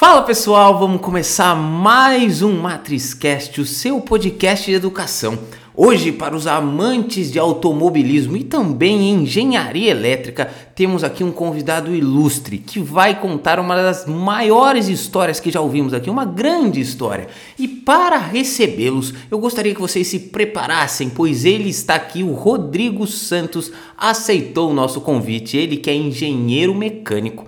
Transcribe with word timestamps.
Fala 0.00 0.22
pessoal, 0.22 0.78
vamos 0.78 1.02
começar 1.02 1.54
mais 1.54 2.40
um 2.40 2.58
MatrizCast, 2.58 3.60
o 3.60 3.66
seu 3.66 4.00
podcast 4.00 4.64
de 4.64 4.74
educação. 4.74 5.38
Hoje, 5.76 6.10
para 6.10 6.34
os 6.34 6.46
amantes 6.46 7.30
de 7.30 7.38
automobilismo 7.38 8.34
e 8.34 8.42
também 8.42 9.10
engenharia 9.10 9.90
elétrica, 9.90 10.50
temos 10.74 11.04
aqui 11.04 11.22
um 11.22 11.30
convidado 11.30 11.94
ilustre 11.94 12.56
que 12.56 12.80
vai 12.80 13.20
contar 13.20 13.60
uma 13.60 13.76
das 13.76 14.06
maiores 14.06 14.88
histórias 14.88 15.38
que 15.38 15.50
já 15.50 15.60
ouvimos 15.60 15.92
aqui, 15.92 16.08
uma 16.08 16.24
grande 16.24 16.80
história. 16.80 17.28
E 17.58 17.68
para 17.68 18.16
recebê-los, 18.16 19.12
eu 19.30 19.38
gostaria 19.38 19.74
que 19.74 19.82
vocês 19.82 20.06
se 20.06 20.18
preparassem, 20.18 21.10
pois 21.10 21.44
ele 21.44 21.68
está 21.68 21.96
aqui, 21.96 22.22
o 22.22 22.32
Rodrigo 22.32 23.06
Santos 23.06 23.70
aceitou 23.98 24.70
o 24.70 24.74
nosso 24.74 25.02
convite, 25.02 25.58
ele 25.58 25.76
que 25.76 25.90
é 25.90 25.94
engenheiro 25.94 26.74
mecânico 26.74 27.44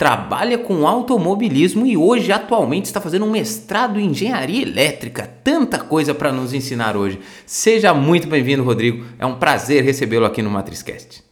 trabalha 0.00 0.56
com 0.56 0.88
automobilismo 0.88 1.84
e 1.84 1.94
hoje 1.94 2.32
atualmente 2.32 2.86
está 2.86 3.02
fazendo 3.02 3.26
um 3.26 3.30
mestrado 3.30 4.00
em 4.00 4.06
engenharia 4.06 4.62
elétrica. 4.62 5.28
Tanta 5.44 5.78
coisa 5.78 6.14
para 6.14 6.32
nos 6.32 6.54
ensinar 6.54 6.96
hoje. 6.96 7.20
Seja 7.44 7.92
muito 7.92 8.26
bem-vindo, 8.26 8.64
Rodrigo. 8.64 9.04
É 9.18 9.26
um 9.26 9.38
prazer 9.38 9.84
recebê-lo 9.84 10.24
aqui 10.24 10.40
no 10.40 10.48
MatrizCast. 10.48 11.22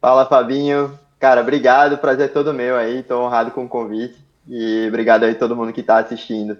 Fala, 0.00 0.24
Fabinho. 0.26 0.96
Cara, 1.18 1.40
obrigado. 1.40 1.98
Prazer 1.98 2.32
todo 2.32 2.54
meu 2.54 2.76
aí. 2.76 3.00
Estou 3.00 3.24
honrado 3.24 3.50
com 3.50 3.64
o 3.64 3.68
convite. 3.68 4.16
E 4.46 4.86
obrigado 4.86 5.24
aí 5.24 5.32
a 5.32 5.34
todo 5.34 5.56
mundo 5.56 5.72
que 5.72 5.80
está 5.80 5.98
assistindo. 5.98 6.56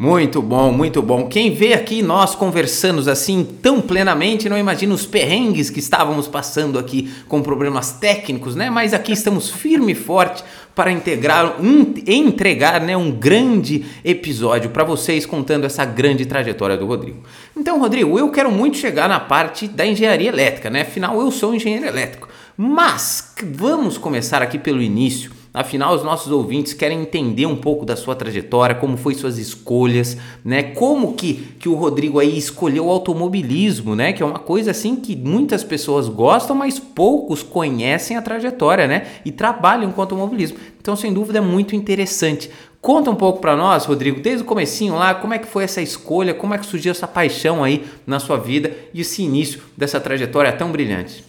Muito 0.00 0.40
bom, 0.40 0.70
muito 0.70 1.02
bom. 1.02 1.26
Quem 1.26 1.52
vê 1.52 1.72
aqui 1.72 2.02
nós 2.02 2.32
conversando 2.32 3.10
assim 3.10 3.44
tão 3.60 3.80
plenamente, 3.80 4.48
não 4.48 4.56
imagina 4.56 4.94
os 4.94 5.04
perrengues 5.04 5.70
que 5.70 5.80
estávamos 5.80 6.28
passando 6.28 6.78
aqui 6.78 7.12
com 7.26 7.42
problemas 7.42 7.90
técnicos, 7.90 8.54
né? 8.54 8.70
Mas 8.70 8.94
aqui 8.94 9.10
estamos 9.10 9.50
firme 9.50 9.90
e 9.90 9.96
forte 9.96 10.44
para 10.72 10.92
integrar, 10.92 11.60
um, 11.60 11.94
entregar 12.06 12.80
né, 12.80 12.96
um 12.96 13.10
grande 13.10 13.86
episódio 14.04 14.70
para 14.70 14.84
vocês 14.84 15.26
contando 15.26 15.64
essa 15.64 15.84
grande 15.84 16.24
trajetória 16.26 16.76
do 16.76 16.86
Rodrigo. 16.86 17.24
Então, 17.56 17.80
Rodrigo, 17.80 18.16
eu 18.16 18.30
quero 18.30 18.52
muito 18.52 18.76
chegar 18.76 19.08
na 19.08 19.18
parte 19.18 19.66
da 19.66 19.84
engenharia 19.84 20.28
elétrica, 20.28 20.70
né? 20.70 20.82
Afinal, 20.82 21.20
eu 21.20 21.32
sou 21.32 21.52
engenheiro 21.52 21.86
elétrico. 21.86 22.28
Mas 22.56 23.34
vamos 23.42 23.98
começar 23.98 24.42
aqui 24.42 24.60
pelo 24.60 24.80
início 24.80 25.37
Afinal, 25.58 25.92
os 25.92 26.04
nossos 26.04 26.30
ouvintes 26.30 26.72
querem 26.72 27.00
entender 27.00 27.44
um 27.44 27.56
pouco 27.56 27.84
da 27.84 27.96
sua 27.96 28.14
trajetória, 28.14 28.76
como 28.76 28.96
foi 28.96 29.12
suas 29.14 29.38
escolhas, 29.38 30.16
né? 30.44 30.62
Como 30.62 31.14
que, 31.14 31.34
que 31.58 31.68
o 31.68 31.74
Rodrigo 31.74 32.20
aí 32.20 32.38
escolheu 32.38 32.86
o 32.86 32.90
automobilismo, 32.92 33.96
né? 33.96 34.12
Que 34.12 34.22
é 34.22 34.26
uma 34.26 34.38
coisa 34.38 34.70
assim 34.70 34.94
que 34.94 35.16
muitas 35.16 35.64
pessoas 35.64 36.08
gostam, 36.08 36.54
mas 36.54 36.78
poucos 36.78 37.42
conhecem 37.42 38.16
a 38.16 38.22
trajetória, 38.22 38.86
né? 38.86 39.08
E 39.24 39.32
trabalham 39.32 39.90
com 39.90 40.00
automobilismo. 40.00 40.58
Então, 40.80 40.94
sem 40.94 41.12
dúvida, 41.12 41.38
é 41.38 41.42
muito 41.42 41.74
interessante. 41.74 42.48
Conta 42.80 43.10
um 43.10 43.16
pouco 43.16 43.40
para 43.40 43.56
nós, 43.56 43.84
Rodrigo, 43.84 44.20
desde 44.20 44.44
o 44.44 44.46
comecinho 44.46 44.94
lá, 44.94 45.12
como 45.12 45.34
é 45.34 45.40
que 45.40 45.48
foi 45.48 45.64
essa 45.64 45.82
escolha, 45.82 46.34
como 46.34 46.54
é 46.54 46.58
que 46.58 46.66
surgiu 46.66 46.92
essa 46.92 47.08
paixão 47.08 47.64
aí 47.64 47.84
na 48.06 48.20
sua 48.20 48.36
vida 48.36 48.72
e 48.94 49.00
esse 49.00 49.22
início 49.22 49.60
dessa 49.76 49.98
trajetória 49.98 50.52
tão 50.52 50.70
brilhante. 50.70 51.24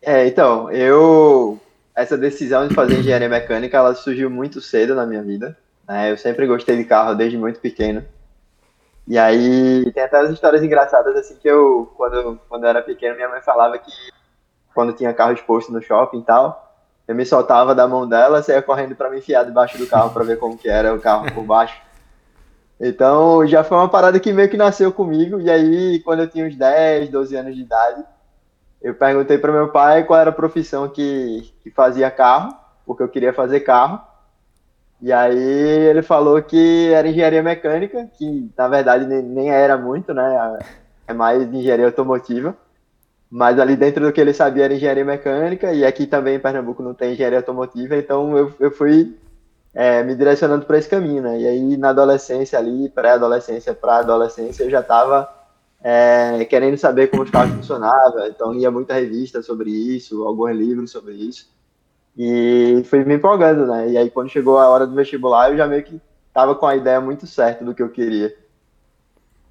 É, 0.00 0.26
então, 0.26 0.70
eu 0.70 1.60
essa 1.94 2.16
decisão 2.16 2.66
de 2.66 2.74
fazer 2.74 2.98
engenharia 2.98 3.28
mecânica, 3.28 3.76
ela 3.76 3.94
surgiu 3.94 4.30
muito 4.30 4.60
cedo 4.60 4.94
na 4.94 5.06
minha 5.06 5.22
vida. 5.22 5.56
Né? 5.86 6.10
Eu 6.10 6.16
sempre 6.16 6.46
gostei 6.46 6.76
de 6.76 6.84
carro 6.84 7.14
desde 7.14 7.36
muito 7.36 7.60
pequeno. 7.60 8.04
E 9.06 9.18
aí 9.18 9.90
tem 9.92 10.02
até 10.02 10.18
as 10.18 10.30
histórias 10.30 10.62
engraçadas 10.62 11.16
assim 11.16 11.36
que 11.36 11.48
eu, 11.48 11.92
quando, 11.96 12.40
quando 12.48 12.64
eu 12.64 12.70
era 12.70 12.82
pequeno, 12.82 13.16
minha 13.16 13.28
mãe 13.28 13.42
falava 13.42 13.76
que 13.78 13.90
quando 14.74 14.92
tinha 14.92 15.12
carro 15.12 15.32
exposto 15.32 15.72
no 15.72 15.82
shopping 15.82 16.20
e 16.20 16.24
tal, 16.24 16.72
eu 17.06 17.14
me 17.14 17.26
soltava 17.26 17.74
da 17.74 17.86
mão 17.86 18.08
dela, 18.08 18.42
saía 18.42 18.62
correndo 18.62 18.94
para 18.94 19.10
me 19.10 19.18
enfiar 19.18 19.44
debaixo 19.44 19.76
do 19.76 19.86
carro 19.86 20.10
para 20.10 20.24
ver 20.24 20.38
como 20.38 20.56
que 20.56 20.68
era 20.68 20.94
o 20.94 21.00
carro 21.00 21.30
por 21.32 21.44
baixo. 21.44 21.76
Então 22.80 23.46
já 23.46 23.62
foi 23.62 23.76
uma 23.76 23.88
parada 23.88 24.18
que 24.18 24.32
meio 24.32 24.48
que 24.48 24.56
nasceu 24.56 24.92
comigo. 24.92 25.40
E 25.40 25.50
aí, 25.50 26.00
quando 26.00 26.20
eu 26.20 26.28
tinha 26.28 26.46
uns 26.46 26.56
10, 26.56 27.10
12 27.10 27.36
anos 27.36 27.54
de 27.54 27.62
idade, 27.62 28.04
eu 28.82 28.94
perguntei 28.94 29.38
para 29.38 29.52
meu 29.52 29.68
pai 29.68 30.04
qual 30.04 30.20
era 30.20 30.30
a 30.30 30.34
profissão 30.34 30.88
que, 30.88 31.52
que 31.62 31.70
fazia 31.70 32.10
carro, 32.10 32.54
porque 32.84 33.02
eu 33.02 33.08
queria 33.08 33.32
fazer 33.32 33.60
carro. 33.60 34.00
E 35.00 35.12
aí 35.12 35.36
ele 35.36 36.02
falou 36.02 36.40
que 36.42 36.92
era 36.92 37.08
engenharia 37.08 37.42
mecânica, 37.42 38.08
que 38.16 38.50
na 38.56 38.68
verdade 38.68 39.06
nem, 39.06 39.22
nem 39.22 39.50
era 39.50 39.76
muito, 39.76 40.12
né? 40.12 40.58
É 41.06 41.12
mais 41.12 41.42
engenharia 41.42 41.86
automotiva. 41.86 42.56
Mas 43.30 43.58
ali 43.58 43.76
dentro 43.76 44.04
do 44.04 44.12
que 44.12 44.20
ele 44.20 44.34
sabia 44.34 44.64
era 44.64 44.74
engenharia 44.74 45.04
mecânica, 45.04 45.72
e 45.72 45.84
aqui 45.84 46.06
também 46.06 46.36
em 46.36 46.40
Pernambuco 46.40 46.82
não 46.82 46.92
tem 46.92 47.12
engenharia 47.12 47.38
automotiva, 47.38 47.96
então 47.96 48.36
eu, 48.36 48.52
eu 48.60 48.70
fui 48.70 49.16
é, 49.72 50.02
me 50.02 50.14
direcionando 50.14 50.66
para 50.66 50.78
esse 50.78 50.88
caminho, 50.88 51.22
né? 51.22 51.40
E 51.40 51.46
aí 51.46 51.76
na 51.76 51.90
adolescência 51.90 52.58
ali, 52.58 52.88
pré-adolescência 52.90 53.72
para 53.74 53.98
adolescência, 53.98 54.64
eu 54.64 54.70
já 54.70 54.80
estava 54.80 55.41
é, 55.82 56.44
querendo 56.44 56.76
saber 56.76 57.08
como 57.08 57.22
os 57.22 57.30
carros 57.30 57.54
funcionavam, 57.54 58.26
então 58.26 58.52
lia 58.52 58.70
muita 58.70 58.94
revista 58.94 59.42
sobre 59.42 59.70
isso, 59.70 60.22
alguns 60.24 60.56
livros 60.56 60.90
sobre 60.90 61.14
isso, 61.14 61.50
e 62.16 62.82
fui 62.86 63.04
me 63.04 63.14
empolgando, 63.14 63.66
né? 63.66 63.90
E 63.90 63.96
aí 63.96 64.10
quando 64.10 64.30
chegou 64.30 64.58
a 64.58 64.68
hora 64.68 64.86
do 64.86 64.94
vestibular, 64.94 65.50
eu 65.50 65.56
já 65.56 65.66
meio 65.66 65.82
que 65.82 66.00
estava 66.28 66.54
com 66.54 66.66
a 66.66 66.76
ideia 66.76 67.00
muito 67.00 67.26
certa 67.26 67.64
do 67.64 67.74
que 67.74 67.82
eu 67.82 67.88
queria. 67.88 68.34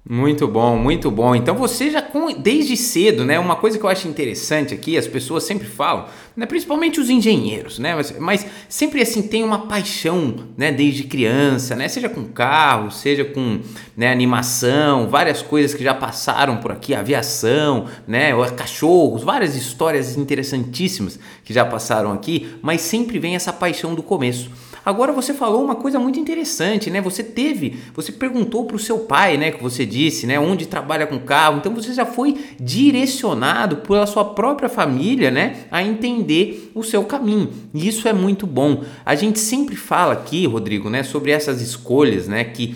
Muito 0.08 0.48
bom, 0.48 0.76
muito 0.76 1.12
bom. 1.12 1.32
Então 1.32 1.54
você 1.54 1.88
já 1.88 2.04
desde 2.38 2.76
cedo, 2.76 3.24
né? 3.24 3.38
Uma 3.38 3.54
coisa 3.54 3.78
que 3.78 3.84
eu 3.84 3.88
acho 3.88 4.08
interessante 4.08 4.74
aqui, 4.74 4.98
as 4.98 5.06
pessoas 5.06 5.44
sempre 5.44 5.68
falam, 5.68 6.06
né? 6.36 6.44
Principalmente 6.44 6.98
os 6.98 7.08
engenheiros, 7.08 7.78
né? 7.78 7.94
Mas, 7.94 8.18
mas 8.18 8.46
sempre 8.68 9.00
assim 9.00 9.22
tem 9.22 9.44
uma 9.44 9.68
paixão, 9.68 10.34
né? 10.56 10.72
Desde 10.72 11.04
criança, 11.04 11.76
né? 11.76 11.86
Seja 11.86 12.08
com 12.08 12.24
carro, 12.24 12.90
seja 12.90 13.24
com 13.24 13.60
né, 13.96 14.10
animação, 14.10 15.08
várias 15.08 15.40
coisas 15.40 15.72
que 15.72 15.84
já 15.84 15.94
passaram 15.94 16.56
por 16.56 16.72
aqui, 16.72 16.96
aviação, 16.96 17.86
né? 18.04 18.32
Cachorros, 18.56 19.22
várias 19.22 19.54
histórias 19.54 20.16
interessantíssimas 20.16 21.16
que 21.44 21.54
já 21.54 21.64
passaram 21.64 22.10
aqui, 22.12 22.56
mas 22.60 22.80
sempre 22.80 23.20
vem 23.20 23.36
essa 23.36 23.52
paixão 23.52 23.94
do 23.94 24.02
começo. 24.02 24.50
Agora 24.84 25.12
você 25.12 25.32
falou 25.32 25.64
uma 25.64 25.76
coisa 25.76 25.98
muito 25.98 26.18
interessante, 26.18 26.90
né? 26.90 27.00
Você 27.00 27.22
teve, 27.22 27.78
você 27.94 28.10
perguntou 28.10 28.64
para 28.64 28.76
o 28.76 28.80
seu 28.80 29.00
pai, 29.00 29.36
né? 29.36 29.50
Que 29.52 29.62
você 29.62 29.86
disse, 29.86 30.26
né? 30.26 30.40
Onde 30.40 30.66
trabalha 30.66 31.06
com 31.06 31.18
carro. 31.20 31.58
Então 31.58 31.74
você 31.74 31.92
já 31.92 32.04
foi 32.04 32.36
direcionado 32.58 33.76
pela 33.76 34.06
sua 34.06 34.24
própria 34.24 34.68
família, 34.68 35.30
né? 35.30 35.64
A 35.70 35.82
entender 35.82 36.70
o 36.74 36.82
seu 36.82 37.04
caminho. 37.04 37.50
E 37.72 37.86
isso 37.86 38.08
é 38.08 38.12
muito 38.12 38.46
bom. 38.46 38.82
A 39.04 39.14
gente 39.14 39.38
sempre 39.38 39.76
fala 39.76 40.14
aqui, 40.14 40.46
Rodrigo, 40.46 40.90
né? 40.90 41.02
Sobre 41.02 41.30
essas 41.30 41.60
escolhas, 41.60 42.26
né? 42.26 42.42
Que 42.42 42.74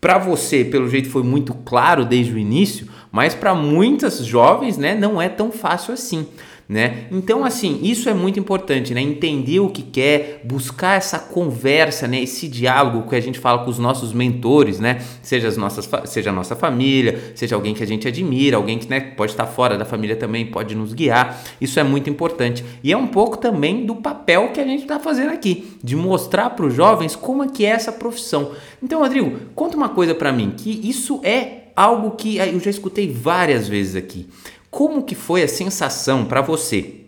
para 0.00 0.18
você, 0.18 0.64
pelo 0.64 0.88
jeito, 0.88 1.08
foi 1.10 1.22
muito 1.22 1.54
claro 1.54 2.04
desde 2.04 2.32
o 2.32 2.38
início, 2.38 2.88
mas 3.12 3.34
para 3.34 3.54
muitas 3.54 4.24
jovens, 4.24 4.76
né? 4.76 4.94
Não 4.94 5.22
é 5.22 5.28
tão 5.28 5.52
fácil 5.52 5.94
assim 5.94 6.26
né? 6.72 7.04
Então, 7.10 7.44
assim, 7.44 7.80
isso 7.82 8.08
é 8.08 8.14
muito 8.14 8.40
importante, 8.40 8.94
né? 8.94 9.02
Entender 9.02 9.60
o 9.60 9.68
que 9.68 9.82
quer, 9.82 10.40
buscar 10.42 10.96
essa 10.96 11.18
conversa, 11.18 12.08
né? 12.08 12.22
Esse 12.22 12.48
diálogo 12.48 13.06
que 13.06 13.14
a 13.14 13.20
gente 13.20 13.38
fala 13.38 13.62
com 13.62 13.70
os 13.70 13.78
nossos 13.78 14.14
mentores, 14.14 14.80
né? 14.80 15.02
Seja, 15.20 15.48
as 15.48 15.58
nossas, 15.58 15.88
seja 16.06 16.30
a 16.30 16.32
nossa 16.32 16.56
família, 16.56 17.32
seja 17.34 17.54
alguém 17.54 17.74
que 17.74 17.82
a 17.82 17.86
gente 17.86 18.08
admira, 18.08 18.56
alguém 18.56 18.78
que 18.78 18.88
né, 18.88 19.00
pode 19.00 19.32
estar 19.32 19.44
fora 19.44 19.76
da 19.76 19.84
família 19.84 20.16
também, 20.16 20.46
pode 20.46 20.74
nos 20.74 20.94
guiar. 20.94 21.42
Isso 21.60 21.78
é 21.78 21.82
muito 21.82 22.08
importante. 22.08 22.64
E 22.82 22.90
é 22.90 22.96
um 22.96 23.06
pouco 23.06 23.36
também 23.36 23.84
do 23.84 23.96
papel 23.96 24.48
que 24.48 24.60
a 24.60 24.64
gente 24.64 24.82
está 24.82 24.98
fazendo 24.98 25.30
aqui, 25.30 25.76
de 25.84 25.94
mostrar 25.94 26.50
para 26.50 26.64
os 26.64 26.72
jovens 26.72 27.14
como 27.14 27.44
é 27.44 27.48
que 27.48 27.66
é 27.66 27.68
essa 27.68 27.92
profissão. 27.92 28.52
Então, 28.82 29.00
Rodrigo, 29.00 29.38
conta 29.54 29.76
uma 29.76 29.90
coisa 29.90 30.14
para 30.14 30.32
mim, 30.32 30.54
que 30.56 30.88
isso 30.88 31.20
é 31.22 31.64
algo 31.76 32.12
que 32.12 32.38
eu 32.38 32.60
já 32.60 32.70
escutei 32.70 33.12
várias 33.12 33.68
vezes 33.68 33.94
aqui. 33.94 34.26
Como 34.72 35.02
que 35.02 35.14
foi 35.14 35.42
a 35.42 35.48
sensação 35.48 36.24
para 36.24 36.40
você 36.40 37.02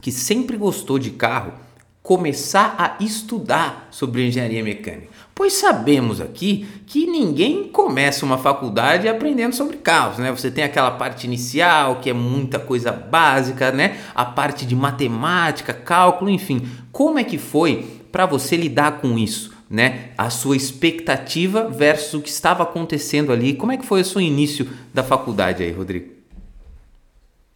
que 0.00 0.12
sempre 0.12 0.56
gostou 0.56 1.00
de 1.00 1.10
carro 1.10 1.52
começar 2.00 2.76
a 2.78 3.04
estudar 3.04 3.88
sobre 3.90 4.24
engenharia 4.24 4.62
mecânica? 4.62 5.08
Pois 5.34 5.54
sabemos 5.54 6.20
aqui 6.20 6.64
que 6.86 7.08
ninguém 7.08 7.64
começa 7.64 8.24
uma 8.24 8.38
faculdade 8.38 9.08
aprendendo 9.08 9.52
sobre 9.52 9.78
carros, 9.78 10.18
né? 10.18 10.30
Você 10.30 10.48
tem 10.48 10.62
aquela 10.62 10.92
parte 10.92 11.26
inicial, 11.26 11.96
que 11.96 12.08
é 12.08 12.12
muita 12.12 12.56
coisa 12.60 12.92
básica, 12.92 13.72
né? 13.72 13.98
A 14.14 14.24
parte 14.24 14.64
de 14.64 14.76
matemática, 14.76 15.74
cálculo, 15.74 16.30
enfim. 16.30 16.68
Como 16.92 17.18
é 17.18 17.24
que 17.24 17.36
foi 17.36 17.84
para 18.12 18.26
você 18.26 18.56
lidar 18.56 19.00
com 19.00 19.18
isso? 19.18 19.52
Né? 19.68 20.10
A 20.16 20.30
sua 20.30 20.56
expectativa 20.56 21.68
versus 21.68 22.14
o 22.14 22.22
que 22.22 22.30
estava 22.30 22.62
acontecendo 22.62 23.32
ali. 23.32 23.54
Como 23.54 23.72
é 23.72 23.76
que 23.76 23.84
foi 23.84 24.02
o 24.02 24.04
seu 24.04 24.20
início 24.20 24.68
da 24.94 25.02
faculdade 25.02 25.64
aí, 25.64 25.72
Rodrigo? 25.72 26.17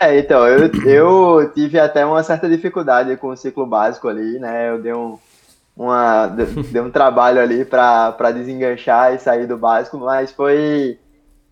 É, 0.03 0.19
então, 0.19 0.49
eu, 0.49 0.69
eu 0.85 1.53
tive 1.53 1.79
até 1.79 2.05
uma 2.05 2.25
certa 2.25 2.49
dificuldade 2.49 3.17
com 3.19 3.29
o 3.29 3.37
ciclo 3.37 3.65
básico 3.65 4.09
ali, 4.09 4.37
né? 4.37 4.71
Eu 4.71 4.83
dei 4.83 4.93
um, 4.93 5.17
uma, 5.77 6.27
dei 6.27 6.83
um 6.83 6.91
trabalho 6.91 7.41
ali 7.41 7.65
para 7.65 8.33
desenganchar 8.33 9.15
e 9.15 9.21
sair 9.21 9.47
do 9.47 9.57
básico, 9.57 9.97
mas 9.99 10.33
foi. 10.33 10.99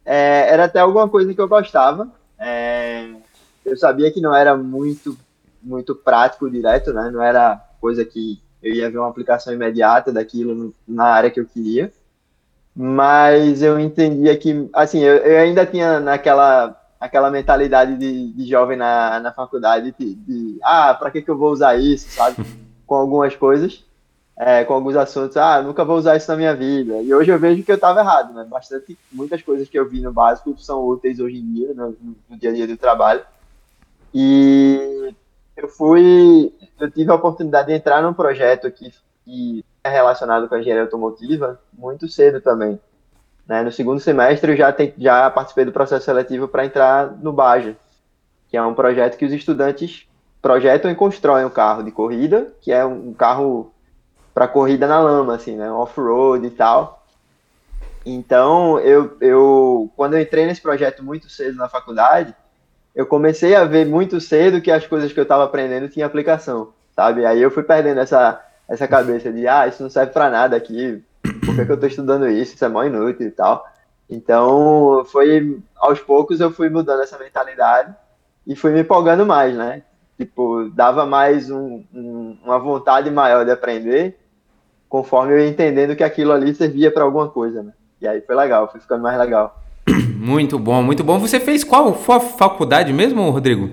É, 0.04 0.52
era 0.52 0.64
até 0.64 0.80
alguma 0.80 1.08
coisa 1.08 1.32
que 1.32 1.40
eu 1.40 1.46
gostava. 1.46 2.10
É, 2.40 3.08
eu 3.64 3.76
sabia 3.76 4.10
que 4.10 4.20
não 4.20 4.34
era 4.34 4.56
muito, 4.56 5.16
muito 5.62 5.94
prático 5.94 6.50
direto, 6.50 6.92
né? 6.92 7.08
Não 7.08 7.22
era 7.22 7.54
coisa 7.80 8.04
que 8.04 8.42
eu 8.60 8.74
ia 8.74 8.90
ver 8.90 8.98
uma 8.98 9.10
aplicação 9.10 9.54
imediata 9.54 10.10
daquilo 10.12 10.74
na 10.88 11.04
área 11.04 11.30
que 11.30 11.38
eu 11.38 11.46
queria. 11.46 11.92
Mas 12.74 13.62
eu 13.62 13.78
entendia 13.78 14.36
que, 14.36 14.68
assim, 14.72 14.98
eu, 14.98 15.18
eu 15.18 15.38
ainda 15.38 15.64
tinha 15.64 16.00
naquela 16.00 16.79
aquela 17.00 17.30
mentalidade 17.30 17.96
de, 17.96 18.32
de 18.32 18.46
jovem 18.48 18.76
na, 18.76 19.18
na 19.20 19.32
faculdade 19.32 19.94
de, 19.98 20.14
de 20.14 20.58
ah, 20.62 20.92
para 20.92 21.10
que, 21.10 21.22
que 21.22 21.30
eu 21.30 21.38
vou 21.38 21.50
usar 21.50 21.76
isso, 21.76 22.10
sabe? 22.10 22.36
Com 22.86 22.96
algumas 22.96 23.34
coisas, 23.34 23.84
é, 24.36 24.64
com 24.64 24.74
alguns 24.74 24.96
assuntos, 24.96 25.36
ah, 25.36 25.62
nunca 25.62 25.84
vou 25.84 25.96
usar 25.96 26.16
isso 26.16 26.28
na 26.28 26.36
minha 26.36 26.56
vida. 26.56 27.00
E 27.02 27.14
hoje 27.14 27.30
eu 27.30 27.38
vejo 27.38 27.62
que 27.62 27.70
eu 27.70 27.76
estava 27.76 28.00
errado, 28.00 28.34
né? 28.34 28.44
Bastante, 28.50 28.98
muitas 29.12 29.40
coisas 29.42 29.68
que 29.68 29.78
eu 29.78 29.88
vi 29.88 30.00
no 30.00 30.12
básico 30.12 30.58
são 30.58 30.84
úteis 30.84 31.20
hoje 31.20 31.36
em 31.36 31.52
dia, 31.52 31.72
no, 31.72 31.96
no 32.28 32.36
dia 32.36 32.50
a 32.50 32.52
dia 32.52 32.66
do 32.66 32.76
trabalho. 32.76 33.22
E 34.12 35.14
eu 35.56 35.68
fui, 35.68 36.52
eu 36.80 36.90
tive 36.90 37.12
a 37.12 37.14
oportunidade 37.14 37.68
de 37.68 37.74
entrar 37.74 38.02
num 38.02 38.12
projeto 38.12 38.68
que, 38.72 38.92
que 39.24 39.64
é 39.84 39.88
relacionado 39.88 40.48
com 40.48 40.56
a 40.56 40.58
engenharia 40.58 40.82
automotiva 40.82 41.60
muito 41.72 42.08
cedo 42.08 42.40
também. 42.40 42.80
Né? 43.50 43.64
No 43.64 43.72
segundo 43.72 43.98
semestre 43.98 44.52
eu 44.52 44.56
já, 44.56 44.72
tem, 44.72 44.94
já 44.96 45.28
participei 45.28 45.64
do 45.64 45.72
processo 45.72 46.04
seletivo 46.04 46.46
para 46.46 46.64
entrar 46.64 47.10
no 47.16 47.32
Baja, 47.32 47.76
que 48.48 48.56
é 48.56 48.62
um 48.62 48.74
projeto 48.74 49.16
que 49.16 49.24
os 49.24 49.32
estudantes 49.32 50.06
projetam 50.40 50.88
e 50.88 50.94
constroem 50.94 51.44
um 51.44 51.50
carro 51.50 51.82
de 51.82 51.90
corrida, 51.90 52.52
que 52.60 52.70
é 52.70 52.84
um 52.84 53.12
carro 53.12 53.74
para 54.32 54.46
corrida 54.46 54.86
na 54.86 55.00
lama, 55.00 55.34
assim, 55.34 55.56
né? 55.56 55.68
off-road 55.68 56.46
e 56.46 56.50
tal. 56.50 57.04
Então, 58.06 58.78
eu, 58.78 59.16
eu, 59.20 59.90
quando 59.96 60.14
eu 60.14 60.20
entrei 60.20 60.46
nesse 60.46 60.60
projeto 60.60 61.02
muito 61.02 61.28
cedo 61.28 61.56
na 61.56 61.68
faculdade, 61.68 62.32
eu 62.94 63.04
comecei 63.04 63.56
a 63.56 63.64
ver 63.64 63.84
muito 63.84 64.20
cedo 64.20 64.60
que 64.60 64.70
as 64.70 64.86
coisas 64.86 65.12
que 65.12 65.18
eu 65.18 65.24
estava 65.24 65.42
aprendendo 65.42 65.88
tinham 65.88 66.06
aplicação, 66.06 66.72
sabe? 66.94 67.26
Aí 67.26 67.42
eu 67.42 67.50
fui 67.50 67.64
perdendo 67.64 67.98
essa, 67.98 68.40
essa 68.68 68.86
cabeça 68.86 69.32
de, 69.32 69.48
ah, 69.48 69.66
isso 69.66 69.82
não 69.82 69.90
serve 69.90 70.12
para 70.12 70.30
nada 70.30 70.56
aqui, 70.56 71.02
por 71.40 71.54
que, 71.54 71.64
que 71.64 71.70
eu 71.70 71.74
estou 71.74 71.88
estudando 71.88 72.28
isso? 72.28 72.54
Isso 72.54 72.64
é 72.64 72.68
mó 72.68 72.84
inútil 72.84 73.26
e 73.26 73.30
tal. 73.30 73.66
Então, 74.08 75.04
foi 75.06 75.58
aos 75.76 76.00
poucos 76.00 76.40
eu 76.40 76.50
fui 76.50 76.68
mudando 76.68 77.02
essa 77.02 77.18
mentalidade 77.18 77.94
e 78.46 78.56
fui 78.56 78.72
me 78.72 78.80
empolgando 78.80 79.24
mais, 79.24 79.54
né? 79.54 79.82
Tipo, 80.18 80.68
dava 80.74 81.06
mais 81.06 81.50
um, 81.50 81.84
um, 81.94 82.36
uma 82.44 82.58
vontade 82.58 83.10
maior 83.10 83.44
de 83.44 83.52
aprender, 83.52 84.18
conforme 84.88 85.32
eu 85.32 85.38
ia 85.38 85.48
entendendo 85.48 85.96
que 85.96 86.02
aquilo 86.02 86.32
ali 86.32 86.54
servia 86.54 86.90
para 86.90 87.04
alguma 87.04 87.28
coisa, 87.28 87.62
né? 87.62 87.72
E 88.00 88.08
aí 88.08 88.20
foi 88.20 88.34
legal, 88.34 88.70
foi 88.70 88.80
ficando 88.80 89.02
mais 89.02 89.18
legal. 89.18 89.62
Muito 90.16 90.58
bom, 90.58 90.82
muito 90.82 91.02
bom. 91.02 91.18
Você 91.18 91.40
fez 91.40 91.64
qual 91.64 91.94
faculdade 91.94 92.92
mesmo, 92.92 93.30
Rodrigo? 93.30 93.70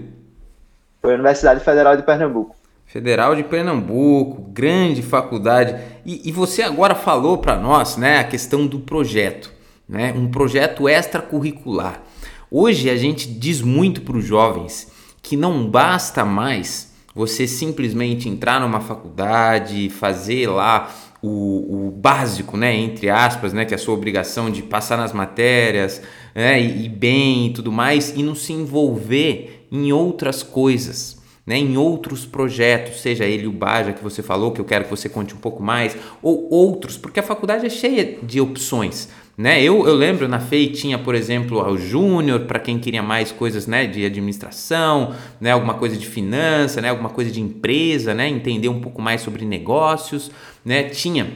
Foi 1.02 1.12
a 1.12 1.16
Universidade 1.16 1.60
Federal 1.60 1.98
de 1.98 2.04
Pernambuco. 2.04 2.56
Federal 2.88 3.36
de 3.36 3.44
Pernambuco, 3.44 4.50
grande 4.50 5.02
faculdade. 5.02 5.76
E, 6.06 6.30
e 6.30 6.32
você 6.32 6.62
agora 6.62 6.96
falou 6.96 7.38
para 7.38 7.60
nós, 7.60 7.98
né, 7.98 8.20
a 8.20 8.24
questão 8.24 8.66
do 8.66 8.80
projeto, 8.80 9.52
né, 9.88 10.14
um 10.16 10.32
projeto 10.32 10.88
extracurricular. 10.88 12.02
Hoje 12.50 12.90
a 12.90 12.96
gente 12.96 13.28
diz 13.28 13.62
muito 13.62 14.02
para 14.02 14.16
os 14.16 14.24
jovens 14.24 14.90
que 15.22 15.36
não 15.36 15.70
basta 15.70 16.24
mais 16.24 16.94
você 17.14 17.46
simplesmente 17.46 18.30
entrar 18.30 18.62
numa 18.62 18.80
faculdade, 18.80 19.90
fazer 19.90 20.48
lá 20.48 20.90
o, 21.22 21.88
o, 21.88 21.92
básico, 21.92 22.56
né, 22.56 22.74
entre 22.74 23.10
aspas, 23.10 23.52
né, 23.52 23.66
que 23.66 23.74
é 23.74 23.76
a 23.76 23.80
sua 23.80 23.96
obrigação 23.96 24.50
de 24.50 24.62
passar 24.62 24.96
nas 24.96 25.12
matérias, 25.12 26.02
né, 26.34 26.62
e, 26.62 26.86
e 26.86 26.90
bem 26.90 27.48
e 27.48 27.54
tudo 27.54 27.70
mais, 27.70 28.14
e 28.16 28.24
não 28.24 28.36
se 28.36 28.54
envolver 28.54 29.68
em 29.70 29.92
outras 29.92 30.42
coisas 30.42 31.17
né, 31.48 31.58
em 31.58 31.78
outros 31.78 32.26
projetos, 32.26 33.00
seja 33.00 33.24
ele 33.24 33.48
o 33.48 33.52
Baja 33.54 33.94
que 33.94 34.04
você 34.04 34.22
falou, 34.22 34.52
que 34.52 34.60
eu 34.60 34.66
quero 34.66 34.84
que 34.84 34.90
você 34.90 35.08
conte 35.08 35.34
um 35.34 35.38
pouco 35.38 35.64
mais, 35.64 35.96
ou 36.22 36.50
outros, 36.52 36.98
porque 36.98 37.22
a 37.22 37.24
faculdade 37.24 37.66
é 37.66 37.70
cheia 37.70 38.18
de 38.22 38.42
opções. 38.42 39.08
Né? 39.38 39.64
Eu, 39.64 39.88
eu 39.88 39.96
lembro 39.96 40.28
na 40.28 40.40
FEI 40.40 40.72
tinha, 40.72 40.98
por 40.98 41.16
exemplo, 41.16 41.62
o 41.66 41.78
Júnior, 41.78 42.42
para 42.42 42.60
quem 42.60 42.78
queria 42.78 43.02
mais 43.02 43.32
coisas 43.32 43.66
né, 43.66 43.86
de 43.88 44.04
administração, 44.04 45.16
né, 45.40 45.52
alguma 45.52 45.76
coisa 45.76 45.96
de 45.96 46.06
finança, 46.06 46.82
né, 46.82 46.90
alguma 46.90 47.10
coisa 47.10 47.32
de 47.32 47.40
empresa, 47.40 48.14
né, 48.14 48.28
entender 48.28 48.68
um 48.68 48.82
pouco 48.82 49.02
mais 49.02 49.22
sobre 49.22 49.46
negócios. 49.46 50.30
Né? 50.66 50.84
Tinha 50.86 51.32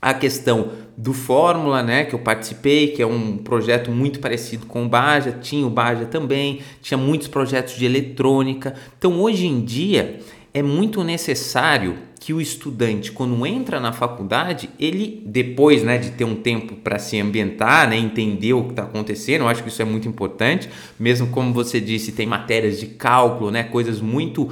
a 0.00 0.14
questão 0.14 0.70
do 1.00 1.14
Fórmula, 1.14 1.82
né, 1.82 2.04
que 2.04 2.14
eu 2.14 2.18
participei, 2.18 2.88
que 2.88 3.00
é 3.00 3.06
um 3.06 3.38
projeto 3.38 3.90
muito 3.90 4.20
parecido 4.20 4.66
com 4.66 4.84
o 4.84 4.88
Baja, 4.88 5.32
tinha 5.32 5.66
o 5.66 5.70
Baja 5.70 6.04
também, 6.04 6.60
tinha 6.82 6.98
muitos 6.98 7.26
projetos 7.26 7.74
de 7.74 7.86
eletrônica. 7.86 8.74
Então, 8.98 9.18
hoje 9.18 9.46
em 9.46 9.64
dia, 9.64 10.20
é 10.52 10.62
muito 10.62 11.02
necessário 11.02 11.96
que 12.20 12.34
o 12.34 12.40
estudante, 12.40 13.12
quando 13.12 13.46
entra 13.46 13.80
na 13.80 13.94
faculdade, 13.94 14.68
ele, 14.78 15.22
depois 15.24 15.82
né, 15.82 15.96
de 15.96 16.10
ter 16.10 16.24
um 16.24 16.34
tempo 16.34 16.76
para 16.76 16.98
se 16.98 17.18
ambientar, 17.18 17.88
né, 17.88 17.96
entender 17.96 18.52
o 18.52 18.64
que 18.64 18.70
está 18.72 18.82
acontecendo, 18.82 19.40
eu 19.40 19.48
acho 19.48 19.62
que 19.62 19.70
isso 19.70 19.80
é 19.80 19.86
muito 19.86 20.06
importante, 20.06 20.68
mesmo 20.98 21.28
como 21.28 21.54
você 21.54 21.80
disse, 21.80 22.12
tem 22.12 22.26
matérias 22.26 22.78
de 22.78 22.88
cálculo, 22.88 23.50
né, 23.50 23.62
coisas 23.62 24.02
muito 24.02 24.50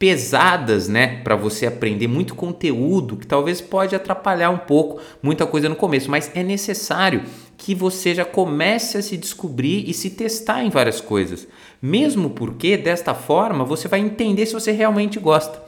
pesadas, 0.00 0.88
né, 0.88 1.20
para 1.22 1.36
você 1.36 1.66
aprender 1.66 2.08
muito 2.08 2.34
conteúdo 2.34 3.18
que 3.18 3.26
talvez 3.26 3.60
pode 3.60 3.94
atrapalhar 3.94 4.48
um 4.48 4.56
pouco 4.56 4.98
muita 5.22 5.46
coisa 5.46 5.68
no 5.68 5.76
começo, 5.76 6.10
mas 6.10 6.30
é 6.34 6.42
necessário 6.42 7.22
que 7.58 7.74
você 7.74 8.14
já 8.14 8.24
comece 8.24 8.96
a 8.96 9.02
se 9.02 9.14
descobrir 9.18 9.84
e 9.86 9.92
se 9.92 10.08
testar 10.08 10.64
em 10.64 10.70
várias 10.70 11.02
coisas. 11.02 11.46
Mesmo 11.82 12.30
porque 12.30 12.78
desta 12.78 13.12
forma 13.12 13.62
você 13.62 13.88
vai 13.88 14.00
entender 14.00 14.46
se 14.46 14.54
você 14.54 14.72
realmente 14.72 15.20
gosta. 15.20 15.62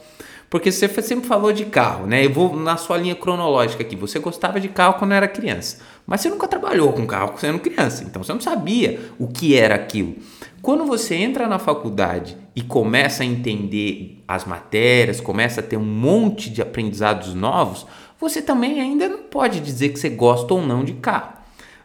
Porque 0.49 0.71
você 0.71 0.87
sempre 1.03 1.27
falou 1.27 1.53
de 1.53 1.65
carro, 1.65 2.07
né? 2.07 2.25
Eu 2.25 2.33
vou 2.33 2.55
na 2.55 2.75
sua 2.75 2.97
linha 2.97 3.15
cronológica 3.15 3.83
aqui. 3.83 3.95
Você 3.95 4.17
gostava 4.17 4.59
de 4.59 4.67
carro 4.67 4.95
quando 4.95 5.13
era 5.13 5.27
criança, 5.27 5.77
mas 6.07 6.21
você 6.21 6.29
nunca 6.29 6.47
trabalhou 6.47 6.91
com 6.91 7.05
carro 7.05 7.33
quando 7.33 7.43
era 7.43 7.59
criança, 7.59 8.03
então 8.03 8.23
você 8.23 8.33
não 8.33 8.41
sabia 8.41 8.99
o 9.19 9.27
que 9.27 9.55
era 9.55 9.75
aquilo. 9.75 10.15
Quando 10.59 10.85
você 10.85 11.13
entra 11.13 11.47
na 11.47 11.59
faculdade 11.59 12.42
e 12.55 12.61
começa 12.61 13.23
a 13.23 13.25
entender 13.25 14.23
as 14.27 14.45
matérias, 14.45 15.19
começa 15.19 15.59
a 15.59 15.63
ter 15.63 15.77
um 15.77 15.85
monte 15.85 16.49
de 16.49 16.61
aprendizados 16.61 17.33
novos, 17.33 17.85
você 18.19 18.41
também 18.41 18.79
ainda 18.79 19.09
não 19.09 19.23
pode 19.23 19.59
dizer 19.59 19.89
que 19.89 19.99
você 19.99 20.09
gosta 20.09 20.53
ou 20.53 20.61
não 20.61 20.83
de 20.83 20.93
carro. 20.93 21.33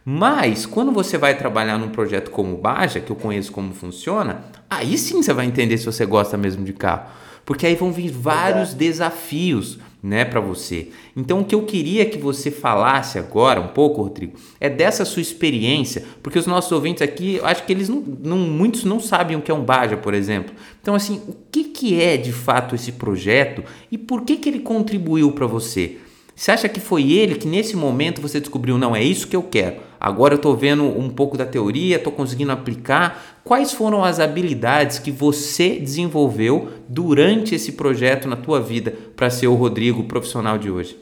Mas 0.05 0.65
quando 0.65 0.91
você 0.91 1.17
vai 1.17 1.37
trabalhar 1.37 1.77
num 1.77 1.89
projeto 1.89 2.31
como 2.31 2.53
o 2.53 2.57
Baja, 2.57 2.99
que 2.99 3.11
eu 3.11 3.15
conheço 3.15 3.51
como 3.51 3.73
funciona, 3.73 4.43
aí 4.69 4.97
sim 4.97 5.21
você 5.21 5.33
vai 5.33 5.45
entender 5.45 5.77
se 5.77 5.85
você 5.85 6.05
gosta 6.05 6.37
mesmo 6.37 6.63
de 6.63 6.73
carro 6.73 7.09
porque 7.49 7.65
aí 7.65 7.73
vão 7.73 7.91
vir 7.91 8.11
vários 8.11 8.75
desafios, 8.75 9.79
né, 10.01 10.23
para 10.23 10.39
você. 10.39 10.89
Então, 11.15 11.41
o 11.41 11.45
que 11.45 11.53
eu 11.53 11.63
queria 11.63 12.05
que 12.05 12.17
você 12.17 12.49
falasse 12.49 13.19
agora 13.19 13.59
um 13.59 13.67
pouco, 13.67 14.01
Rodrigo, 14.01 14.33
é 14.59 14.69
dessa 14.69 15.03
sua 15.03 15.21
experiência, 15.21 16.05
porque 16.23 16.39
os 16.39 16.47
nossos 16.47 16.71
ouvintes 16.71 17.01
aqui, 17.01 17.39
acho 17.43 17.65
que 17.65 17.73
eles 17.73 17.89
não, 17.89 18.01
não 18.01 18.37
muitos 18.37 18.85
não 18.85 18.99
sabem 18.99 19.35
o 19.35 19.41
que 19.41 19.51
é 19.51 19.53
um 19.53 19.63
Baja, 19.63 19.97
por 19.97 20.13
exemplo. 20.13 20.53
Então, 20.81 20.95
assim, 20.95 21.21
o 21.27 21.35
que, 21.51 21.65
que 21.65 22.01
é 22.01 22.15
de 22.15 22.31
fato 22.31 22.75
esse 22.75 22.93
projeto 22.93 23.63
e 23.91 23.97
por 23.97 24.21
que, 24.21 24.37
que 24.37 24.47
ele 24.47 24.59
contribuiu 24.59 25.31
para 25.33 25.45
você? 25.45 25.97
Você 26.35 26.51
acha 26.51 26.69
que 26.69 26.79
foi 26.79 27.11
ele 27.11 27.35
que 27.35 27.47
nesse 27.47 27.75
momento 27.75 28.21
você 28.21 28.39
descobriu, 28.39 28.77
não, 28.77 28.95
é 28.95 29.03
isso 29.03 29.27
que 29.27 29.35
eu 29.35 29.43
quero? 29.43 29.88
Agora 29.99 30.33
eu 30.33 30.37
estou 30.37 30.55
vendo 30.55 30.83
um 30.83 31.09
pouco 31.09 31.37
da 31.37 31.45
teoria, 31.45 31.97
estou 31.97 32.13
conseguindo 32.13 32.51
aplicar. 32.51 33.21
Quais 33.43 33.73
foram 33.73 34.03
as 34.03 34.19
habilidades 34.19 34.97
que 34.97 35.11
você 35.11 35.79
desenvolveu 35.79 36.69
durante 36.87 37.53
esse 37.53 37.73
projeto 37.73 38.27
na 38.27 38.37
tua 38.37 38.61
vida 38.61 38.93
para 39.15 39.29
ser 39.29 39.47
o 39.47 39.55
Rodrigo 39.55 40.05
profissional 40.05 40.57
de 40.57 40.71
hoje? 40.71 40.97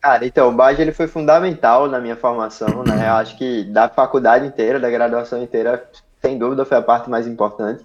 Cara, 0.00 0.24
então, 0.24 0.48
o 0.48 0.52
Baja 0.52 0.80
ele 0.80 0.92
foi 0.92 1.06
fundamental 1.06 1.86
na 1.88 2.00
minha 2.00 2.16
formação, 2.16 2.84
né? 2.84 3.08
Eu 3.08 3.14
acho 3.14 3.36
que 3.36 3.64
da 3.64 3.88
faculdade 3.88 4.46
inteira, 4.46 4.80
da 4.80 4.88
graduação 4.88 5.42
inteira, 5.42 5.84
sem 6.22 6.38
dúvida 6.38 6.64
foi 6.64 6.78
a 6.78 6.82
parte 6.82 7.10
mais 7.10 7.26
importante. 7.26 7.84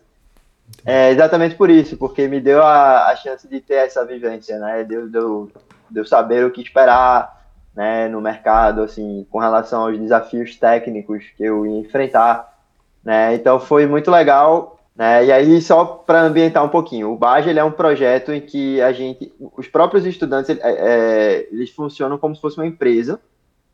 É 0.85 1.11
exatamente 1.11 1.55
por 1.55 1.69
isso, 1.69 1.97
porque 1.97 2.27
me 2.27 2.39
deu 2.39 2.63
a, 2.63 3.07
a 3.07 3.15
chance 3.15 3.47
de 3.47 3.59
ter 3.59 3.75
essa 3.75 4.05
vivência, 4.05 4.57
né? 4.59 4.83
Deu, 4.83 5.09
deu, 5.09 5.51
de 5.89 5.99
eu 5.99 6.05
saber 6.05 6.45
o 6.45 6.51
que 6.51 6.61
esperar 6.61 7.44
né, 7.75 8.07
no 8.07 8.21
mercado, 8.21 8.81
assim, 8.81 9.25
com 9.29 9.37
relação 9.37 9.83
aos 9.83 9.99
desafios 9.99 10.55
técnicos 10.55 11.25
que 11.35 11.43
eu 11.43 11.65
ia 11.65 11.79
enfrentar, 11.79 12.57
né? 13.03 13.35
Então 13.35 13.59
foi 13.59 13.85
muito 13.85 14.09
legal, 14.09 14.79
né? 14.95 15.25
E 15.25 15.31
aí 15.31 15.61
só 15.61 15.83
para 15.83 16.21
ambientar 16.21 16.63
um 16.63 16.69
pouquinho, 16.69 17.11
o 17.11 17.17
Baja 17.17 17.49
ele 17.49 17.59
é 17.59 17.63
um 17.63 17.71
projeto 17.71 18.31
em 18.31 18.39
que 18.39 18.81
a 18.81 18.93
gente, 18.93 19.31
os 19.57 19.67
próprios 19.67 20.05
estudantes, 20.05 20.49
é, 20.49 20.59
é, 20.63 21.47
eles 21.51 21.69
funcionam 21.69 22.17
como 22.17 22.33
se 22.33 22.41
fosse 22.41 22.57
uma 22.57 22.65
empresa 22.65 23.19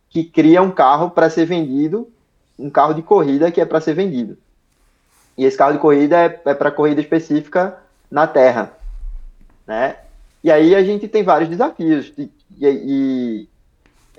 que 0.09 0.23
cria 0.23 0.61
um 0.61 0.71
carro 0.71 1.11
para 1.11 1.29
ser 1.29 1.45
vendido, 1.45 2.09
um 2.57 2.69
carro 2.69 2.93
de 2.93 3.01
corrida 3.01 3.51
que 3.51 3.61
é 3.61 3.65
para 3.65 3.79
ser 3.79 3.93
vendido. 3.93 4.37
E 5.37 5.45
esse 5.45 5.57
carro 5.57 5.73
de 5.73 5.79
corrida 5.79 6.17
é, 6.17 6.41
é 6.45 6.53
para 6.53 6.71
corrida 6.71 6.99
específica 6.99 7.77
na 8.09 8.27
Terra, 8.27 8.73
né? 9.65 9.95
E 10.43 10.51
aí 10.51 10.75
a 10.75 10.83
gente 10.83 11.07
tem 11.07 11.23
vários 11.23 11.49
desafios. 11.49 12.11
E, 12.17 12.29
e, 12.59 13.47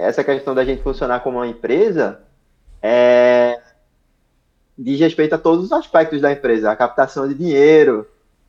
essa 0.03 0.25
questão 0.25 0.55
da 0.55 0.65
gente 0.65 0.83
funcionar 0.83 1.21
como 1.21 1.39
uma 1.39 1.47
empresa 1.47 2.21
é, 2.83 3.61
diz 4.77 4.99
respeito 4.99 5.35
a 5.35 5.39
todos 5.39 5.67
os 5.67 5.73
aspectos 5.73 6.21
da 6.21 6.33
empresa, 6.33 6.71
a 6.71 6.77
captação 6.77 7.29
de 7.29 7.35
dinheiro, 7.35 8.07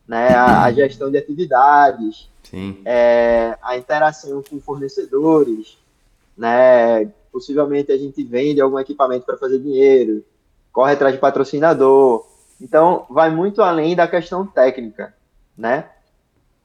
né, 0.08 0.30
a, 0.30 0.64
a 0.64 0.72
gestão 0.72 1.12
de 1.12 1.18
atividades, 1.18 2.30
Sim. 2.44 2.82
é, 2.84 3.58
a 3.62 3.78
interação 3.78 4.44
com 4.50 4.60
fornecedores, 4.60 5.78
né, 6.38 7.12
possivelmente 7.32 7.92
a 7.92 7.98
gente 7.98 8.24
vende 8.24 8.60
algum 8.60 8.80
equipamento 8.80 9.26
para 9.26 9.38
fazer 9.38 9.60
dinheiro, 9.60 10.24
corre 10.72 10.94
atrás 10.94 11.14
de 11.14 11.22
patrocinador. 11.22 12.26
Então, 12.60 13.06
vai 13.10 13.30
muito 13.30 13.62
além 13.62 13.96
da 13.96 14.08
questão 14.08 14.46
técnica, 14.46 15.14
né? 15.58 15.90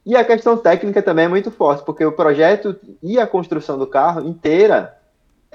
E 0.05 0.15
a 0.15 0.23
questão 0.23 0.57
técnica 0.57 1.01
também 1.01 1.25
é 1.25 1.27
muito 1.27 1.51
forte, 1.51 1.83
porque 1.83 2.05
o 2.05 2.11
projeto 2.11 2.75
e 3.01 3.19
a 3.19 3.27
construção 3.27 3.77
do 3.77 3.85
carro 3.85 4.27
inteira 4.27 4.95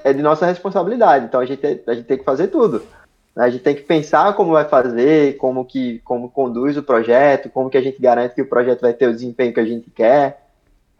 é 0.03 0.13
de 0.13 0.21
nossa 0.21 0.45
responsabilidade. 0.45 1.25
Então, 1.25 1.39
a 1.39 1.45
gente, 1.45 1.65
a 1.87 1.93
gente 1.93 2.05
tem 2.05 2.17
que 2.17 2.23
fazer 2.23 2.47
tudo. 2.47 2.83
A 3.35 3.49
gente 3.49 3.63
tem 3.63 3.75
que 3.75 3.81
pensar 3.81 4.33
como 4.33 4.53
vai 4.53 4.63
fazer, 4.63 5.35
como 5.37 5.65
que 5.65 5.99
como 6.05 6.29
conduz 6.29 6.77
o 6.77 6.83
projeto, 6.83 7.49
como 7.49 7.69
que 7.69 7.77
a 7.77 7.81
gente 7.81 8.01
garante 8.01 8.33
que 8.33 8.41
o 8.41 8.47
projeto 8.47 8.81
vai 8.81 8.93
ter 8.93 9.07
o 9.07 9.13
desempenho 9.13 9.53
que 9.53 9.59
a 9.59 9.65
gente 9.65 9.89
quer. 9.89 10.45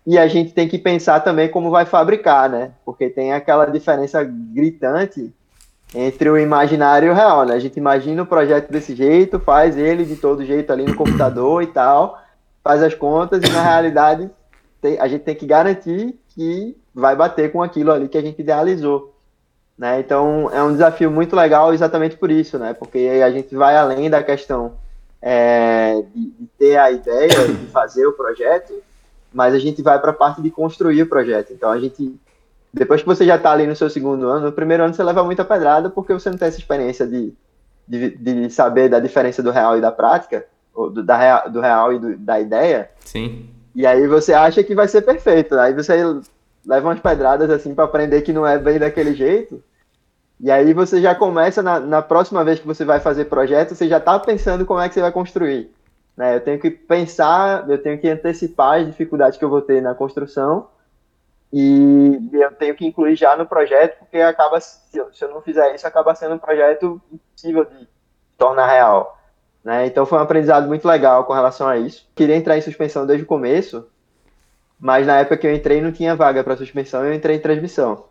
E 0.06 0.18
a 0.18 0.28
gente 0.28 0.54
tem 0.54 0.68
que 0.68 0.78
pensar 0.78 1.22
também 1.22 1.50
como 1.50 1.72
vai 1.72 1.86
fabricar, 1.86 2.50
né? 2.50 2.72
Porque 2.84 3.10
tem 3.10 3.32
aquela 3.32 3.66
diferença 3.66 4.22
gritante 4.24 5.34
entre 5.96 6.30
o 6.30 6.38
imaginário 6.38 7.08
e 7.08 7.12
o 7.12 7.14
real, 7.14 7.46
né? 7.46 7.54
A 7.54 7.60
gente 7.60 7.78
imagina 7.78 8.22
o 8.22 8.25
projeto 8.28 8.70
desse 8.70 8.94
jeito, 8.94 9.40
faz 9.40 9.78
ele 9.78 10.04
de 10.04 10.18
todo 10.18 10.46
jeito 10.46 10.74
ali 10.74 10.84
no 10.84 10.96
computador 10.96 11.64
e 11.64 11.68
tal, 11.68 12.22
faz 12.65 12.81
as 12.81 12.95
contas 12.95 13.43
e 13.43 13.53
na 13.53 13.62
realidade 13.69 14.27
tem, 14.81 15.00
a 15.00 15.07
gente 15.07 15.22
tem 15.22 15.36
que 15.36 15.45
garantir 15.45 16.19
que 16.29 16.75
vai 16.93 17.15
bater 17.15 17.51
com 17.51 17.62
aquilo 17.62 17.91
ali 17.91 18.10
que 18.10 18.17
a 18.17 18.22
gente 18.22 18.41
idealizou. 18.41 19.13
Né? 19.77 20.00
Então 20.00 20.50
é 20.51 20.63
um 20.63 20.72
desafio 20.72 21.12
muito 21.12 21.36
legal 21.36 21.74
exatamente 21.74 22.17
por 22.17 22.31
isso, 22.31 22.57
né? 22.57 22.74
Porque 22.74 23.22
a 23.24 23.29
gente 23.29 23.53
vai 23.55 23.77
além 23.77 24.10
da 24.10 24.24
questão 24.24 24.77
é, 25.22 26.01
de, 26.13 26.31
de, 26.31 26.48
ter 26.57 26.77
a 26.77 26.89
ideia 26.89 27.48
de 27.48 27.67
fazer 27.67 28.07
o 28.07 28.13
projeto, 28.13 28.74
mas 29.31 29.53
a 29.53 29.60
gente 29.60 29.81
vai 29.84 30.00
para 30.00 30.12
a 30.12 30.13
parte 30.13 30.41
de 30.41 30.50
construir 30.50 31.03
o 31.03 31.10
projeto. 31.10 31.51
Então 31.53 31.69
a 31.69 31.79
gente, 31.79 32.17
depois 32.74 33.01
que 33.01 33.07
você 33.07 33.25
já 33.25 33.36
está 33.36 33.51
ali 33.51 33.67
no 33.67 33.75
seu 33.75 33.89
segundo 33.89 34.27
ano, 34.27 34.45
no 34.48 34.51
primeiro 34.51 34.84
ano 34.84 34.93
você 34.93 35.03
leva 35.03 35.24
muita 35.24 35.45
pedrada 35.45 35.89
porque 35.89 36.13
você 36.13 36.29
não 36.29 36.38
tem 36.38 36.48
essa 36.48 36.57
experiência 36.57 37.05
de, 37.05 37.34
de, 37.88 38.10
de 38.12 38.50
saber 38.50 38.88
da 38.88 39.00
diferença 39.00 39.43
do 39.43 39.51
real 39.51 39.77
e 39.77 39.81
da 39.81 39.91
prática, 39.91 40.45
do, 40.75 41.03
da 41.03 41.17
real, 41.17 41.50
do 41.50 41.62
real 41.62 41.94
e 41.94 42.00
do, 42.00 42.17
da 42.17 42.39
ideia. 42.39 42.89
Sim. 43.00 43.50
E 43.74 43.86
aí 43.86 44.08
você 44.08 44.34
acha 44.34 44.63
que 44.63 44.75
vai 44.75 44.88
ser 44.88 45.01
perfeito. 45.01 45.55
Aí 45.55 45.74
você 45.74 45.96
leva 46.65 46.88
umas 46.88 47.00
pedradas 47.00 47.50
assim 47.50 47.74
para 47.74 47.86
aprender 47.86 48.22
que 48.22 48.34
não 48.34 48.46
é 48.46 48.58
bem 48.58 48.79
daquele 48.79 49.13
jeito. 49.13 49.63
E 50.39 50.51
aí 50.51 50.74
você 50.74 51.01
já 51.01 51.15
começa 51.15 51.63
na, 51.63 51.79
na 51.79 52.01
próxima 52.01 52.44
vez 52.44 52.60
que 52.60 52.67
você 52.67 52.84
vai 52.84 53.00
fazer 53.00 53.25
projeto, 53.25 53.74
você 53.74 53.88
já 53.88 53.98
está 53.98 54.20
pensando 54.20 54.65
como 54.65 54.79
é 54.79 54.88
que 54.88 54.94
você 54.94 55.01
vai 55.01 55.12
construir. 55.12 55.72
Né? 56.15 56.36
Eu 56.36 56.41
tenho 56.41 56.60
que 56.60 56.70
pensar, 56.70 57.70
eu 57.70 57.82
tenho 57.82 57.98
que 58.00 58.10
antecipar 58.10 58.79
as 58.79 58.86
dificuldades 58.86 59.38
que 59.38 59.46
eu 59.46 59.50
vou 59.50 59.62
ter 59.62 59.82
na 59.82 59.96
construção 59.96 60.67
e 61.51 62.29
eu 62.34 62.51
tenho 62.51 62.75
que 62.75 62.86
incluir 62.86 63.15
já 63.15 63.36
no 63.38 63.46
projeto, 63.46 64.00
porque 64.00 64.17
acaba 64.17 64.60
se 64.60 64.98
eu, 64.98 65.13
se 65.13 65.24
eu 65.24 65.29
não 65.29 65.41
fizer 65.41 65.74
isso, 65.74 65.88
acaba 65.88 66.13
sendo 66.13 66.36
um 66.36 66.39
projeto 66.39 67.01
impossível 67.12 67.63
de 67.63 67.88
tornar 68.38 68.67
real. 68.67 69.17
Né? 69.65 69.88
Então 69.88 70.05
foi 70.05 70.19
um 70.19 70.22
aprendizado 70.22 70.67
muito 70.67 70.88
legal 70.88 71.24
com 71.24 71.34
relação 71.34 71.67
a 71.67 71.75
isso. 71.75 72.07
Queria 72.15 72.36
entrar 72.36 72.55
em 72.55 72.62
suspensão 72.62 73.03
desde 73.07 73.24
o 73.24 73.27
começo, 73.27 73.84
mas 74.79 75.07
na 75.07 75.17
época 75.17 75.38
que 75.38 75.48
eu 75.48 75.55
entrei 75.55 75.81
não 75.81 75.91
tinha 75.91 76.15
vaga 76.15 76.43
para 76.43 76.55
suspensão, 76.55 77.03
eu 77.03 77.15
entrei 77.15 77.38
em 77.38 77.41
transmissão. 77.41 78.05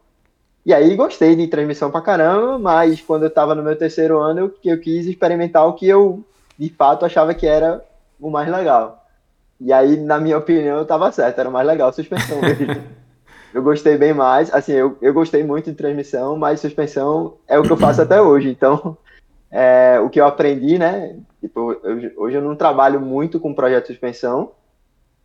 E 0.66 0.75
aí 0.75 0.96
gostei 0.96 1.37
de 1.37 1.46
transmissão 1.46 1.92
pra 1.92 2.00
caramba, 2.00 2.58
mas 2.58 3.00
quando 3.00 3.23
eu 3.23 3.30
tava 3.30 3.54
no 3.54 3.62
meu 3.62 3.76
terceiro 3.76 4.18
ano, 4.18 4.40
eu, 4.40 4.54
eu 4.73 4.80
quis 4.80 5.06
experimentar 5.06 5.64
o 5.68 5.75
que 5.75 5.87
eu, 5.87 6.25
de 6.58 6.70
fato, 6.70 7.04
achava 7.04 7.32
que 7.34 7.46
era 7.46 7.84
o 8.18 8.30
mais 8.30 8.50
legal. 8.50 9.04
E 9.61 9.73
aí, 9.73 9.96
na 9.96 10.18
minha 10.18 10.38
opinião, 10.38 10.78
eu 10.78 10.84
tava 10.84 11.12
certo, 11.12 11.38
era 11.38 11.49
o 11.49 11.52
mais 11.52 11.66
legal 11.66 11.92
suspensão 11.92 12.40
mesmo. 12.40 12.82
eu 13.54 13.62
gostei 13.62 13.96
bem 13.96 14.12
mais, 14.12 14.52
assim, 14.52 14.73
eu, 14.73 14.99
eu 15.00 15.14
gostei 15.14 15.44
muito 15.44 15.70
de 15.70 15.76
transmissão, 15.76 16.37
mas 16.37 16.58
suspensão 16.61 17.34
é 17.46 17.56
o 17.58 17.62
que 17.62 17.70
eu 17.70 17.76
faço 17.76 18.02
até 18.02 18.20
hoje, 18.20 18.49
então, 18.49 18.96
é, 19.56 20.00
o 20.00 20.11
que 20.11 20.20
eu 20.20 20.26
aprendi, 20.26 20.76
né, 20.78 21.14
tipo, 21.40 21.73
eu, 21.84 22.12
hoje 22.16 22.37
eu 22.37 22.42
não 22.42 22.56
trabalho 22.56 23.00
muito 23.00 23.38
com 23.38 23.54
projeto 23.54 23.84
de 23.84 23.92
suspensão, 23.92 24.50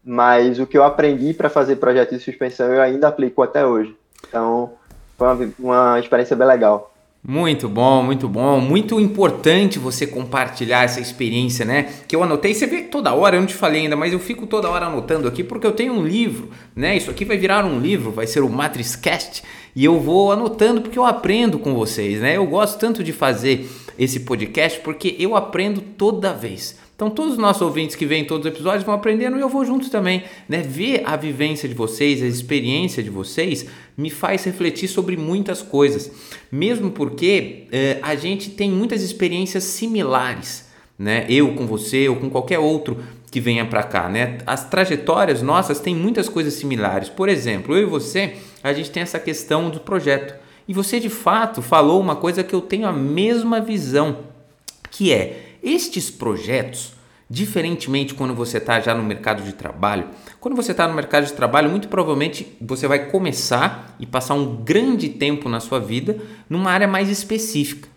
mas 0.05 0.59
o 0.59 0.67
que 0.67 0.77
eu 0.77 0.83
aprendi 0.83 1.33
para 1.33 1.49
fazer 1.49 1.77
projeto 1.77 2.11
de 2.11 2.19
suspensão 2.19 2.71
eu 2.71 2.79
ainda 2.79 3.07
aplico 3.07 3.41
até 3.41 3.65
hoje. 3.65 3.97
Então, 4.27 4.73
foi 5.17 5.27
uma, 5.27 5.53
uma 5.57 5.99
experiência 5.99 6.35
bem 6.35 6.47
legal. 6.47 6.93
Muito 7.27 7.67
bom, 7.67 8.03
muito 8.03 8.29
bom. 8.29 8.61
Muito 8.61 8.99
importante 8.99 9.77
você 9.77 10.07
compartilhar 10.07 10.83
essa 10.83 11.01
experiência, 11.01 11.65
né? 11.65 11.89
Que 12.07 12.15
eu 12.15 12.23
anotei. 12.23 12.53
Você 12.53 12.65
vê 12.65 12.83
toda 12.83 13.13
hora, 13.13 13.35
eu 13.35 13.41
não 13.41 13.47
te 13.47 13.55
falei 13.55 13.81
ainda, 13.81 13.95
mas 13.95 14.13
eu 14.13 14.19
fico 14.19 14.47
toda 14.47 14.69
hora 14.69 14.85
anotando 14.85 15.27
aqui 15.27 15.43
porque 15.43 15.67
eu 15.67 15.73
tenho 15.73 15.93
um 15.93 16.05
livro, 16.05 16.49
né? 16.75 16.95
Isso 16.95 17.11
aqui 17.11 17.25
vai 17.25 17.35
virar 17.35 17.65
um 17.65 17.79
livro, 17.79 18.11
vai 18.11 18.25
ser 18.25 18.41
o 18.41 18.49
Matrix 18.49 18.95
Cast. 18.95 19.43
E 19.75 19.83
eu 19.83 19.99
vou 19.99 20.31
anotando 20.31 20.81
porque 20.81 20.97
eu 20.97 21.05
aprendo 21.05 21.59
com 21.59 21.73
vocês, 21.73 22.21
né? 22.21 22.37
Eu 22.37 22.45
gosto 22.45 22.79
tanto 22.79 23.03
de 23.03 23.11
fazer 23.11 23.67
esse 23.99 24.21
podcast 24.21 24.79
porque 24.79 25.15
eu 25.19 25.35
aprendo 25.35 25.81
toda 25.81 26.33
vez. 26.33 26.79
Então 26.95 27.09
todos 27.09 27.33
os 27.33 27.37
nossos 27.37 27.61
ouvintes 27.61 27.95
que 27.95 28.05
vêm 28.05 28.25
todos 28.25 28.45
os 28.45 28.53
episódios 28.53 28.83
vão 28.83 28.95
aprendendo 28.95 29.37
e 29.37 29.41
eu 29.41 29.49
vou 29.49 29.65
junto 29.65 29.89
também, 29.89 30.23
né? 30.47 30.61
Ver 30.61 31.03
a 31.05 31.15
vivência 31.17 31.67
de 31.67 31.75
vocês, 31.75 32.23
a 32.23 32.27
experiência 32.27 33.03
de 33.03 33.09
vocês 33.09 33.65
me 33.97 34.09
faz 34.09 34.45
refletir 34.45 34.87
sobre 34.87 35.17
muitas 35.17 35.61
coisas, 35.61 36.11
mesmo 36.51 36.91
porque 36.91 37.65
é, 37.71 37.99
a 38.01 38.15
gente 38.15 38.49
tem 38.51 38.71
muitas 38.71 39.01
experiências 39.01 39.65
similares, 39.65 40.65
né? 40.97 41.25
Eu 41.29 41.53
com 41.53 41.67
você 41.67 42.07
ou 42.07 42.15
com 42.15 42.29
qualquer 42.29 42.59
outro 42.59 42.97
que 43.29 43.39
venha 43.39 43.65
para 43.65 43.83
cá, 43.83 44.09
né? 44.09 44.39
As 44.45 44.69
trajetórias 44.69 45.41
nossas 45.41 45.79
têm 45.79 45.95
muitas 45.95 46.27
coisas 46.27 46.53
similares. 46.53 47.09
Por 47.09 47.29
exemplo, 47.29 47.75
eu 47.75 47.83
e 47.83 47.85
você, 47.85 48.35
a 48.63 48.73
gente 48.73 48.91
tem 48.91 49.03
essa 49.03 49.19
questão 49.19 49.69
do 49.69 49.79
projeto. 49.79 50.48
E 50.69 50.73
você 50.73 50.99
de 50.99 51.09
fato 51.09 51.63
falou 51.63 51.99
uma 51.99 52.15
coisa 52.15 52.43
que 52.43 52.53
eu 52.53 52.61
tenho 52.61 52.87
a 52.87 52.91
mesma 52.93 53.59
visão, 53.59 54.19
que 54.91 55.11
é 55.11 55.55
estes 55.63 56.11
projetos, 56.11 56.93
diferentemente 57.27 58.13
quando 58.13 58.35
você 58.35 58.59
está 58.59 58.79
já 58.79 58.93
no 58.93 59.01
mercado 59.01 59.41
de 59.41 59.53
trabalho, 59.53 60.09
quando 60.39 60.55
você 60.55 60.69
está 60.69 60.87
no 60.87 60.93
mercado 60.93 61.25
de 61.25 61.33
trabalho, 61.33 61.71
muito 61.71 61.87
provavelmente 61.87 62.55
você 62.61 62.87
vai 62.87 63.09
começar 63.09 63.95
e 63.99 64.05
passar 64.05 64.35
um 64.35 64.57
grande 64.57 65.09
tempo 65.09 65.49
na 65.49 65.59
sua 65.59 65.79
vida 65.79 66.21
numa 66.47 66.69
área 66.69 66.87
mais 66.87 67.09
específica. 67.09 67.88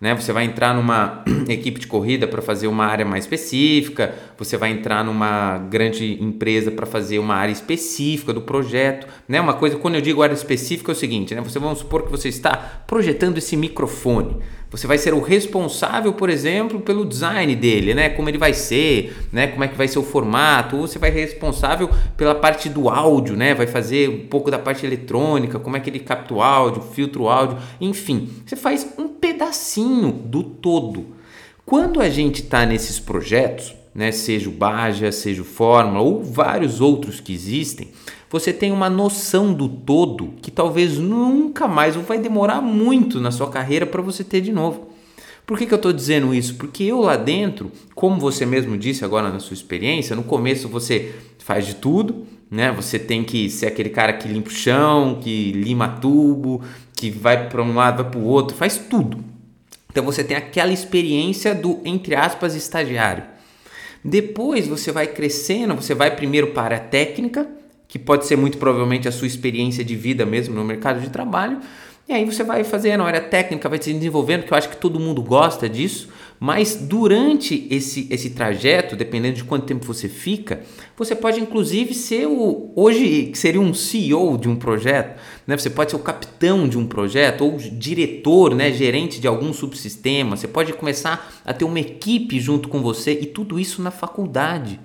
Né? 0.00 0.14
Você 0.14 0.32
vai 0.32 0.44
entrar 0.44 0.74
numa 0.74 1.24
equipe 1.48 1.80
de 1.80 1.86
corrida 1.86 2.26
para 2.26 2.40
fazer 2.40 2.68
uma 2.68 2.86
área 2.86 3.04
mais 3.04 3.24
específica, 3.24 4.14
você 4.36 4.56
vai 4.56 4.70
entrar 4.70 5.04
numa 5.04 5.58
grande 5.58 6.22
empresa 6.22 6.70
para 6.70 6.86
fazer 6.86 7.18
uma 7.18 7.34
área 7.34 7.52
específica 7.52 8.32
do 8.32 8.42
projeto. 8.42 9.08
Né? 9.26 9.40
Uma 9.40 9.54
coisa, 9.54 9.76
quando 9.76 9.96
eu 9.96 10.00
digo 10.00 10.22
área 10.22 10.34
específica, 10.34 10.92
é 10.92 10.94
o 10.94 10.96
seguinte: 10.96 11.34
né? 11.34 11.40
você 11.40 11.58
vamos 11.58 11.80
supor 11.80 12.04
que 12.04 12.10
você 12.10 12.28
está 12.28 12.56
projetando 12.86 13.38
esse 13.38 13.56
microfone. 13.56 14.36
Você 14.70 14.86
vai 14.86 14.98
ser 14.98 15.14
o 15.14 15.20
responsável, 15.20 16.12
por 16.12 16.28
exemplo, 16.28 16.80
pelo 16.80 17.06
design 17.06 17.56
dele, 17.56 17.94
né? 17.94 18.10
Como 18.10 18.28
ele 18.28 18.36
vai 18.36 18.52
ser, 18.52 19.16
né? 19.32 19.46
Como 19.46 19.64
é 19.64 19.68
que 19.68 19.76
vai 19.76 19.88
ser 19.88 19.98
o 19.98 20.02
formato. 20.02 20.76
Ou 20.76 20.86
você 20.86 20.98
vai 20.98 21.10
ser 21.10 21.20
responsável 21.20 21.88
pela 22.16 22.34
parte 22.34 22.68
do 22.68 22.90
áudio, 22.90 23.34
né? 23.34 23.54
Vai 23.54 23.66
fazer 23.66 24.10
um 24.10 24.26
pouco 24.26 24.50
da 24.50 24.58
parte 24.58 24.84
eletrônica, 24.84 25.58
como 25.58 25.76
é 25.76 25.80
que 25.80 25.88
ele 25.88 26.00
capta 26.00 26.34
o 26.34 26.42
áudio, 26.42 26.82
filtra 26.82 27.22
o 27.22 27.28
áudio, 27.30 27.58
enfim. 27.80 28.28
Você 28.44 28.56
faz 28.56 28.86
um 28.98 29.08
pedacinho 29.08 30.12
do 30.12 30.42
todo. 30.42 31.06
Quando 31.64 32.00
a 32.00 32.10
gente 32.10 32.42
está 32.42 32.66
nesses 32.66 32.98
projetos, 32.98 33.74
né? 33.98 34.12
Seja 34.12 34.48
o 34.48 34.52
Baja, 34.52 35.10
seja 35.10 35.42
o 35.42 35.44
Fórmula 35.44 36.00
ou 36.00 36.22
vários 36.22 36.80
outros 36.80 37.18
que 37.18 37.32
existem, 37.32 37.88
você 38.30 38.52
tem 38.52 38.70
uma 38.70 38.88
noção 38.88 39.52
do 39.52 39.68
todo 39.68 40.34
que 40.40 40.52
talvez 40.52 40.98
nunca 40.98 41.66
mais 41.66 41.96
ou 41.96 42.04
vai 42.04 42.16
demorar 42.16 42.60
muito 42.60 43.20
na 43.20 43.32
sua 43.32 43.50
carreira 43.50 43.84
para 43.84 44.00
você 44.00 44.22
ter 44.22 44.40
de 44.40 44.52
novo. 44.52 44.90
Por 45.44 45.58
que, 45.58 45.66
que 45.66 45.74
eu 45.74 45.78
estou 45.78 45.92
dizendo 45.92 46.32
isso? 46.32 46.54
Porque 46.54 46.84
eu 46.84 47.00
lá 47.00 47.16
dentro, 47.16 47.72
como 47.92 48.20
você 48.20 48.46
mesmo 48.46 48.78
disse 48.78 49.04
agora 49.04 49.30
na 49.30 49.40
sua 49.40 49.54
experiência, 49.54 50.14
no 50.14 50.22
começo 50.22 50.68
você 50.68 51.12
faz 51.40 51.66
de 51.66 51.74
tudo, 51.74 52.24
né? 52.48 52.70
Você 52.70 53.00
tem 53.00 53.24
que 53.24 53.50
ser 53.50 53.66
aquele 53.66 53.90
cara 53.90 54.12
que 54.12 54.28
limpa 54.28 54.48
o 54.48 54.52
chão, 54.52 55.18
que 55.20 55.50
lima 55.50 55.88
tubo, 55.88 56.62
que 56.94 57.10
vai 57.10 57.48
para 57.48 57.64
um 57.64 57.74
lado, 57.74 58.04
vai 58.04 58.12
para 58.12 58.20
o 58.20 58.24
outro, 58.24 58.56
faz 58.56 58.78
tudo. 58.78 59.24
Então 59.90 60.04
você 60.04 60.22
tem 60.22 60.36
aquela 60.36 60.72
experiência 60.72 61.52
do, 61.52 61.80
entre 61.84 62.14
aspas, 62.14 62.54
estagiário. 62.54 63.37
Depois 64.04 64.66
você 64.66 64.92
vai 64.92 65.06
crescendo, 65.06 65.74
você 65.74 65.94
vai 65.94 66.14
primeiro 66.14 66.48
para 66.48 66.76
a 66.76 66.80
técnica, 66.80 67.48
que 67.86 67.98
pode 67.98 68.26
ser 68.26 68.36
muito 68.36 68.58
provavelmente 68.58 69.08
a 69.08 69.12
sua 69.12 69.26
experiência 69.26 69.84
de 69.84 69.96
vida 69.96 70.24
mesmo 70.26 70.54
no 70.54 70.64
mercado 70.64 71.00
de 71.00 71.10
trabalho. 71.10 71.60
E 72.08 72.12
aí 72.12 72.24
você 72.24 72.42
vai 72.42 72.64
fazendo 72.64 73.02
a 73.02 73.06
área 73.06 73.20
técnica, 73.20 73.68
vai 73.68 73.80
se 73.82 73.92
desenvolvendo, 73.92 74.44
que 74.44 74.52
eu 74.52 74.56
acho 74.56 74.68
que 74.68 74.76
todo 74.76 74.98
mundo 74.98 75.22
gosta 75.22 75.68
disso, 75.68 76.08
mas 76.40 76.76
durante 76.76 77.66
esse, 77.68 78.06
esse 78.10 78.30
trajeto, 78.30 78.94
dependendo 78.94 79.36
de 79.36 79.44
quanto 79.44 79.66
tempo 79.66 79.84
você 79.84 80.08
fica, 80.08 80.62
você 80.96 81.14
pode 81.14 81.40
inclusive 81.40 81.94
ser 81.94 82.26
o. 82.26 82.72
Hoje 82.76 83.32
seria 83.34 83.60
um 83.60 83.74
CEO 83.74 84.38
de 84.38 84.48
um 84.48 84.54
projeto, 84.54 85.20
né? 85.46 85.56
Você 85.56 85.68
pode 85.68 85.90
ser 85.90 85.96
o 85.96 86.00
capitão 86.00 86.68
de 86.68 86.78
um 86.78 86.86
projeto, 86.86 87.44
ou 87.44 87.56
diretor, 87.56 88.54
né? 88.54 88.72
gerente 88.72 89.20
de 89.20 89.26
algum 89.26 89.52
subsistema. 89.52 90.36
Você 90.36 90.46
pode 90.46 90.72
começar 90.74 91.32
a 91.44 91.52
ter 91.52 91.64
uma 91.64 91.80
equipe 91.80 92.38
junto 92.38 92.68
com 92.68 92.80
você, 92.80 93.12
e 93.12 93.26
tudo 93.26 93.58
isso 93.58 93.82
na 93.82 93.90
faculdade. 93.90 94.78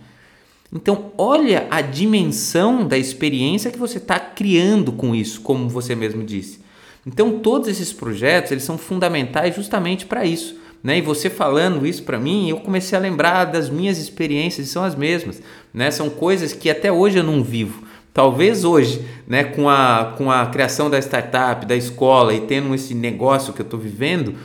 Então, 0.75 1.11
olha 1.19 1.67
a 1.69 1.81
dimensão 1.81 2.87
da 2.87 2.97
experiência 2.97 3.69
que 3.69 3.77
você 3.77 3.99
está 3.99 4.19
criando 4.19 4.91
com 4.91 5.13
isso, 5.13 5.41
como 5.41 5.69
você 5.69 5.93
mesmo 5.93 6.23
disse. 6.23 6.63
Então, 7.05 7.37
todos 7.39 7.67
esses 7.67 7.93
projetos 7.93 8.51
eles 8.51 8.63
são 8.63 8.75
fundamentais 8.75 9.55
justamente 9.55 10.07
para 10.07 10.25
isso. 10.25 10.62
Né? 10.83 10.97
E 10.97 11.01
você 11.01 11.29
falando 11.29 11.87
isso 11.87 12.03
para 12.03 12.19
mim, 12.19 12.49
eu 12.49 12.57
comecei 12.57 12.97
a 12.97 13.01
lembrar 13.01 13.45
das 13.45 13.69
minhas 13.69 13.97
experiências, 13.97 14.67
são 14.67 14.83
as 14.83 14.95
mesmas. 14.95 15.41
Né? 15.73 15.89
São 15.89 16.09
coisas 16.09 16.51
que 16.51 16.69
até 16.69 16.91
hoje 16.91 17.19
eu 17.19 17.23
não 17.23 17.41
vivo. 17.41 17.83
Talvez 18.13 18.63
hoje, 18.63 19.03
né, 19.27 19.43
com, 19.43 19.67
a, 19.67 20.13
com 20.15 20.29
a 20.29 20.45
criação 20.45 20.87
da 20.87 20.99
startup, 20.99 21.65
da 21.65 21.75
escola 21.75 22.31
e 22.31 22.41
tendo 22.41 22.75
esse 22.75 22.93
negócio 22.93 23.53
que 23.53 23.61
eu 23.61 23.65
estou 23.65 23.79
vivendo, 23.79 24.35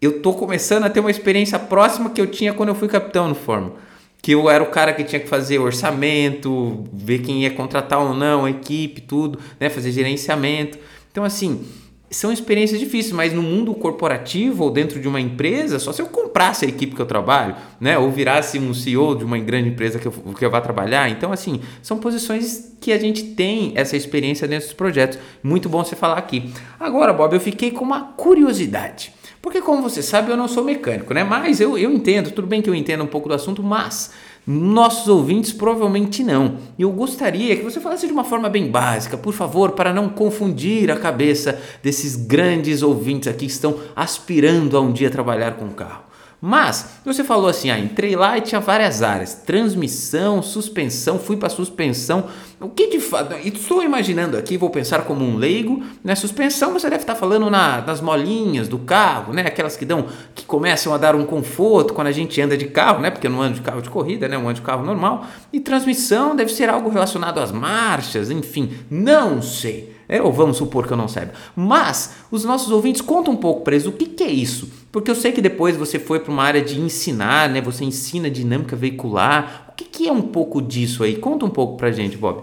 eu 0.00 0.12
estou 0.12 0.32
começando 0.32 0.84
a 0.84 0.90
ter 0.90 1.00
uma 1.00 1.10
experiência 1.10 1.58
próxima 1.58 2.08
que 2.08 2.20
eu 2.20 2.26
tinha 2.26 2.54
quando 2.54 2.70
eu 2.70 2.74
fui 2.74 2.88
capitão 2.88 3.28
no 3.28 3.34
Fórmula. 3.34 3.76
Que 4.22 4.32
eu 4.32 4.48
era 4.48 4.64
o 4.64 4.68
cara 4.68 4.94
que 4.94 5.04
tinha 5.04 5.20
que 5.20 5.28
fazer 5.28 5.58
orçamento, 5.58 6.84
ver 6.90 7.18
quem 7.18 7.42
ia 7.42 7.50
contratar 7.50 7.98
ou 7.98 8.14
não, 8.14 8.46
a 8.46 8.50
equipe, 8.50 9.02
tudo, 9.02 9.38
né, 9.60 9.68
fazer 9.68 9.92
gerenciamento. 9.92 10.78
Então, 11.12 11.22
assim, 11.22 11.66
são 12.10 12.32
experiências 12.32 12.80
difíceis, 12.80 13.12
mas 13.12 13.32
no 13.32 13.42
mundo 13.42 13.74
corporativo 13.74 14.64
ou 14.64 14.70
dentro 14.70 14.98
de 15.00 15.06
uma 15.06 15.20
empresa, 15.20 15.78
só 15.78 15.92
se 15.92 16.00
eu 16.00 16.06
comprasse 16.06 16.64
a 16.64 16.68
equipe 16.68 16.94
que 16.94 17.02
eu 17.02 17.06
trabalho, 17.06 17.54
né? 17.78 17.98
Ou 17.98 18.10
virasse 18.10 18.58
um 18.58 18.72
CEO 18.72 19.14
de 19.14 19.24
uma 19.24 19.38
grande 19.38 19.68
empresa 19.68 19.98
que 19.98 20.06
eu, 20.06 20.12
que 20.12 20.44
eu 20.44 20.50
vá 20.50 20.60
trabalhar. 20.60 21.10
Então, 21.10 21.32
assim, 21.32 21.60
são 21.82 21.98
posições 21.98 22.76
que 22.80 22.92
a 22.92 22.98
gente 22.98 23.22
tem 23.22 23.72
essa 23.74 23.96
experiência 23.96 24.48
dentro 24.48 24.66
dos 24.66 24.74
projetos. 24.74 25.18
Muito 25.42 25.68
bom 25.68 25.84
você 25.84 25.94
falar 25.94 26.16
aqui. 26.16 26.50
Agora, 26.80 27.12
Bob, 27.12 27.34
eu 27.34 27.40
fiquei 27.40 27.70
com 27.70 27.84
uma 27.84 28.00
curiosidade. 28.00 29.12
Porque, 29.42 29.60
como 29.60 29.82
você 29.82 30.02
sabe, 30.02 30.30
eu 30.30 30.36
não 30.36 30.48
sou 30.48 30.64
mecânico, 30.64 31.14
né? 31.14 31.22
Mas 31.22 31.60
eu, 31.60 31.78
eu 31.78 31.92
entendo, 31.92 32.30
tudo 32.30 32.48
bem 32.48 32.60
que 32.60 32.70
eu 32.70 32.74
entendo 32.74 33.04
um 33.04 33.06
pouco 33.06 33.28
do 33.28 33.34
assunto, 33.34 33.62
mas 33.62 34.12
nossos 34.50 35.08
ouvintes 35.08 35.52
provavelmente 35.52 36.24
não. 36.24 36.56
E 36.78 36.82
eu 36.82 36.90
gostaria 36.90 37.54
que 37.54 37.62
você 37.62 37.78
falasse 37.80 38.06
de 38.06 38.12
uma 38.14 38.24
forma 38.24 38.48
bem 38.48 38.70
básica, 38.70 39.18
por 39.18 39.34
favor, 39.34 39.72
para 39.72 39.92
não 39.92 40.08
confundir 40.08 40.90
a 40.90 40.96
cabeça 40.96 41.60
desses 41.82 42.16
grandes 42.16 42.82
ouvintes 42.82 43.28
aqui 43.28 43.44
que 43.44 43.52
estão 43.52 43.78
aspirando 43.94 44.74
a 44.74 44.80
um 44.80 44.90
dia 44.90 45.10
trabalhar 45.10 45.56
com 45.56 45.68
carro. 45.68 46.07
Mas 46.40 47.00
você 47.04 47.24
falou 47.24 47.48
assim, 47.48 47.68
ah, 47.68 47.78
entrei 47.78 48.14
lá 48.14 48.38
e 48.38 48.40
tinha 48.40 48.60
várias 48.60 49.02
áreas: 49.02 49.34
transmissão, 49.34 50.40
suspensão, 50.40 51.18
fui 51.18 51.36
para 51.36 51.48
suspensão. 51.48 52.26
O 52.60 52.68
que 52.68 52.88
de 52.88 53.00
fato? 53.00 53.34
Estou 53.44 53.82
imaginando 53.82 54.36
aqui, 54.36 54.56
vou 54.56 54.70
pensar 54.70 55.02
como 55.02 55.24
um 55.24 55.36
leigo, 55.36 55.82
né? 56.02 56.14
Suspensão 56.14 56.72
você 56.72 56.88
deve 56.88 57.02
estar 57.02 57.16
falando 57.16 57.50
na, 57.50 57.80
nas 57.80 58.00
molinhas 58.00 58.68
do 58.68 58.78
carro, 58.78 59.32
né? 59.32 59.42
Aquelas 59.42 59.76
que 59.76 59.84
dão, 59.84 60.06
que 60.34 60.44
começam 60.44 60.94
a 60.94 60.98
dar 60.98 61.16
um 61.16 61.24
conforto 61.24 61.92
quando 61.92 62.06
a 62.06 62.12
gente 62.12 62.40
anda 62.40 62.56
de 62.56 62.66
carro, 62.66 63.00
né? 63.00 63.10
Porque 63.10 63.26
eu 63.26 63.30
não 63.32 63.42
ando 63.42 63.54
de 63.54 63.60
carro 63.60 63.82
de 63.82 63.90
corrida, 63.90 64.28
né? 64.28 64.36
Eu 64.36 64.40
ando 64.40 64.54
de 64.54 64.62
carro 64.62 64.84
normal. 64.84 65.26
E 65.52 65.58
transmissão 65.58 66.36
deve 66.36 66.52
ser 66.52 66.68
algo 66.68 66.88
relacionado 66.88 67.38
às 67.38 67.50
marchas, 67.50 68.30
enfim, 68.30 68.70
não 68.88 69.42
sei. 69.42 69.97
É, 70.08 70.22
ou 70.22 70.32
vamos 70.32 70.56
supor 70.56 70.86
que 70.86 70.92
eu 70.92 70.96
não 70.96 71.06
saiba. 71.06 71.32
Mas 71.54 72.16
os 72.30 72.42
nossos 72.42 72.70
ouvintes 72.70 73.02
contam 73.02 73.34
um 73.34 73.36
pouco 73.36 73.60
para 73.60 73.74
eles 73.74 73.86
o 73.86 73.92
que, 73.92 74.06
que 74.06 74.24
é 74.24 74.30
isso. 74.30 74.70
Porque 74.90 75.10
eu 75.10 75.14
sei 75.14 75.32
que 75.32 75.42
depois 75.42 75.76
você 75.76 75.98
foi 75.98 76.18
para 76.18 76.32
uma 76.32 76.42
área 76.42 76.62
de 76.62 76.80
ensinar, 76.80 77.48
né? 77.50 77.60
Você 77.60 77.84
ensina 77.84 78.30
dinâmica 78.30 78.74
veicular. 78.74 79.66
O 79.68 79.72
que, 79.72 79.84
que 79.84 80.08
é 80.08 80.12
um 80.12 80.22
pouco 80.22 80.62
disso 80.62 81.04
aí? 81.04 81.16
Conta 81.16 81.44
um 81.44 81.50
pouco 81.50 81.76
para 81.76 81.90
gente, 81.90 82.16
Bob. 82.16 82.42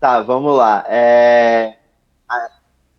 Tá, 0.00 0.20
vamos 0.20 0.56
lá. 0.56 0.84
É... 0.88 1.76
A, 2.28 2.48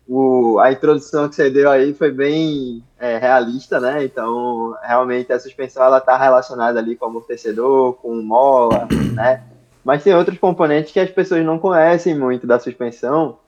o, 0.08 0.58
a 0.58 0.72
introdução 0.72 1.28
que 1.28 1.34
você 1.34 1.50
deu 1.50 1.70
aí 1.70 1.92
foi 1.92 2.10
bem 2.10 2.82
é, 2.98 3.18
realista, 3.18 3.78
né? 3.78 4.04
Então, 4.04 4.74
realmente 4.82 5.30
a 5.34 5.38
suspensão 5.38 5.82
ela 5.82 5.98
está 5.98 6.16
relacionada 6.16 6.78
ali 6.78 6.96
com 6.96 7.04
amortecedor, 7.04 7.92
com 7.94 8.22
mola, 8.22 8.88
né? 9.12 9.42
Mas 9.84 10.02
tem 10.02 10.14
outros 10.14 10.38
componentes 10.38 10.92
que 10.92 11.00
as 11.00 11.10
pessoas 11.10 11.44
não 11.44 11.58
conhecem 11.58 12.16
muito 12.18 12.46
da 12.46 12.58
suspensão, 12.58 13.38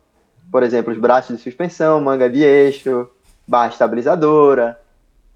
por 0.51 0.63
exemplo, 0.63 0.93
os 0.93 0.99
braços 0.99 1.37
de 1.37 1.43
suspensão, 1.43 2.01
manga 2.01 2.29
de 2.29 2.43
eixo, 2.43 3.09
barra 3.47 3.69
estabilizadora. 3.69 4.79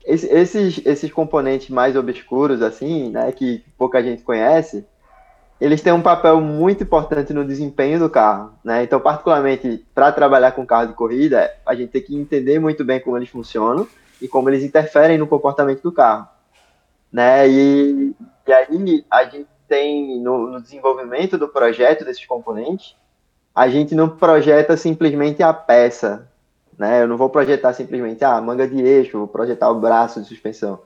Esses, 0.04 0.80
esses 0.84 1.12
componentes 1.12 1.70
mais 1.70 1.96
obscuros, 1.96 2.60
assim, 2.60 3.10
né, 3.10 3.32
que 3.32 3.64
pouca 3.78 4.02
gente 4.02 4.22
conhece, 4.22 4.84
eles 5.60 5.80
têm 5.80 5.92
um 5.92 6.02
papel 6.02 6.40
muito 6.40 6.82
importante 6.82 7.32
no 7.32 7.44
desempenho 7.44 7.98
do 7.98 8.10
carro, 8.10 8.52
né? 8.62 8.82
Então, 8.82 9.00
particularmente 9.00 9.86
para 9.94 10.12
trabalhar 10.12 10.52
com 10.52 10.66
carro 10.66 10.88
de 10.88 10.94
corrida, 10.94 11.50
a 11.64 11.74
gente 11.74 11.90
tem 11.90 12.02
que 12.02 12.14
entender 12.14 12.58
muito 12.58 12.84
bem 12.84 13.00
como 13.00 13.16
eles 13.16 13.30
funcionam 13.30 13.86
e 14.20 14.28
como 14.28 14.50
eles 14.50 14.62
interferem 14.62 15.16
no 15.16 15.26
comportamento 15.26 15.80
do 15.80 15.92
carro, 15.92 16.28
né? 17.10 17.48
E, 17.48 18.14
e 18.46 18.52
aí 18.52 19.04
a 19.10 19.24
gente 19.24 19.46
tem 19.74 20.20
no, 20.20 20.52
no 20.52 20.62
desenvolvimento 20.62 21.36
do 21.36 21.48
projeto 21.48 22.04
desses 22.04 22.24
componentes, 22.24 22.94
a 23.52 23.68
gente 23.68 23.92
não 23.92 24.08
projeta 24.08 24.76
simplesmente 24.76 25.42
a 25.42 25.52
peça, 25.52 26.28
né? 26.78 27.02
Eu 27.02 27.08
não 27.08 27.16
vou 27.16 27.28
projetar 27.28 27.72
simplesmente 27.72 28.24
a 28.24 28.36
ah, 28.36 28.40
manga 28.40 28.68
de 28.68 28.80
eixo, 28.80 29.18
vou 29.18 29.26
projetar 29.26 29.68
o 29.70 29.80
braço 29.80 30.20
de 30.20 30.28
suspensão. 30.28 30.78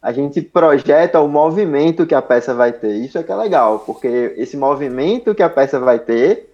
A 0.00 0.12
gente 0.12 0.40
projeta 0.40 1.20
o 1.20 1.28
movimento 1.28 2.06
que 2.06 2.14
a 2.14 2.22
peça 2.22 2.54
vai 2.54 2.72
ter. 2.72 2.94
Isso 2.96 3.18
é 3.18 3.22
que 3.22 3.30
é 3.30 3.36
legal, 3.36 3.80
porque 3.80 4.34
esse 4.36 4.56
movimento 4.56 5.34
que 5.34 5.42
a 5.42 5.50
peça 5.50 5.78
vai 5.78 5.98
ter, 5.98 6.50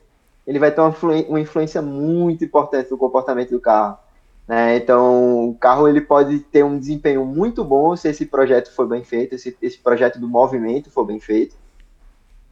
ele 0.47 0.59
vai 0.59 0.71
ter 0.71 0.81
uma, 0.81 0.95
uma 1.29 1.41
influência 1.41 1.81
muito 1.81 2.45
importante 2.45 2.91
no 2.91 2.99
comportamento 2.99 3.51
do 3.51 3.61
carro. 3.61 3.97
Né? 4.47 4.77
Então, 4.77 5.51
o 5.51 5.55
carro 5.55 5.88
ele 5.88 6.01
pode 6.01 6.41
ter 6.41 6.64
um 6.64 6.79
desempenho 6.79 7.25
muito 7.25 7.64
bom 7.64 7.95
se 7.97 8.09
esse 8.09 8.27
projeto 8.27 8.73
for 8.75 8.87
bem 8.87 9.05
feito, 9.05 9.38
se 9.38 9.57
esse 9.62 9.79
projeto 9.79 10.19
do 10.19 10.29
movimento 10.29 10.91
for 10.91 11.05
bem 11.05 11.21
feito. 11.21 11.55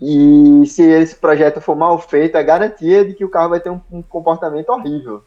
E 0.01 0.67
se 0.67 0.83
esse 0.83 1.17
projeto 1.17 1.61
for 1.61 1.75
mal 1.75 1.99
feito, 1.99 2.37
é 2.37 2.43
garantia 2.43 3.05
de 3.05 3.15
que 3.15 3.25
o 3.25 3.31
carro 3.31 3.51
vai 3.51 3.61
ter 3.61 3.71
um, 3.71 3.81
um 3.91 4.03
comportamento 4.03 4.69
horrível. 4.69 5.23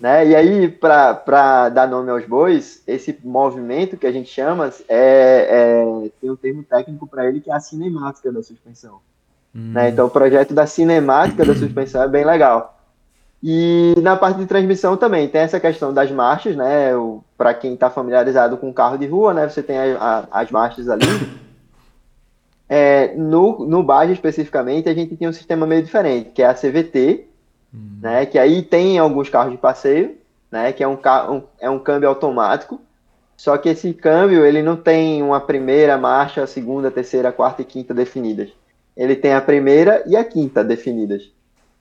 Né? 0.00 0.28
E 0.28 0.34
aí, 0.34 0.68
para 0.68 1.68
dar 1.68 1.86
nome 1.86 2.10
aos 2.10 2.24
bois, 2.24 2.82
esse 2.86 3.18
movimento 3.22 3.98
que 3.98 4.06
a 4.06 4.12
gente 4.12 4.30
chama 4.30 4.72
é, 4.88 5.82
é 6.08 6.10
tem 6.20 6.30
um 6.30 6.36
termo 6.36 6.62
técnico 6.62 7.06
para 7.06 7.26
ele 7.26 7.40
que 7.40 7.50
é 7.50 7.54
a 7.54 7.60
cinemática 7.60 8.32
da 8.32 8.42
suspensão. 8.42 9.00
Hum. 9.54 9.72
Né? 9.74 9.90
Então, 9.90 10.06
o 10.06 10.10
projeto 10.10 10.54
da 10.54 10.66
cinemática 10.66 11.44
da 11.44 11.54
suspensão 11.54 12.02
é 12.02 12.08
bem 12.08 12.24
legal. 12.24 12.78
E 13.42 13.94
na 14.02 14.16
parte 14.16 14.38
de 14.38 14.46
transmissão 14.46 14.96
também 14.96 15.26
tem 15.28 15.40
essa 15.40 15.58
questão 15.58 15.94
das 15.94 16.10
marchas, 16.10 16.54
né? 16.54 16.90
Para 17.38 17.54
quem 17.54 17.72
está 17.72 17.88
familiarizado 17.88 18.58
com 18.58 18.72
carro 18.72 18.98
de 18.98 19.06
rua, 19.06 19.32
né? 19.32 19.48
Você 19.48 19.62
tem 19.62 19.78
a, 19.78 20.26
a, 20.30 20.40
as 20.42 20.50
marchas 20.50 20.88
ali. 20.90 21.06
É, 22.72 23.16
no, 23.16 23.66
no 23.66 23.82
Baja 23.82 24.12
especificamente, 24.12 24.88
a 24.88 24.94
gente 24.94 25.16
tem 25.16 25.26
um 25.26 25.32
sistema 25.32 25.66
meio 25.66 25.82
diferente, 25.82 26.30
que 26.30 26.40
é 26.40 26.46
a 26.46 26.54
CVT, 26.54 27.26
hum. 27.74 27.98
né, 28.00 28.24
que 28.24 28.38
aí 28.38 28.62
tem 28.62 28.96
alguns 28.96 29.28
carros 29.28 29.50
de 29.50 29.58
passeio, 29.58 30.16
né, 30.52 30.72
que 30.72 30.80
é 30.80 30.86
um, 30.86 30.94
um, 30.94 31.42
é 31.58 31.68
um 31.68 31.80
câmbio 31.80 32.08
automático, 32.08 32.80
só 33.36 33.58
que 33.58 33.70
esse 33.70 33.92
câmbio 33.92 34.46
ele 34.46 34.62
não 34.62 34.76
tem 34.76 35.20
uma 35.20 35.40
primeira 35.40 35.98
marcha, 35.98 36.46
segunda, 36.46 36.92
terceira, 36.92 37.32
quarta 37.32 37.62
e 37.62 37.64
quinta 37.64 37.92
definidas. 37.92 38.50
Ele 38.96 39.16
tem 39.16 39.34
a 39.34 39.40
primeira 39.40 40.04
e 40.06 40.14
a 40.14 40.22
quinta 40.22 40.62
definidas. 40.62 41.28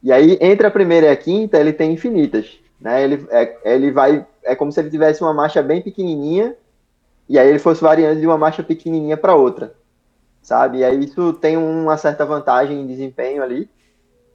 E 0.01 0.11
aí, 0.11 0.39
entre 0.41 0.65
a 0.65 0.71
primeira 0.71 1.05
e 1.05 1.09
a 1.09 1.15
quinta, 1.15 1.59
ele 1.59 1.73
tem 1.73 1.91
infinitas. 1.91 2.57
Né? 2.81 3.03
Ele, 3.03 3.27
é, 3.29 3.57
ele 3.65 3.91
vai. 3.91 4.25
É 4.41 4.55
como 4.55 4.71
se 4.71 4.79
ele 4.79 4.89
tivesse 4.89 5.21
uma 5.21 5.33
marcha 5.33 5.61
bem 5.61 5.81
pequenininha, 5.81 6.55
e 7.27 7.37
aí 7.37 7.47
ele 7.47 7.59
fosse 7.59 7.81
variando 7.81 8.21
de 8.21 8.25
uma 8.25 8.37
marcha 8.37 8.63
pequenininha 8.63 9.17
para 9.17 9.35
outra 9.35 9.77
sabe? 10.41 10.79
E 10.79 10.83
aí 10.83 11.03
isso 11.03 11.33
tem 11.33 11.57
uma 11.57 11.97
certa 11.97 12.25
vantagem 12.25 12.81
em 12.81 12.87
desempenho 12.87 13.43
ali, 13.43 13.69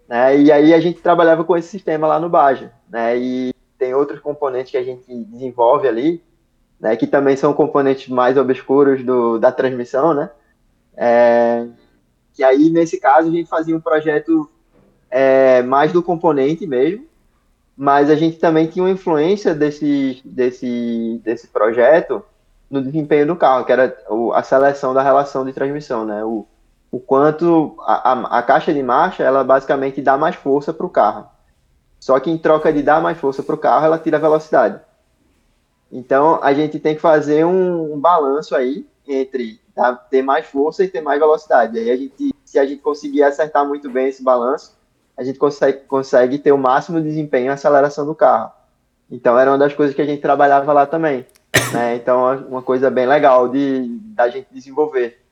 né? 0.09 0.37
E 0.39 0.53
aí 0.53 0.75
a 0.75 0.81
gente 0.81 1.01
trabalhava 1.01 1.45
com 1.45 1.57
esse 1.57 1.69
sistema 1.69 2.07
lá 2.07 2.21
no 2.21 2.29
Baja, 2.29 2.73
né? 2.89 3.17
E 3.17 3.53
tem 3.79 3.95
outros 3.95 4.21
componentes 4.21 4.71
que 4.71 4.77
a 4.77 4.85
gente 4.85 5.05
desenvolve 5.25 5.89
ali, 5.89 6.23
né? 6.81 6.97
Que 6.97 7.07
também 7.07 7.37
são 7.37 7.53
componentes 7.53 8.09
mais 8.09 8.37
obscuros 8.37 9.05
do, 9.05 9.39
da 9.39 9.51
transmissão, 9.51 10.15
né? 10.15 10.31
É, 10.97 11.67
que 12.33 12.45
aí 12.45 12.71
nesse 12.71 13.01
caso 13.01 13.29
a 13.29 13.33
gente 13.33 13.49
fazia 13.49 13.77
um 13.77 13.81
projeto 13.81 14.49
é, 15.11 15.63
mais 15.63 15.93
do 15.93 16.03
componente 16.03 16.67
mesmo, 16.67 17.07
mas 17.77 18.11
a 18.11 18.15
gente 18.15 18.39
também 18.39 18.67
tinha 18.67 18.85
uma 18.85 18.91
influência 18.91 19.55
desse, 19.55 20.21
desse, 20.25 21.21
desse 21.25 21.49
projeto 21.49 22.25
no 22.71 22.83
desempenho 22.83 23.27
do 23.27 23.37
carro, 23.37 23.65
que 23.65 23.73
era 23.73 23.97
a 24.35 24.43
seleção 24.43 24.95
da 24.95 25.03
relação 25.03 25.45
de 25.45 25.53
transmissão, 25.53 26.05
né? 26.05 26.25
O, 26.25 26.47
o 26.91 26.99
quanto 26.99 27.77
a, 27.81 28.13
a, 28.13 28.39
a 28.39 28.43
caixa 28.43 28.73
de 28.73 28.83
marcha, 28.83 29.23
ela 29.23 29.45
basicamente 29.45 30.01
dá 30.01 30.17
mais 30.17 30.37
força 30.37 30.73
para 30.73 30.87
o 30.87 30.91
carro. 30.91 31.27
Só 32.01 32.19
que 32.21 32.31
em 32.31 32.39
troca 32.39 32.73
de 32.73 32.83
dar 32.83 33.01
mais 33.01 33.19
força 33.19 33.43
para 33.43 33.55
o 33.55 33.59
carro, 33.59 33.87
ela 33.87 33.99
tira 33.99 34.19
velocidade. 34.19 34.81
Então 35.91 36.39
a 36.43 36.53
gente 36.53 36.79
tem 36.79 36.95
que 36.95 37.01
fazer 37.01 37.45
um, 37.45 37.95
um 37.95 38.01
balanço 38.01 38.55
aí 38.55 38.87
entre 39.07 39.61
ter 40.11 40.23
mais 40.23 40.47
força 40.47 40.85
e 40.85 40.89
ter 40.89 41.01
mais 41.01 41.19
velocidade. 41.19 41.79
Aí 41.79 41.91
a 41.91 41.97
gente, 41.97 42.35
se 42.45 42.59
a 42.59 42.67
gente 42.67 42.83
conseguir 42.83 43.23
acertar 43.23 43.67
muito 43.67 43.91
bem 43.91 44.09
esse 44.09 44.23
balanço, 44.23 44.77
a 45.17 45.23
gente 45.23 45.39
consegue, 45.39 45.81
consegue 45.87 46.39
ter 46.39 46.53
o 46.53 46.59
máximo 46.59 47.01
desempenho 47.01 47.47
e 47.47 47.49
aceleração 47.49 48.05
do 48.05 48.15
carro. 48.15 48.53
Então 49.11 49.39
era 49.39 49.51
uma 49.51 49.59
das 49.59 49.75
coisas 49.75 49.95
que 49.95 50.03
a 50.03 50.07
gente 50.07 50.21
trabalhava 50.21 50.73
lá 50.73 50.87
também. 50.87 51.27
Né? 51.73 51.97
Então 51.97 52.33
é 52.33 52.37
uma 52.37 52.63
coisa 52.63 52.91
bem 52.91 53.07
legal 53.07 53.49
de 53.49 53.99
da 54.15 54.29
gente 54.29 54.47
desenvolver. 54.53 55.24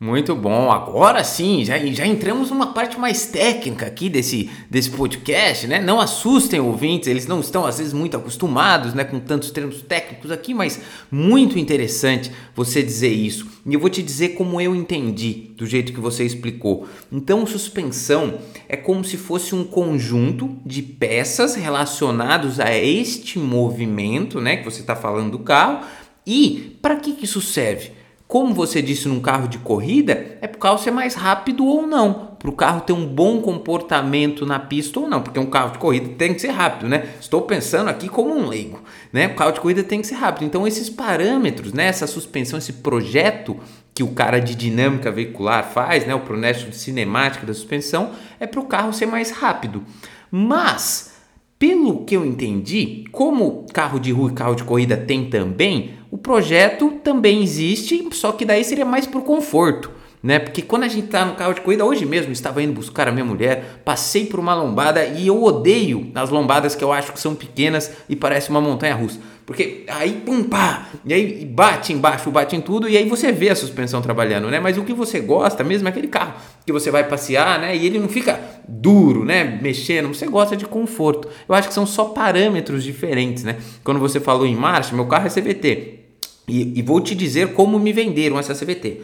Muito 0.00 0.32
bom. 0.36 0.70
Agora 0.70 1.24
sim, 1.24 1.64
já, 1.64 1.76
já 1.76 2.06
entramos 2.06 2.50
numa 2.50 2.68
parte 2.68 2.96
mais 2.96 3.26
técnica 3.26 3.86
aqui 3.86 4.08
desse, 4.08 4.48
desse 4.70 4.90
podcast, 4.90 5.66
né? 5.66 5.80
Não 5.80 5.98
assustem 5.98 6.60
ouvintes, 6.60 7.08
eles 7.08 7.26
não 7.26 7.40
estão 7.40 7.66
às 7.66 7.78
vezes 7.78 7.92
muito 7.92 8.16
acostumados, 8.16 8.94
né, 8.94 9.02
com 9.02 9.18
tantos 9.18 9.50
termos 9.50 9.82
técnicos 9.82 10.30
aqui, 10.30 10.54
mas 10.54 10.80
muito 11.10 11.58
interessante 11.58 12.30
você 12.54 12.80
dizer 12.80 13.08
isso. 13.08 13.48
E 13.66 13.74
eu 13.74 13.80
vou 13.80 13.90
te 13.90 14.00
dizer 14.00 14.30
como 14.30 14.60
eu 14.60 14.72
entendi, 14.72 15.50
do 15.56 15.66
jeito 15.66 15.92
que 15.92 15.98
você 15.98 16.22
explicou. 16.24 16.86
Então, 17.10 17.44
suspensão 17.44 18.38
é 18.68 18.76
como 18.76 19.02
se 19.02 19.16
fosse 19.16 19.52
um 19.52 19.64
conjunto 19.64 20.56
de 20.64 20.80
peças 20.80 21.56
relacionados 21.56 22.60
a 22.60 22.72
este 22.72 23.36
movimento, 23.36 24.40
né, 24.40 24.58
que 24.58 24.64
você 24.64 24.80
está 24.80 24.94
falando 24.94 25.32
do 25.32 25.40
carro. 25.40 25.84
E 26.24 26.78
para 26.80 26.94
que, 26.94 27.14
que 27.14 27.24
isso 27.24 27.40
serve? 27.40 27.97
Como 28.28 28.52
você 28.52 28.82
disse 28.82 29.08
num 29.08 29.20
carro 29.20 29.48
de 29.48 29.56
corrida, 29.56 30.36
é 30.42 30.46
para 30.46 30.58
o 30.58 30.60
carro 30.60 30.76
ser 30.76 30.90
mais 30.90 31.14
rápido 31.14 31.64
ou 31.64 31.86
não, 31.86 32.36
para 32.38 32.50
o 32.50 32.52
carro 32.52 32.82
ter 32.82 32.92
um 32.92 33.06
bom 33.06 33.40
comportamento 33.40 34.44
na 34.44 34.58
pista 34.58 35.00
ou 35.00 35.08
não, 35.08 35.22
porque 35.22 35.40
um 35.40 35.46
carro 35.46 35.72
de 35.72 35.78
corrida 35.78 36.10
tem 36.10 36.34
que 36.34 36.40
ser 36.40 36.50
rápido, 36.50 36.90
né? 36.90 37.08
Estou 37.18 37.40
pensando 37.40 37.88
aqui 37.88 38.06
como 38.06 38.36
um 38.36 38.46
leigo, 38.46 38.82
né? 39.10 39.28
O 39.28 39.34
carro 39.34 39.52
de 39.52 39.60
corrida 39.60 39.82
tem 39.82 40.02
que 40.02 40.06
ser 40.06 40.16
rápido. 40.16 40.44
Então 40.44 40.66
esses 40.66 40.90
parâmetros, 40.90 41.72
né? 41.72 41.86
Essa 41.86 42.06
suspensão, 42.06 42.58
esse 42.58 42.74
projeto 42.74 43.56
que 43.94 44.02
o 44.02 44.08
cara 44.08 44.40
de 44.40 44.54
dinâmica 44.54 45.10
veicular 45.10 45.64
faz, 45.64 46.06
né? 46.06 46.14
O 46.14 46.20
processo 46.20 46.68
de 46.68 46.76
cinemática 46.76 47.46
da 47.46 47.54
suspensão 47.54 48.10
é 48.38 48.46
para 48.46 48.60
o 48.60 48.66
carro 48.66 48.92
ser 48.92 49.06
mais 49.06 49.30
rápido. 49.30 49.82
Mas 50.30 51.14
pelo 51.58 52.04
que 52.04 52.14
eu 52.14 52.24
entendi, 52.24 53.04
como 53.10 53.66
carro 53.72 53.98
de 53.98 54.12
rua 54.12 54.30
e 54.30 54.34
carro 54.34 54.54
de 54.54 54.62
corrida 54.62 54.96
tem 54.96 55.28
também, 55.28 55.97
o 56.10 56.18
projeto 56.18 56.92
também 57.04 57.42
existe, 57.42 58.08
só 58.12 58.32
que 58.32 58.44
daí 58.44 58.64
seria 58.64 58.84
mais 58.84 59.06
por 59.06 59.22
conforto. 59.22 59.90
Né? 60.22 60.38
Porque 60.40 60.62
quando 60.62 60.82
a 60.82 60.88
gente 60.88 61.04
está 61.04 61.24
no 61.24 61.36
carro 61.36 61.54
de 61.54 61.60
corrida, 61.60 61.84
hoje 61.84 62.04
mesmo 62.04 62.32
estava 62.32 62.60
indo 62.60 62.72
buscar 62.72 63.06
a 63.06 63.12
minha 63.12 63.24
mulher, 63.24 63.80
passei 63.84 64.26
por 64.26 64.40
uma 64.40 64.54
lombada 64.54 65.04
e 65.04 65.28
eu 65.28 65.42
odeio 65.42 66.10
as 66.14 66.28
lombadas 66.30 66.74
que 66.74 66.82
eu 66.82 66.92
acho 66.92 67.12
que 67.12 67.20
são 67.20 67.36
pequenas 67.36 67.92
e 68.08 68.16
parece 68.16 68.50
uma 68.50 68.60
montanha 68.60 68.94
russa. 68.94 69.20
Porque 69.46 69.84
aí, 69.88 70.20
pum, 70.26 70.42
pá, 70.42 70.88
e 71.06 71.14
aí 71.14 71.44
bate 71.44 71.92
embaixo, 71.92 72.30
bate 72.30 72.54
em 72.54 72.60
tudo, 72.60 72.86
e 72.86 72.98
aí 72.98 73.08
você 73.08 73.32
vê 73.32 73.48
a 73.48 73.56
suspensão 73.56 74.02
trabalhando, 74.02 74.50
né? 74.50 74.60
Mas 74.60 74.76
o 74.76 74.84
que 74.84 74.92
você 74.92 75.20
gosta 75.20 75.64
mesmo 75.64 75.88
é 75.88 75.90
aquele 75.90 76.08
carro 76.08 76.34
que 76.66 76.72
você 76.72 76.90
vai 76.90 77.04
passear, 77.04 77.58
né? 77.58 77.74
E 77.74 77.86
ele 77.86 77.98
não 77.98 78.08
fica 78.08 78.38
duro, 78.68 79.24
né? 79.24 79.58
Mexendo, 79.62 80.08
você 80.08 80.26
gosta 80.26 80.56
de 80.56 80.66
conforto. 80.66 81.28
Eu 81.48 81.54
acho 81.54 81.68
que 81.68 81.74
são 81.74 81.86
só 81.86 82.06
parâmetros 82.06 82.84
diferentes, 82.84 83.42
né? 83.42 83.56
Quando 83.82 83.98
você 83.98 84.20
falou 84.20 84.46
em 84.46 84.54
marcha, 84.54 84.94
meu 84.94 85.06
carro 85.06 85.26
é 85.26 85.30
CVT. 85.30 86.00
E, 86.46 86.78
e 86.78 86.82
vou 86.82 87.00
te 87.00 87.14
dizer 87.14 87.54
como 87.54 87.78
me 87.78 87.92
venderam 87.92 88.38
essa 88.38 88.54
CVT. 88.54 89.00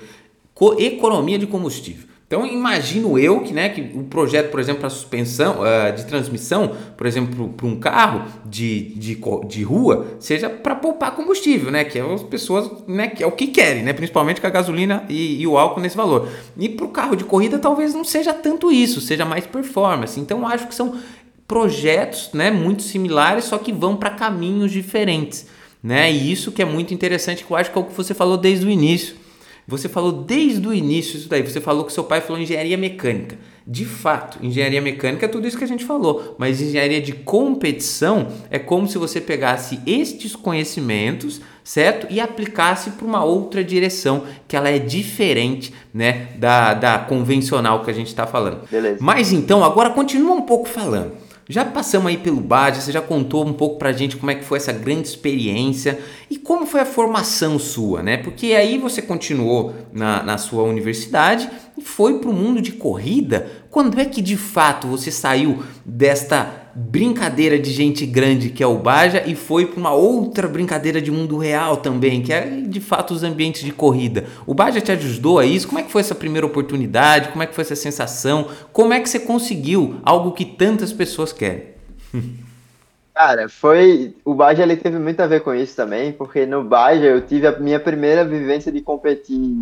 Co 0.54 0.78
economia 0.78 1.38
de 1.38 1.46
combustível. 1.46 2.13
Então 2.26 2.46
imagino 2.46 3.18
eu 3.18 3.40
que, 3.40 3.52
né, 3.52 3.68
que 3.68 3.96
o 3.96 4.02
projeto, 4.02 4.50
por 4.50 4.58
exemplo, 4.58 4.80
para 4.80 4.90
suspensão 4.90 5.58
uh, 5.60 5.94
de 5.94 6.06
transmissão, 6.06 6.74
por 6.96 7.06
exemplo, 7.06 7.50
para 7.50 7.66
um 7.66 7.78
carro 7.78 8.24
de, 8.46 8.94
de, 8.96 9.18
de 9.46 9.62
rua, 9.62 10.06
seja 10.18 10.48
para 10.48 10.74
poupar 10.74 11.14
combustível, 11.14 11.70
né? 11.70 11.84
Que 11.84 11.98
é 11.98 12.14
as 12.14 12.22
pessoas, 12.22 12.70
né, 12.88 13.08
que 13.08 13.22
é 13.22 13.26
o 13.26 13.32
que 13.32 13.48
querem, 13.48 13.82
né? 13.82 13.92
Principalmente 13.92 14.40
com 14.40 14.46
a 14.46 14.50
gasolina 14.50 15.04
e, 15.08 15.42
e 15.42 15.46
o 15.46 15.58
álcool 15.58 15.80
nesse 15.80 15.96
valor. 15.96 16.28
E 16.56 16.68
para 16.68 16.86
o 16.86 16.88
carro 16.88 17.14
de 17.14 17.24
corrida 17.24 17.58
talvez 17.58 17.94
não 17.94 18.04
seja 18.04 18.32
tanto 18.32 18.72
isso, 18.72 19.02
seja 19.02 19.26
mais 19.26 19.46
performance. 19.46 20.18
Então 20.18 20.48
acho 20.48 20.66
que 20.66 20.74
são 20.74 20.98
projetos, 21.46 22.30
né, 22.32 22.50
muito 22.50 22.82
similares, 22.82 23.44
só 23.44 23.58
que 23.58 23.70
vão 23.70 23.96
para 23.96 24.08
caminhos 24.08 24.72
diferentes, 24.72 25.46
né? 25.82 26.10
E 26.10 26.32
isso 26.32 26.50
que 26.50 26.62
é 26.62 26.64
muito 26.64 26.94
interessante, 26.94 27.44
que 27.44 27.50
eu 27.50 27.56
acho 27.56 27.70
que 27.70 27.76
é 27.76 27.80
o 27.82 27.84
que 27.84 27.92
você 27.92 28.14
falou 28.14 28.38
desde 28.38 28.64
o 28.64 28.70
início 28.70 29.23
você 29.66 29.88
falou 29.88 30.12
desde 30.12 30.66
o 30.66 30.74
início 30.74 31.16
isso 31.16 31.28
daí. 31.28 31.42
Você 31.42 31.60
falou 31.60 31.84
que 31.84 31.92
seu 31.92 32.04
pai 32.04 32.20
falou 32.20 32.40
engenharia 32.40 32.76
mecânica. 32.76 33.38
De 33.66 33.86
fato, 33.86 34.38
engenharia 34.44 34.82
mecânica 34.82 35.24
é 35.24 35.28
tudo 35.28 35.48
isso 35.48 35.56
que 35.56 35.64
a 35.64 35.68
gente 35.68 35.86
falou, 35.86 36.34
mas 36.36 36.60
engenharia 36.60 37.00
de 37.00 37.12
competição 37.12 38.28
é 38.50 38.58
como 38.58 38.86
se 38.86 38.98
você 38.98 39.22
pegasse 39.22 39.80
estes 39.86 40.36
conhecimentos, 40.36 41.40
certo? 41.62 42.06
E 42.10 42.20
aplicasse 42.20 42.90
para 42.90 43.06
uma 43.06 43.24
outra 43.24 43.64
direção, 43.64 44.24
que 44.46 44.54
ela 44.54 44.68
é 44.68 44.78
diferente, 44.78 45.72
né, 45.94 46.28
da, 46.36 46.74
da 46.74 46.98
convencional 46.98 47.82
que 47.82 47.90
a 47.90 47.94
gente 47.94 48.08
está 48.08 48.26
falando. 48.26 48.68
Beleza. 48.70 48.98
Mas 49.00 49.32
então, 49.32 49.64
agora 49.64 49.88
continua 49.88 50.34
um 50.34 50.42
pouco 50.42 50.68
falando. 50.68 51.12
Já 51.48 51.64
passamos 51.64 52.08
aí 52.08 52.16
pelo 52.16 52.40
Badia, 52.40 52.80
você 52.80 52.90
já 52.90 53.02
contou 53.02 53.44
um 53.46 53.52
pouco 53.52 53.78
pra 53.78 53.92
gente 53.92 54.16
como 54.16 54.30
é 54.30 54.34
que 54.34 54.44
foi 54.44 54.56
essa 54.56 54.72
grande 54.72 55.08
experiência 55.08 55.98
e 56.30 56.38
como 56.38 56.66
foi 56.66 56.80
a 56.80 56.86
formação 56.86 57.58
sua, 57.58 58.02
né? 58.02 58.16
Porque 58.16 58.54
aí 58.54 58.78
você 58.78 59.02
continuou 59.02 59.74
na, 59.92 60.22
na 60.22 60.38
sua 60.38 60.62
universidade 60.62 61.50
e 61.76 61.82
foi 61.82 62.18
pro 62.18 62.32
mundo 62.32 62.62
de 62.62 62.72
corrida. 62.72 63.50
Quando 63.70 64.00
é 64.00 64.06
que 64.06 64.22
de 64.22 64.36
fato 64.36 64.86
você 64.86 65.10
saiu 65.10 65.62
desta 65.84 66.63
brincadeira 66.74 67.58
de 67.58 67.70
gente 67.70 68.04
grande 68.04 68.50
que 68.50 68.62
é 68.62 68.66
o 68.66 68.78
Baja 68.78 69.22
e 69.26 69.34
foi 69.36 69.66
para 69.66 69.78
uma 69.78 69.92
outra 69.92 70.48
brincadeira 70.48 71.00
de 71.00 71.10
mundo 71.10 71.38
real 71.38 71.76
também, 71.76 72.22
que 72.22 72.32
é 72.32 72.46
de 72.46 72.80
fato 72.80 73.14
os 73.14 73.22
ambientes 73.22 73.62
de 73.62 73.72
corrida. 73.72 74.24
O 74.46 74.54
Baja 74.54 74.80
te 74.80 74.90
ajudou 74.90 75.38
a 75.38 75.46
isso? 75.46 75.68
Como 75.68 75.78
é 75.78 75.82
que 75.82 75.92
foi 75.92 76.00
essa 76.00 76.14
primeira 76.14 76.46
oportunidade? 76.46 77.28
Como 77.28 77.42
é 77.42 77.46
que 77.46 77.54
foi 77.54 77.62
essa 77.62 77.76
sensação? 77.76 78.48
Como 78.72 78.92
é 78.92 79.00
que 79.00 79.08
você 79.08 79.20
conseguiu 79.20 80.00
algo 80.02 80.32
que 80.32 80.44
tantas 80.44 80.92
pessoas 80.92 81.32
querem? 81.32 81.74
Cara, 83.14 83.48
foi. 83.48 84.12
O 84.24 84.34
Baja 84.34 84.64
ele 84.64 84.76
teve 84.76 84.98
muito 84.98 85.20
a 85.20 85.26
ver 85.28 85.40
com 85.42 85.54
isso 85.54 85.76
também, 85.76 86.12
porque 86.12 86.44
no 86.44 86.64
Baja 86.64 87.04
eu 87.04 87.20
tive 87.20 87.46
a 87.46 87.56
minha 87.56 87.78
primeira 87.78 88.24
vivência 88.24 88.72
de 88.72 88.80
competir. 88.80 89.56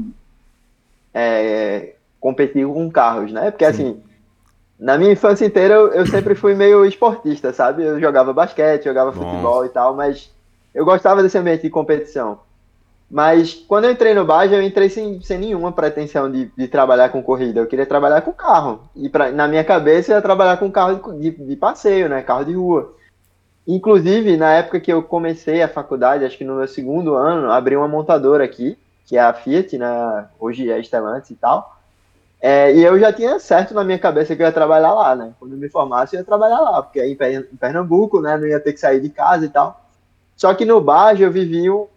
É, 1.13 1.93
competir 2.19 2.67
com 2.67 2.91
carros, 2.91 3.31
né? 3.31 3.51
Porque 3.51 3.67
Sim. 3.67 3.71
assim 3.71 4.12
na 4.83 4.99
minha 4.99 5.13
infância 5.13 5.47
inteira 5.47 5.75
eu, 5.75 5.93
eu, 5.93 6.07
sempre 6.07 6.35
fui 6.35 6.57
meio 6.57 6.85
esportista, 6.85 7.53
sabe? 7.53 7.85
Eu 7.85 8.01
jogava 8.01 8.33
basquete, 8.33 8.85
jogava 8.85 9.13
Bom. 9.13 9.23
futebol 9.23 9.65
e 9.65 9.69
tal, 9.69 9.95
mas 9.95 10.29
eu 10.75 10.85
gostava 10.85 11.23
desse 11.23 11.39
ambiente 11.39 11.63
de 11.63 11.71
competição. 11.71 12.41
Mas 13.09 13.55
quando 13.55 13.85
eu 13.85 13.93
entrei 13.93 14.13
no 14.13 14.25
Baja, 14.25 14.57
eu 14.57 14.63
entrei 14.63 14.89
sem, 14.89 15.21
sem 15.21 15.39
nenhuma 15.39 15.71
pretensão 15.71 16.29
de, 16.29 16.51
de 16.57 16.67
trabalhar 16.67 17.11
com 17.11 17.23
corrida. 17.23 17.61
Eu 17.61 17.67
queria 17.67 17.87
trabalhar 17.87 18.23
com 18.23 18.33
carro. 18.33 18.81
E 18.97 19.09
pra, 19.09 19.31
na 19.31 19.47
minha 19.47 19.63
cabeça, 19.63 20.11
eu 20.11 20.17
ia 20.17 20.23
trabalhar 20.23 20.57
com 20.57 20.73
carro 20.73 21.15
de, 21.15 21.31
de, 21.31 21.45
de 21.47 21.57
passeio, 21.57 22.09
né? 22.09 22.21
Carro 22.21 22.45
de 22.45 22.55
rua. 22.55 22.93
Inclusive, 23.69 24.37
na 24.37 24.55
época 24.55 24.81
que 24.81 24.93
eu 24.93 25.01
comecei 25.01 25.63
a 25.63 25.69
faculdade, 25.69 26.25
acho 26.25 26.37
que 26.37 26.45
no 26.45 26.57
meu 26.57 26.67
segundo 26.67 27.15
ano, 27.15 27.53
abri 27.53 27.77
uma 27.77 27.87
montadora 27.87 28.43
aqui, 28.43 28.77
que 29.07 29.17
é 29.17 29.21
a 29.21 29.33
Fiat, 29.33 29.79
né? 29.79 30.27
hoje 30.41 30.69
é 30.69 30.83
Stellantis 30.83 31.31
e 31.31 31.37
tal. 31.37 31.79
É, 32.45 32.75
e 32.75 32.83
eu 32.83 32.99
já 32.99 33.13
tinha 33.13 33.39
certo 33.39 33.73
na 33.73 33.85
minha 33.85 34.01
cabeça 34.01 34.35
que 34.35 34.43
eu 34.43 34.47
ia 34.47 34.53
trabalhar 34.53 34.93
lá, 34.93 35.15
né? 35.15 35.33
Quando 35.39 35.53
eu 35.53 35.59
me 35.59 35.69
formasse, 35.69 36.17
eu 36.17 36.21
ia 36.21 36.25
trabalhar 36.25 36.59
lá, 36.59 36.83
porque 36.83 36.99
aí 36.99 37.13
em 37.13 37.57
Pernambuco, 37.57 38.21
né? 38.21 38.37
Não 38.37 38.49
ia 38.49 38.59
ter 38.59 38.73
que 38.73 38.81
sair 38.81 39.01
de 39.01 39.11
casa 39.11 39.47
e 39.47 39.49
tal. 39.49 39.81
Só 40.37 40.53
que 40.53 40.65
no 40.65 40.81
Bajo 40.81 41.23
eu 41.23 41.31
vivi 41.31 41.71
o, 41.71 41.89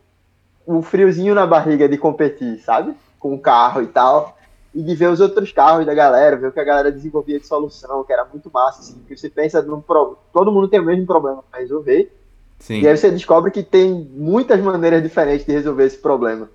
o 0.64 0.84
friozinho 0.84 1.34
na 1.34 1.48
barriga 1.48 1.90
de 1.90 1.98
competir, 1.98 2.60
sabe? 2.60 2.94
Com 3.18 3.34
o 3.34 3.40
carro 3.40 3.82
e 3.82 3.88
tal. 3.88 4.38
E 4.72 4.84
de 4.84 4.94
ver 4.94 5.10
os 5.10 5.20
outros 5.20 5.52
carros 5.52 5.84
da 5.84 5.96
galera, 5.96 6.36
ver 6.36 6.50
o 6.50 6.52
que 6.52 6.60
a 6.60 6.64
galera 6.64 6.92
desenvolvia 6.92 7.40
de 7.40 7.48
solução, 7.48 8.04
que 8.04 8.14
era 8.14 8.24
muito 8.26 8.52
massa, 8.54 8.82
assim. 8.82 9.00
Porque 9.00 9.18
você 9.18 9.32
pensa 9.32 9.64
num 9.64 9.82
problema. 9.82 10.20
Todo 10.32 10.52
mundo 10.52 10.68
tem 10.68 10.80
o 10.80 10.86
mesmo 10.86 11.08
problema 11.08 11.44
para 11.50 11.62
resolver. 11.62 12.16
Sim. 12.60 12.82
E 12.82 12.88
aí 12.88 12.96
você 12.96 13.10
descobre 13.10 13.50
que 13.50 13.64
tem 13.64 14.08
muitas 14.14 14.60
maneiras 14.62 15.02
diferentes 15.02 15.44
de 15.44 15.54
resolver 15.54 15.86
esse 15.86 15.98
problema 15.98 16.48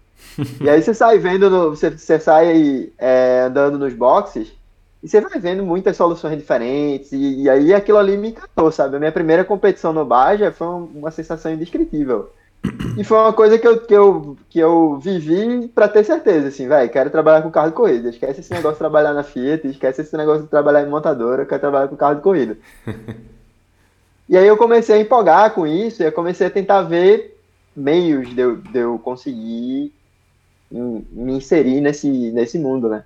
e 0.60 0.68
aí 0.68 0.82
você 0.82 0.94
sai 0.94 1.18
vendo, 1.18 1.50
no, 1.50 1.70
você, 1.70 1.90
você 1.90 2.18
sai 2.18 2.90
é, 2.98 3.44
andando 3.46 3.78
nos 3.78 3.94
boxes 3.94 4.52
e 5.02 5.08
você 5.08 5.20
vai 5.20 5.38
vendo 5.38 5.64
muitas 5.64 5.96
soluções 5.96 6.36
diferentes. 6.36 7.12
E, 7.12 7.42
e, 7.42 7.50
aí 7.50 7.72
aquilo 7.72 7.98
ali 7.98 8.16
me 8.16 8.30
encantou, 8.30 8.70
sabe? 8.70 8.96
A 8.96 8.98
minha 8.98 9.12
primeira 9.12 9.44
competição 9.44 9.92
no 9.92 10.04
Baja 10.04 10.52
foi 10.52 10.66
uma 10.66 11.10
sensação 11.10 11.52
indescritível. 11.52 12.30
E 12.96 13.02
foi 13.02 13.16
uma 13.16 13.32
coisa 13.32 13.58
que 13.58 13.66
eu, 13.66 13.80
que 13.80 13.94
eu, 13.94 14.36
que 14.50 14.58
eu 14.58 14.98
vivi 14.98 15.66
para 15.68 15.88
ter 15.88 16.04
certeza, 16.04 16.48
assim, 16.48 16.68
velho, 16.68 16.90
quero 16.90 17.08
trabalhar 17.08 17.40
com 17.40 17.50
carro 17.50 17.68
de 17.68 17.74
corrida. 17.74 18.10
Esquece 18.10 18.40
esse 18.40 18.52
negócio 18.52 18.74
de 18.74 18.80
trabalhar 18.80 19.14
na 19.14 19.22
Fiat, 19.22 19.66
esquece 19.66 20.02
esse 20.02 20.14
negócio 20.14 20.42
de 20.42 20.48
trabalhar 20.48 20.82
em 20.82 20.90
montadora, 20.90 21.46
quero 21.46 21.60
trabalhar 21.60 21.88
com 21.88 21.96
carro 21.96 22.16
de 22.16 22.20
corrida. 22.20 22.58
e 24.28 24.36
aí 24.36 24.46
eu 24.46 24.58
comecei 24.58 24.96
a 24.96 25.00
empolgar 25.00 25.54
com 25.54 25.66
isso, 25.66 26.02
e 26.02 26.06
eu 26.06 26.12
comecei 26.12 26.46
a 26.46 26.50
tentar 26.50 26.82
ver 26.82 27.40
meios 27.74 28.28
de 28.34 28.40
eu, 28.40 28.56
de 28.56 28.78
eu 28.78 28.98
conseguir 28.98 29.94
me 30.70 31.34
inserir 31.34 31.80
nesse, 31.80 32.08
nesse 32.08 32.58
mundo, 32.58 32.88
né? 32.88 33.04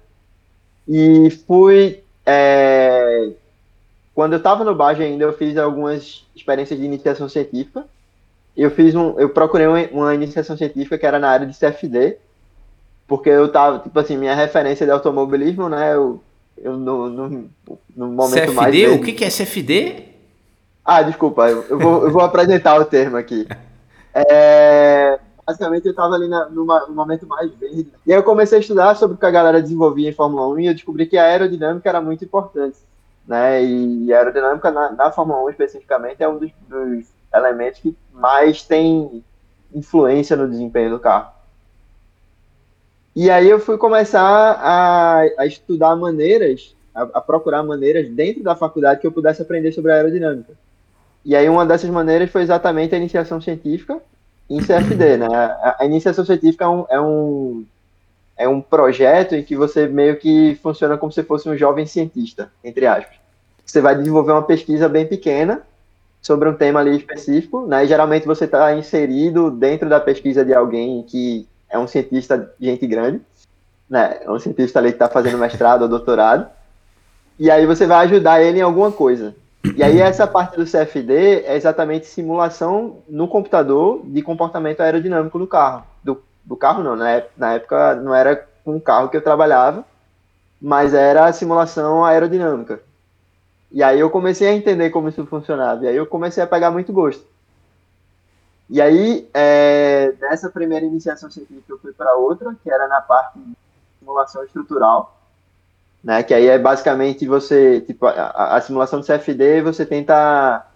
E 0.86 1.30
fui. 1.46 2.02
É, 2.26 3.30
quando 4.14 4.34
eu 4.34 4.38
estava 4.38 4.64
no 4.64 4.74
Baja 4.74 5.02
ainda, 5.02 5.24
eu 5.24 5.32
fiz 5.32 5.56
algumas 5.56 6.24
experiências 6.36 6.78
de 6.78 6.84
iniciação 6.84 7.28
científica. 7.28 7.84
Eu 8.56 8.70
fiz 8.70 8.94
um, 8.94 9.18
eu 9.18 9.30
procurei 9.30 9.66
uma, 9.66 9.80
uma 9.90 10.14
iniciação 10.14 10.56
científica 10.56 10.96
que 10.96 11.06
era 11.06 11.18
na 11.18 11.28
área 11.28 11.46
de 11.46 11.58
CFD, 11.58 12.18
porque 13.08 13.28
eu 13.28 13.50
tava, 13.50 13.80
tipo 13.80 13.98
assim, 13.98 14.16
minha 14.16 14.34
referência 14.34 14.86
de 14.86 14.92
automobilismo, 14.92 15.68
né? 15.68 15.94
Eu, 15.94 16.22
eu 16.56 16.76
no, 16.76 17.08
no, 17.08 17.50
no 17.96 18.06
momento 18.08 18.34
CFD? 18.34 18.54
mais. 18.54 18.74
CFD? 18.74 18.94
O 18.94 19.02
que, 19.02 19.12
que 19.12 19.24
é 19.24 19.28
CFD? 19.28 20.04
Ah, 20.84 21.02
desculpa, 21.02 21.48
eu, 21.48 21.64
eu, 21.68 21.78
vou, 21.78 22.04
eu 22.04 22.12
vou 22.12 22.22
apresentar 22.22 22.78
o 22.78 22.84
termo 22.84 23.16
aqui. 23.16 23.46
É, 24.16 25.18
basicamente 25.46 25.86
eu 25.86 25.90
estava 25.90 26.14
ali 26.14 26.28
na, 26.28 26.48
numa, 26.48 26.86
no 26.86 26.94
momento 26.94 27.26
mais 27.26 27.52
verde. 27.54 27.90
E 28.06 28.12
aí 28.12 28.18
eu 28.18 28.22
comecei 28.22 28.58
a 28.58 28.60
estudar 28.60 28.94
sobre 28.96 29.16
o 29.16 29.18
que 29.18 29.26
a 29.26 29.30
galera 29.30 29.62
desenvolvia 29.62 30.08
em 30.08 30.14
Fórmula 30.14 30.48
1 30.48 30.60
e 30.60 30.66
eu 30.66 30.74
descobri 30.74 31.06
que 31.06 31.16
a 31.16 31.24
aerodinâmica 31.24 31.88
era 31.88 32.00
muito 32.00 32.24
importante. 32.24 32.78
Né? 33.26 33.64
E 33.64 34.12
a 34.12 34.18
aerodinâmica 34.18 34.70
na, 34.70 34.92
na 34.92 35.12
Fórmula 35.12 35.44
1 35.44 35.50
especificamente 35.50 36.22
é 36.22 36.28
um 36.28 36.38
dos, 36.38 36.50
dos 36.68 37.06
elementos 37.34 37.80
que 37.80 37.96
mais 38.12 38.62
tem 38.62 39.22
influência 39.74 40.36
no 40.36 40.48
desempenho 40.48 40.90
do 40.90 41.00
carro. 41.00 41.32
E 43.14 43.30
aí 43.30 43.48
eu 43.48 43.60
fui 43.60 43.78
começar 43.78 44.20
a, 44.20 45.20
a 45.38 45.46
estudar 45.46 45.94
maneiras, 45.94 46.74
a, 46.94 47.02
a, 47.02 47.20
procurar 47.20 47.62
maneiras 47.62 48.08
dentro 48.08 48.42
da 48.42 48.56
faculdade 48.56 49.00
que 49.00 49.06
eu 49.06 49.12
pudesse 49.12 49.40
aprender 49.40 49.72
sobre 49.72 49.92
aerodinâmica. 49.92 50.52
E 51.24 51.34
aí 51.36 51.48
uma 51.48 51.64
dessas 51.64 51.88
maneiras 51.90 52.30
foi 52.30 52.42
exatamente 52.42 52.94
a 52.94 52.98
iniciação 52.98 53.40
científica 53.40 54.02
em 54.48 54.58
CFD, 54.58 55.16
né? 55.18 55.26
A, 55.26 55.76
a 55.80 55.84
iniciação 55.84 56.24
científica 56.24 56.64
é 56.64 56.68
um, 56.68 56.86
é 56.88 57.00
um, 57.00 57.64
é 58.36 58.48
um 58.48 58.60
projeto 58.60 59.34
em 59.34 59.42
que 59.42 59.56
você 59.56 59.86
meio 59.86 60.16
que 60.18 60.58
funciona 60.62 60.96
como 60.96 61.12
se 61.12 61.22
fosse 61.22 61.48
um 61.48 61.56
jovem 61.56 61.86
cientista, 61.86 62.50
entre 62.62 62.86
aspas. 62.86 63.16
Você 63.64 63.80
vai 63.80 63.96
desenvolver 63.96 64.32
uma 64.32 64.42
pesquisa 64.42 64.88
bem 64.88 65.06
pequena 65.06 65.62
sobre 66.20 66.48
um 66.48 66.54
tema 66.54 66.80
ali 66.80 66.96
específico, 66.96 67.66
né? 67.66 67.84
E 67.84 67.88
geralmente 67.88 68.26
você 68.26 68.44
está 68.44 68.74
inserido 68.74 69.50
dentro 69.50 69.88
da 69.88 70.00
pesquisa 70.00 70.44
de 70.44 70.54
alguém 70.54 71.02
que 71.02 71.46
é 71.68 71.78
um 71.78 71.86
cientista 71.86 72.52
de 72.58 72.66
gente 72.66 72.86
grande, 72.86 73.20
né? 73.88 74.18
É 74.22 74.30
um 74.30 74.38
cientista 74.38 74.78
ali 74.78 74.88
que 74.88 74.94
está 74.94 75.08
fazendo 75.08 75.38
mestrado 75.38 75.82
ou 75.82 75.88
doutorado. 75.88 76.48
E 77.38 77.50
aí 77.50 77.66
você 77.66 77.86
vai 77.86 78.06
ajudar 78.06 78.42
ele 78.42 78.58
em 78.58 78.62
alguma 78.62 78.92
coisa. 78.92 79.34
E 79.72 79.82
aí 79.82 80.00
essa 80.00 80.26
parte 80.26 80.56
do 80.56 80.64
CFD 80.64 81.44
é 81.44 81.56
exatamente 81.56 82.06
simulação 82.06 82.98
no 83.08 83.26
computador 83.26 84.02
de 84.04 84.20
comportamento 84.20 84.80
aerodinâmico 84.80 85.38
do 85.38 85.46
carro. 85.46 85.84
Do, 86.02 86.22
do 86.44 86.54
carro 86.56 86.82
não, 86.82 86.94
né? 86.94 87.24
Na 87.36 87.54
época 87.54 87.94
não 87.94 88.14
era 88.14 88.46
com 88.62 88.76
um 88.76 88.80
carro 88.80 89.08
que 89.08 89.16
eu 89.16 89.22
trabalhava, 89.22 89.84
mas 90.60 90.92
era 90.92 91.32
simulação 91.32 92.04
aerodinâmica. 92.04 92.80
E 93.72 93.82
aí 93.82 93.98
eu 93.98 94.10
comecei 94.10 94.48
a 94.48 94.54
entender 94.54 94.90
como 94.90 95.08
isso 95.08 95.24
funcionava. 95.26 95.84
E 95.84 95.88
aí 95.88 95.96
eu 95.96 96.06
comecei 96.06 96.42
a 96.42 96.46
pegar 96.46 96.70
muito 96.70 96.92
gosto. 96.92 97.24
E 98.68 98.80
aí, 98.80 99.28
é, 99.34 100.12
dessa 100.12 100.48
primeira 100.48 100.86
iniciação 100.86 101.30
científica, 101.30 101.64
eu 101.68 101.78
fui 101.78 101.92
para 101.92 102.16
outra, 102.16 102.54
que 102.62 102.70
era 102.70 102.88
na 102.88 103.00
parte 103.00 103.38
de 103.38 103.54
simulação 103.98 104.42
estrutural, 104.44 105.14
né? 106.04 106.22
Que 106.22 106.34
aí 106.34 106.46
é 106.46 106.58
basicamente 106.58 107.26
você, 107.26 107.80
tipo, 107.80 108.06
a, 108.06 108.56
a 108.56 108.60
simulação 108.60 109.00
de 109.00 109.06
CFD, 109.06 109.62
você 109.62 109.86
tenta, 109.86 110.66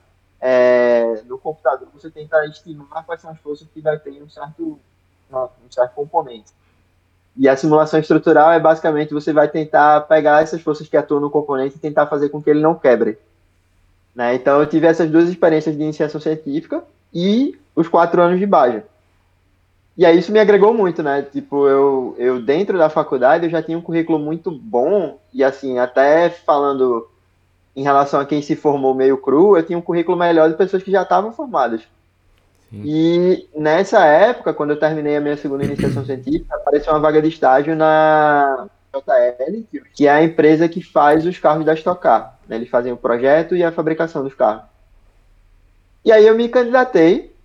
é, 0.41 1.21
no 1.27 1.39
computador, 1.39 1.87
você 1.93 2.11
tenta 2.11 2.43
estimar 2.47 3.05
quais 3.05 3.21
são 3.21 3.31
as 3.31 3.39
forças 3.39 3.69
que 3.73 3.83
vai 3.83 3.99
ter 3.99 4.11
em 4.11 4.23
um 4.23 4.31
certo, 4.31 4.81
um 5.31 5.71
certo 5.71 5.95
componente. 5.95 6.51
E 7.37 7.47
a 7.47 7.57
simulação 7.57 8.01
estrutural 8.01 8.51
é 8.51 8.59
basicamente 8.59 9.15
você 9.15 9.33
vai 9.33 9.47
tentar 9.47 10.01
pegar 10.03 10.43
essas 10.43 10.63
forças 10.63 10.89
que 10.89 10.97
atuam 10.97 11.21
no 11.21 11.31
componente 11.31 11.77
e 11.77 11.79
tentar 11.79 12.07
fazer 12.07 12.31
com 12.31 12.43
que 12.43 12.49
ele 12.51 12.61
não 12.61 12.75
quebre. 12.75 13.19
Né? 14.15 14.35
Então 14.35 14.59
eu 14.59 14.67
tive 14.67 14.87
essas 14.87 15.09
duas 15.09 15.29
experiências 15.29 15.77
de 15.77 15.83
iniciação 15.83 16.21
científica 16.21 16.83
e 17.15 17.57
os 17.77 17.87
quatro 17.87 18.21
anos 18.21 18.41
de 18.41 18.47
Baja. 18.47 18.85
E 19.99 20.07
aí 20.07 20.17
isso 20.17 20.31
me 20.31 20.39
agregou 20.39 20.73
muito, 20.73 21.03
né? 21.03 21.23
Tipo, 21.23 21.67
eu, 21.67 22.15
eu 22.17 22.41
dentro 22.41 22.79
da 22.79 22.89
faculdade 22.89 23.47
eu 23.47 23.51
já 23.51 23.61
tinha 23.61 23.77
um 23.77 23.83
currículo 23.83 24.17
muito 24.17 24.49
bom 24.49 25.19
e 25.35 25.43
assim, 25.43 25.81
até 25.81 26.31
falando 26.31 27.09
em 27.75 27.83
relação 27.83 28.21
a 28.21 28.25
quem 28.25 28.41
se 28.41 28.55
formou 28.55 28.95
meio 28.95 29.19
cru, 29.19 29.57
eu 29.57 29.63
tinha 29.65 29.77
um 29.77 29.83
currículo 29.83 30.17
melhor 30.17 30.49
de 30.49 30.57
pessoas 30.57 30.85
que 30.85 30.91
já 30.93 31.03
estavam 31.03 31.33
formadas. 31.33 31.81
Sim. 32.71 32.83
E 32.85 33.49
nessa 33.57 34.05
época, 34.05 34.55
quando 34.55 34.71
eu 34.71 34.79
terminei 34.79 35.17
a 35.17 35.21
minha 35.21 35.37
segunda 35.37 35.65
iniciação 35.65 36.05
científica, 36.07 36.55
apareceu 36.55 36.93
uma 36.93 37.01
vaga 37.01 37.21
de 37.21 37.29
estágio 37.29 37.75
na 37.75 38.69
JL, 38.95 39.65
que 39.93 40.07
é 40.07 40.11
a 40.13 40.23
empresa 40.23 40.69
que 40.69 40.81
faz 40.81 41.27
os 41.27 41.41
carros 41.41 41.65
da 41.65 41.75
Stock 41.75 42.01
Car. 42.01 42.39
Né? 42.49 42.55
Eles 42.55 42.69
fazem 42.69 42.93
o 42.93 42.97
projeto 42.97 43.57
e 43.57 43.65
a 43.65 43.73
fabricação 43.73 44.23
dos 44.23 44.35
carros. 44.35 44.63
E 46.05 46.13
aí 46.13 46.25
eu 46.25 46.37
me 46.37 46.49
candidatei 46.49 47.37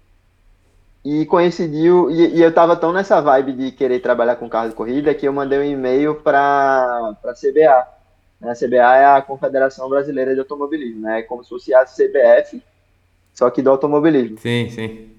e 1.03 1.25
coincidiu, 1.25 2.09
e, 2.09 2.35
e 2.35 2.41
eu 2.41 2.49
estava 2.49 2.75
tão 2.75 2.93
nessa 2.93 3.19
vibe 3.19 3.53
de 3.53 3.71
querer 3.71 3.99
trabalhar 3.99 4.37
com 4.37 4.49
carro 4.49 4.69
de 4.69 4.75
corrida 4.75 5.13
que 5.13 5.27
eu 5.27 5.33
mandei 5.33 5.59
um 5.59 5.63
e-mail 5.63 6.15
para 6.15 7.15
a 7.23 7.33
CBA. 7.33 7.87
A 8.41 8.53
CBA 8.53 8.95
é 8.95 9.05
a 9.05 9.21
Confederação 9.21 9.89
Brasileira 9.89 10.33
de 10.33 10.39
Automobilismo, 10.39 11.01
né? 11.01 11.19
É 11.19 11.23
como 11.23 11.43
se 11.43 11.49
fosse 11.49 11.73
a 11.73 11.85
CBF, 11.85 12.61
só 13.33 13.49
que 13.49 13.61
do 13.61 13.69
automobilismo. 13.69 14.37
Sim, 14.37 14.69
sim. 14.69 15.09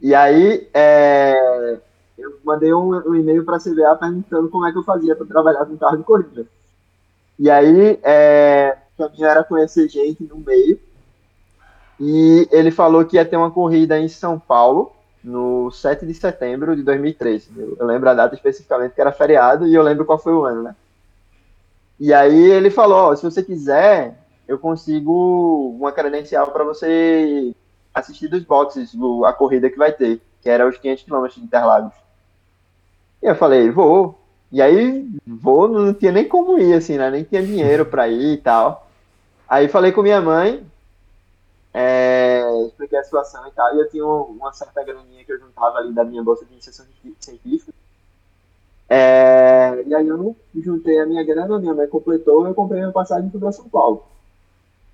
E 0.00 0.14
aí, 0.14 0.68
é, 0.72 1.78
eu 2.16 2.38
mandei 2.44 2.72
um, 2.72 2.90
um 3.08 3.14
e-mail 3.14 3.44
para 3.44 3.56
a 3.56 3.60
CBA 3.60 3.96
perguntando 3.96 4.48
como 4.48 4.66
é 4.66 4.72
que 4.72 4.78
eu 4.78 4.84
fazia 4.84 5.16
para 5.16 5.26
trabalhar 5.26 5.66
com 5.66 5.76
carro 5.76 5.96
de 5.96 6.04
corrida. 6.04 6.46
E 7.38 7.50
aí, 7.50 7.98
é, 8.02 8.76
o 8.96 9.02
caminho 9.04 9.26
era 9.26 9.44
conhecer 9.44 9.88
gente 9.88 10.22
no 10.24 10.38
meio. 10.38 10.78
E 12.00 12.48
ele 12.52 12.70
falou 12.70 13.04
que 13.04 13.16
ia 13.16 13.24
ter 13.24 13.36
uma 13.36 13.50
corrida 13.50 13.98
em 13.98 14.08
São 14.08 14.38
Paulo, 14.38 14.92
no 15.22 15.70
7 15.70 16.06
de 16.06 16.14
setembro 16.14 16.76
de 16.76 16.82
2013. 16.82 17.50
Eu, 17.78 17.86
lembro 17.86 18.08
a 18.08 18.14
data 18.14 18.34
especificamente 18.34 18.94
que 18.94 19.00
era 19.00 19.12
feriado 19.12 19.66
e 19.66 19.74
eu 19.74 19.82
lembro 19.82 20.04
qual 20.04 20.18
foi 20.18 20.32
o 20.32 20.44
ano, 20.44 20.62
né? 20.62 20.76
E 21.98 22.12
aí 22.14 22.50
ele 22.50 22.70
falou, 22.70 23.16
se 23.16 23.24
você 23.24 23.42
quiser, 23.42 24.16
eu 24.46 24.58
consigo 24.58 25.74
uma 25.78 25.90
credencial 25.90 26.50
para 26.52 26.64
você 26.64 27.52
assistir 27.92 28.28
dos 28.28 28.44
boxes 28.44 28.92
a 29.26 29.32
corrida 29.32 29.68
que 29.68 29.76
vai 29.76 29.92
ter, 29.92 30.20
que 30.40 30.48
era 30.48 30.68
os 30.68 30.78
500 30.78 31.04
km 31.04 31.26
de 31.28 31.40
Interlagos. 31.40 31.94
E 33.22 33.26
eu 33.26 33.34
falei, 33.34 33.70
vou. 33.70 34.18
E 34.50 34.62
aí, 34.62 35.06
vou, 35.26 35.68
não 35.68 35.92
tinha 35.92 36.12
nem 36.12 36.26
como 36.26 36.58
ir, 36.58 36.72
assim, 36.74 36.96
né? 36.96 37.10
Nem 37.10 37.24
tinha 37.24 37.42
dinheiro 37.42 37.84
para 37.84 38.08
ir 38.08 38.34
e 38.34 38.36
tal. 38.38 38.88
Aí 39.48 39.68
falei 39.68 39.92
com 39.92 40.02
minha 40.02 40.20
mãe, 40.20 40.64
é, 41.72 42.37
expliquei 42.66 42.98
a 42.98 43.04
situação 43.04 43.46
e 43.46 43.50
tal, 43.52 43.74
e 43.74 43.80
eu 43.80 43.88
tinha 43.88 44.04
uma 44.04 44.52
certa 44.52 44.82
graninha 44.82 45.24
que 45.24 45.32
eu 45.32 45.38
juntava 45.38 45.78
ali 45.78 45.92
da 45.92 46.04
minha 46.04 46.22
bolsa 46.22 46.44
de 46.44 46.52
iniciação 46.52 46.86
científica. 47.20 47.72
É, 48.88 49.82
e 49.86 49.94
aí 49.94 50.08
eu 50.08 50.16
não 50.16 50.36
juntei 50.56 50.98
a 50.98 51.06
minha 51.06 51.22
grana, 51.24 51.58
minha 51.58 51.74
mãe 51.74 51.86
completou, 51.86 52.46
eu 52.46 52.54
comprei 52.54 52.80
minha 52.80 52.92
passagem 52.92 53.28
para 53.28 53.52
São 53.52 53.68
Paulo. 53.68 54.04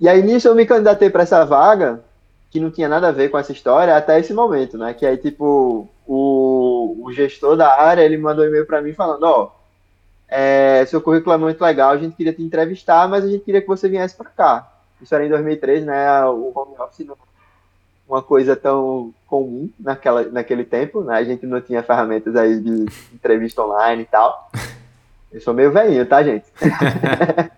E 0.01 0.09
aí 0.09 0.23
nisso 0.23 0.49
eu 0.49 0.55
me 0.55 0.67
candidatei 0.67 1.09
para 1.11 1.23
essa 1.23 1.45
vaga, 1.45 2.03
que 2.51 2.61
não 2.61 2.71
tinha 2.71 2.89
nada 2.89 3.09
a 3.09 3.13
ver 3.13 3.31
com 3.31 3.39
essa 3.39 3.53
história, 3.53 3.97
até 3.97 4.19
esse 4.19 4.33
momento, 4.33 4.79
né? 4.79 4.95
Que 4.95 5.05
aí, 5.07 5.17
tipo, 5.17 5.89
o, 6.07 6.97
o 7.05 7.13
gestor 7.13 7.57
da 7.57 7.81
área, 7.81 8.03
ele 8.03 8.17
mandou 8.17 8.45
um 8.45 8.49
e-mail 8.49 8.67
para 8.67 8.81
mim 8.81 8.93
falando, 8.93 9.25
ó, 9.25 9.53
é, 10.29 10.85
seu 10.87 11.01
currículo 11.01 11.35
é 11.35 11.39
muito 11.39 11.61
legal, 11.61 11.91
a 11.91 11.97
gente 11.97 12.17
queria 12.17 12.33
te 12.33 12.43
entrevistar, 12.43 13.09
mas 13.09 13.25
a 13.25 13.29
gente 13.29 13.45
queria 13.45 13.61
que 13.61 13.67
você 13.67 13.89
viesse 13.89 14.17
para 14.17 14.31
cá. 14.31 14.73
Isso 15.01 15.15
era 15.15 15.27
em 15.27 15.29
2013, 15.29 15.85
né? 15.85 16.25
O 16.27 16.53
home 16.55 16.75
office 16.79 17.07
não 17.07 17.17
uma 18.09 18.23
coisa 18.23 18.55
tão 18.55 19.13
comum 19.27 19.69
naquela, 19.79 20.23
naquele 20.25 20.65
tempo, 20.65 21.03
né? 21.03 21.17
A 21.17 21.25
gente 21.25 21.47
não 21.47 21.61
tinha 21.61 21.83
ferramentas 21.83 22.37
aí 22.37 22.61
de 22.61 22.87
entrevista 23.13 23.63
online 23.63 24.03
e 24.03 24.07
tal. 24.07 24.51
Eu 25.33 25.41
sou 25.41 25.53
meio 25.55 25.73
velhinho, 25.73 26.07
tá, 26.07 26.23
gente? 26.23 26.47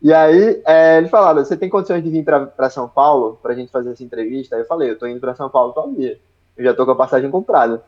e 0.00 0.12
aí, 0.12 0.62
é, 0.64 0.98
ele 0.98 1.08
falava, 1.08 1.44
você 1.44 1.56
tem 1.56 1.68
condições 1.68 2.02
de 2.02 2.08
vir 2.08 2.24
para 2.24 2.70
São 2.70 2.88
Paulo 2.88 3.38
para 3.42 3.52
a 3.52 3.54
gente 3.54 3.70
fazer 3.70 3.90
essa 3.90 4.02
entrevista? 4.02 4.56
Aí 4.56 4.62
eu 4.62 4.66
falei, 4.66 4.90
eu 4.90 4.98
tô 4.98 5.06
indo 5.06 5.20
para 5.20 5.34
São 5.34 5.50
Paulo 5.50 5.72
todo 5.72 5.96
dia. 5.96 6.18
Eu 6.56 6.64
já 6.64 6.72
tô 6.72 6.86
com 6.86 6.92
a 6.92 6.96
passagem 6.96 7.30
comprada. 7.30 7.82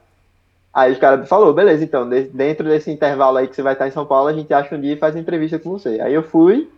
Aí 0.74 0.92
os 0.92 0.98
caras 0.98 1.26
falou, 1.26 1.54
beleza, 1.54 1.82
então, 1.82 2.06
de, 2.06 2.24
dentro 2.24 2.68
desse 2.68 2.90
intervalo 2.90 3.38
aí 3.38 3.48
que 3.48 3.56
você 3.56 3.62
vai 3.62 3.72
estar 3.72 3.88
em 3.88 3.92
São 3.92 4.04
Paulo, 4.04 4.28
a 4.28 4.34
gente 4.34 4.52
acha 4.52 4.74
um 4.74 4.80
dia 4.80 4.92
e 4.92 4.98
faz 4.98 5.16
entrevista 5.16 5.58
com 5.58 5.70
você. 5.70 6.00
Aí 6.00 6.12
eu 6.12 6.22
fui, 6.22 6.70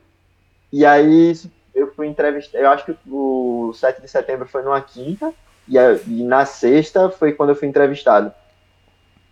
e 0.73 0.87
aí 0.87 1.33
eu 1.79 1.93
fui 1.95 2.07
entrevistar, 2.07 2.59
eu 2.59 2.71
acho 2.71 2.85
que 2.85 2.97
o 3.09 3.73
7 3.75 4.01
de 4.01 4.09
setembro 4.09 4.49
foi 4.49 4.63
numa 4.63 4.81
quinta, 4.81 5.33
e, 5.67 5.79
a, 5.79 5.93
e, 5.93 6.23
na 6.25 6.45
sexta 6.47 7.11
foi 7.11 7.33
quando 7.33 7.51
eu 7.51 7.57
fui 7.57 7.69
entrevistado. 7.69 8.33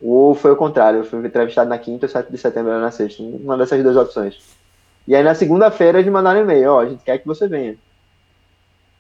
Ou 0.00 0.34
foi 0.34 0.50
o 0.50 0.56
contrário, 0.56 1.00
eu 1.00 1.04
fui 1.04 1.18
entrevistado 1.26 1.70
na 1.70 1.78
quinta, 1.78 2.06
o 2.06 2.08
7 2.08 2.30
de 2.30 2.38
setembro 2.38 2.70
era 2.70 2.80
na 2.80 2.90
sexta, 2.90 3.22
uma 3.22 3.56
dessas 3.56 3.82
duas 3.82 3.96
opções. 3.96 4.38
E 5.08 5.14
aí 5.14 5.22
na 5.22 5.34
segunda-feira 5.34 5.98
eles 5.98 6.12
mandaram 6.12 6.40
e-mail, 6.40 6.72
ó, 6.72 6.80
a 6.80 6.86
gente 6.86 7.02
quer 7.02 7.18
que 7.18 7.26
você 7.26 7.48
venha. 7.48 7.76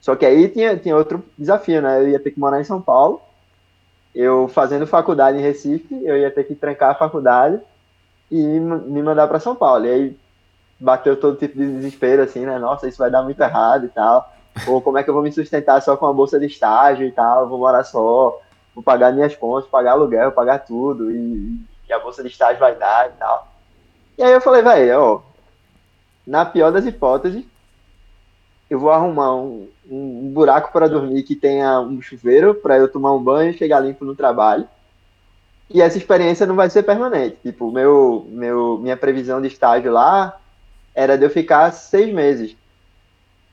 Só 0.00 0.14
que 0.14 0.24
aí 0.24 0.48
tinha, 0.48 0.76
tinha 0.76 0.96
outro 0.96 1.24
desafio, 1.36 1.82
né? 1.82 2.00
Eu 2.00 2.08
ia 2.10 2.20
ter 2.20 2.30
que 2.30 2.40
morar 2.40 2.60
em 2.60 2.64
São 2.64 2.80
Paulo, 2.80 3.20
eu 4.14 4.48
fazendo 4.48 4.86
faculdade 4.86 5.36
em 5.36 5.42
Recife, 5.42 6.00
eu 6.04 6.16
ia 6.16 6.30
ter 6.30 6.44
que 6.44 6.54
trancar 6.54 6.92
a 6.92 6.94
faculdade 6.94 7.60
e 8.30 8.36
me 8.36 9.02
mandar 9.02 9.28
para 9.28 9.40
São 9.40 9.54
Paulo. 9.54 9.84
E 9.84 9.90
aí 9.90 10.16
bateu 10.78 11.18
todo 11.18 11.38
tipo 11.38 11.58
de 11.58 11.66
desespero, 11.66 12.22
assim, 12.22 12.44
né? 12.44 12.58
Nossa, 12.58 12.88
isso 12.88 12.98
vai 12.98 13.10
dar 13.10 13.22
muito 13.22 13.40
errado 13.40 13.86
e 13.86 13.88
tal. 13.88 14.32
Ou 14.66 14.80
como 14.80 14.98
é 14.98 15.02
que 15.02 15.10
eu 15.10 15.14
vou 15.14 15.22
me 15.22 15.32
sustentar 15.32 15.80
só 15.82 15.96
com 15.96 16.06
a 16.06 16.12
bolsa 16.12 16.38
de 16.38 16.46
estágio 16.46 17.06
e 17.06 17.12
tal? 17.12 17.48
Vou 17.48 17.58
morar 17.58 17.84
só, 17.84 18.40
vou 18.74 18.82
pagar 18.82 19.12
minhas 19.12 19.34
contas, 19.34 19.68
pagar 19.68 19.92
aluguel, 19.92 20.32
pagar 20.32 20.60
tudo. 20.60 21.10
E, 21.10 21.58
e 21.88 21.92
a 21.92 21.98
bolsa 21.98 22.22
de 22.22 22.28
estágio 22.28 22.58
vai 22.58 22.74
dar 22.74 23.08
e 23.08 23.12
tal. 23.12 23.48
E 24.18 24.22
aí 24.22 24.32
eu 24.32 24.40
falei, 24.40 24.62
velho, 24.62 25.00
ó, 25.00 25.20
na 26.26 26.44
pior 26.44 26.72
das 26.72 26.86
hipóteses, 26.86 27.44
eu 28.68 28.80
vou 28.80 28.90
arrumar 28.90 29.34
um, 29.34 29.68
um, 29.88 30.26
um 30.26 30.32
buraco 30.32 30.72
para 30.72 30.88
dormir 30.88 31.22
que 31.22 31.36
tenha 31.36 31.80
um 31.80 32.00
chuveiro 32.00 32.54
para 32.54 32.76
eu 32.78 32.88
tomar 32.88 33.12
um 33.12 33.22
banho 33.22 33.50
e 33.50 33.58
chegar 33.58 33.80
limpo 33.80 34.04
no 34.04 34.16
trabalho. 34.16 34.66
E 35.68 35.82
essa 35.82 35.98
experiência 35.98 36.46
não 36.46 36.56
vai 36.56 36.70
ser 36.70 36.82
permanente. 36.82 37.38
Tipo, 37.42 37.70
meu, 37.70 38.26
meu, 38.28 38.78
minha 38.78 38.96
previsão 38.96 39.40
de 39.40 39.48
estágio 39.48 39.92
lá 39.92 40.38
era 40.96 41.18
de 41.18 41.26
eu 41.26 41.30
ficar 41.30 41.70
seis 41.72 42.12
meses. 42.12 42.56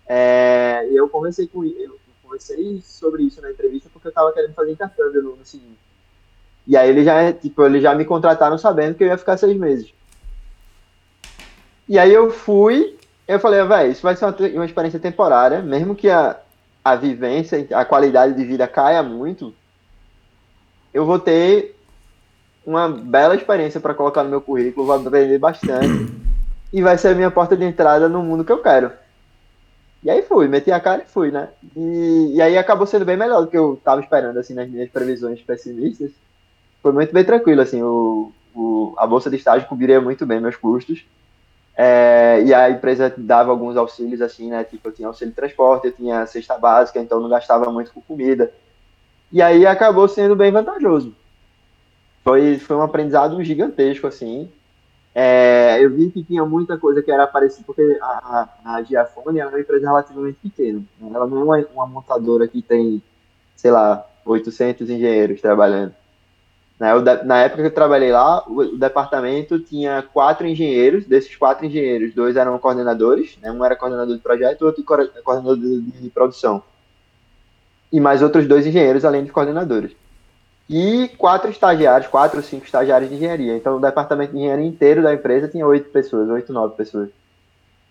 É, 0.08 0.88
eu 0.90 1.10
conversei 1.10 1.46
com 1.46 1.66
eu 1.66 2.00
conversei 2.24 2.82
sobre 2.82 3.24
isso 3.24 3.42
na 3.42 3.52
entrevista 3.52 3.90
porque 3.92 4.08
eu 4.08 4.12
estava 4.12 4.32
querendo 4.32 4.54
fazer 4.54 4.72
intercâmbio 4.72 5.22
no, 5.22 5.36
no 5.36 5.46
seguinte. 5.46 5.78
E 6.66 6.78
aí 6.78 6.90
ele 6.90 7.04
já, 7.04 7.34
tipo, 7.34 7.66
eles 7.66 7.84
já 7.84 7.94
me 7.94 8.06
contrataram 8.06 8.58
sabendo 8.58 8.96
que 8.96 9.04
eu 9.04 9.10
ia 9.10 9.18
ficar 9.18 9.36
seis 9.36 9.58
meses. 9.58 9.94
E 11.88 12.00
aí 12.00 12.14
eu 12.14 12.32
fui, 12.32 12.98
eu 13.28 13.38
falei, 13.42 13.60
ah, 13.60 13.66
velho, 13.66 13.92
isso 13.92 14.02
vai 14.02 14.16
ser 14.16 14.24
uma, 14.24 14.36
uma 14.56 14.66
experiência 14.66 15.00
temporária, 15.00 15.62
mesmo 15.62 15.94
que 15.94 16.10
a, 16.10 16.40
a 16.84 16.96
vivência, 16.96 17.68
a 17.74 17.84
qualidade 17.84 18.34
de 18.34 18.46
vida 18.46 18.66
caia 18.70 19.04
muito, 19.04 19.54
eu 20.94 21.06
vou 21.06 21.20
ter 21.20 21.78
uma 22.66 22.88
bela 22.88 23.36
experiência 23.36 23.82
para 23.82 23.94
colocar 23.94 24.24
no 24.24 24.30
meu 24.30 24.40
currículo, 24.40 24.88
vou 24.88 24.96
aprender 24.96 25.38
bastante 25.38 26.24
e 26.74 26.82
vai 26.82 26.98
ser 26.98 27.10
a 27.10 27.16
minha 27.16 27.30
porta 27.30 27.56
de 27.56 27.64
entrada 27.64 28.10
no 28.10 28.24
mundo 28.24 28.44
que 28.44 28.52
eu 28.52 28.58
quero. 28.58 28.92
E 30.04 30.10
aí 30.10 30.24
fui, 30.24 30.48
meti 30.48 30.72
a 30.72 30.80
cara 30.80 31.04
e 31.04 31.10
fui, 31.10 31.32
né? 31.32 31.50
E, 31.78 32.34
e 32.34 32.42
aí 32.42 32.58
acabou 32.58 32.88
sendo 32.88 33.06
bem 33.06 33.16
melhor 33.16 33.42
do 33.42 33.48
que 33.48 33.58
eu 33.58 33.76
estava 33.76 34.02
esperando, 34.02 34.38
assim, 34.38 34.56
nas 34.56 34.68
minhas 34.68 34.90
previsões 34.90 35.40
pessimistas. 35.42 36.12
Foi 36.82 36.92
muito 36.92 37.14
bem 37.14 37.24
tranquilo, 37.24 37.62
assim, 37.62 37.82
o, 37.82 38.32
o, 38.54 38.94
a 38.98 39.06
bolsa 39.06 39.30
de 39.30 39.38
estágio 39.38 39.70
cobriria 39.70 40.02
muito 40.02 40.26
bem 40.26 40.42
meus 40.42 40.56
custos. 40.56 41.06
É, 41.78 42.42
e 42.44 42.54
a 42.54 42.70
empresa 42.70 43.14
dava 43.16 43.52
alguns 43.52 43.78
auxílios, 43.78 44.22
assim, 44.22 44.50
né? 44.50 44.64
Tipo, 44.64 44.90
eu 44.90 44.92
tinha 44.92 45.08
auxílio 45.08 45.32
de 45.32 45.36
transporte, 45.36 45.88
eu 45.88 45.94
tinha 45.94 46.26
cesta 46.26 46.58
básica, 46.58 47.00
então 47.00 47.22
não 47.22 47.30
gastava 47.30 47.72
muito 47.72 47.94
com 47.94 48.02
comida. 48.02 48.52
E 49.32 49.42
aí 49.42 49.66
acabou 49.66 50.08
sendo 50.08 50.36
bem 50.36 50.52
vantajoso. 50.52 51.16
Foi, 52.24 52.58
foi 52.58 52.76
um 52.76 52.82
aprendizado 52.82 53.42
gigantesco, 53.44 54.08
assim. 54.08 54.52
É, 55.16 55.78
eu 55.80 55.92
vi 55.92 56.10
que 56.10 56.24
tinha 56.24 56.44
muita 56.44 56.78
coisa 56.78 57.02
que 57.04 57.12
era 57.12 57.28
parecida, 57.28 57.64
porque 57.66 58.00
a, 58.02 58.50
a, 58.66 58.76
a 58.76 58.84
Giafone 58.84 59.40
é 59.40 59.46
uma 59.46 59.60
empresa 59.60 59.86
relativamente 59.86 60.40
pequena. 60.42 60.80
Né? 61.00 61.12
Ela 61.14 61.28
não 61.28 61.38
é 61.38 61.44
uma, 61.44 61.68
uma 61.74 61.88
montadora 61.88 62.48
que 62.48 62.62
tem, 62.62 63.02
sei 63.56 63.70
lá, 63.70 64.06
800 64.26 64.90
engenheiros 64.90 65.40
trabalhando. 65.40 65.94
Né? 66.80 66.90
na 67.24 67.44
época 67.44 67.62
que 67.62 67.68
eu 67.68 67.74
trabalhei 67.74 68.12
lá, 68.12 68.44
o, 68.48 68.62
o, 68.62 68.78
departamento 68.78 69.60
tinha 69.60 70.02
quatro 70.02 70.48
engenheiros. 70.48 71.06
Desses 71.06 71.36
quatro 71.36 71.66
engenheiros, 71.66 72.16
dois 72.16 72.36
eram 72.36 72.58
coordenadores. 72.58 73.38
Né? 73.40 73.52
Um 73.52 73.64
era 73.64 73.76
coordenador 73.76 74.16
de 74.16 74.22
projeto, 74.22 74.66
outro 74.66 74.84
coordenador 74.84 75.58
de, 75.58 75.80
de 75.82 76.10
produção. 76.10 76.64
E 77.92 78.00
mais 78.00 78.24
outros 78.24 78.48
dois 78.48 78.66
engenheiros, 78.66 79.06
além 79.06 79.24
de 79.24 79.32
coordenadores 79.32 79.96
e 80.76 81.08
quatro 81.20 81.52
estagiários, 81.52 82.10
quatro 82.10 82.38
ou 82.38 82.44
cinco 82.44 82.66
estagiários 82.66 83.08
de 83.08 83.16
engenharia. 83.16 83.56
Então, 83.56 83.78
o 83.78 83.80
departamento 83.80 84.32
de 84.32 84.40
engenharia 84.40 84.66
inteiro 84.66 85.04
da 85.04 85.14
empresa 85.14 85.48
tinha 85.48 85.68
oito 85.68 85.92
pessoas, 85.92 86.28
oito, 86.30 86.52
nove 86.52 86.76
pessoas. 86.76 87.10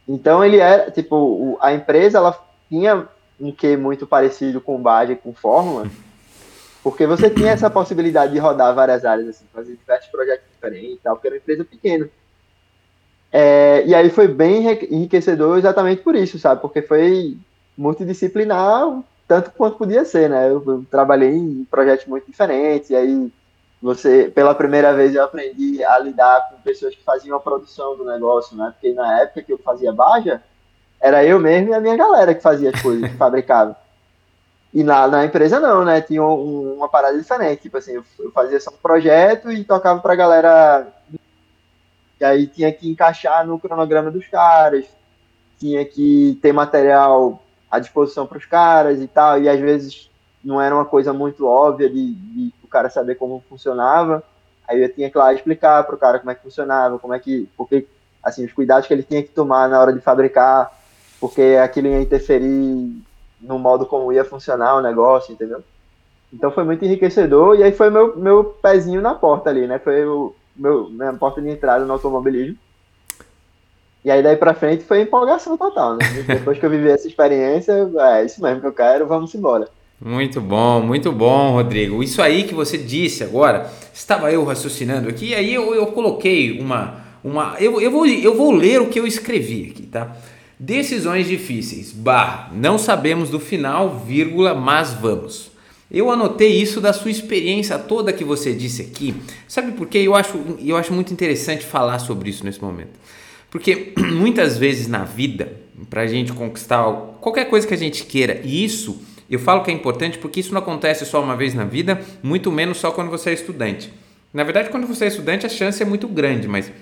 Então, 0.08 0.44
ele 0.44 0.56
era, 0.56 0.90
tipo, 0.90 1.56
a 1.60 1.72
empresa, 1.72 2.18
ela 2.18 2.36
tinha 2.68 3.06
um 3.40 3.52
que 3.52 3.76
muito 3.76 4.04
parecido 4.04 4.60
com 4.60 4.82
Bage, 4.82 5.14
com 5.14 5.32
Fórmula, 5.32 5.86
porque 6.82 7.06
você 7.06 7.30
tinha 7.30 7.52
essa 7.52 7.70
possibilidade 7.70 8.32
de 8.32 8.40
rodar 8.40 8.74
várias 8.74 9.04
áreas, 9.04 9.28
assim, 9.28 9.44
fazer 9.54 9.76
diversos 9.76 10.10
projetos 10.10 10.44
diferentes 10.52 10.96
e 10.96 11.00
tal, 11.04 11.14
porque 11.14 11.28
era 11.28 11.36
uma 11.36 11.40
empresa 11.40 11.64
pequena. 11.64 12.10
É, 13.30 13.84
e 13.86 13.94
aí 13.94 14.10
foi 14.10 14.26
bem 14.26 14.66
enriquecedor 14.90 15.56
exatamente 15.56 16.02
por 16.02 16.16
isso, 16.16 16.36
sabe? 16.36 16.60
Porque 16.60 16.82
foi 16.82 17.36
multidisciplinar 17.78 19.02
tanto 19.26 19.50
quanto 19.52 19.78
podia 19.78 20.04
ser, 20.04 20.28
né? 20.28 20.48
Eu, 20.48 20.62
eu, 20.66 20.85
trabalhei 20.90 21.30
em 21.30 21.64
projetos 21.64 22.06
muito 22.06 22.30
diferentes, 22.30 22.90
e 22.90 22.96
aí 22.96 23.32
você, 23.80 24.30
pela 24.32 24.54
primeira 24.54 24.94
vez, 24.94 25.14
eu 25.14 25.24
aprendi 25.24 25.82
a 25.85 25.98
lidar 25.98 26.48
com 26.50 26.62
pessoas 26.62 26.94
que 26.94 27.02
faziam 27.02 27.37
a 27.37 27.40
produção 27.40 27.96
do 27.96 28.04
negócio, 28.04 28.56
né? 28.56 28.72
Porque 28.72 28.94
na 28.94 29.22
época 29.22 29.42
que 29.42 29.52
eu 29.52 29.58
fazia 29.58 29.92
Baja, 29.92 30.42
era 31.00 31.24
eu 31.24 31.40
mesmo 31.40 31.70
e 31.70 31.74
a 31.74 31.80
minha 31.80 31.96
galera 31.96 32.35
que 32.35 32.40
fazia 32.40 32.70
as 32.70 32.80
coisas, 32.80 33.11
que 33.11 33.16
fabricava. 33.16 33.76
E 34.72 34.82
na, 34.82 35.06
na 35.06 35.24
empresa 35.24 35.61
não, 35.61 35.85
né? 35.85 36.00
Tinha 36.00 36.22
um, 36.22 36.76
uma 36.76 36.88
parada 36.88 37.18
diferente. 37.18 37.62
Tipo 37.62 37.76
assim, 37.76 37.92
eu, 37.92 38.04
eu 38.20 38.30
fazia 38.30 38.58
só 38.61 38.70
um 38.70 38.76
projeto 38.80 39.50
e 39.50 39.64
tocava 39.64 40.00
pra 40.00 40.14
galera. 40.14 40.87
E 42.20 42.24
aí 42.24 42.46
tinha 42.46 42.72
que 42.72 42.88
encaixar 42.88 43.44
no 43.44 43.58
cronograma 43.58 44.11
dos 44.11 44.26
caras, 44.28 44.87
tinha 45.58 45.85
que 45.85 46.38
ter 46.40 46.52
material 46.52 47.41
à 47.72 47.78
disposição 47.78 48.26
para 48.26 48.37
os 48.37 48.44
caras 48.44 49.00
e 49.00 49.08
tal, 49.08 49.40
e 49.40 49.48
às 49.48 49.58
vezes 49.58 50.11
não 50.44 50.61
era 50.61 50.74
uma 50.74 50.85
coisa 50.85 51.11
muito 51.11 51.46
óbvia 51.46 51.88
de, 51.88 52.12
de 52.12 52.52
o 52.62 52.68
cara 52.68 52.90
saber 52.90 53.14
como 53.14 53.42
funcionava, 53.48 54.22
aí 54.68 54.82
eu 54.82 54.92
tinha 54.92 55.11
que 55.11 55.16
lá 55.16 55.32
explicar 55.32 55.82
para 55.85 55.94
o 55.94 55.98
cara 55.98 56.18
como 56.18 56.30
é 56.30 56.35
que 56.35 56.42
funcionava, 56.42 56.98
como 56.98 57.14
é 57.14 57.18
que, 57.18 57.48
porque, 57.56 57.87
assim, 58.22 58.44
os 58.44 58.52
cuidados 58.52 58.87
que 58.87 58.92
ele 58.92 59.02
tinha 59.02 59.22
que 59.22 59.30
tomar 59.30 59.70
na 59.70 59.80
hora 59.80 59.90
de 59.90 60.00
fabricar, 60.00 60.70
porque 61.18 61.58
aquilo 61.62 61.88
ia 61.88 62.02
interferir 62.02 63.02
no 63.40 63.58
modo 63.58 63.87
como 63.87 64.12
ia 64.12 64.24
funcionar 64.24 64.76
o 64.76 64.82
negócio, 64.82 65.32
entendeu? 65.32 65.64
Então 66.30 66.50
foi 66.50 66.64
muito 66.64 66.85
enriquecedor, 66.85 67.56
e 67.58 67.62
aí 67.62 67.72
foi 67.72 67.88
meu, 67.88 68.14
meu 68.18 68.44
pezinho 68.44 69.00
na 69.00 69.14
porta 69.14 69.48
ali, 69.48 69.66
né, 69.66 69.78
foi 69.78 70.04
o 70.04 70.35
meu, 70.54 70.90
minha 70.90 71.14
porta 71.14 71.40
de 71.40 71.48
entrada 71.48 71.87
no 71.87 71.92
automobilismo, 71.94 72.58
e 74.04 74.10
aí 74.10 74.22
daí 74.22 74.36
pra 74.36 74.54
frente 74.54 74.84
foi 74.84 75.02
empolgação 75.02 75.56
total, 75.56 75.96
né? 75.96 76.04
Depois 76.26 76.58
que 76.58 76.66
eu 76.66 76.70
vivi 76.70 76.88
essa 76.88 77.06
experiência, 77.06 77.90
é 77.98 78.24
isso 78.24 78.42
mesmo 78.42 78.60
que 78.60 78.66
eu 78.66 78.72
quero, 78.72 79.06
vamos 79.06 79.34
embora. 79.34 79.68
Muito 80.04 80.40
bom, 80.40 80.80
muito 80.80 81.12
bom, 81.12 81.52
Rodrigo. 81.52 82.02
Isso 82.02 82.20
aí 82.20 82.42
que 82.42 82.54
você 82.54 82.76
disse 82.76 83.22
agora, 83.22 83.70
estava 83.94 84.32
eu 84.32 84.44
raciocinando 84.44 85.08
aqui, 85.08 85.26
e 85.26 85.34
aí 85.34 85.54
eu, 85.54 85.72
eu 85.74 85.86
coloquei 85.88 86.58
uma. 86.60 87.00
uma 87.22 87.54
eu, 87.60 87.80
eu, 87.80 87.90
vou, 87.90 88.04
eu 88.06 88.36
vou 88.36 88.50
ler 88.50 88.80
o 88.80 88.88
que 88.88 88.98
eu 88.98 89.06
escrevi 89.06 89.70
aqui, 89.70 89.84
tá? 89.84 90.16
Decisões 90.58 91.28
difíceis, 91.28 91.92
barra, 91.92 92.50
não 92.52 92.78
sabemos 92.78 93.30
do 93.30 93.38
final, 93.38 94.00
vírgula, 94.04 94.54
mas 94.54 94.92
vamos. 94.92 95.52
Eu 95.88 96.10
anotei 96.10 96.50
isso 96.50 96.80
da 96.80 96.92
sua 96.92 97.10
experiência 97.10 97.78
toda 97.78 98.12
que 98.12 98.24
você 98.24 98.52
disse 98.54 98.82
aqui. 98.82 99.14
Sabe 99.46 99.72
por 99.72 99.86
quê? 99.86 99.98
Eu 99.98 100.14
acho, 100.14 100.40
eu 100.64 100.76
acho 100.76 100.92
muito 100.92 101.12
interessante 101.12 101.64
falar 101.64 101.98
sobre 101.98 102.30
isso 102.30 102.44
nesse 102.44 102.62
momento. 102.62 102.98
Porque 103.52 103.92
muitas 104.12 104.56
vezes 104.56 104.88
na 104.88 105.04
vida, 105.04 105.52
para 105.88 106.00
a 106.00 106.06
gente 106.06 106.32
conquistar 106.32 106.82
qualquer 107.20 107.44
coisa 107.44 107.66
que 107.66 107.74
a 107.74 107.78
gente 107.78 108.04
queira, 108.04 108.40
e 108.42 108.64
isso 108.64 109.00
eu 109.30 109.38
falo 109.38 109.62
que 109.62 109.70
é 109.70 109.74
importante 109.74 110.18
porque 110.18 110.40
isso 110.40 110.52
não 110.52 110.60
acontece 110.60 111.06
só 111.06 111.22
uma 111.22 111.36
vez 111.36 111.54
na 111.54 111.64
vida, 111.64 112.02
muito 112.22 112.50
menos 112.50 112.78
só 112.78 112.90
quando 112.90 113.10
você 113.10 113.30
é 113.30 113.34
estudante. 113.34 113.92
Na 114.32 114.42
verdade, 114.42 114.70
quando 114.70 114.86
você 114.86 115.04
é 115.04 115.08
estudante, 115.08 115.46
a 115.46 115.48
chance 115.50 115.82
é 115.82 115.86
muito 115.86 116.08
grande, 116.08 116.48
mas 116.48 116.72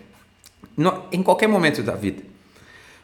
no, 0.76 1.02
em 1.12 1.22
qualquer 1.22 1.48
momento 1.48 1.83
da 1.83 1.96
vida, 1.96 2.22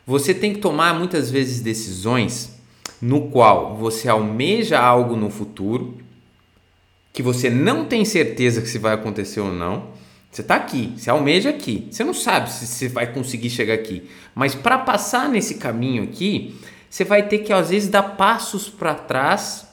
você 0.07 0.33
tem 0.33 0.55
que 0.55 0.61
tomar 0.61 0.95
muitas 0.95 1.31
vezes 1.31 1.61
decisões 1.61 2.57
no 3.03 3.29
qual 3.29 3.77
você 3.77 4.09
almeja 4.09 4.79
algo 4.79 5.17
no 5.17 5.29
futuro 5.29 5.99
que 7.13 7.23
você 7.23 7.51
não 7.51 7.85
tem 7.85 8.05
certeza 8.05 8.63
que 8.63 8.69
se 8.69 8.79
vai 8.79 8.95
acontecer 8.95 9.41
ou 9.41 9.53
não 9.53 9.89
você 10.37 10.43
está 10.43 10.57
aqui, 10.57 10.93
você 10.95 11.09
almeja 11.09 11.49
aqui. 11.49 11.89
Você 11.91 12.05
não 12.05 12.13
sabe 12.13 12.53
se 12.53 12.67
você 12.67 12.89
vai 12.91 13.11
conseguir 13.11 13.49
chegar 13.49 13.73
aqui. 13.73 14.03
Mas 14.35 14.55
para 14.55 14.77
passar 14.77 15.31
nesse 15.31 15.55
caminho 15.55 16.03
aqui, 16.03 16.55
você 16.91 17.05
vai 17.05 17.27
ter 17.27 17.39
que 17.39 17.55
às 17.55 17.71
vezes 17.71 17.89
dar 17.89 18.03
passos 18.03 18.69
para 18.69 18.95
trás 18.95 19.67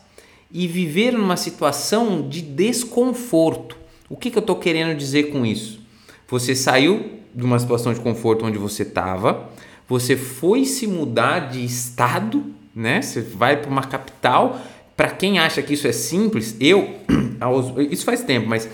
e 0.50 0.66
viver 0.66 1.12
numa 1.12 1.36
situação 1.36 2.30
de 2.30 2.42
desconforto. 2.42 3.76
O 4.08 4.16
que, 4.16 4.32
que 4.32 4.38
eu 4.38 4.40
estou 4.40 4.56
querendo 4.56 4.98
dizer 4.98 5.34
com 5.34 5.46
isso? 5.46 5.82
Você 6.30 6.56
saiu 6.56 7.20
de 7.36 7.44
uma 7.44 7.60
situação 7.60 7.94
de 7.94 8.00
conforto 8.00 8.46
onde 8.46 8.58
você 8.58 8.84
estava, 8.84 9.50
você 9.86 10.16
foi 10.16 10.64
se 10.64 10.88
mudar 10.88 11.52
de 11.52 11.62
estado, 11.66 12.42
né? 12.74 13.02
Você 13.02 13.20
vai 13.20 13.58
para 13.58 13.70
uma 13.70 13.84
capital. 13.84 14.62
Para 14.96 15.10
quem 15.10 15.40
acha 15.40 15.62
que 15.62 15.74
isso 15.74 15.88
é 15.88 15.92
simples, 15.92 16.56
eu, 16.58 17.00
isso 17.92 18.06
faz 18.06 18.24
tempo, 18.24 18.48
mas 18.48 18.70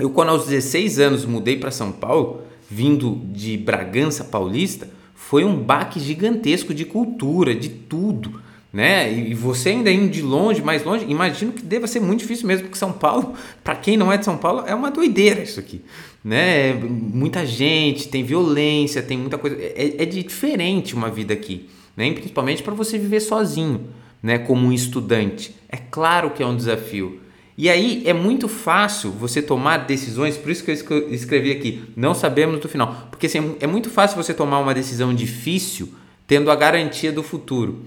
eu, 0.00 0.10
quando 0.10 0.30
aos 0.30 0.46
16 0.46 0.98
anos 0.98 1.24
mudei 1.24 1.56
para 1.56 1.70
São 1.70 1.92
Paulo, 1.92 2.42
vindo 2.70 3.20
de 3.32 3.56
Bragança 3.56 4.24
Paulista, 4.24 4.88
foi 5.14 5.44
um 5.44 5.56
baque 5.56 6.00
gigantesco 6.00 6.72
de 6.72 6.84
cultura, 6.84 7.54
de 7.54 7.68
tudo. 7.68 8.40
Né? 8.72 9.12
E 9.12 9.34
você 9.34 9.70
ainda 9.70 9.90
indo 9.90 10.08
de 10.08 10.22
longe, 10.22 10.62
mais 10.62 10.84
longe, 10.84 11.04
imagino 11.08 11.52
que 11.52 11.62
deva 11.62 11.88
ser 11.88 12.00
muito 12.00 12.20
difícil 12.20 12.46
mesmo, 12.46 12.64
porque 12.64 12.78
São 12.78 12.92
Paulo, 12.92 13.34
para 13.62 13.74
quem 13.74 13.96
não 13.96 14.12
é 14.12 14.16
de 14.16 14.24
São 14.24 14.36
Paulo, 14.36 14.64
é 14.66 14.74
uma 14.74 14.90
doideira 14.90 15.42
isso 15.42 15.58
aqui. 15.58 15.82
Né? 16.24 16.74
Muita 16.74 17.44
gente, 17.44 18.08
tem 18.08 18.22
violência, 18.22 19.02
tem 19.02 19.18
muita 19.18 19.38
coisa. 19.38 19.56
É, 19.56 20.02
é 20.02 20.06
diferente 20.06 20.94
uma 20.94 21.10
vida 21.10 21.34
aqui, 21.34 21.68
né? 21.96 22.12
principalmente 22.12 22.62
para 22.62 22.74
você 22.74 22.96
viver 22.96 23.20
sozinho, 23.20 23.88
né? 24.22 24.38
como 24.38 24.66
um 24.66 24.72
estudante. 24.72 25.54
É 25.68 25.76
claro 25.76 26.30
que 26.30 26.42
é 26.42 26.46
um 26.46 26.56
desafio. 26.56 27.20
E 27.60 27.68
aí 27.68 28.02
é 28.06 28.14
muito 28.14 28.48
fácil 28.48 29.10
você 29.10 29.42
tomar 29.42 29.84
decisões, 29.84 30.34
por 30.38 30.50
isso 30.50 30.64
que 30.64 30.70
eu 30.70 31.12
escrevi 31.12 31.52
aqui, 31.52 31.84
não 31.94 32.14
sabemos 32.14 32.58
do 32.58 32.70
final. 32.70 33.08
Porque 33.10 33.26
assim, 33.26 33.54
é 33.60 33.66
muito 33.66 33.90
fácil 33.90 34.16
você 34.16 34.32
tomar 34.32 34.60
uma 34.60 34.72
decisão 34.72 35.14
difícil 35.14 35.92
tendo 36.26 36.50
a 36.50 36.56
garantia 36.56 37.12
do 37.12 37.22
futuro. 37.22 37.84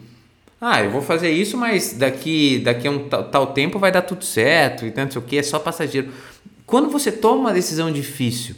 Ah, 0.61 0.83
eu 0.83 0.91
vou 0.91 1.01
fazer 1.01 1.31
isso, 1.31 1.57
mas 1.57 1.93
daqui, 1.93 2.59
daqui 2.59 2.87
a 2.87 2.91
um 2.91 3.09
tal, 3.09 3.47
tempo 3.47 3.79
vai 3.79 3.91
dar 3.91 4.03
tudo 4.03 4.23
certo 4.23 4.85
e 4.85 4.91
tanto 4.91 5.13
sei 5.13 5.21
o 5.23 5.25
que, 5.25 5.37
é 5.39 5.41
só 5.41 5.57
passageiro. 5.57 6.11
quando 6.67 6.91
você 6.91 7.11
toma 7.11 7.39
uma 7.39 7.51
decisão 7.51 7.91
difícil, 7.91 8.53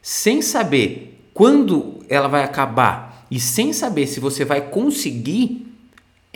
sem 0.00 0.40
saber 0.40 1.20
quando 1.34 2.02
ela 2.08 2.28
vai 2.28 2.42
acabar 2.42 3.26
e 3.30 3.38
sem 3.38 3.74
saber 3.74 4.06
se 4.06 4.20
você 4.20 4.42
vai 4.42 4.62
conseguir, 4.62 5.65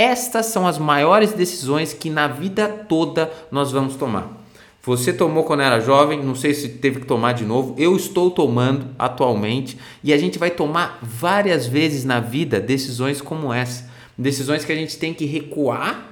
estas 0.01 0.47
são 0.47 0.67
as 0.67 0.79
maiores 0.79 1.35
decisões 1.35 1.93
que 1.93 2.09
na 2.09 2.27
vida 2.27 2.67
toda 2.67 3.31
nós 3.51 3.71
vamos 3.71 3.97
tomar. 3.97 4.41
Você 4.83 5.13
tomou 5.13 5.45
quando 5.45 5.61
era 5.61 5.79
jovem, 5.79 6.25
não 6.25 6.35
sei 6.35 6.55
se 6.55 6.71
teve 6.71 7.01
que 7.01 7.07
tomar 7.07 7.35
de 7.35 7.45
novo. 7.45 7.75
Eu 7.77 7.95
estou 7.95 8.31
tomando 8.31 8.87
atualmente 8.99 9.77
e 10.03 10.11
a 10.11 10.17
gente 10.17 10.39
vai 10.39 10.51
tomar 10.51 10.99
várias 11.03 11.67
vezes 11.67 12.03
na 12.03 12.19
vida 12.19 12.59
decisões 12.59 13.21
como 13.21 13.53
essa. 13.53 13.91
Decisões 14.17 14.65
que 14.65 14.73
a 14.73 14.75
gente 14.75 14.97
tem 14.97 15.13
que 15.13 15.27
recuar, 15.27 16.03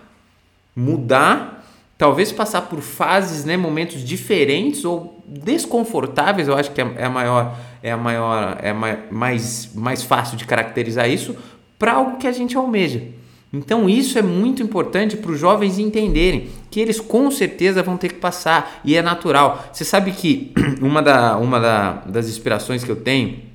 mudar, 0.76 1.66
talvez 1.96 2.30
passar 2.30 2.62
por 2.62 2.80
fases, 2.82 3.46
né, 3.46 3.56
momentos 3.56 4.04
diferentes 4.04 4.84
ou 4.84 5.18
desconfortáveis. 5.26 6.46
Eu 6.46 6.58
acho 6.58 6.72
que 6.72 6.80
é, 6.82 6.92
é 6.98 7.04
a 7.06 7.10
maior, 7.10 7.56
é 7.82 7.90
a 7.90 7.96
maior, 7.96 8.58
é 8.60 8.72
mais, 9.10 9.70
mais 9.74 10.02
fácil 10.02 10.36
de 10.36 10.44
caracterizar 10.44 11.08
isso 11.08 11.34
para 11.78 11.94
algo 11.94 12.18
que 12.18 12.26
a 12.26 12.32
gente 12.32 12.54
almeja. 12.54 13.16
Então 13.52 13.88
isso 13.88 14.18
é 14.18 14.22
muito 14.22 14.62
importante 14.62 15.16
para 15.16 15.30
os 15.30 15.40
jovens 15.40 15.78
entenderem 15.78 16.48
que 16.70 16.80
eles 16.80 17.00
com 17.00 17.30
certeza 17.30 17.82
vão 17.82 17.96
ter 17.96 18.08
que 18.10 18.18
passar 18.18 18.80
e 18.84 18.94
é 18.94 19.02
natural. 19.02 19.70
Você 19.72 19.84
sabe 19.84 20.12
que 20.12 20.52
uma, 20.82 21.00
da, 21.00 21.36
uma 21.38 21.58
da, 21.58 21.92
das 22.06 22.28
inspirações 22.28 22.84
que 22.84 22.90
eu 22.90 22.96
tenho 22.96 23.48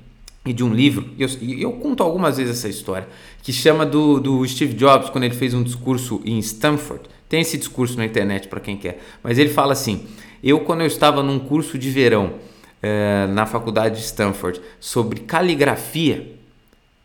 e 0.44 0.52
de 0.52 0.62
um 0.62 0.74
livro, 0.74 1.08
e 1.16 1.22
eu, 1.22 1.28
eu, 1.58 1.72
conto 1.72 2.02
algumas 2.02 2.36
vezes 2.36 2.58
essa 2.58 2.68
história, 2.68 3.08
que 3.42 3.50
chama 3.50 3.86
do, 3.86 4.20
do 4.20 4.46
Steve 4.46 4.74
Jobs, 4.74 5.08
quando 5.08 5.24
ele 5.24 5.34
fez 5.34 5.54
um 5.54 5.62
discurso 5.62 6.20
em 6.22 6.38
Stanford. 6.38 7.04
Tem 7.30 7.40
esse 7.40 7.56
discurso 7.56 7.96
na 7.96 8.04
internet 8.04 8.48
para 8.48 8.60
quem 8.60 8.76
quer, 8.76 9.00
mas 9.22 9.38
ele 9.38 9.48
fala 9.48 9.72
assim: 9.72 10.04
Eu, 10.42 10.60
quando 10.60 10.82
eu 10.82 10.86
estava 10.86 11.22
num 11.22 11.38
curso 11.38 11.78
de 11.78 11.88
verão 11.88 12.34
eh, 12.82 13.26
na 13.28 13.46
faculdade 13.46 13.96
de 13.96 14.02
Stanford 14.02 14.60
sobre 14.78 15.20
caligrafia, 15.20 16.34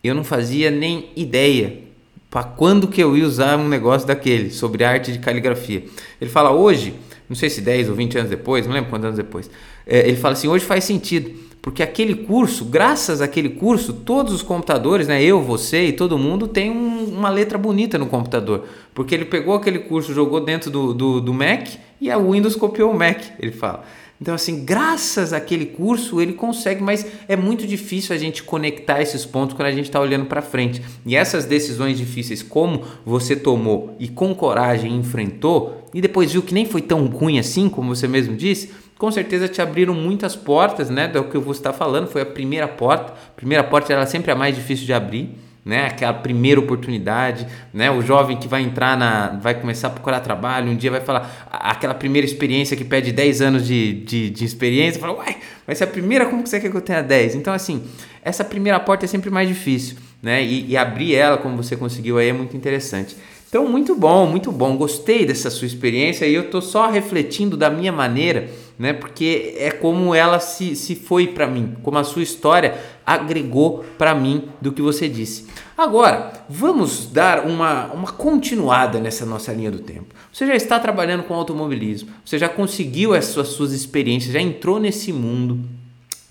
eu 0.03 0.13
não 0.13 0.25
fazia 0.25 0.69
nem 0.69 1.09
ideia 1.15 1.88
para 2.29 2.43
quando 2.43 2.87
que 2.87 3.01
eu 3.01 3.17
ia 3.17 3.25
usar 3.25 3.57
um 3.57 3.67
negócio 3.67 4.07
daquele 4.07 4.51
sobre 4.51 4.83
arte 4.83 5.11
de 5.11 5.19
caligrafia. 5.19 5.83
Ele 6.21 6.29
fala 6.29 6.51
hoje, 6.51 6.93
não 7.27 7.35
sei 7.35 7.49
se 7.49 7.61
10 7.61 7.89
ou 7.89 7.95
20 7.95 8.17
anos 8.19 8.29
depois, 8.29 8.67
não 8.67 8.73
lembro 8.73 8.89
quantos 8.89 9.05
anos 9.05 9.17
depois. 9.17 9.49
É, 9.85 10.07
ele 10.07 10.17
fala 10.17 10.33
assim, 10.33 10.47
hoje 10.47 10.63
faz 10.63 10.83
sentido, 10.83 11.31
porque 11.61 11.81
aquele 11.81 12.13
curso, 12.13 12.65
graças 12.65 13.21
àquele 13.21 13.49
curso, 13.49 13.93
todos 13.93 14.31
os 14.33 14.43
computadores, 14.43 15.07
né, 15.07 15.21
eu, 15.23 15.41
você 15.41 15.87
e 15.87 15.93
todo 15.93 16.17
mundo 16.17 16.47
tem 16.47 16.69
um, 16.69 17.05
uma 17.05 17.29
letra 17.29 17.57
bonita 17.57 17.97
no 17.97 18.05
computador, 18.05 18.65
porque 18.93 19.15
ele 19.15 19.25
pegou 19.25 19.55
aquele 19.55 19.79
curso, 19.79 20.13
jogou 20.13 20.39
dentro 20.39 20.69
do, 20.69 20.93
do, 20.93 21.19
do 21.19 21.33
Mac 21.33 21.67
e 21.99 22.11
a 22.11 22.17
Windows 22.17 22.55
copiou 22.55 22.91
o 22.91 22.97
Mac, 22.97 23.21
ele 23.39 23.51
fala. 23.51 23.83
Então, 24.21 24.33
assim, 24.33 24.65
graças 24.65 25.31
àquele 25.31 25.65
curso 25.65 26.19
ele 26.19 26.33
consegue, 26.33 26.83
mas 26.83 27.05
é 27.27 27.37
muito 27.37 27.65
difícil 27.65 28.13
a 28.13 28.19
gente 28.19 28.43
conectar 28.43 29.01
esses 29.01 29.25
pontos 29.25 29.55
quando 29.55 29.67
a 29.67 29.71
gente 29.71 29.85
está 29.85 29.99
olhando 29.99 30.25
para 30.25 30.41
frente. 30.41 30.81
E 31.05 31.15
essas 31.15 31.45
decisões 31.45 31.97
difíceis, 31.97 32.43
como 32.43 32.83
você 33.05 33.35
tomou 33.35 33.95
e 33.97 34.09
com 34.09 34.35
coragem 34.35 34.95
enfrentou, 34.97 35.85
e 35.93 36.01
depois 36.01 36.33
viu 36.33 36.43
que 36.43 36.53
nem 36.53 36.65
foi 36.65 36.81
tão 36.81 37.05
ruim 37.05 37.39
assim, 37.39 37.69
como 37.69 37.95
você 37.95 38.07
mesmo 38.07 38.35
disse, 38.35 38.71
com 38.97 39.09
certeza 39.09 39.47
te 39.47 39.61
abriram 39.61 39.93
muitas 39.93 40.35
portas, 40.35 40.89
né? 40.89 41.07
Do 41.07 41.23
que 41.23 41.35
eu 41.35 41.41
vou 41.41 41.53
estar 41.53 41.71
falando, 41.71 42.07
foi 42.07 42.21
a 42.21 42.25
primeira 42.25 42.67
porta. 42.67 43.13
A 43.13 43.35
primeira 43.35 43.63
porta 43.63 43.93
era 43.93 44.05
sempre 44.05 44.31
a 44.31 44.35
mais 44.35 44.53
difícil 44.53 44.85
de 44.85 44.91
abrir 44.91 45.33
né? 45.65 45.87
Aquela 45.87 46.13
primeira 46.13 46.59
oportunidade, 46.59 47.45
né? 47.73 47.91
O 47.91 48.01
jovem 48.01 48.37
que 48.37 48.47
vai 48.47 48.61
entrar 48.61 48.97
na, 48.97 49.37
vai 49.41 49.53
começar 49.53 49.87
a 49.87 49.91
procurar 49.91 50.19
trabalho, 50.21 50.71
um 50.71 50.75
dia 50.75 50.91
vai 50.91 51.01
falar 51.01 51.47
aquela 51.51 51.93
primeira 51.93 52.25
experiência 52.25 52.75
que 52.75 52.83
pede 52.83 53.11
10 53.11 53.41
anos 53.41 53.67
de, 53.67 53.93
de, 54.03 54.29
de 54.29 54.45
experiência, 54.45 54.99
fala, 54.99 55.17
uai, 55.17 55.37
vai 55.65 55.75
ser 55.75 55.83
a 55.83 55.87
primeira, 55.87 56.25
como 56.25 56.43
que 56.43 56.49
você 56.49 56.59
quer 56.59 56.69
que 56.71 56.77
eu 56.77 56.81
tenha 56.81 57.01
10? 57.01 57.35
Então, 57.35 57.53
assim, 57.53 57.83
essa 58.23 58.43
primeira 58.43 58.79
porta 58.79 59.05
é 59.05 59.07
sempre 59.07 59.29
mais 59.29 59.47
difícil, 59.47 59.97
né? 60.21 60.43
E, 60.43 60.71
e 60.71 60.77
abrir 60.77 61.15
ela, 61.15 61.37
como 61.37 61.57
você 61.57 61.75
conseguiu 61.75 62.17
aí, 62.17 62.29
é 62.29 62.33
muito 62.33 62.55
interessante. 62.55 63.15
Então, 63.49 63.67
muito 63.67 63.95
bom, 63.95 64.27
muito 64.27 64.51
bom. 64.51 64.77
Gostei 64.77 65.25
dessa 65.25 65.49
sua 65.49 65.65
experiência 65.65 66.27
e 66.27 66.35
eu 66.35 66.43
estou 66.43 66.61
só 66.61 66.87
refletindo 66.87 67.57
da 67.57 67.67
minha 67.67 67.91
maneira, 67.91 68.47
né? 68.77 68.93
Porque 68.93 69.55
é 69.57 69.71
como 69.71 70.13
ela 70.13 70.39
se, 70.39 70.75
se 70.75 70.95
foi 70.95 71.25
para 71.25 71.47
mim, 71.47 71.75
como 71.81 71.97
a 71.97 72.03
sua 72.03 72.21
história 72.21 72.77
agregou 73.03 73.83
para 73.97 74.13
mim 74.13 74.49
do 74.61 74.71
que 74.71 74.83
você 74.83 75.09
disse. 75.09 75.47
Agora, 75.75 76.31
vamos 76.47 77.07
dar 77.07 77.43
uma, 77.43 77.87
uma 77.87 78.11
continuada 78.11 78.99
nessa 78.99 79.25
nossa 79.25 79.51
linha 79.51 79.71
do 79.71 79.79
tempo. 79.79 80.13
Você 80.31 80.45
já 80.45 80.55
está 80.55 80.79
trabalhando 80.79 81.23
com 81.23 81.33
automobilismo, 81.33 82.09
você 82.23 82.37
já 82.37 82.47
conseguiu 82.47 83.15
essas 83.15 83.47
suas 83.47 83.73
experiências, 83.73 84.31
já 84.31 84.39
entrou 84.39 84.79
nesse 84.79 85.11
mundo, 85.11 85.59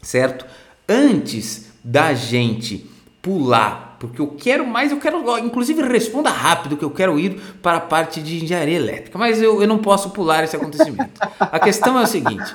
certo? 0.01 0.47
Antes 0.89 1.73
da 1.83 2.15
gente 2.15 2.89
pular 3.21 3.88
porque 3.99 4.21
eu 4.21 4.29
quero 4.29 4.67
mais, 4.67 4.93
eu 4.93 4.99
quero, 4.99 5.39
inclusive 5.39 5.83
responda 5.83 6.31
rápido 6.31 6.77
que 6.77 6.85
eu 6.85 6.91
quero 6.91 7.19
ir 7.19 7.41
para 7.61 7.79
a 7.79 7.81
parte 7.81 8.23
de 8.23 8.45
engenharia 8.45 8.77
elétrica, 8.77 9.19
mas 9.19 9.43
eu, 9.43 9.61
eu 9.61 9.67
não 9.67 9.79
posso 9.79 10.11
pular 10.11 10.45
esse 10.45 10.55
acontecimento. 10.55 11.11
a 11.41 11.59
questão 11.59 11.99
é 11.99 12.03
o 12.03 12.07
seguinte, 12.07 12.55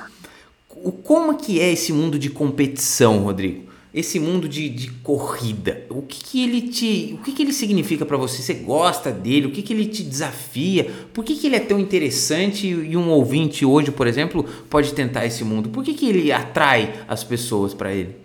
o, 0.70 0.90
como 0.90 1.36
que 1.36 1.60
é 1.60 1.70
esse 1.70 1.92
mundo 1.92 2.18
de 2.18 2.30
competição, 2.30 3.18
Rodrigo? 3.18 3.74
Esse 3.92 4.18
mundo 4.18 4.48
de, 4.48 4.68
de 4.68 4.90
corrida, 4.90 5.86
o 5.88 6.02
que, 6.02 6.18
que 6.18 6.42
ele 6.42 6.62
te, 6.62 7.16
o 7.16 7.22
que, 7.22 7.30
que 7.30 7.42
ele 7.42 7.52
significa 7.52 8.04
para 8.04 8.16
você? 8.16 8.42
Você 8.42 8.54
gosta 8.54 9.12
dele? 9.12 9.46
O 9.46 9.52
que, 9.52 9.62
que 9.62 9.72
ele 9.72 9.86
te 9.86 10.02
desafia? 10.02 10.90
Por 11.12 11.24
que, 11.24 11.36
que 11.36 11.46
ele 11.46 11.54
é 11.54 11.60
tão 11.60 11.78
interessante 11.78 12.66
e 12.66 12.96
um 12.96 13.08
ouvinte 13.10 13.64
hoje, 13.64 13.92
por 13.92 14.08
exemplo, 14.08 14.44
pode 14.68 14.92
tentar 14.94 15.24
esse 15.26 15.44
mundo? 15.44 15.68
Por 15.68 15.84
que, 15.84 15.94
que 15.94 16.08
ele 16.08 16.32
atrai 16.32 16.92
as 17.06 17.22
pessoas 17.22 17.72
para 17.72 17.94
ele? 17.94 18.23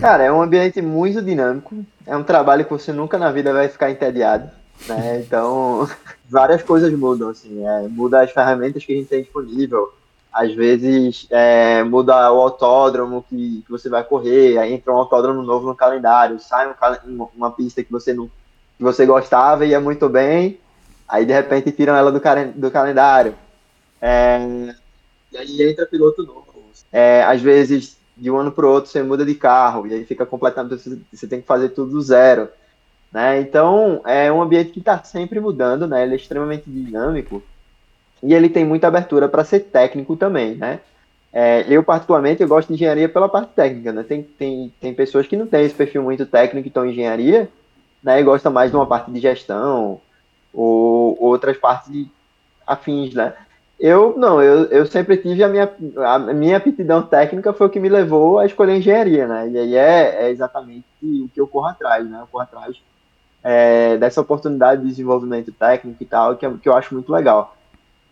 Cara, 0.00 0.24
é 0.24 0.32
um 0.32 0.42
ambiente 0.42 0.80
muito 0.80 1.22
dinâmico. 1.22 1.84
É 2.06 2.16
um 2.16 2.22
trabalho 2.22 2.64
que 2.64 2.70
você 2.70 2.92
nunca 2.92 3.18
na 3.18 3.30
vida 3.32 3.52
vai 3.52 3.68
ficar 3.68 3.90
entediado. 3.90 4.50
Né? 4.86 5.20
Então, 5.20 5.88
várias 6.28 6.62
coisas 6.62 6.92
mudam. 6.92 7.30
Assim, 7.30 7.66
é, 7.66 7.88
muda 7.88 8.22
as 8.22 8.30
ferramentas 8.30 8.84
que 8.84 8.92
a 8.92 8.96
gente 8.96 9.08
tem 9.08 9.22
disponível. 9.22 9.92
Às 10.32 10.54
vezes, 10.54 11.26
é, 11.30 11.82
muda 11.82 12.30
o 12.30 12.40
autódromo 12.40 13.24
que, 13.28 13.62
que 13.64 13.70
você 13.70 13.88
vai 13.88 14.04
correr. 14.04 14.58
Aí 14.58 14.74
entra 14.74 14.92
um 14.92 14.98
autódromo 14.98 15.42
novo 15.42 15.66
no 15.66 15.74
calendário. 15.74 16.38
Sai 16.38 16.68
um, 16.68 17.28
uma 17.34 17.50
pista 17.50 17.82
que 17.82 17.90
você, 17.90 18.12
não, 18.12 18.30
que 18.76 18.84
você 18.84 19.04
gostava 19.06 19.64
e 19.64 19.70
ia 19.70 19.80
muito 19.80 20.08
bem. 20.08 20.60
Aí, 21.08 21.24
de 21.24 21.32
repente, 21.32 21.72
tiram 21.72 21.96
ela 21.96 22.12
do, 22.12 22.20
do 22.54 22.70
calendário. 22.70 23.34
É, 24.00 24.38
e 25.32 25.36
aí 25.36 25.62
entra 25.70 25.86
piloto 25.86 26.22
novo. 26.22 26.46
É, 26.92 27.24
às 27.24 27.40
vezes 27.40 27.96
de 28.16 28.30
um 28.30 28.38
ano 28.38 28.50
para 28.50 28.66
o 28.66 28.70
outro 28.70 28.90
você 28.90 29.02
muda 29.02 29.24
de 29.24 29.34
carro 29.34 29.86
e 29.86 29.92
aí 29.92 30.04
fica 30.04 30.24
completamente 30.24 31.04
você 31.12 31.26
tem 31.26 31.40
que 31.40 31.46
fazer 31.46 31.70
tudo 31.70 31.92
do 31.92 32.00
zero 32.00 32.48
né? 33.12 33.40
Então 33.40 34.00
é 34.04 34.32
um 34.32 34.40
ambiente 34.40 34.70
que 34.70 34.78
está 34.78 35.02
sempre 35.02 35.38
mudando 35.38 35.86
né? 35.86 36.02
Ele 36.02 36.14
é 36.14 36.16
extremamente 36.16 36.64
dinâmico 36.66 37.42
e 38.22 38.32
ele 38.32 38.48
tem 38.48 38.64
muita 38.64 38.88
abertura 38.88 39.28
para 39.28 39.44
ser 39.44 39.60
técnico 39.60 40.16
também 40.16 40.54
né? 40.54 40.80
É, 41.32 41.66
eu 41.68 41.82
particularmente 41.82 42.42
eu 42.42 42.48
gosto 42.48 42.68
de 42.68 42.74
engenharia 42.74 43.08
pela 43.08 43.28
parte 43.28 43.52
técnica 43.52 43.92
né? 43.92 44.02
Tem, 44.02 44.22
tem, 44.22 44.72
tem 44.80 44.94
pessoas 44.94 45.26
que 45.26 45.36
não 45.36 45.46
têm 45.46 45.66
esse 45.66 45.74
perfil 45.74 46.02
muito 46.02 46.24
técnico 46.24 46.68
então 46.68 46.86
engenharia 46.86 47.50
né? 48.02 48.20
E 48.20 48.24
gosta 48.24 48.48
mais 48.48 48.70
de 48.70 48.76
uma 48.76 48.86
parte 48.86 49.10
de 49.10 49.20
gestão 49.20 50.00
ou 50.54 51.20
outras 51.20 51.58
partes 51.58 52.06
afins 52.66 53.12
né 53.12 53.34
eu 53.78 54.14
não, 54.16 54.42
eu, 54.42 54.64
eu 54.66 54.86
sempre 54.86 55.18
tive 55.18 55.44
a 55.44 55.48
minha, 55.48 55.70
a 55.98 56.18
minha 56.18 56.56
aptidão 56.56 57.02
técnica 57.02 57.52
foi 57.52 57.66
o 57.66 57.70
que 57.70 57.80
me 57.80 57.88
levou 57.88 58.38
a 58.38 58.46
escolher 58.46 58.76
engenharia, 58.76 59.26
né? 59.26 59.48
E 59.48 59.58
aí 59.58 59.76
é, 59.76 60.24
é 60.24 60.30
exatamente 60.30 60.86
o 61.02 61.28
que 61.28 61.40
eu 61.40 61.46
corro 61.46 61.66
atrás, 61.66 62.08
né? 62.08 62.20
Eu 62.20 62.26
corro 62.26 62.42
atrás 62.42 62.76
é, 63.44 63.96
dessa 63.98 64.20
oportunidade 64.20 64.82
de 64.82 64.88
desenvolvimento 64.88 65.52
técnico 65.52 66.02
e 66.02 66.06
tal, 66.06 66.36
que, 66.36 66.46
é, 66.46 66.52
que 66.60 66.68
eu 66.68 66.74
acho 66.74 66.94
muito 66.94 67.12
legal. 67.12 67.54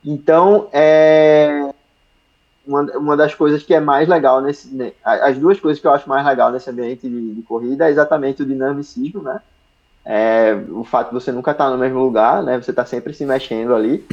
Então, 0.05 0.69
é, 0.71 1.73
uma, 2.67 2.83
uma 2.97 3.17
das 3.17 3.35
coisas 3.35 3.63
que 3.63 3.73
é 3.75 3.81
mais 3.81 4.07
legal 4.07 4.43
nesse. 4.43 4.75
Né, 4.75 4.93
as 5.03 5.39
duas 5.39 5.59
coisas 5.59 5.81
que 5.81 5.87
eu 5.87 5.93
acho 5.93 6.09
mais 6.09 6.27
legal 6.27 6.53
nesse 6.53 6.69
ambiente 6.69 7.09
de, 7.09 7.35
de 7.35 7.43
corrida 7.43 7.89
é 7.89 7.91
exatamente 7.91 8.43
o 8.43 8.47
dinamicismo, 8.47 9.23
né? 9.23 9.41
É, 10.05 10.55
o 10.69 10.85
fato 10.85 11.09
de 11.09 11.15
você 11.15 11.33
nunca 11.33 11.53
estar 11.53 11.71
no 11.71 11.79
mesmo 11.79 11.99
lugar, 11.99 12.43
né? 12.43 12.61
Você 12.61 12.71
está 12.71 12.85
sempre 12.85 13.15
se 13.15 13.25
mexendo 13.25 13.75
ali. 13.75 14.07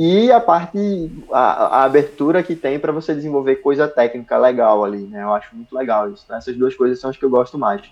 E 0.00 0.30
a 0.30 0.38
parte, 0.38 1.10
a, 1.32 1.80
a 1.80 1.82
abertura 1.82 2.40
que 2.40 2.54
tem 2.54 2.78
para 2.78 2.92
você 2.92 3.12
desenvolver 3.12 3.56
coisa 3.56 3.88
técnica 3.88 4.38
legal 4.38 4.84
ali, 4.84 4.98
né? 4.98 5.24
Eu 5.24 5.34
acho 5.34 5.56
muito 5.56 5.74
legal 5.74 6.08
isso. 6.08 6.24
Essas 6.32 6.56
duas 6.56 6.72
coisas 6.76 7.00
são 7.00 7.10
as 7.10 7.16
que 7.16 7.24
eu 7.24 7.28
gosto 7.28 7.58
mais. 7.58 7.82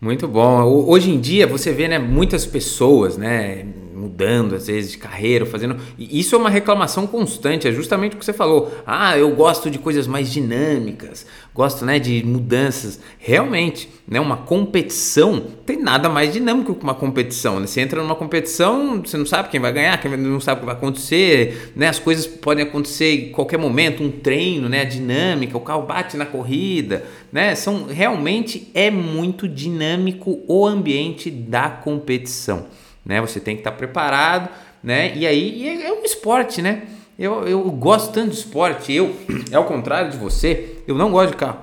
Muito 0.00 0.26
bom. 0.26 0.64
Hoje 0.64 1.12
em 1.12 1.20
dia 1.20 1.46
você 1.46 1.72
vê 1.72 1.86
né, 1.86 1.96
muitas 1.96 2.44
pessoas, 2.44 3.16
né, 3.16 3.64
mudando 3.98 4.54
às 4.54 4.66
vezes 4.66 4.92
de 4.92 4.98
carreira, 4.98 5.44
fazendo. 5.44 5.76
E 5.98 6.18
isso 6.18 6.34
é 6.34 6.38
uma 6.38 6.50
reclamação 6.50 7.06
constante, 7.06 7.66
é 7.66 7.72
justamente 7.72 8.14
o 8.14 8.18
que 8.18 8.24
você 8.24 8.32
falou. 8.32 8.72
Ah, 8.86 9.18
eu 9.18 9.30
gosto 9.34 9.70
de 9.70 9.78
coisas 9.78 10.06
mais 10.06 10.30
dinâmicas, 10.30 11.26
gosto 11.54 11.84
né, 11.84 11.98
de 11.98 12.24
mudanças. 12.24 13.00
Realmente, 13.18 13.90
né, 14.06 14.20
uma 14.20 14.36
competição 14.36 15.42
tem 15.66 15.78
nada 15.82 16.08
mais 16.08 16.32
dinâmico 16.32 16.74
que 16.74 16.82
uma 16.82 16.94
competição. 16.94 17.60
Né? 17.60 17.66
Você 17.66 17.80
entra 17.80 18.00
numa 18.00 18.14
competição, 18.14 19.02
você 19.04 19.18
não 19.18 19.26
sabe 19.26 19.50
quem 19.50 19.60
vai 19.60 19.72
ganhar, 19.72 20.00
quem 20.00 20.16
não 20.16 20.40
sabe 20.40 20.58
o 20.58 20.60
que 20.60 20.66
vai 20.66 20.74
acontecer, 20.74 21.72
né? 21.76 21.88
As 21.88 21.98
coisas 21.98 22.26
podem 22.26 22.64
acontecer 22.64 23.28
em 23.28 23.32
qualquer 23.32 23.58
momento, 23.58 24.02
um 24.02 24.10
treino, 24.10 24.66
né? 24.66 24.80
A 24.80 24.84
dinâmica, 24.84 25.58
o 25.58 25.60
carro 25.60 25.82
bate 25.82 26.16
na 26.16 26.24
corrida, 26.24 27.04
né? 27.30 27.54
São 27.54 27.84
realmente 27.86 28.70
é 28.72 28.90
muito 28.90 29.46
dinâmico 29.46 30.40
o 30.46 30.66
ambiente 30.66 31.30
da 31.30 31.68
competição 31.68 32.66
né? 33.08 33.20
Você 33.22 33.40
tem 33.40 33.56
que 33.56 33.62
estar 33.62 33.72
preparado, 33.72 34.50
né? 34.82 35.16
E 35.16 35.26
aí 35.26 35.66
é, 35.66 35.86
é 35.86 35.92
um 35.92 36.04
esporte, 36.04 36.60
né? 36.60 36.82
Eu, 37.18 37.48
eu 37.48 37.62
gosto 37.70 38.12
tanto 38.12 38.30
de 38.30 38.36
esporte, 38.36 38.92
eu, 38.92 39.16
ao 39.52 39.64
contrário 39.64 40.12
de 40.12 40.18
você, 40.18 40.76
eu 40.86 40.94
não 40.94 41.10
gosto 41.10 41.30
de 41.32 41.36
carro. 41.38 41.58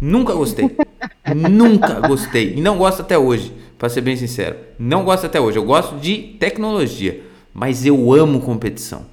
Nunca 0.00 0.34
gostei. 0.34 0.76
Nunca 1.50 2.06
gostei. 2.06 2.54
E 2.56 2.60
não 2.60 2.76
gosto 2.76 3.00
até 3.00 3.16
hoje, 3.16 3.52
para 3.78 3.88
ser 3.88 4.00
bem 4.00 4.16
sincero. 4.16 4.56
Não 4.78 5.04
gosto 5.04 5.24
até 5.24 5.40
hoje. 5.40 5.56
Eu 5.56 5.64
gosto 5.64 5.96
de 5.96 6.36
tecnologia, 6.38 7.22
mas 7.54 7.86
eu 7.86 8.12
amo 8.12 8.40
competição. 8.40 9.06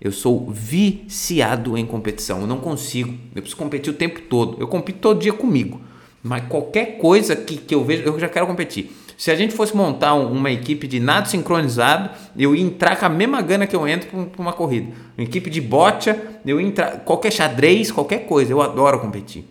Eu 0.00 0.10
sou 0.10 0.50
viciado 0.50 1.78
em 1.78 1.86
competição. 1.86 2.40
Eu 2.40 2.46
não 2.46 2.58
consigo. 2.58 3.12
Eu 3.34 3.42
preciso 3.42 3.56
competir 3.56 3.92
o 3.92 3.96
tempo 3.96 4.20
todo. 4.22 4.56
Eu 4.58 4.66
compito 4.66 4.98
todo 4.98 5.20
dia 5.20 5.32
comigo. 5.32 5.80
Mas 6.20 6.44
qualquer 6.48 6.98
coisa 6.98 7.36
que, 7.36 7.56
que 7.56 7.74
eu 7.74 7.84
vejo, 7.84 8.02
eu 8.02 8.18
já 8.18 8.28
quero 8.28 8.46
competir. 8.46 8.90
Se 9.22 9.30
a 9.30 9.36
gente 9.36 9.54
fosse 9.54 9.76
montar 9.76 10.14
uma 10.14 10.50
equipe 10.50 10.88
de 10.88 10.98
nado 10.98 11.28
sincronizado, 11.28 12.10
eu 12.36 12.56
ia 12.56 12.60
entrar 12.60 12.96
com 12.96 13.06
a 13.06 13.08
mesma 13.08 13.40
gana 13.40 13.68
que 13.68 13.76
eu 13.76 13.86
entro 13.86 14.08
para 14.26 14.42
uma 14.42 14.52
corrida. 14.52 14.92
Uma 15.16 15.22
equipe 15.22 15.48
de 15.48 15.60
bocha, 15.60 16.20
eu 16.44 16.60
ia 16.60 16.66
entrar. 16.66 17.04
Qualquer 17.04 17.32
xadrez, 17.32 17.92
qualquer 17.92 18.26
coisa. 18.26 18.50
Eu 18.50 18.60
adoro 18.60 18.98
competir. 18.98 19.44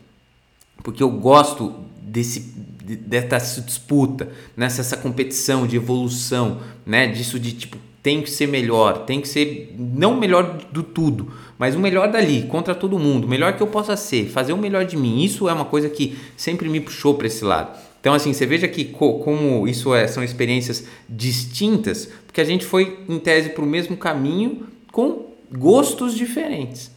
Porque 0.83 1.01
eu 1.01 1.09
gosto 1.09 1.73
desse, 2.01 2.53
dessa 2.83 3.61
disputa, 3.61 4.27
nessa 4.57 4.81
essa 4.81 4.97
competição 4.97 5.65
de 5.65 5.77
evolução, 5.77 6.57
né? 6.85 7.07
Disso 7.07 7.39
de 7.39 7.53
tipo, 7.53 7.77
tem 8.03 8.21
que 8.21 8.29
ser 8.29 8.47
melhor, 8.47 9.05
tem 9.05 9.21
que 9.21 9.27
ser 9.29 9.73
não 9.79 10.19
melhor 10.19 10.57
do 10.69 10.83
tudo, 10.83 11.31
mas 11.57 11.75
o 11.75 11.79
melhor 11.79 12.11
dali, 12.11 12.43
contra 12.43 12.75
todo 12.75 12.99
mundo, 12.99 13.23
o 13.23 13.29
melhor 13.29 13.55
que 13.55 13.63
eu 13.63 13.67
possa 13.67 13.95
ser, 13.95 14.27
fazer 14.27 14.51
o 14.51 14.57
melhor 14.57 14.83
de 14.83 14.97
mim. 14.97 15.23
Isso 15.23 15.47
é 15.47 15.53
uma 15.53 15.63
coisa 15.63 15.87
que 15.87 16.17
sempre 16.35 16.67
me 16.67 16.81
puxou 16.81 17.13
para 17.13 17.27
esse 17.27 17.45
lado. 17.45 17.90
Então, 18.01 18.15
assim, 18.15 18.33
você 18.33 18.47
veja 18.47 18.67
que 18.67 18.83
co 18.83 19.19
como 19.19 19.67
isso 19.67 19.93
é, 19.93 20.07
são 20.07 20.23
experiências 20.23 20.85
distintas, 21.07 22.09
porque 22.25 22.41
a 22.41 22.43
gente 22.43 22.65
foi, 22.65 22.99
em 23.07 23.19
tese, 23.19 23.49
para 23.49 23.63
o 23.63 23.67
mesmo 23.67 23.95
caminho 23.95 24.65
com 24.91 25.27
gostos 25.51 26.15
diferentes. 26.15 26.91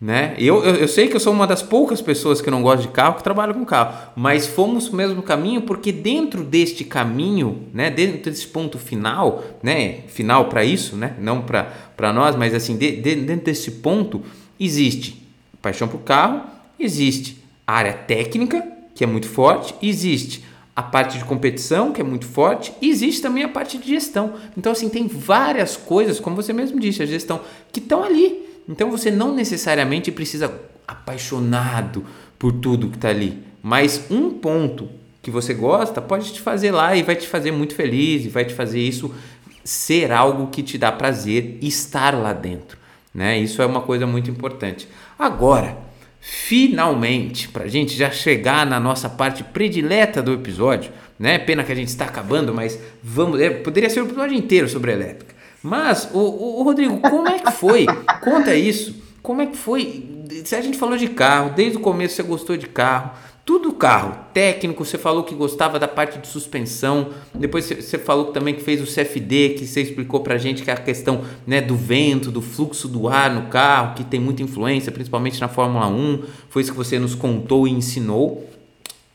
Né? 0.00 0.36
Eu, 0.38 0.64
eu, 0.64 0.76
eu, 0.76 0.88
sei 0.88 1.08
que 1.08 1.16
eu 1.16 1.20
sou 1.20 1.32
uma 1.32 1.46
das 1.46 1.60
poucas 1.60 2.00
pessoas 2.00 2.40
que 2.40 2.50
não 2.50 2.62
gosta 2.62 2.82
de 2.82 2.88
carro, 2.88 3.16
que 3.16 3.24
trabalha 3.24 3.52
com 3.52 3.64
carro, 3.64 4.12
mas 4.14 4.46
fomos 4.46 4.88
o 4.88 4.94
mesmo 4.94 5.20
caminho 5.22 5.62
porque 5.62 5.90
dentro 5.90 6.44
deste 6.44 6.84
caminho, 6.84 7.64
né, 7.74 7.90
dentro 7.90 8.30
desse 8.30 8.46
ponto 8.46 8.78
final, 8.78 9.42
né, 9.60 10.02
final 10.06 10.48
para 10.48 10.64
isso, 10.64 10.94
né, 10.94 11.14
não 11.18 11.42
para 11.42 12.12
nós, 12.12 12.36
mas 12.36 12.54
assim, 12.54 12.76
de, 12.76 12.92
de, 12.92 13.16
dentro 13.16 13.46
desse 13.46 13.72
ponto, 13.72 14.22
existe 14.58 15.20
paixão 15.60 15.88
por 15.88 15.98
carro, 15.98 16.42
existe 16.78 17.42
área 17.66 17.92
técnica, 17.92 18.64
que 18.98 19.04
é 19.04 19.06
muito 19.06 19.28
forte, 19.28 19.76
existe 19.80 20.44
a 20.74 20.82
parte 20.82 21.18
de 21.18 21.24
competição, 21.24 21.92
que 21.92 22.00
é 22.00 22.04
muito 22.04 22.26
forte, 22.26 22.72
e 22.82 22.90
existe 22.90 23.22
também 23.22 23.44
a 23.44 23.48
parte 23.48 23.78
de 23.78 23.86
gestão. 23.86 24.34
Então, 24.56 24.72
assim, 24.72 24.88
tem 24.88 25.06
várias 25.06 25.76
coisas, 25.76 26.18
como 26.18 26.34
você 26.34 26.52
mesmo 26.52 26.80
disse, 26.80 27.00
a 27.00 27.06
gestão, 27.06 27.40
que 27.70 27.78
estão 27.78 28.02
ali. 28.02 28.44
Então, 28.68 28.90
você 28.90 29.08
não 29.08 29.32
necessariamente 29.32 30.10
precisa 30.10 30.52
apaixonado 30.84 32.04
por 32.36 32.50
tudo 32.54 32.88
que 32.88 32.96
está 32.96 33.10
ali, 33.10 33.38
mas 33.62 34.04
um 34.10 34.30
ponto 34.30 34.88
que 35.22 35.30
você 35.30 35.54
gosta 35.54 36.02
pode 36.02 36.32
te 36.32 36.40
fazer 36.40 36.72
lá 36.72 36.96
e 36.96 37.04
vai 37.04 37.14
te 37.14 37.28
fazer 37.28 37.52
muito 37.52 37.76
feliz 37.76 38.24
e 38.24 38.28
vai 38.28 38.44
te 38.44 38.52
fazer 38.52 38.80
isso 38.80 39.14
ser 39.62 40.10
algo 40.10 40.48
que 40.48 40.60
te 40.60 40.76
dá 40.76 40.90
prazer 40.90 41.58
estar 41.62 42.14
lá 42.16 42.32
dentro, 42.32 42.76
né? 43.14 43.38
Isso 43.38 43.62
é 43.62 43.66
uma 43.66 43.80
coisa 43.80 44.08
muito 44.08 44.28
importante. 44.28 44.88
Agora, 45.16 45.86
finalmente, 46.30 47.48
para 47.48 47.64
a 47.64 47.68
gente 47.68 47.96
já 47.96 48.10
chegar 48.10 48.66
na 48.66 48.78
nossa 48.78 49.08
parte 49.08 49.42
predileta 49.42 50.22
do 50.22 50.34
episódio, 50.34 50.92
né? 51.18 51.38
Pena 51.38 51.64
que 51.64 51.72
a 51.72 51.74
gente 51.74 51.88
está 51.88 52.04
acabando, 52.04 52.52
mas 52.52 52.78
vamos, 53.02 53.40
é, 53.40 53.48
poderia 53.48 53.88
ser 53.88 54.02
o 54.02 54.06
episódio 54.06 54.36
inteiro 54.36 54.68
sobre 54.68 54.92
elétrica. 54.92 55.34
Mas, 55.62 56.10
o, 56.12 56.18
o, 56.18 56.60
o 56.60 56.62
Rodrigo, 56.64 56.98
como 57.00 57.26
é 57.26 57.38
que 57.38 57.50
foi? 57.52 57.86
Conta 58.20 58.54
isso. 58.54 58.94
Como 59.22 59.40
é 59.40 59.46
que 59.46 59.56
foi? 59.56 60.26
Se 60.44 60.54
a 60.54 60.60
gente 60.60 60.76
falou 60.76 60.98
de 60.98 61.08
carro, 61.08 61.54
desde 61.56 61.78
o 61.78 61.80
começo 61.80 62.16
você 62.16 62.22
gostou 62.22 62.58
de 62.58 62.66
carro, 62.66 63.12
tudo 63.48 63.72
carro, 63.72 64.14
técnico, 64.34 64.84
você 64.84 64.98
falou 64.98 65.24
que 65.24 65.34
gostava 65.34 65.78
da 65.78 65.88
parte 65.88 66.18
de 66.18 66.28
suspensão, 66.28 67.08
depois 67.32 67.64
você 67.64 67.96
falou 67.96 68.26
também 68.26 68.54
que 68.54 68.60
fez 68.60 68.78
o 68.78 68.84
CFD, 68.84 69.54
que 69.58 69.66
você 69.66 69.80
explicou 69.80 70.20
pra 70.20 70.36
gente 70.36 70.62
que 70.62 70.70
é 70.70 70.74
a 70.74 70.76
questão 70.76 71.24
né, 71.46 71.58
do 71.58 71.74
vento, 71.74 72.30
do 72.30 72.42
fluxo 72.42 72.86
do 72.86 73.08
ar 73.08 73.30
no 73.30 73.48
carro, 73.48 73.94
que 73.94 74.04
tem 74.04 74.20
muita 74.20 74.42
influência, 74.42 74.92
principalmente 74.92 75.40
na 75.40 75.48
Fórmula 75.48 75.88
1, 75.88 76.24
foi 76.50 76.60
isso 76.60 76.72
que 76.72 76.76
você 76.76 76.98
nos 76.98 77.14
contou 77.14 77.66
e 77.66 77.70
ensinou. 77.70 78.46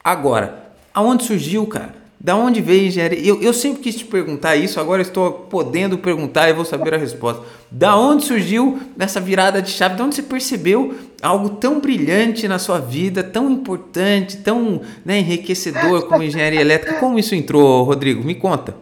Agora, 0.04 0.74
aonde 0.92 1.26
surgiu, 1.26 1.68
cara? 1.68 2.03
Da 2.24 2.38
onde 2.38 2.62
veio 2.62 2.88
engenharia? 2.88 3.20
Eu, 3.20 3.42
eu 3.42 3.54
sempre 3.54 3.82
quis 3.82 3.96
te 3.96 4.06
perguntar 4.06 4.56
isso, 4.56 4.80
agora 4.80 5.02
estou 5.02 5.30
podendo 5.30 5.98
perguntar 5.98 6.48
e 6.48 6.54
vou 6.54 6.64
saber 6.64 6.94
a 6.94 6.98
resposta. 6.98 7.44
Da 7.70 7.98
onde 7.98 8.24
surgiu 8.24 8.80
essa 8.98 9.20
virada 9.20 9.62
de 9.62 9.70
chave? 9.70 9.98
Da 9.98 10.06
onde 10.06 10.16
você 10.16 10.24
percebeu 10.24 10.96
algo 11.22 11.50
tão 11.50 11.82
brilhante 11.82 12.48
na 12.48 12.58
sua 12.58 12.80
vida, 12.80 13.22
tão 13.26 13.52
importante, 13.52 14.38
tão 14.38 14.82
né, 15.04 15.20
enriquecedor 15.20 16.08
como 16.08 16.24
engenharia 16.24 16.62
elétrica? 16.62 16.98
Como 16.98 17.20
isso 17.20 17.36
entrou, 17.36 17.84
Rodrigo? 17.84 18.24
Me 18.24 18.36
conta. 18.36 18.74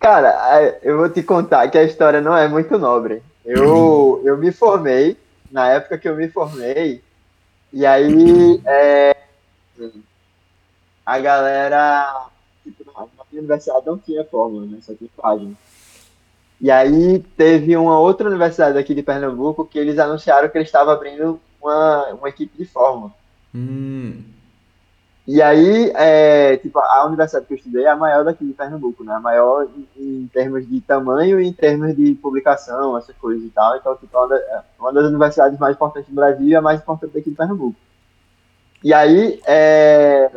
Cara, 0.00 0.80
eu 0.82 0.98
vou 0.98 1.08
te 1.08 1.22
contar 1.22 1.68
que 1.68 1.78
a 1.78 1.84
história 1.84 2.20
não 2.20 2.36
é 2.36 2.48
muito 2.48 2.76
nobre. 2.76 3.22
Eu, 3.44 4.20
eu 4.24 4.36
me 4.36 4.50
formei, 4.50 5.16
na 5.48 5.68
época 5.68 5.96
que 5.96 6.08
eu 6.08 6.16
me 6.16 6.26
formei, 6.28 7.00
e 7.72 7.86
aí 7.86 8.60
é, 8.66 9.16
a 11.06 11.18
galera 11.20 12.31
universidade 13.38 13.86
não 13.86 13.98
tinha 13.98 14.24
fórmula, 14.24 14.66
né? 14.66 14.78
Só 14.80 14.94
tinha 14.94 15.10
página. 15.16 15.54
E 16.60 16.70
aí 16.70 17.18
teve 17.36 17.76
uma 17.76 17.98
outra 17.98 18.28
universidade 18.28 18.78
aqui 18.78 18.94
de 18.94 19.02
Pernambuco 19.02 19.66
que 19.66 19.78
eles 19.78 19.98
anunciaram 19.98 20.48
que 20.48 20.56
eles 20.56 20.68
estavam 20.68 20.92
abrindo 20.92 21.40
uma, 21.60 22.06
uma 22.12 22.28
equipe 22.28 22.56
de 22.56 22.64
fórmula. 22.64 23.12
Hum. 23.52 24.22
E 25.26 25.40
aí, 25.40 25.92
é, 25.94 26.56
tipo, 26.56 26.78
a 26.80 27.06
universidade 27.06 27.46
que 27.46 27.52
eu 27.52 27.56
estudei 27.56 27.84
é 27.84 27.88
a 27.88 27.96
maior 27.96 28.24
daqui 28.24 28.44
de 28.44 28.52
Pernambuco, 28.52 29.04
né? 29.04 29.14
A 29.14 29.20
maior 29.20 29.68
em, 29.96 30.22
em 30.22 30.30
termos 30.32 30.68
de 30.68 30.80
tamanho 30.80 31.40
e 31.40 31.46
em 31.46 31.52
termos 31.52 31.96
de 31.96 32.14
publicação, 32.14 32.98
essas 32.98 33.16
coisas 33.16 33.44
e 33.44 33.50
tal. 33.50 33.76
Então, 33.76 33.96
tipo, 33.96 34.16
uma, 34.16 34.36
é 34.36 34.62
uma 34.78 34.92
das 34.92 35.04
universidades 35.06 35.58
mais 35.58 35.76
importantes 35.76 36.08
do 36.08 36.14
Brasil 36.14 36.48
e 36.48 36.56
a 36.56 36.60
mais 36.60 36.80
importante 36.80 37.12
daqui 37.14 37.30
de 37.30 37.36
Pernambuco. 37.36 37.76
E 38.82 38.92
aí, 38.92 39.40
é, 39.46 40.28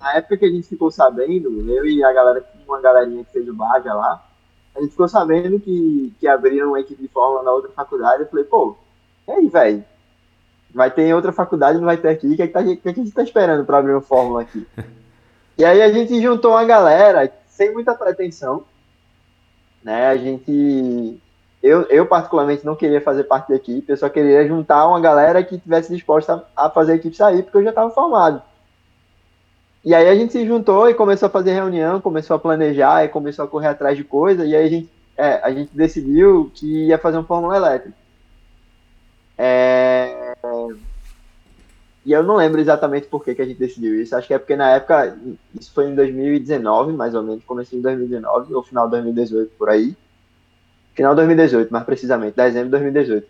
na 0.00 0.14
época 0.14 0.38
que 0.38 0.46
a 0.46 0.50
gente 0.50 0.66
ficou 0.66 0.90
sabendo, 0.90 1.70
eu 1.70 1.84
e 1.84 2.02
a 2.02 2.12
galera, 2.12 2.44
uma 2.66 2.80
galerinha 2.80 3.22
que 3.22 3.32
fez 3.32 3.46
o 3.48 3.54
Baja 3.54 3.92
lá, 3.92 4.24
a 4.74 4.80
gente 4.80 4.92
ficou 4.92 5.08
sabendo 5.08 5.60
que, 5.60 6.12
que 6.18 6.26
abriram 6.26 6.68
uma 6.68 6.80
equipe 6.80 7.02
de 7.02 7.08
Fórmula 7.08 7.42
na 7.42 7.52
outra 7.52 7.70
faculdade. 7.70 8.22
Eu 8.22 8.28
falei, 8.28 8.44
pô, 8.44 8.76
e 9.28 9.30
aí, 9.30 9.48
velho? 9.48 9.84
Vai 10.72 10.90
ter 10.90 11.02
em 11.02 11.12
outra 11.12 11.32
faculdade, 11.32 11.78
não 11.78 11.84
vai 11.84 11.96
ter 11.96 12.08
aqui. 12.08 12.28
O 12.28 12.36
que, 12.36 12.42
é 12.42 12.46
que, 12.46 12.52
tá, 12.52 12.62
que, 12.62 12.72
é 12.72 12.76
que 12.76 12.88
a 12.88 13.04
gente 13.04 13.12
tá 13.12 13.22
esperando 13.22 13.64
para 13.64 13.78
abrir 13.78 13.92
uma 13.92 14.00
Fórmula 14.00 14.42
aqui? 14.42 14.66
e 15.58 15.64
aí 15.64 15.82
a 15.82 15.92
gente 15.92 16.20
juntou 16.22 16.52
uma 16.52 16.64
galera, 16.64 17.30
sem 17.48 17.72
muita 17.72 17.94
pretensão, 17.94 18.64
né? 19.82 20.08
A 20.08 20.16
gente. 20.16 21.20
Eu, 21.62 21.82
eu, 21.90 22.06
particularmente, 22.06 22.64
não 22.64 22.74
queria 22.74 23.02
fazer 23.02 23.24
parte 23.24 23.50
da 23.50 23.56
equipe, 23.56 23.92
eu 23.92 23.96
só 23.96 24.08
queria 24.08 24.48
juntar 24.48 24.88
uma 24.88 24.98
galera 24.98 25.44
que 25.44 25.58
tivesse 25.58 25.92
disposta 25.94 26.42
a, 26.56 26.66
a 26.66 26.70
fazer 26.70 26.92
a 26.92 26.94
equipe 26.94 27.14
sair, 27.14 27.42
porque 27.42 27.58
eu 27.58 27.64
já 27.64 27.68
estava 27.70 27.90
formado. 27.90 28.42
E 29.84 29.94
aí 29.94 30.08
a 30.08 30.14
gente 30.14 30.32
se 30.32 30.46
juntou 30.46 30.88
e 30.90 30.94
começou 30.94 31.26
a 31.26 31.30
fazer 31.30 31.52
reunião, 31.52 32.00
começou 32.00 32.36
a 32.36 32.38
planejar 32.38 33.04
e 33.04 33.08
começou 33.08 33.44
a 33.44 33.48
correr 33.48 33.68
atrás 33.68 33.96
de 33.96 34.04
coisa. 34.04 34.44
E 34.44 34.54
aí 34.54 34.66
a 34.66 34.68
gente, 34.68 34.90
é, 35.16 35.40
a 35.42 35.50
gente 35.50 35.70
decidiu 35.74 36.50
que 36.54 36.86
ia 36.86 36.98
fazer 36.98 37.18
um 37.18 37.24
Fórmula 37.24 37.56
Elétrica. 37.56 37.96
É... 39.38 40.34
E 42.04 42.12
eu 42.12 42.22
não 42.22 42.36
lembro 42.36 42.60
exatamente 42.60 43.06
por 43.06 43.24
que, 43.24 43.34
que 43.34 43.42
a 43.42 43.46
gente 43.46 43.58
decidiu 43.58 44.00
isso. 44.00 44.14
Acho 44.14 44.26
que 44.26 44.34
é 44.34 44.38
porque 44.38 44.56
na 44.56 44.70
época, 44.70 45.16
isso 45.58 45.72
foi 45.72 45.86
em 45.86 45.94
2019, 45.94 46.92
mais 46.92 47.14
ou 47.14 47.22
menos, 47.22 47.44
comecei 47.44 47.78
em 47.78 47.82
2019, 47.82 48.54
ou 48.54 48.62
final 48.62 48.86
de 48.86 48.92
2018, 48.92 49.52
por 49.56 49.68
aí. 49.68 49.96
Final 50.94 51.12
de 51.12 51.16
2018, 51.16 51.70
mais 51.70 51.84
precisamente, 51.84 52.36
dezembro 52.36 52.66
de 52.66 52.70
2018. 52.72 53.26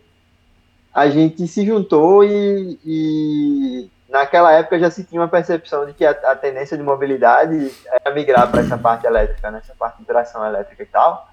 A 0.92 1.08
gente 1.08 1.46
se 1.46 1.64
juntou 1.64 2.24
e, 2.24 2.78
e 2.84 3.90
naquela 4.10 4.52
época 4.52 4.78
já 4.78 4.90
se 4.90 5.04
tinha 5.04 5.20
uma 5.20 5.28
percepção 5.28 5.86
de 5.86 5.94
que 5.94 6.04
a, 6.04 6.10
a 6.10 6.34
tendência 6.34 6.76
de 6.76 6.82
mobilidade 6.82 7.72
era 7.86 8.14
migrar 8.14 8.50
para 8.50 8.60
essa 8.60 8.76
parte 8.76 9.06
elétrica, 9.06 9.50
nessa 9.50 9.68
né, 9.68 9.74
parte 9.78 9.98
de 9.98 10.04
tração 10.04 10.44
elétrica 10.44 10.82
e 10.82 10.86
tal. 10.86 11.28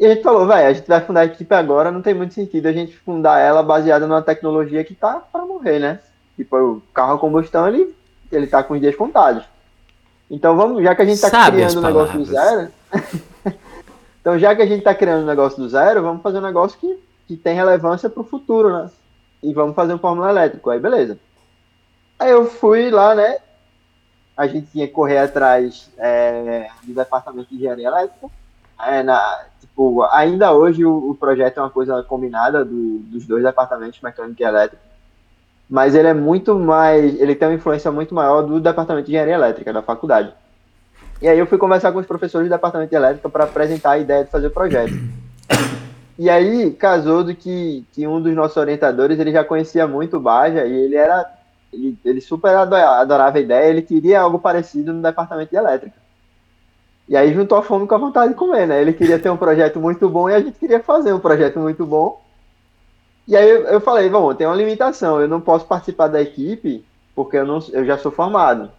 E 0.00 0.06
a 0.06 0.08
gente 0.08 0.22
falou, 0.22 0.46
velho, 0.46 0.68
a 0.68 0.72
gente 0.72 0.88
vai 0.88 1.00
fundar 1.00 1.20
a 1.20 1.26
equipe 1.26 1.54
agora, 1.54 1.92
não 1.92 2.02
tem 2.02 2.14
muito 2.14 2.34
sentido 2.34 2.66
a 2.66 2.72
gente 2.72 2.96
fundar 2.96 3.38
ela 3.38 3.62
baseada 3.62 4.06
numa 4.06 4.22
tecnologia 4.22 4.82
que 4.82 4.94
tá 4.94 5.22
para 5.30 5.44
morrer, 5.44 5.78
né? 5.78 6.00
Tipo, 6.34 6.56
o 6.56 6.82
carro 6.94 7.14
a 7.14 7.18
combustão, 7.18 7.68
ele, 7.68 7.94
ele 8.32 8.46
tá 8.46 8.62
com 8.62 8.74
os 8.74 8.80
dias 8.80 8.96
contados. 8.96 9.44
Então 10.30 10.56
vamos, 10.56 10.82
já 10.82 10.94
que 10.94 11.02
a 11.02 11.04
gente 11.04 11.20
tá 11.20 11.28
Sabe 11.28 11.58
criando 11.58 11.78
um 11.78 11.82
negócio 11.82 12.18
do 12.18 12.24
zero. 12.24 12.68
então, 14.20 14.38
já 14.38 14.56
que 14.56 14.62
a 14.62 14.66
gente 14.66 14.82
tá 14.82 14.94
criando 14.94 15.22
um 15.22 15.26
negócio 15.26 15.58
do 15.58 15.68
zero, 15.68 16.02
vamos 16.02 16.22
fazer 16.22 16.38
um 16.38 16.42
negócio 16.42 16.78
que, 16.78 16.98
que 17.28 17.36
tem 17.36 17.54
relevância 17.54 18.08
pro 18.08 18.24
futuro, 18.24 18.72
né? 18.72 18.90
E 19.42 19.52
vamos 19.52 19.76
fazer 19.76 19.92
um 19.92 19.98
Fórmula 19.98 20.30
Elétrico. 20.30 20.70
Aí 20.70 20.80
beleza. 20.80 21.18
Aí 22.22 22.30
eu 22.30 22.46
fui 22.46 22.90
lá, 22.90 23.14
né? 23.14 23.38
A 24.36 24.46
gente 24.46 24.68
tinha 24.70 24.86
que 24.86 24.92
correr 24.92 25.18
atrás 25.18 25.90
é, 25.98 26.68
do 26.84 26.94
departamento 26.94 27.48
de 27.48 27.56
engenharia 27.56 27.88
elétrica. 27.88 28.28
É, 28.80 29.02
na, 29.02 29.44
tipo, 29.60 30.02
ainda 30.04 30.52
hoje 30.52 30.84
o, 30.84 31.10
o, 31.10 31.14
projeto 31.14 31.58
é 31.58 31.60
uma 31.60 31.70
coisa 31.70 32.02
combinada 32.02 32.64
do, 32.64 32.98
dos 32.98 33.26
dois 33.26 33.42
departamentos, 33.42 34.00
mecânica 34.00 34.42
e 34.42 34.46
elétrica 34.46 34.92
mas 35.72 35.94
ele 35.94 36.06
é 36.06 36.12
muito 36.12 36.58
mais, 36.58 37.18
ele 37.18 37.34
tem 37.34 37.48
uma 37.48 37.54
influência 37.54 37.90
muito 37.90 38.14
maior 38.14 38.42
do 38.42 38.60
departamento 38.60 39.06
de 39.06 39.12
engenharia 39.12 39.36
elétrica 39.36 39.72
da 39.72 39.80
faculdade. 39.80 40.30
E 41.18 41.26
aí 41.26 41.38
eu 41.38 41.46
fui 41.46 41.56
conversar 41.56 41.92
com 41.92 41.98
os 41.98 42.04
professores 42.04 42.46
do 42.46 42.52
departamento 42.52 42.90
de 42.90 42.96
elétrica 42.96 43.30
para 43.30 43.44
apresentar 43.44 43.92
a 43.92 43.98
ideia 43.98 44.22
de 44.22 44.30
fazer 44.30 44.48
o 44.48 44.50
projeto. 44.50 44.92
E 46.18 46.28
aí 46.28 46.72
casou 46.72 47.24
do 47.24 47.34
que, 47.34 47.86
que 47.90 48.06
um 48.06 48.20
dos 48.20 48.34
nossos 48.34 48.58
orientadores, 48.58 49.18
ele 49.18 49.32
já 49.32 49.42
conhecia 49.42 49.86
muito 49.86 50.18
o 50.18 50.20
Baja 50.20 50.66
e 50.66 50.74
ele 50.74 50.94
era 50.94 51.24
ele, 51.72 51.98
ele 52.04 52.20
super 52.20 52.54
adorava 52.54 53.38
a 53.38 53.40
ideia, 53.40 53.70
ele 53.70 53.82
queria 53.82 54.20
algo 54.20 54.38
parecido 54.38 54.92
no 54.92 55.02
departamento 55.02 55.50
de 55.50 55.56
elétrica. 55.56 55.96
E 57.08 57.16
aí 57.16 57.32
juntou 57.34 57.58
a 57.58 57.62
fome 57.62 57.86
com 57.86 57.94
a 57.94 57.98
vontade 57.98 58.32
de 58.32 58.38
comer, 58.38 58.66
né? 58.66 58.80
Ele 58.80 58.92
queria 58.92 59.18
ter 59.18 59.30
um 59.30 59.36
projeto 59.36 59.80
muito 59.80 60.08
bom 60.08 60.30
e 60.30 60.34
a 60.34 60.40
gente 60.40 60.58
queria 60.58 60.80
fazer 60.80 61.12
um 61.12 61.18
projeto 61.18 61.58
muito 61.58 61.84
bom. 61.84 62.22
E 63.26 63.36
aí 63.36 63.48
eu, 63.48 63.62
eu 63.64 63.80
falei, 63.80 64.08
bom, 64.08 64.34
tem 64.34 64.46
uma 64.46 64.56
limitação, 64.56 65.20
eu 65.20 65.28
não 65.28 65.40
posso 65.40 65.66
participar 65.66 66.08
da 66.08 66.20
equipe 66.20 66.84
porque 67.14 67.36
eu, 67.36 67.46
não, 67.46 67.58
eu 67.72 67.84
já 67.84 67.98
sou 67.98 68.10
formado. 68.10 68.70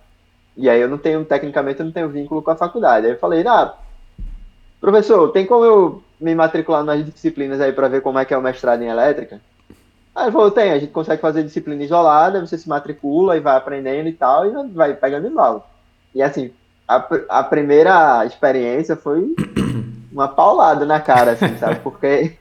E 0.56 0.70
aí 0.70 0.80
eu 0.80 0.88
não 0.88 0.98
tenho, 0.98 1.24
tecnicamente, 1.26 1.80
eu 1.80 1.86
não 1.86 1.92
tenho 1.92 2.10
vínculo 2.10 2.42
com 2.42 2.52
a 2.52 2.56
faculdade. 2.56 3.06
Aí 3.06 3.14
eu 3.14 3.20
falei, 3.20 3.46
ah, 3.48 3.74
professor, 4.80 5.32
tem 5.32 5.46
como 5.46 5.66
eu 5.66 6.04
me 6.20 6.34
matricular 6.34 6.84
nas 6.84 7.06
disciplinas 7.06 7.60
aí 7.60 7.72
para 7.72 7.88
ver 7.88 8.02
como 8.02 8.20
é 8.20 8.26
que 8.26 8.34
é 8.34 8.38
o 8.38 8.42
mestrado 8.42 8.82
em 8.82 8.88
elétrica? 8.88 9.42
Aí 10.16 10.26
ele 10.26 10.32
falou, 10.32 10.52
tem, 10.52 10.72
a 10.72 10.80
gente 10.80 10.92
consegue 10.92 11.22
fazer 11.22 11.44
disciplina 11.44 11.84
isolada, 11.84 12.40
você 12.40 12.58
se 12.58 12.70
matricula 12.70 13.36
e 13.36 13.40
vai 13.40 13.56
aprendendo 13.56 14.08
e 14.08 14.14
tal, 14.14 14.46
e 14.46 14.68
vai 14.70 14.94
pegando 14.94 15.28
embalo. 15.28 15.64
E 16.14 16.22
assim, 16.22 16.52
a, 16.88 16.98
a 17.30 17.44
primeira 17.44 18.24
experiência 18.26 18.96
foi 18.96 19.34
uma 20.12 20.28
paulada 20.28 20.86
na 20.86 21.00
cara, 21.00 21.32
assim, 21.32 21.58
sabe? 21.58 21.80
Porque 21.80 22.34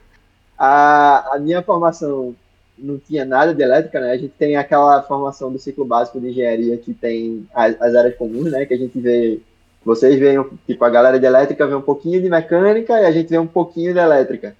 a, 0.58 1.34
a 1.34 1.38
minha 1.38 1.62
formação 1.62 2.34
não 2.76 2.98
tinha 2.98 3.24
nada 3.24 3.54
de 3.54 3.62
elétrica, 3.62 4.00
né? 4.00 4.12
A 4.12 4.16
gente 4.16 4.34
tem 4.38 4.56
aquela 4.56 5.02
formação 5.02 5.50
do 5.50 5.58
ciclo 5.58 5.84
básico 5.84 6.20
de 6.20 6.28
engenharia 6.28 6.76
que 6.76 6.92
tem 6.92 7.46
as, 7.54 7.80
as 7.80 7.94
áreas 7.94 8.16
comuns, 8.16 8.50
né? 8.50 8.66
Que 8.66 8.74
a 8.74 8.78
gente 8.78 9.00
vê, 9.00 9.40
vocês 9.82 10.18
veem, 10.18 10.44
tipo, 10.66 10.84
a 10.84 10.90
galera 10.90 11.18
de 11.18 11.24
elétrica 11.24 11.66
vê 11.66 11.74
um 11.74 11.80
pouquinho 11.80 12.20
de 12.20 12.28
mecânica 12.28 13.00
e 13.00 13.06
a 13.06 13.12
gente 13.12 13.30
vê 13.30 13.38
um 13.38 13.46
pouquinho 13.46 13.94
de 13.94 13.98
elétrica. 13.98 14.54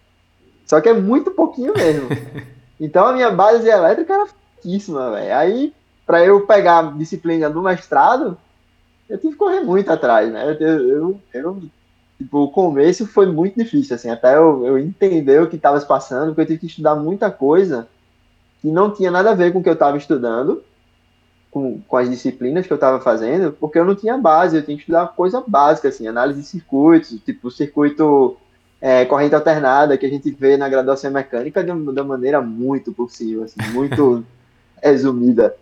Só 0.64 0.80
que 0.80 0.88
é 0.88 0.94
muito 0.94 1.30
pouquinho 1.32 1.74
mesmo. 1.74 2.08
Então 2.82 3.06
a 3.06 3.12
minha 3.12 3.30
base 3.30 3.68
elétrica 3.68 4.12
era 4.12 4.26
pouquíssima, 4.26 5.12
velho. 5.12 5.36
Aí, 5.36 5.74
para 6.04 6.24
eu 6.24 6.44
pegar 6.44 6.80
a 6.80 6.90
disciplina 6.90 7.48
do 7.48 7.62
mestrado, 7.62 8.36
eu 9.08 9.16
tive 9.18 9.34
que 9.34 9.38
correr 9.38 9.60
muito 9.60 9.88
atrás, 9.88 10.32
né? 10.32 10.56
Eu, 10.58 10.88
eu, 10.88 11.20
eu 11.32 11.62
tipo, 12.18 12.40
o 12.40 12.50
começo 12.50 13.06
foi 13.06 13.26
muito 13.26 13.56
difícil, 13.56 13.94
assim, 13.94 14.10
até 14.10 14.36
eu, 14.36 14.66
eu 14.66 14.76
entender 14.78 15.40
o 15.40 15.48
que 15.48 15.54
estava 15.54 15.78
se 15.78 15.86
passando, 15.86 16.34
porque 16.34 16.40
eu 16.40 16.46
tive 16.46 16.58
que 16.58 16.66
estudar 16.66 16.96
muita 16.96 17.30
coisa 17.30 17.86
que 18.60 18.68
não 18.68 18.90
tinha 18.90 19.12
nada 19.12 19.30
a 19.30 19.34
ver 19.34 19.52
com 19.52 19.60
o 19.60 19.62
que 19.62 19.68
eu 19.68 19.74
estava 19.74 19.96
estudando, 19.96 20.64
com, 21.52 21.80
com 21.82 21.96
as 21.96 22.10
disciplinas 22.10 22.66
que 22.66 22.72
eu 22.72 22.76
estava 22.76 22.98
fazendo, 23.00 23.52
porque 23.52 23.78
eu 23.78 23.84
não 23.84 23.94
tinha 23.94 24.18
base, 24.18 24.56
eu 24.56 24.62
tinha 24.64 24.76
que 24.76 24.82
estudar 24.82 25.06
coisa 25.06 25.40
básica, 25.46 25.86
assim, 25.86 26.08
análise 26.08 26.40
de 26.40 26.46
circuitos, 26.48 27.16
tipo, 27.24 27.48
circuito 27.48 28.36
é, 28.82 29.04
corrente 29.04 29.32
alternada, 29.32 29.96
que 29.96 30.04
a 30.04 30.08
gente 30.08 30.28
vê 30.32 30.56
na 30.56 30.68
graduação 30.68 31.08
mecânica 31.08 31.62
de, 31.62 31.70
de 31.70 31.72
uma 31.72 32.02
maneira 32.02 32.42
muito 32.42 32.92
possível, 32.92 33.44
assim, 33.44 33.60
muito 33.72 34.26
resumida. 34.82 35.54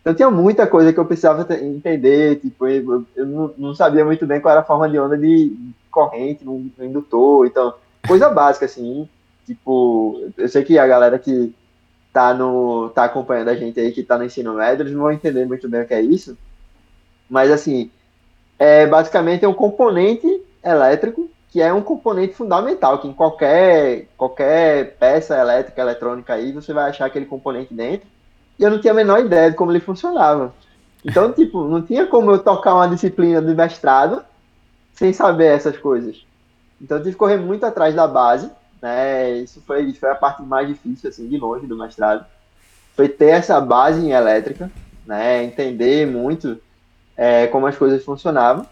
Então 0.00 0.12
tinha 0.12 0.28
muita 0.32 0.66
coisa 0.66 0.92
que 0.92 0.98
eu 0.98 1.04
precisava 1.04 1.46
entender, 1.54 2.40
tipo, 2.40 2.66
eu, 2.66 3.06
eu 3.14 3.24
não, 3.24 3.54
não, 3.56 3.74
sabia 3.74 4.04
muito 4.04 4.26
bem 4.26 4.40
qual 4.40 4.50
era 4.50 4.62
a 4.62 4.64
forma 4.64 4.88
de 4.88 4.98
onda 4.98 5.16
de, 5.16 5.56
corrente 5.92 6.44
no, 6.44 6.68
no 6.76 6.84
indutor, 6.84 7.46
então, 7.46 7.72
coisa 8.06 8.28
básica, 8.28 8.66
assim, 8.66 9.08
tipo, 9.46 10.28
eu 10.36 10.48
sei 10.48 10.64
que 10.64 10.76
a 10.76 10.86
galera 10.88 11.20
que 11.20 11.54
tá, 12.12 12.34
no, 12.34 12.90
tá 12.90 13.04
acompanhando 13.04 13.48
a 13.48 13.54
gente 13.54 13.78
aí, 13.78 13.92
que 13.92 14.02
tá 14.02 14.18
no 14.18 14.24
ensino 14.24 14.54
médio, 14.54 14.82
eles 14.82 14.92
não 14.92 15.02
vão 15.02 15.12
entender 15.12 15.46
muito 15.46 15.68
bem 15.68 15.82
o 15.82 15.86
que 15.86 15.94
é 15.94 16.02
isso, 16.02 16.36
mas, 17.30 17.50
assim, 17.50 17.92
é, 18.58 18.86
basicamente 18.86 19.44
é 19.44 19.48
um 19.48 19.54
componente 19.54 20.26
elétrico, 20.64 21.30
que 21.50 21.60
é 21.60 21.72
um 21.72 21.82
componente 21.82 22.34
fundamental, 22.34 22.98
que 22.98 23.08
em 23.08 23.12
qualquer, 23.12 24.06
qualquer 24.16 24.96
peça 24.98 25.38
elétrica, 25.38 25.80
eletrônica 25.80 26.32
aí, 26.34 26.52
você 26.52 26.72
vai 26.72 26.90
achar 26.90 27.06
aquele 27.06 27.26
componente 27.26 27.72
dentro, 27.72 28.06
e 28.58 28.62
eu 28.62 28.70
não 28.70 28.80
tinha 28.80 28.92
a 28.92 28.96
menor 28.96 29.20
ideia 29.20 29.50
de 29.50 29.56
como 29.56 29.72
ele 29.72 29.80
funcionava. 29.80 30.54
Então, 31.04 31.32
tipo, 31.32 31.64
não 31.68 31.82
tinha 31.82 32.06
como 32.06 32.30
eu 32.30 32.38
tocar 32.38 32.74
uma 32.74 32.88
disciplina 32.88 33.40
de 33.40 33.54
mestrado 33.54 34.24
sem 34.92 35.12
saber 35.12 35.46
essas 35.46 35.76
coisas. 35.76 36.26
Então 36.80 36.96
eu 36.96 37.02
tive 37.02 37.14
que 37.14 37.18
correr 37.18 37.36
muito 37.36 37.64
atrás 37.64 37.94
da 37.94 38.06
base, 38.06 38.50
né? 38.80 39.32
Isso 39.38 39.62
foi, 39.66 39.82
isso 39.82 40.00
foi 40.00 40.10
a 40.10 40.14
parte 40.14 40.42
mais 40.42 40.66
difícil, 40.68 41.08
assim, 41.08 41.28
de 41.28 41.38
longe 41.38 41.66
do 41.66 41.76
mestrado. 41.76 42.24
Foi 42.94 43.08
ter 43.08 43.30
essa 43.30 43.60
base 43.60 44.00
em 44.00 44.12
elétrica, 44.12 44.70
né? 45.06 45.44
Entender 45.44 46.06
muito 46.06 46.58
é, 47.16 47.46
como 47.46 47.66
as 47.66 47.76
coisas 47.76 48.04
funcionavam. 48.04 48.66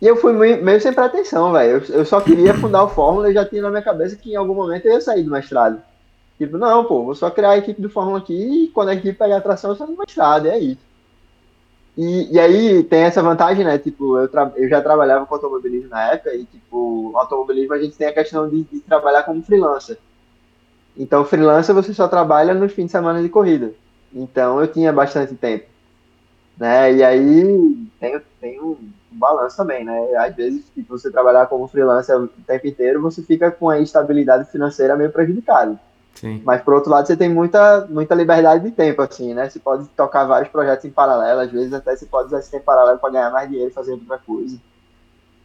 E 0.00 0.06
eu 0.06 0.16
fui 0.16 0.32
meio, 0.32 0.80
sem 0.80 0.92
pretensão, 0.92 1.52
velho. 1.52 1.84
Eu, 1.88 1.94
eu, 1.96 2.04
só 2.06 2.20
queria 2.20 2.54
fundar 2.54 2.84
o 2.84 2.88
Fórmula 2.88 3.30
e 3.30 3.34
já 3.34 3.44
tinha 3.44 3.62
na 3.62 3.70
minha 3.70 3.82
cabeça 3.82 4.16
que 4.16 4.32
em 4.32 4.36
algum 4.36 4.54
momento 4.54 4.86
eu 4.86 4.94
ia 4.94 5.00
sair 5.00 5.22
do 5.22 5.30
mestrado. 5.30 5.82
Tipo, 6.38 6.56
não, 6.56 6.84
pô, 6.86 7.04
vou 7.04 7.14
só 7.14 7.30
criar 7.30 7.50
a 7.50 7.58
equipe 7.58 7.82
do 7.82 7.90
Fórmula 7.90 8.18
aqui 8.18 8.64
e 8.64 8.68
quando 8.68 8.88
a 8.88 8.94
equipe 8.94 9.12
pegar 9.18 9.36
a 9.36 9.42
tração, 9.42 9.70
eu 9.70 9.76
saio 9.76 9.90
do 9.90 9.98
mestrado, 9.98 10.46
é 10.46 10.58
isso. 10.58 10.80
E, 11.98 12.32
e 12.32 12.40
aí 12.40 12.82
tem 12.84 13.00
essa 13.02 13.22
vantagem, 13.22 13.62
né? 13.62 13.76
Tipo, 13.76 14.16
eu, 14.16 14.30
eu 14.56 14.68
já 14.70 14.80
trabalhava 14.80 15.26
com 15.26 15.34
automobilismo 15.34 15.90
na 15.90 16.12
época 16.12 16.34
e, 16.34 16.46
tipo, 16.46 17.12
automobilismo 17.14 17.74
a 17.74 17.78
gente 17.78 17.94
tem 17.94 18.06
a 18.06 18.14
questão 18.14 18.48
de, 18.48 18.62
de 18.62 18.80
trabalhar 18.80 19.24
como 19.24 19.42
freelancer. 19.42 19.98
Então, 20.96 21.26
freelancer 21.26 21.74
você 21.74 21.92
só 21.92 22.08
trabalha 22.08 22.54
nos 22.54 22.72
fins 22.72 22.86
de 22.86 22.92
semana 22.92 23.22
de 23.22 23.28
corrida. 23.28 23.74
Então, 24.14 24.60
eu 24.60 24.66
tinha 24.66 24.92
bastante 24.92 25.34
tempo. 25.34 25.66
Né? 26.56 26.94
E 26.94 27.02
aí 27.02 27.44
um, 27.44 27.86
um 28.42 28.76
balanço 29.20 29.56
também, 29.56 29.84
né? 29.84 30.16
Às 30.16 30.34
vezes, 30.34 30.64
se 30.64 30.72
tipo, 30.72 30.98
você 30.98 31.10
trabalhar 31.10 31.46
como 31.46 31.68
freelancer 31.68 32.18
o 32.18 32.28
tempo 32.28 32.66
inteiro, 32.66 33.00
você 33.00 33.22
fica 33.22 33.50
com 33.50 33.68
a 33.68 33.80
instabilidade 33.80 34.50
financeira 34.50 34.96
meio 34.96 35.12
prejudicada. 35.12 35.78
Sim. 36.14 36.42
Mas 36.44 36.62
por 36.62 36.74
outro 36.74 36.90
lado, 36.90 37.06
você 37.06 37.16
tem 37.16 37.28
muita, 37.28 37.86
muita 37.88 38.14
liberdade 38.14 38.64
de 38.64 38.70
tempo, 38.72 39.00
assim, 39.02 39.32
né? 39.32 39.48
Você 39.48 39.58
pode 39.58 39.86
tocar 39.90 40.24
vários 40.24 40.50
projetos 40.50 40.84
em 40.84 40.90
paralelo, 40.90 41.40
às 41.40 41.50
vezes 41.50 41.72
até 41.72 41.94
você 41.94 42.06
pode 42.06 42.28
usar 42.28 42.40
esse 42.40 42.50
tempo 42.50 42.64
paralelo 42.64 42.98
para 42.98 43.10
ganhar 43.10 43.30
mais 43.30 43.48
dinheiro 43.48 43.72
fazendo 43.72 44.00
outra 44.00 44.18
coisa. 44.18 44.58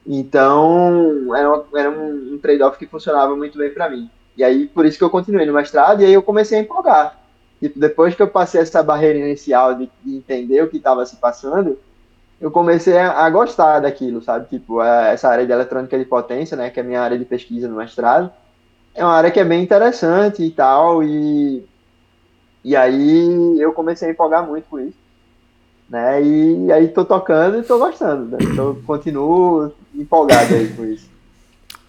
Então, 0.07 1.35
era, 1.35 1.49
uma, 1.49 1.65
era 1.75 1.89
um, 1.89 2.33
um 2.33 2.39
trade-off 2.39 2.77
que 2.77 2.85
funcionava 2.85 3.35
muito 3.35 3.57
bem 3.57 3.73
para 3.73 3.89
mim. 3.89 4.09
E 4.37 4.43
aí, 4.43 4.67
por 4.67 4.85
isso 4.85 4.97
que 4.97 5.03
eu 5.03 5.09
continuei 5.09 5.45
no 5.45 5.53
mestrado, 5.53 6.01
e 6.01 6.05
aí 6.05 6.13
eu 6.13 6.21
comecei 6.21 6.57
a 6.57 6.61
empolgar. 6.61 7.17
Tipo, 7.59 7.79
depois 7.79 8.13
que 8.13 8.21
eu 8.21 8.27
passei 8.27 8.61
essa 8.61 8.83
barreira 8.83 9.17
inicial 9.17 9.75
de, 9.75 9.89
de 10.03 10.17
entender 10.17 10.61
o 10.61 10.67
que 10.67 10.77
estava 10.77 11.05
se 11.05 11.15
passando, 11.15 11.79
eu 12.39 12.51
comecei 12.51 12.97
a, 12.97 13.25
a, 13.25 13.29
gostar 13.29 13.79
daquilo, 13.79 14.21
sabe? 14.21 14.47
Tipo, 14.49 14.79
a, 14.79 15.07
essa 15.07 15.29
área 15.29 15.45
de 15.45 15.51
eletrônica 15.51 15.97
de 15.97 16.05
potência, 16.05 16.55
né? 16.55 16.69
Que 16.69 16.79
é 16.79 16.83
a 16.83 16.85
minha 16.85 17.01
área 17.01 17.17
de 17.17 17.25
pesquisa 17.25 17.67
no 17.67 17.77
mestrado 17.77 18.31
é 18.95 19.03
uma 19.03 19.13
área 19.13 19.29
que 19.29 19.39
é 19.39 19.43
bem 19.43 19.61
interessante 19.61 20.41
e 20.41 20.49
tal, 20.49 21.03
e, 21.03 21.63
e 22.63 22.75
aí 22.75 23.59
eu 23.59 23.73
comecei 23.73 24.07
a 24.07 24.11
empolgar 24.11 24.47
muito 24.47 24.65
com 24.69 24.79
isso, 24.79 24.97
né, 25.89 26.23
e, 26.23 26.65
e 26.65 26.71
aí 26.71 26.87
tô 26.87 27.03
tocando 27.03 27.59
e 27.59 27.63
tô 27.63 27.77
gostando, 27.77 28.25
né? 28.25 28.37
então 28.41 28.75
continuo 28.87 29.73
empolgado 29.93 30.55
aí 30.55 30.69
com 30.69 30.85
isso. 30.85 31.13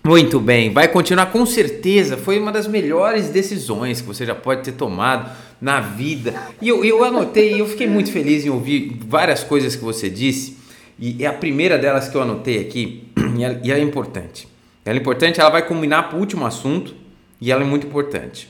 Muito 0.05 0.38
bem, 0.38 0.72
vai 0.72 0.86
continuar 0.86 1.32
com 1.32 1.44
certeza. 1.44 2.16
Foi 2.16 2.38
uma 2.38 2.53
das 2.53 2.68
melhores 2.68 3.28
decisões 3.28 4.01
que 4.01 4.07
você 4.07 4.24
já 4.24 4.36
pode 4.36 4.62
ter 4.62 4.70
tomado 4.70 5.28
na 5.61 5.80
vida. 5.80 6.34
E 6.61 6.68
eu, 6.68 6.84
eu 6.84 7.04
anotei, 7.04 7.61
eu 7.61 7.66
fiquei 7.66 7.86
muito 7.86 8.11
feliz 8.11 8.44
em 8.44 8.50
ouvir 8.50 8.98
várias 9.07 9.42
coisas 9.42 9.74
que 9.76 9.84
você 9.84 10.09
disse. 10.09 10.57
E 10.98 11.26
a 11.26 11.32
primeira 11.32 11.78
delas 11.78 12.09
que 12.09 12.16
eu 12.16 12.22
anotei 12.22 12.61
aqui, 12.61 13.04
e 13.62 13.70
ela 13.70 13.80
é 13.80 13.82
importante. 13.82 14.48
Ela 14.84 14.98
é 14.98 15.00
importante, 15.00 15.40
ela 15.40 15.50
vai 15.50 15.66
combinar 15.66 16.04
para 16.04 16.16
o 16.16 16.20
último 16.20 16.46
assunto 16.46 16.94
e 17.40 17.50
ela 17.50 17.62
é 17.62 17.66
muito 17.66 17.86
importante. 17.86 18.48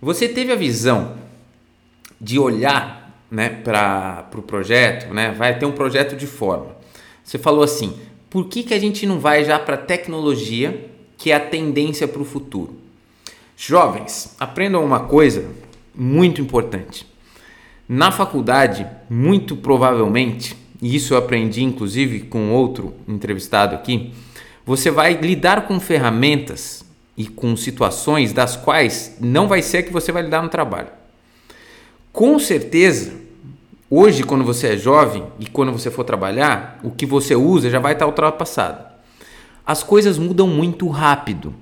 Você 0.00 0.28
teve 0.28 0.52
a 0.52 0.56
visão 0.56 1.16
de 2.20 2.38
olhar 2.38 3.24
né, 3.30 3.48
para 3.48 4.26
o 4.28 4.30
pro 4.30 4.42
projeto, 4.42 5.12
né, 5.12 5.32
vai 5.32 5.58
ter 5.58 5.66
um 5.66 5.72
projeto 5.72 6.16
de 6.16 6.26
forma. 6.26 6.76
Você 7.24 7.38
falou 7.38 7.62
assim, 7.62 7.98
por 8.30 8.46
que, 8.46 8.62
que 8.62 8.74
a 8.74 8.78
gente 8.78 9.06
não 9.06 9.18
vai 9.18 9.44
já 9.44 9.58
para 9.58 9.76
tecnologia 9.76 10.88
que 11.18 11.32
é 11.32 11.34
a 11.34 11.40
tendência 11.40 12.06
para 12.06 12.22
o 12.22 12.24
futuro. 12.24 12.76
Jovens, 13.56 14.36
aprendam 14.38 14.84
uma 14.84 15.00
coisa 15.00 15.50
muito 15.98 16.40
importante. 16.40 17.04
Na 17.88 18.12
faculdade, 18.12 18.86
muito 19.10 19.56
provavelmente, 19.56 20.56
e 20.80 20.94
isso 20.94 21.12
eu 21.12 21.18
aprendi 21.18 21.64
inclusive 21.64 22.20
com 22.20 22.52
outro 22.52 22.94
entrevistado 23.08 23.74
aqui, 23.74 24.12
você 24.64 24.90
vai 24.90 25.14
lidar 25.14 25.66
com 25.66 25.80
ferramentas 25.80 26.84
e 27.16 27.26
com 27.26 27.56
situações 27.56 28.32
das 28.32 28.54
quais 28.54 29.16
não 29.20 29.48
vai 29.48 29.60
ser 29.60 29.82
que 29.82 29.92
você 29.92 30.12
vai 30.12 30.22
lidar 30.22 30.42
no 30.42 30.48
trabalho. 30.48 30.88
Com 32.12 32.38
certeza, 32.38 33.12
hoje, 33.90 34.22
quando 34.22 34.44
você 34.44 34.74
é 34.74 34.76
jovem 34.76 35.24
e 35.40 35.46
quando 35.46 35.72
você 35.72 35.90
for 35.90 36.04
trabalhar, 36.04 36.78
o 36.84 36.90
que 36.90 37.06
você 37.06 37.34
usa 37.34 37.70
já 37.70 37.80
vai 37.80 37.94
estar 37.94 38.06
ultrapassado. 38.06 38.84
As 39.66 39.82
coisas 39.82 40.16
mudam 40.16 40.46
muito 40.46 40.86
rápido. 40.88 41.54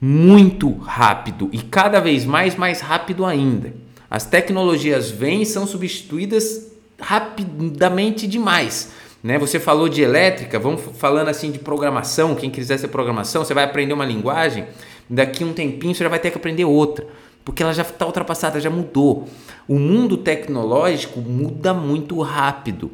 Muito 0.00 0.72
rápido 0.78 1.48
e 1.52 1.58
cada 1.58 2.00
vez 2.00 2.24
mais, 2.24 2.54
mais 2.54 2.80
rápido 2.80 3.24
ainda. 3.24 3.74
As 4.10 4.24
tecnologias 4.24 5.10
vêm 5.10 5.42
e 5.42 5.46
são 5.46 5.66
substituídas 5.66 6.72
rapidamente 7.00 8.26
demais. 8.26 8.92
Né? 9.22 9.38
Você 9.38 9.58
falou 9.58 9.88
de 9.88 10.00
elétrica, 10.00 10.58
vamos 10.58 10.82
falando 10.96 11.28
assim 11.28 11.50
de 11.50 11.58
programação. 11.58 12.34
Quem 12.34 12.50
quiser 12.50 12.78
ser 12.78 12.88
programação, 12.88 13.44
você 13.44 13.52
vai 13.52 13.64
aprender 13.64 13.92
uma 13.92 14.04
linguagem, 14.04 14.66
daqui 15.10 15.44
um 15.44 15.52
tempinho 15.52 15.94
você 15.94 16.04
já 16.04 16.08
vai 16.08 16.18
ter 16.18 16.30
que 16.30 16.38
aprender 16.38 16.64
outra, 16.64 17.06
porque 17.44 17.62
ela 17.62 17.72
já 17.72 17.82
está 17.82 18.06
ultrapassada, 18.06 18.60
já 18.60 18.70
mudou. 18.70 19.28
O 19.66 19.78
mundo 19.78 20.16
tecnológico 20.16 21.20
muda 21.20 21.74
muito 21.74 22.20
rápido. 22.20 22.90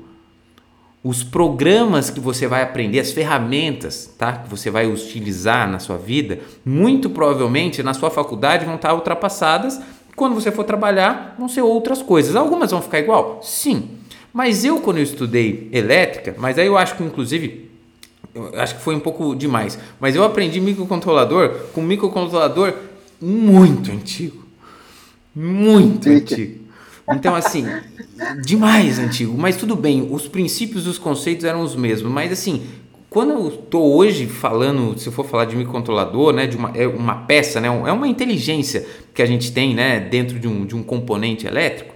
Os 1.05 1.23
programas 1.23 2.09
que 2.09 2.19
você 2.19 2.47
vai 2.47 2.63
aprender, 2.63 2.99
as 2.99 3.13
ferramentas 3.13 4.11
tá, 4.17 4.33
que 4.39 4.49
você 4.49 4.71
vai 4.71 4.91
utilizar 4.91 5.71
na 5.71 5.79
sua 5.79 5.99
vida, 5.99 6.41
muito 6.65 7.11
provavelmente 7.11 7.83
na 7.83 7.93
sua 7.93 8.11
faculdade 8.11 8.65
vão 8.65 8.77
estar 8.77 8.95
ultrapassadas. 8.95 9.79
Quando 10.17 10.35
você 10.35 10.51
for 10.51 10.65
trabalhar, 10.65 11.35
vão 11.39 11.47
ser 11.47 11.61
outras 11.61 12.01
coisas. 12.01 12.35
Algumas 12.35 12.71
vão 12.71 12.81
ficar 12.81 13.01
igual? 13.01 13.41
Sim. 13.43 13.91
Mas 14.33 14.65
eu, 14.65 14.81
quando 14.81 14.97
eu 14.97 15.03
estudei 15.03 15.69
elétrica, 15.73 16.35
mas 16.39 16.59
aí 16.59 16.67
eu 16.67 16.79
acho 16.79 16.97
que 16.97 17.05
inclusive, 17.05 17.71
eu 18.35 18.59
acho 18.59 18.77
que 18.77 18.81
foi 18.81 18.97
um 18.97 19.01
pouco 19.01 19.35
demais, 19.37 19.79
mas 20.01 20.17
eu 20.17 20.25
aprendi 20.25 20.59
microcontrolador 20.59 21.67
com 21.75 21.83
um 21.83 21.85
microcontrolador 21.85 22.73
muito 23.21 23.93
antigo. 23.93 24.43
Muito 25.37 26.09
antigo. 26.09 26.64
Então, 27.09 27.35
assim, 27.35 27.67
demais 28.43 28.99
antigo. 28.99 29.37
Mas 29.37 29.57
tudo 29.57 29.77
bem, 29.77 30.09
os 30.11 30.27
princípios 30.27 30.87
os 30.87 30.99
conceitos 30.99 31.45
eram 31.45 31.61
os 31.61 31.77
mesmos. 31.77 32.11
Mas, 32.11 32.33
assim, 32.33 32.63
quando 33.11 33.31
eu 33.31 33.49
estou 33.49 33.95
hoje 33.95 34.27
falando, 34.27 34.99
se 34.99 35.07
eu 35.07 35.13
for 35.13 35.25
falar 35.25 35.45
de 35.45 35.55
microcontrolador, 35.55 36.33
né, 36.33 36.47
de 36.47 36.57
uma, 36.57 36.71
é 36.75 36.87
uma 36.87 37.15
peça, 37.15 37.61
né, 37.61 37.69
é 37.69 37.93
uma 37.93 38.09
inteligência 38.09 38.87
que 39.13 39.23
a 39.23 39.27
gente 39.27 39.53
tem 39.53 39.75
né, 39.75 40.01
dentro 40.01 40.39
de 40.41 40.49
um, 40.49 40.67
de 40.67 40.75
um 40.75 40.83
componente 40.83 41.47
elétrico, 41.47 41.95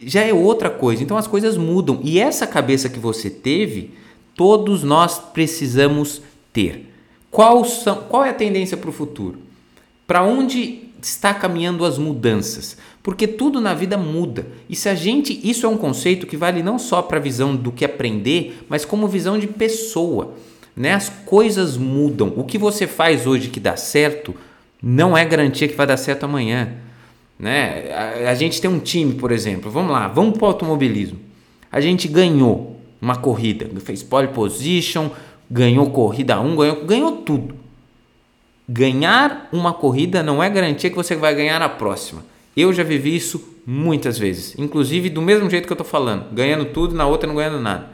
já 0.00 0.22
é 0.22 0.32
outra 0.32 0.70
coisa. 0.70 1.02
Então 1.02 1.16
as 1.16 1.26
coisas 1.26 1.56
mudam. 1.56 2.00
E 2.02 2.18
essa 2.18 2.46
cabeça 2.46 2.88
que 2.88 2.98
você 2.98 3.28
teve, 3.28 3.92
todos 4.34 4.82
nós 4.82 5.18
precisamos 5.18 6.22
ter. 6.52 6.86
Qual, 7.30 7.64
são, 7.64 7.96
qual 8.08 8.24
é 8.24 8.30
a 8.30 8.34
tendência 8.34 8.76
para 8.76 8.88
o 8.88 8.92
futuro? 8.92 9.38
Para 10.06 10.22
onde 10.22 10.85
está 11.06 11.32
caminhando 11.32 11.84
as 11.84 11.98
mudanças? 11.98 12.76
Porque 13.02 13.28
tudo 13.28 13.60
na 13.60 13.72
vida 13.72 13.96
muda. 13.96 14.46
E 14.68 14.74
se 14.74 14.88
a 14.88 14.94
gente, 14.94 15.40
isso 15.48 15.64
é 15.64 15.68
um 15.68 15.76
conceito 15.76 16.26
que 16.26 16.36
vale 16.36 16.62
não 16.62 16.78
só 16.78 17.00
para 17.00 17.18
a 17.18 17.20
visão 17.20 17.54
do 17.54 17.70
que 17.70 17.84
aprender, 17.84 18.64
mas 18.68 18.84
como 18.84 19.06
visão 19.06 19.38
de 19.38 19.46
pessoa. 19.46 20.34
Né? 20.76 20.92
As 20.92 21.08
coisas 21.08 21.76
mudam. 21.76 22.32
O 22.36 22.42
que 22.42 22.58
você 22.58 22.86
faz 22.86 23.26
hoje 23.26 23.48
que 23.48 23.60
dá 23.60 23.76
certo 23.76 24.34
não 24.82 25.16
é 25.16 25.24
garantia 25.24 25.68
que 25.68 25.76
vai 25.76 25.86
dar 25.86 25.96
certo 25.96 26.24
amanhã. 26.24 26.74
Né? 27.38 27.92
A, 27.92 28.30
a 28.30 28.34
gente 28.34 28.60
tem 28.60 28.68
um 28.68 28.80
time, 28.80 29.14
por 29.14 29.30
exemplo, 29.30 29.70
vamos 29.70 29.92
lá, 29.92 30.08
vamos 30.08 30.36
para 30.36 30.44
o 30.44 30.48
automobilismo. 30.48 31.18
A 31.70 31.80
gente 31.80 32.08
ganhou 32.08 32.80
uma 33.00 33.14
corrida, 33.14 33.68
fez 33.80 34.02
pole 34.02 34.28
position, 34.28 35.10
ganhou 35.48 35.90
corrida 35.90 36.40
1, 36.40 36.56
ganhou, 36.56 36.84
ganhou 36.84 37.12
tudo. 37.18 37.65
Ganhar 38.68 39.48
uma 39.52 39.72
corrida 39.72 40.22
não 40.22 40.42
é 40.42 40.50
garantia 40.50 40.90
que 40.90 40.96
você 40.96 41.14
vai 41.14 41.34
ganhar 41.34 41.62
a 41.62 41.68
próxima. 41.68 42.24
Eu 42.56 42.72
já 42.72 42.82
vivi 42.82 43.14
isso 43.14 43.56
muitas 43.66 44.18
vezes, 44.18 44.54
inclusive 44.58 45.10
do 45.10 45.20
mesmo 45.20 45.50
jeito 45.50 45.66
que 45.66 45.72
eu 45.72 45.74
estou 45.74 45.86
falando, 45.86 46.32
ganhando 46.32 46.66
tudo, 46.66 46.94
na 46.94 47.06
outra 47.06 47.26
não 47.26 47.34
ganhando 47.34 47.60
nada. 47.60 47.90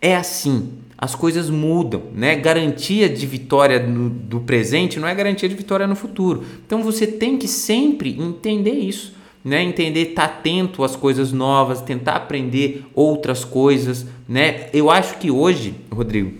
É 0.00 0.16
assim 0.16 0.80
as 1.00 1.14
coisas 1.14 1.48
mudam, 1.48 2.02
né? 2.12 2.36
Garantia 2.36 3.08
de 3.08 3.26
vitória 3.26 3.80
no, 3.80 4.10
do 4.10 4.40
presente 4.40 5.00
não 5.00 5.08
é 5.08 5.14
garantia 5.14 5.48
de 5.48 5.54
vitória 5.54 5.86
no 5.86 5.96
futuro. 5.96 6.44
Então 6.66 6.82
você 6.82 7.06
tem 7.06 7.38
que 7.38 7.48
sempre 7.48 8.20
entender 8.20 8.74
isso, 8.74 9.14
né? 9.42 9.62
Entender, 9.62 10.10
estar 10.10 10.28
tá 10.28 10.34
atento 10.34 10.84
às 10.84 10.94
coisas 10.94 11.32
novas, 11.32 11.80
tentar 11.80 12.16
aprender 12.16 12.84
outras 12.94 13.46
coisas, 13.46 14.04
né? 14.28 14.68
Eu 14.74 14.90
acho 14.90 15.16
que 15.16 15.30
hoje, 15.30 15.74
Rodrigo, 15.90 16.36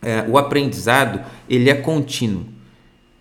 é, 0.00 0.24
o 0.28 0.38
aprendizado 0.38 1.20
ele 1.50 1.68
é 1.68 1.74
contínuo. 1.74 2.44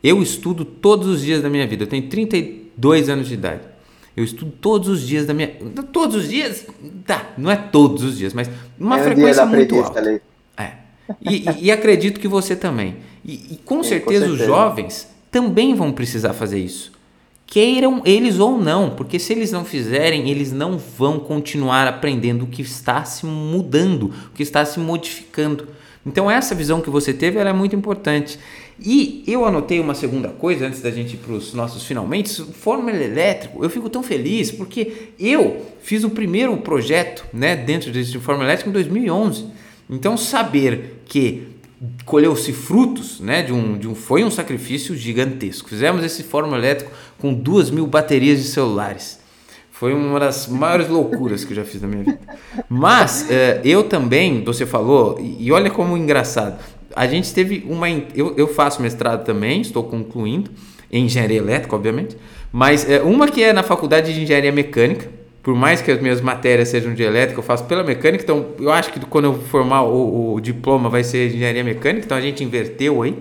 Eu 0.03 0.21
estudo 0.21 0.63
todos 0.63 1.07
os 1.07 1.21
dias 1.21 1.41
da 1.41 1.49
minha 1.49 1.67
vida. 1.67 1.83
Eu 1.83 1.87
tenho 1.87 2.07
32 2.07 3.09
anos 3.09 3.27
de 3.27 3.33
idade. 3.33 3.61
Eu 4.15 4.23
estudo 4.23 4.51
todos 4.59 4.89
os 4.89 5.05
dias 5.05 5.25
da 5.25 5.33
minha. 5.33 5.49
Todos 5.91 6.15
os 6.15 6.29
dias? 6.29 6.65
Tá, 7.05 7.33
não 7.37 7.51
é 7.51 7.55
todos 7.55 8.03
os 8.03 8.17
dias, 8.17 8.33
mas 8.33 8.49
uma 8.79 8.99
é 8.99 9.03
frequência 9.03 9.45
muito 9.45 9.75
alta. 9.75 9.99
Ali. 9.99 10.21
E, 11.21 11.67
e, 11.67 11.71
acredito 11.71 12.19
que 12.19 12.27
você 12.27 12.55
também. 12.55 12.97
E, 13.23 13.53
e 13.53 13.59
com, 13.63 13.81
certeza 13.83 14.25
com, 14.25 14.31
certeza 14.31 14.31
os 14.31 14.39
jovens 14.39 15.07
também 15.31 15.73
vão 15.73 15.91
precisar 15.91 16.33
fazer 16.33 16.59
isso. 16.59 16.91
Queiram 17.45 18.01
eles 18.03 18.39
ou 18.39 18.57
não, 18.57 18.89
porque 18.89 19.17
se 19.17 19.31
eles 19.31 19.51
não 19.51 19.63
fizerem, 19.63 20.29
eles 20.29 20.51
não 20.51 20.77
vão 20.77 21.17
continuar 21.17 21.87
aprendendo 21.87 22.43
o 22.43 22.47
que 22.47 22.61
está 22.61 23.05
se 23.05 23.25
mudando, 23.25 24.11
o 24.27 24.35
que 24.35 24.43
está 24.43 24.65
se 24.65 24.79
modificando. 24.79 25.67
Então 26.07 26.31
essa 26.31 26.55
visão 26.55 26.79
que 26.79 26.89
você 26.89 27.13
teve 27.13 27.37
é 27.37 27.53
muito 27.53 27.75
importante. 27.75 28.39
E 28.79 29.23
eu 29.27 29.45
anotei 29.45 29.79
uma 29.79 29.93
segunda 29.93 30.29
coisa 30.29 30.67
antes 30.67 30.81
da 30.81 30.89
gente 30.89 31.15
ir 31.15 31.17
para 31.17 31.33
os 31.33 31.53
nossos 31.53 31.83
finalmente, 31.83 32.43
Fórmula 32.53 32.95
Elétrico. 32.95 33.63
Eu 33.63 33.69
fico 33.69 33.89
tão 33.89 34.01
feliz 34.01 34.49
porque 34.49 35.09
eu 35.19 35.65
fiz 35.81 36.03
o 36.03 36.09
primeiro 36.09 36.55
projeto, 36.57 37.25
né, 37.33 37.55
dentro 37.55 37.91
desse 37.91 38.17
Fórmula 38.19 38.47
Elétrico 38.47 38.69
em 38.69 38.73
2011. 38.73 39.45
Então, 39.89 40.15
saber 40.15 41.01
que 41.05 41.47
colheu-se 42.05 42.51
frutos, 42.53 43.19
né, 43.19 43.43
de 43.43 43.53
um, 43.53 43.77
de 43.77 43.87
um, 43.87 43.95
foi 43.95 44.23
um 44.23 44.31
sacrifício 44.31 44.95
gigantesco. 44.95 45.69
Fizemos 45.69 46.03
esse 46.03 46.23
fórmula 46.23 46.57
elétrico 46.57 46.91
com 47.17 47.33
duas 47.33 47.69
mil 47.69 47.85
baterias 47.85 48.39
de 48.39 48.45
celulares. 48.45 49.19
Foi 49.79 49.93
uma 49.93 50.19
das 50.19 50.47
maiores 50.47 50.87
loucuras 50.87 51.45
que 51.45 51.51
eu 51.51 51.55
já 51.57 51.63
fiz 51.63 51.79
na 51.83 51.87
minha 51.87 52.03
vida. 52.03 52.19
Mas 52.67 53.29
é, 53.29 53.61
eu 53.63 53.83
também, 53.83 54.43
você 54.43 54.65
falou, 54.65 55.19
e 55.21 55.51
olha 55.51 55.69
como 55.69 55.95
engraçado, 55.95 56.57
a 56.95 57.05
gente 57.05 57.31
teve 57.31 57.63
uma. 57.69 57.87
Eu, 57.87 58.33
eu 58.35 58.47
faço 58.47 58.81
mestrado 58.81 59.23
também, 59.23 59.61
estou 59.61 59.83
concluindo, 59.83 60.49
em 60.91 61.05
engenharia 61.05 61.37
elétrica, 61.37 61.75
obviamente, 61.75 62.17
mas 62.51 62.89
é, 62.89 63.03
uma 63.03 63.27
que 63.27 63.43
é 63.43 63.53
na 63.53 63.61
faculdade 63.61 64.15
de 64.15 64.23
engenharia 64.23 64.51
mecânica, 64.51 65.07
por 65.43 65.53
mais 65.53 65.79
que 65.79 65.91
as 65.91 66.01
minhas 66.01 66.21
matérias 66.21 66.69
sejam 66.69 66.95
de 66.95 67.03
elétrica, 67.03 67.39
eu 67.39 67.43
faço 67.43 67.65
pela 67.65 67.83
mecânica, 67.83 68.23
então 68.23 68.47
eu 68.59 68.71
acho 68.71 68.91
que 68.91 68.99
quando 69.01 69.25
eu 69.25 69.33
formar 69.35 69.83
o, 69.83 70.33
o 70.33 70.41
diploma 70.41 70.89
vai 70.89 71.03
ser 71.03 71.27
engenharia 71.27 71.63
mecânica, 71.63 72.03
então 72.03 72.17
a 72.17 72.21
gente 72.21 72.43
inverteu 72.43 73.03
aí. 73.03 73.15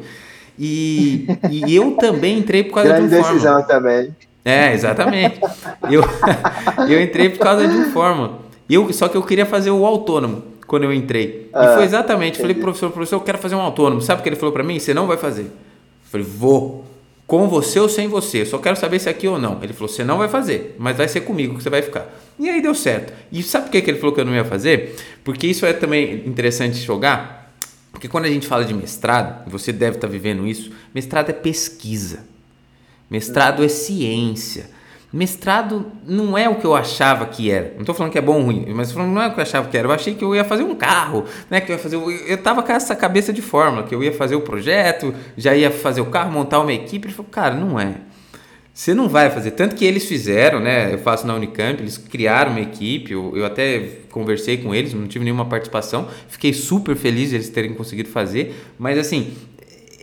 E, 0.58 1.26
e 1.50 1.76
eu 1.76 1.92
também 1.96 2.38
entrei 2.38 2.64
por 2.64 2.76
causa 2.76 2.88
Grande 2.94 3.10
de 3.10 3.14
um 3.14 3.22
decisão 3.22 3.62
também. 3.66 4.14
É, 4.46 4.72
exatamente. 4.72 5.40
Eu, 5.90 6.02
eu 6.88 7.02
entrei 7.02 7.28
por 7.30 7.40
causa 7.40 7.66
de 7.66 7.74
um 7.74 7.90
fórmula. 7.90 8.38
Eu, 8.70 8.92
só 8.92 9.08
que 9.08 9.16
eu 9.16 9.22
queria 9.24 9.44
fazer 9.44 9.72
o 9.72 9.84
autônomo 9.84 10.44
quando 10.68 10.84
eu 10.84 10.92
entrei. 10.92 11.50
Ah, 11.52 11.64
e 11.64 11.74
foi 11.74 11.84
exatamente, 11.84 12.38
entendi. 12.38 12.42
falei, 12.42 12.54
professor, 12.54 12.90
professor, 12.90 13.16
eu 13.16 13.20
quero 13.20 13.38
fazer 13.38 13.56
um 13.56 13.60
autônomo. 13.60 14.00
Sabe 14.00 14.20
o 14.20 14.22
que 14.22 14.28
ele 14.28 14.36
falou 14.36 14.52
para 14.52 14.62
mim? 14.62 14.78
Você 14.78 14.94
não 14.94 15.08
vai 15.08 15.16
fazer. 15.16 15.42
Eu 15.42 16.10
falei, 16.10 16.26
vou 16.26 16.84
com 17.26 17.48
você 17.48 17.80
ou 17.80 17.88
sem 17.88 18.06
você, 18.06 18.42
eu 18.42 18.46
só 18.46 18.58
quero 18.58 18.76
saber 18.76 19.00
se 19.00 19.08
é 19.08 19.10
aqui 19.10 19.26
ou 19.26 19.36
não. 19.36 19.58
Ele 19.62 19.72
falou: 19.72 19.88
você 19.88 20.04
não 20.04 20.18
vai 20.18 20.28
fazer, 20.28 20.76
mas 20.78 20.96
vai 20.96 21.08
ser 21.08 21.22
comigo 21.22 21.56
que 21.56 21.62
você 21.62 21.68
vai 21.70 21.82
ficar. 21.82 22.08
E 22.38 22.48
aí 22.48 22.62
deu 22.62 22.74
certo. 22.74 23.12
E 23.32 23.42
sabe 23.42 23.64
por 23.64 23.72
que 23.72 23.90
ele 23.90 23.98
falou 23.98 24.14
que 24.14 24.20
eu 24.20 24.24
não 24.24 24.34
ia 24.34 24.44
fazer? 24.44 24.94
Porque 25.24 25.46
isso 25.46 25.66
é 25.66 25.72
também 25.72 26.22
interessante 26.24 26.76
jogar. 26.76 27.52
Porque 27.90 28.08
quando 28.08 28.26
a 28.26 28.28
gente 28.28 28.46
fala 28.46 28.64
de 28.64 28.74
mestrado, 28.74 29.50
você 29.50 29.72
deve 29.72 29.96
estar 29.96 30.06
vivendo 30.06 30.46
isso, 30.46 30.70
mestrado 30.94 31.30
é 31.30 31.32
pesquisa. 31.32 32.20
Mestrado 33.10 33.64
é 33.64 33.68
ciência. 33.68 34.70
Mestrado 35.12 35.86
não 36.04 36.36
é 36.36 36.48
o 36.48 36.56
que 36.56 36.64
eu 36.64 36.74
achava 36.74 37.24
que 37.26 37.50
era. 37.50 37.72
Não 37.74 37.80
estou 37.80 37.94
falando 37.94 38.12
que 38.12 38.18
é 38.18 38.20
bom 38.20 38.34
ou 38.34 38.42
ruim, 38.42 38.66
mas 38.74 38.90
falando 38.92 39.12
não 39.12 39.22
é 39.22 39.28
o 39.28 39.32
que 39.32 39.38
eu 39.38 39.42
achava 39.42 39.68
que 39.68 39.76
era. 39.76 39.86
Eu 39.86 39.92
achei 39.92 40.14
que 40.14 40.24
eu 40.24 40.34
ia 40.34 40.44
fazer 40.44 40.64
um 40.64 40.74
carro, 40.74 41.24
né? 41.48 41.60
Que 41.60 41.70
eu 41.70 41.76
ia 41.76 41.82
fazer. 41.82 41.96
Eu 41.96 42.34
estava 42.34 42.62
com 42.62 42.72
essa 42.72 42.94
cabeça 42.94 43.32
de 43.32 43.40
fórmula, 43.40 43.84
que 43.84 43.94
eu 43.94 44.02
ia 44.02 44.12
fazer 44.12 44.34
o 44.34 44.40
projeto, 44.40 45.14
já 45.36 45.54
ia 45.54 45.70
fazer 45.70 46.00
o 46.00 46.06
carro, 46.06 46.32
montar 46.32 46.60
uma 46.60 46.72
equipe. 46.72 47.06
Ele 47.06 47.14
falou, 47.14 47.30
cara, 47.30 47.54
não 47.54 47.78
é. 47.78 47.94
Você 48.74 48.92
não 48.92 49.08
vai 49.08 49.30
fazer. 49.30 49.52
Tanto 49.52 49.74
que 49.74 49.86
eles 49.86 50.04
fizeram, 50.04 50.60
né? 50.60 50.92
Eu 50.92 50.98
faço 50.98 51.26
na 51.26 51.34
Unicamp, 51.34 51.80
eles 51.80 51.96
criaram 51.96 52.50
uma 52.50 52.60
equipe. 52.60 53.12
Eu, 53.12 53.34
eu 53.34 53.46
até 53.46 54.00
conversei 54.10 54.58
com 54.58 54.74
eles, 54.74 54.92
não 54.92 55.06
tive 55.06 55.24
nenhuma 55.24 55.46
participação. 55.46 56.08
Fiquei 56.28 56.52
super 56.52 56.94
feliz 56.94 57.30
de 57.30 57.36
eles 57.36 57.48
terem 57.48 57.72
conseguido 57.72 58.10
fazer. 58.10 58.54
Mas 58.78 58.98
assim, 58.98 59.32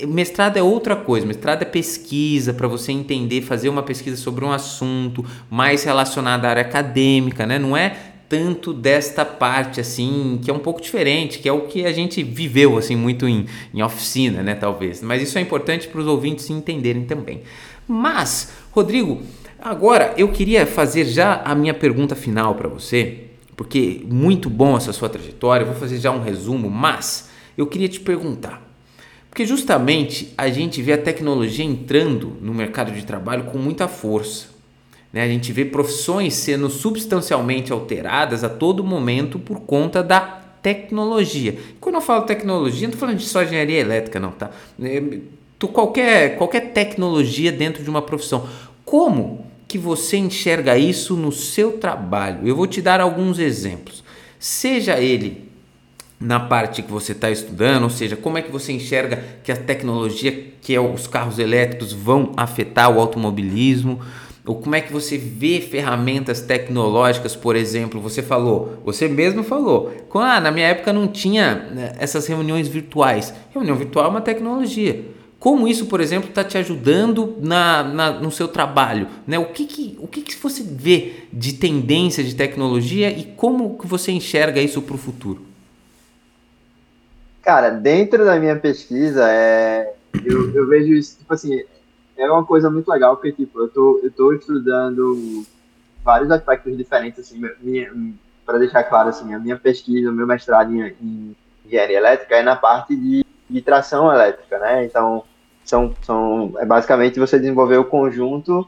mestrado 0.07 0.57
é 0.57 0.63
outra 0.63 0.95
coisa, 0.95 1.25
mestrado 1.25 1.61
é 1.61 1.65
pesquisa 1.65 2.53
para 2.53 2.67
você 2.67 2.91
entender, 2.91 3.41
fazer 3.41 3.69
uma 3.69 3.83
pesquisa 3.83 4.17
sobre 4.17 4.43
um 4.45 4.51
assunto 4.51 5.25
mais 5.49 5.83
relacionado 5.83 6.45
à 6.45 6.49
área 6.49 6.61
acadêmica, 6.61 7.45
né? 7.45 7.59
Não 7.59 7.75
é 7.75 7.97
tanto 8.33 8.73
desta 8.73 9.23
parte 9.23 9.79
assim, 9.79 10.39
que 10.43 10.49
é 10.49 10.53
um 10.53 10.57
pouco 10.59 10.81
diferente, 10.81 11.37
que 11.37 11.47
é 11.47 11.53
o 11.53 11.67
que 11.67 11.85
a 11.85 11.91
gente 11.91 12.23
viveu 12.23 12.77
assim 12.77 12.95
muito 12.95 13.27
em, 13.27 13.45
em 13.71 13.83
oficina, 13.83 14.41
né, 14.41 14.55
talvez. 14.55 15.03
Mas 15.03 15.21
isso 15.21 15.37
é 15.37 15.41
importante 15.41 15.87
para 15.87 16.01
os 16.01 16.07
ouvintes 16.07 16.49
entenderem 16.49 17.05
também. 17.05 17.41
Mas, 17.87 18.53
Rodrigo, 18.71 19.21
agora 19.59 20.15
eu 20.17 20.29
queria 20.29 20.65
fazer 20.65 21.05
já 21.05 21.43
a 21.45 21.53
minha 21.53 21.75
pergunta 21.75 22.15
final 22.15 22.55
para 22.55 22.67
você, 22.67 23.25
porque 23.55 24.01
muito 24.09 24.49
bom 24.49 24.75
essa 24.77 24.91
sua 24.91 25.09
trajetória, 25.09 25.63
eu 25.63 25.67
vou 25.67 25.79
fazer 25.79 25.99
já 25.99 26.11
um 26.11 26.23
resumo, 26.23 26.71
mas 26.71 27.29
eu 27.55 27.67
queria 27.67 27.87
te 27.87 27.99
perguntar, 27.99 28.72
porque 29.33 29.47
justamente 29.47 30.31
a 30.37 30.47
gente 30.47 30.79
vê 30.79 30.93
a 30.93 30.97
tecnologia 30.97 31.65
entrando 31.65 32.37
no 32.39 32.53
mercado 32.53 32.91
de 32.91 33.03
trabalho 33.03 33.45
com 33.45 33.57
muita 33.57 33.87
força. 33.87 34.49
Né? 35.11 35.23
A 35.23 35.27
gente 35.27 35.51
vê 35.51 35.65
profissões 35.65 36.35
sendo 36.35 36.69
substancialmente 36.69 37.73
alteradas 37.73 38.43
a 38.43 38.49
todo 38.49 38.83
momento 38.83 39.39
por 39.39 39.61
conta 39.61 40.03
da 40.03 40.21
tecnologia. 40.61 41.57
Quando 41.81 41.95
eu 41.95 42.01
falo 42.01 42.25
tecnologia, 42.25 42.83
não 42.83 42.93
estou 42.93 42.99
falando 42.99 43.17
de 43.17 43.25
só 43.25 43.41
engenharia 43.41 43.79
elétrica, 43.79 44.19
não, 44.19 44.29
tá? 44.29 44.51
É, 44.79 45.01
qualquer, 45.73 46.37
qualquer 46.37 46.71
tecnologia 46.71 47.51
dentro 47.51 47.83
de 47.83 47.89
uma 47.89 48.03
profissão. 48.03 48.47
Como 48.85 49.47
que 49.67 49.79
você 49.79 50.15
enxerga 50.15 50.77
isso 50.77 51.15
no 51.15 51.31
seu 51.31 51.79
trabalho? 51.79 52.47
Eu 52.47 52.55
vou 52.55 52.67
te 52.67 52.83
dar 52.83 53.01
alguns 53.01 53.39
exemplos. 53.39 54.03
Seja 54.37 54.99
ele 54.99 55.49
na 56.23 56.39
parte 56.39 56.81
que 56.81 56.91
você 56.91 57.11
está 57.11 57.29
estudando, 57.29 57.83
ou 57.83 57.89
seja, 57.89 58.15
como 58.15 58.37
é 58.37 58.41
que 58.41 58.51
você 58.51 58.71
enxerga 58.71 59.21
que 59.43 59.51
a 59.51 59.57
tecnologia, 59.57 60.53
que 60.61 60.73
é 60.73 60.79
os 60.79 61.05
carros 61.05 61.37
elétricos, 61.37 61.91
vão 61.91 62.31
afetar 62.37 62.89
o 62.89 62.99
automobilismo? 62.99 63.99
Ou 64.45 64.55
como 64.55 64.75
é 64.75 64.81
que 64.81 64.91
você 64.91 65.17
vê 65.17 65.59
ferramentas 65.59 66.41
tecnológicas, 66.41 67.35
por 67.35 67.55
exemplo? 67.55 67.99
Você 68.01 68.21
falou, 68.21 68.81
você 68.85 69.07
mesmo 69.07 69.43
falou, 69.43 69.93
ah, 70.15 70.39
na 70.39 70.51
minha 70.51 70.67
época 70.67 70.93
não 70.93 71.07
tinha 71.07 71.55
né, 71.55 71.93
essas 71.99 72.25
reuniões 72.25 72.67
virtuais. 72.69 73.33
Reunião 73.53 73.75
virtual 73.75 74.05
é 74.05 74.09
uma 74.09 74.21
tecnologia. 74.21 75.05
Como 75.39 75.67
isso, 75.67 75.87
por 75.87 75.99
exemplo, 75.99 76.29
está 76.29 76.41
te 76.41 76.57
ajudando 76.57 77.35
na, 77.41 77.83
na, 77.83 78.11
no 78.11 78.31
seu 78.31 78.47
trabalho? 78.47 79.07
Né? 79.27 79.37
O, 79.37 79.47
que, 79.47 79.65
que, 79.65 79.97
o 79.99 80.07
que, 80.07 80.21
que 80.21 80.35
você 80.35 80.63
vê 80.63 81.25
de 81.33 81.53
tendência 81.53 82.23
de 82.23 82.33
tecnologia 82.33 83.09
e 83.09 83.23
como 83.35 83.77
que 83.77 83.85
você 83.85 84.13
enxerga 84.13 84.61
isso 84.61 84.81
para 84.81 84.95
o 84.95 84.97
futuro? 84.97 85.52
Cara, 87.43 87.69
dentro 87.69 88.23
da 88.23 88.39
minha 88.39 88.57
pesquisa, 88.57 89.29
é, 89.29 89.93
eu, 90.25 90.49
eu 90.55 90.65
vejo 90.65 90.93
isso, 90.93 91.17
tipo 91.19 91.33
assim, 91.33 91.61
é 92.15 92.31
uma 92.31 92.45
coisa 92.45 92.69
muito 92.69 92.89
legal, 92.89 93.17
porque, 93.17 93.33
tipo, 93.33 93.59
eu 93.59 93.67
tô, 93.67 93.99
eu 94.01 94.09
tô 94.09 94.31
estudando 94.31 95.45
vários 96.03 96.31
aspectos 96.31 96.77
diferentes, 96.77 97.19
assim, 97.19 97.41
para 98.45 98.57
deixar 98.57 98.83
claro, 98.85 99.09
assim, 99.09 99.33
a 99.33 99.39
minha 99.39 99.57
pesquisa, 99.57 100.09
o 100.09 100.13
meu 100.13 100.25
mestrado 100.25 100.73
em, 100.73 100.95
em 101.01 101.35
engenharia 101.65 101.97
elétrica 101.97 102.35
é 102.35 102.43
na 102.43 102.55
parte 102.55 102.95
de, 102.95 103.25
de 103.49 103.61
tração 103.61 104.11
elétrica, 104.11 104.57
né? 104.59 104.85
Então, 104.85 105.25
são, 105.65 105.93
são, 106.01 106.53
é 106.57 106.65
basicamente 106.65 107.19
você 107.19 107.37
desenvolver 107.37 107.77
o 107.77 107.85
conjunto 107.85 108.67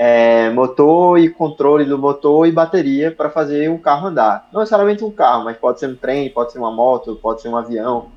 é, 0.00 0.48
motor 0.50 1.18
e 1.18 1.28
controle 1.28 1.84
do 1.84 1.98
motor 1.98 2.46
e 2.46 2.52
bateria 2.52 3.10
para 3.10 3.28
fazer 3.28 3.68
o 3.68 3.80
carro 3.80 4.06
andar. 4.06 4.48
Não 4.52 4.60
necessariamente 4.60 5.02
um 5.02 5.10
carro, 5.10 5.42
mas 5.42 5.56
pode 5.56 5.80
ser 5.80 5.88
um 5.88 5.96
trem, 5.96 6.30
pode 6.30 6.52
ser 6.52 6.60
uma 6.60 6.70
moto, 6.70 7.16
pode 7.16 7.42
ser 7.42 7.48
um 7.48 7.56
avião. 7.56 8.12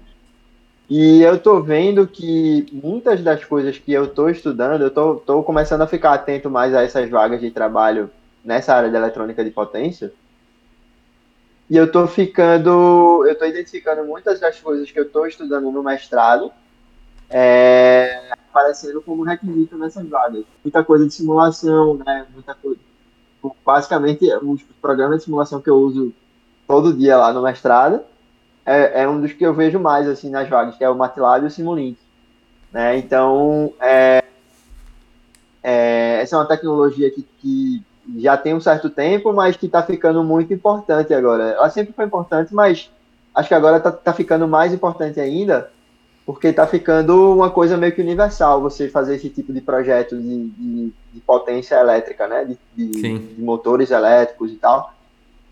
E 0.88 1.24
eu 1.24 1.40
tô 1.40 1.60
vendo 1.60 2.06
que 2.06 2.68
muitas 2.72 3.24
das 3.24 3.44
coisas 3.44 3.80
que 3.80 3.92
eu 3.92 4.08
tô 4.08 4.30
estudando, 4.30 4.84
eu 4.84 4.92
tô 4.92 5.42
começando 5.42 5.82
a 5.82 5.88
ficar 5.88 6.14
atento 6.14 6.52
mais 6.52 6.76
a 6.76 6.84
essas 6.84 7.10
vagas 7.10 7.42
de 7.42 7.50
trabalho 7.50 8.12
nessa 8.46 8.76
área 8.76 8.90
de 8.90 8.96
eletrônica 8.96 9.44
de 9.44 9.50
potência. 9.50 10.14
E 11.68 11.76
eu 11.76 11.92
tô 11.92 12.06
ficando, 12.06 13.26
eu 13.26 13.36
tô 13.36 13.46
identificando 13.46 14.06
muitas 14.06 14.40
das 14.40 14.60
coisas 14.60 14.92
que 14.92 15.00
eu 15.00 15.10
tô 15.10 15.26
estudando 15.26 15.72
no 15.72 15.82
mestrado, 15.82 16.52
é, 17.28 18.34
aparecendo 18.52 19.02
como 19.02 19.24
requisito 19.24 19.78
nessas 19.78 20.08
vagas. 20.08 20.44
Muita 20.64 20.84
coisa 20.84 21.08
de 21.08 21.14
simulação, 21.14 21.96
né? 21.96 22.28
Muita 22.34 22.54
coisa. 22.54 22.80
Basicamente, 23.66 24.32
os 24.44 24.62
programas 24.82 25.20
de 25.20 25.24
simulação 25.24 25.62
que 25.62 25.70
eu 25.70 25.78
uso 25.78 26.14
todo 26.68 26.94
dia 26.94 27.18
lá 27.18 27.34
no 27.34 27.42
mestrado 27.42 28.02
é, 28.66 29.02
é, 29.02 29.10
um 29.10 29.20
dos 29.20 29.34
que 29.34 29.46
eu 29.46 29.54
vejo 29.54 29.80
mais 29.80 30.08
assim 30.08 30.30
nas 30.30 30.48
vagas, 30.48 30.78
que 30.78 30.84
é 30.84 30.90
o 30.90 30.96
MATLAB 30.96 31.44
e 31.44 31.48
o 31.48 31.52
Simulink. 31.52 31.98
Né? 32.72 32.98
Então, 32.98 33.74
é, 33.80 34.24
é, 35.64 36.20
essa 36.22 36.36
é 36.36 36.40
uma 36.40 36.48
tecnologia 36.48 37.10
que, 37.10 37.28
que 37.40 37.84
já 38.18 38.38
tem 38.38 38.54
um 38.54 38.62
certo 38.62 38.90
tempo, 38.90 39.34
mas 39.34 39.58
que 39.58 39.66
está 39.66 39.84
ficando 39.84 40.24
muito 40.24 40.54
importante 40.54 41.14
agora. 41.14 41.50
Ela 41.50 41.70
sempre 41.70 41.94
foi 41.94 42.06
importante, 42.06 42.54
mas 42.54 42.90
acho 43.34 43.48
que 43.48 43.54
agora 43.54 43.78
está 43.78 43.92
tá 43.92 44.14
ficando 44.14 44.48
mais 44.48 44.74
importante 44.74 45.20
ainda, 45.20 45.72
porque 46.26 46.48
está 46.48 46.68
ficando 46.68 47.34
uma 47.34 47.50
coisa 47.50 47.78
meio 47.78 47.94
que 47.94 48.02
universal 48.02 48.62
você 48.62 48.88
fazer 48.88 49.16
esse 49.16 49.30
tipo 49.30 49.52
de 49.52 49.62
projeto 49.62 50.16
de, 50.16 50.50
de, 50.50 50.94
de 51.14 51.20
potência 51.22 51.76
elétrica, 51.76 52.28
né? 52.28 52.46
De, 52.46 52.86
de, 52.88 53.42
motores 53.42 53.92
elétricos 53.92 54.52
e 54.52 54.56
tal. 54.56 54.94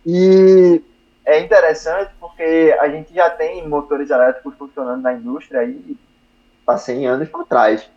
E 0.06 0.82
é 1.26 1.40
interessante 1.40 2.12
porque 2.20 2.76
a 2.80 2.88
gente 2.90 3.14
já 3.14 3.30
tem 3.30 3.68
motores 3.68 4.10
elétricos 4.10 4.56
funcionando 4.58 5.02
na 5.02 5.14
indústria 5.14 5.62
aí 5.62 5.98
há 6.66 6.78
100 6.78 7.08
anos 7.08 7.30
para 7.30 7.44
trás. 7.46 7.90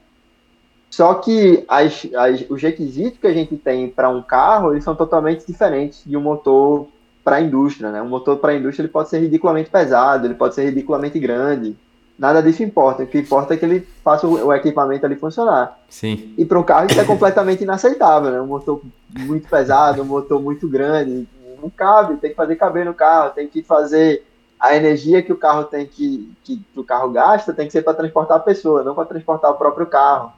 Só 0.91 1.15
que 1.15 1.65
as, 1.69 2.07
as, 2.15 2.45
os 2.51 2.61
requisitos 2.61 3.19
que 3.19 3.27
a 3.27 3.33
gente 3.33 3.57
tem 3.57 3.89
para 3.89 4.09
um 4.09 4.23
carro 4.23 4.73
eles 4.73 4.85
são 4.85 4.95
totalmente 4.95 5.47
diferentes 5.47 6.03
de 6.05 6.17
um 6.17 6.21
motor 6.21 6.87
para 7.25 7.37
a 7.37 7.41
indústria. 7.41 7.91
Né? 7.91 8.03
Um 8.03 8.09
motor 8.09 8.39
para 8.39 8.53
a 8.53 8.57
indústria 8.57 8.85
ele 8.85 8.93
pode 8.93 9.09
ser 9.09 9.19
ridiculamente 9.21 9.71
pesado, 9.71 10.27
ele 10.27 10.35
pode 10.35 10.55
ser 10.55 10.65
ridiculamente 10.65 11.19
grande. 11.19 11.77
Nada 12.19 12.43
disso 12.43 12.63
importa. 12.63 13.03
O 13.03 13.07
que 13.07 13.19
importa 13.19 13.55
é 13.55 13.57
que 13.57 13.65
ele 13.65 13.87
faça 14.05 14.27
o, 14.27 14.53
equipamento 14.53 15.05
ali 15.05 15.17
funcionar. 15.17 15.79
Sim. 15.89 16.35
E 16.37 16.45
para 16.45 16.59
um 16.59 16.63
carro 16.63 16.87
isso 16.91 17.01
é 17.01 17.05
completamente 17.05 17.65
inaceitável. 17.65 18.31
Né? 18.31 18.41
Um 18.41 18.47
motor 18.47 18.81
muito 19.19 19.49
pesado, 19.49 20.03
um 20.03 20.07
motor 20.07 20.41
muito 20.41 20.69
grande, 20.69 21.27
não 21.61 21.71
cabe, 21.71 22.17
tem 22.17 22.31
que 22.31 22.37
fazer 22.37 22.57
caber 22.57 22.85
no 22.85 22.95
carro, 22.95 23.31
tem 23.31 23.47
que 23.47 23.63
fazer 23.63 24.25
a 24.59 24.77
energia 24.77 25.23
que 25.23 25.33
o 25.33 25.37
carro 25.37 25.65
tem 25.65 25.87
que, 25.87 26.33
que 26.45 26.61
o 26.77 26.85
carro 26.85 27.11
gasta 27.11 27.53
tem 27.53 27.67
que 27.67 27.73
ser 27.73 27.83
para 27.83 27.95
transportar 27.95 28.37
a 28.37 28.41
pessoa, 28.41 28.85
não 28.85 28.95
para 28.95 29.07
transportar 29.07 29.51
o 29.51 29.55
próprio 29.55 29.87
carro, 29.87 30.33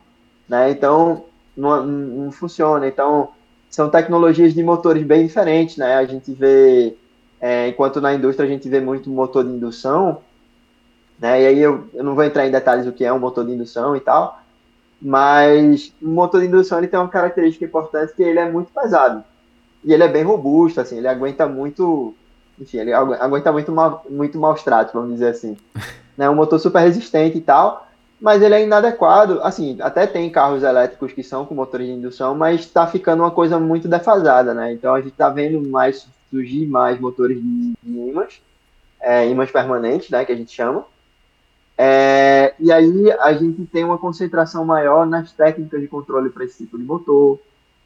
né? 0.48 0.70
Então 0.70 1.24
não, 1.54 1.84
não 1.84 2.32
funciona. 2.32 2.88
Então 2.88 3.28
são 3.70 3.90
tecnologias 3.90 4.54
de 4.54 4.62
motores 4.62 5.02
bem 5.02 5.26
diferentes, 5.26 5.76
né? 5.76 5.96
A 5.96 6.06
gente 6.06 6.32
vê, 6.32 6.96
é, 7.40 7.68
enquanto 7.68 8.00
na 8.00 8.14
indústria 8.14 8.46
a 8.46 8.50
gente 8.50 8.68
vê 8.68 8.80
muito 8.80 9.10
motor 9.10 9.44
de 9.44 9.50
indução, 9.50 10.22
né? 11.24 11.40
E 11.40 11.46
aí 11.46 11.58
eu, 11.58 11.86
eu 11.94 12.04
não 12.04 12.14
vou 12.14 12.22
entrar 12.22 12.46
em 12.46 12.50
detalhes 12.50 12.84
do 12.84 12.92
que 12.92 13.02
é 13.02 13.10
um 13.10 13.18
motor 13.18 13.46
de 13.46 13.52
indução 13.52 13.96
e 13.96 14.00
tal, 14.00 14.38
mas 15.00 15.90
o 16.02 16.08
motor 16.08 16.38
de 16.38 16.48
indução 16.48 16.76
ele 16.76 16.86
tem 16.86 17.00
uma 17.00 17.08
característica 17.08 17.64
importante 17.64 18.12
que 18.12 18.22
ele 18.22 18.38
é 18.38 18.50
muito 18.50 18.70
pesado. 18.70 19.24
E 19.82 19.94
ele 19.94 20.02
é 20.02 20.08
bem 20.08 20.22
robusto, 20.22 20.82
assim, 20.82 20.98
ele 20.98 21.08
aguenta 21.08 21.48
muito. 21.48 22.14
Enfim, 22.60 22.76
ele 22.76 22.92
aguenta 22.92 23.50
muito, 23.50 23.72
mal, 23.72 24.04
muito 24.10 24.38
maus 24.38 24.62
tratos, 24.62 24.92
vamos 24.92 25.12
dizer 25.14 25.28
assim. 25.28 25.56
É 26.16 26.30
um 26.30 26.34
motor 26.36 26.60
super 26.60 26.78
resistente 26.78 27.38
e 27.38 27.40
tal, 27.40 27.88
mas 28.20 28.40
ele 28.40 28.54
é 28.54 28.62
inadequado. 28.62 29.40
Assim, 29.42 29.76
até 29.80 30.06
tem 30.06 30.30
carros 30.30 30.62
elétricos 30.62 31.12
que 31.12 31.24
são 31.24 31.44
com 31.44 31.56
motores 31.56 31.88
de 31.88 31.92
indução, 31.92 32.36
mas 32.36 32.60
está 32.60 32.86
ficando 32.86 33.24
uma 33.24 33.32
coisa 33.32 33.58
muito 33.58 33.88
defasada, 33.88 34.54
né? 34.54 34.72
Então 34.72 34.94
a 34.94 35.00
gente 35.00 35.10
está 35.10 35.28
vendo 35.28 35.68
mais 35.68 36.06
surgir 36.30 36.66
mais 36.66 37.00
motores 37.00 37.36
de, 37.36 37.74
de 37.82 37.98
ímãs, 37.98 38.40
é, 39.00 39.28
ímãs 39.28 39.50
permanentes, 39.50 40.08
né, 40.08 40.24
que 40.24 40.30
a 40.30 40.36
gente 40.36 40.54
chama. 40.54 40.86
É, 41.76 42.54
e 42.58 42.70
aí 42.70 43.10
a 43.12 43.32
gente 43.32 43.64
tem 43.66 43.84
uma 43.84 43.98
concentração 43.98 44.64
maior 44.64 45.06
nas 45.06 45.32
técnicas 45.32 45.80
de 45.80 45.88
controle 45.88 46.30
para 46.30 46.44
esse 46.44 46.58
tipo 46.58 46.78
de 46.78 46.84
motor. 46.84 47.38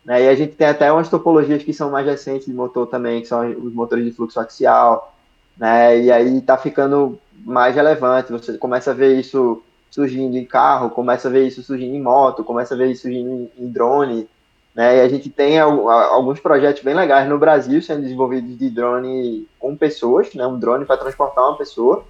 Né? 0.04 0.24
E 0.24 0.28
a 0.28 0.34
gente 0.34 0.54
tem 0.54 0.66
até 0.66 0.90
umas 0.92 1.08
topologias 1.08 1.62
que 1.62 1.72
são 1.72 1.90
mais 1.90 2.06
recentes 2.06 2.46
de 2.46 2.52
motor 2.52 2.86
também, 2.86 3.20
que 3.20 3.28
são 3.28 3.48
os 3.50 3.72
motores 3.72 4.04
de 4.04 4.12
fluxo 4.12 4.40
axial, 4.40 5.14
né? 5.56 6.00
E 6.00 6.10
aí 6.10 6.38
está 6.38 6.56
ficando 6.56 7.18
mais 7.44 7.74
relevante. 7.74 8.32
Você 8.32 8.56
começa 8.56 8.92
a 8.92 8.94
ver 8.94 9.18
isso 9.18 9.62
surgindo 9.90 10.36
em 10.36 10.44
carro, 10.44 10.90
começa 10.90 11.28
a 11.28 11.30
ver 11.30 11.46
isso 11.46 11.62
surgindo 11.62 11.94
em 11.94 12.00
moto, 12.00 12.44
começa 12.44 12.74
a 12.74 12.76
ver 12.76 12.90
isso 12.90 13.02
surgindo 13.02 13.50
em 13.58 13.68
drone, 13.68 14.28
né? 14.74 14.98
E 14.98 15.00
a 15.00 15.08
gente 15.08 15.28
tem 15.28 15.58
alguns 15.58 16.40
projetos 16.40 16.82
bem 16.82 16.94
legais 16.94 17.28
no 17.28 17.38
Brasil 17.38 17.82
sendo 17.82 18.02
desenvolvidos 18.02 18.56
de 18.56 18.70
drone 18.70 19.46
com 19.58 19.76
pessoas, 19.76 20.32
né? 20.34 20.46
Um 20.46 20.58
drone 20.58 20.84
para 20.84 20.96
transportar 20.96 21.44
uma 21.44 21.58
pessoa. 21.58 22.04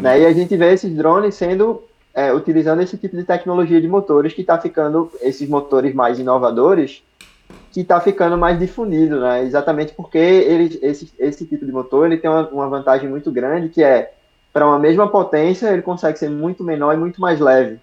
Né? 0.00 0.20
E 0.20 0.26
a 0.26 0.32
gente 0.32 0.56
vê 0.56 0.72
esses 0.72 0.94
drones 0.94 1.34
sendo 1.34 1.82
é, 2.14 2.32
utilizando 2.32 2.82
esse 2.82 2.96
tipo 2.96 3.16
de 3.16 3.24
tecnologia 3.24 3.80
de 3.80 3.86
motores 3.86 4.32
que 4.32 4.40
está 4.40 4.58
ficando 4.58 5.10
esses 5.20 5.48
motores 5.48 5.94
mais 5.94 6.18
inovadores 6.18 7.02
que 7.70 7.82
está 7.82 8.00
ficando 8.00 8.38
mais 8.38 8.58
difundido, 8.58 9.20
né? 9.20 9.44
Exatamente 9.44 9.92
porque 9.92 10.16
ele, 10.16 10.78
esse, 10.80 11.12
esse 11.18 11.44
tipo 11.44 11.66
de 11.66 11.70
motor 11.70 12.06
ele 12.06 12.16
tem 12.16 12.30
uma, 12.30 12.48
uma 12.48 12.68
vantagem 12.68 13.08
muito 13.08 13.30
grande 13.30 13.68
que 13.68 13.82
é 13.82 14.14
para 14.50 14.66
uma 14.66 14.78
mesma 14.78 15.08
potência 15.08 15.68
ele 15.68 15.82
consegue 15.82 16.18
ser 16.18 16.30
muito 16.30 16.64
menor 16.64 16.94
e 16.94 16.96
muito 16.96 17.20
mais 17.20 17.38
leve. 17.38 17.78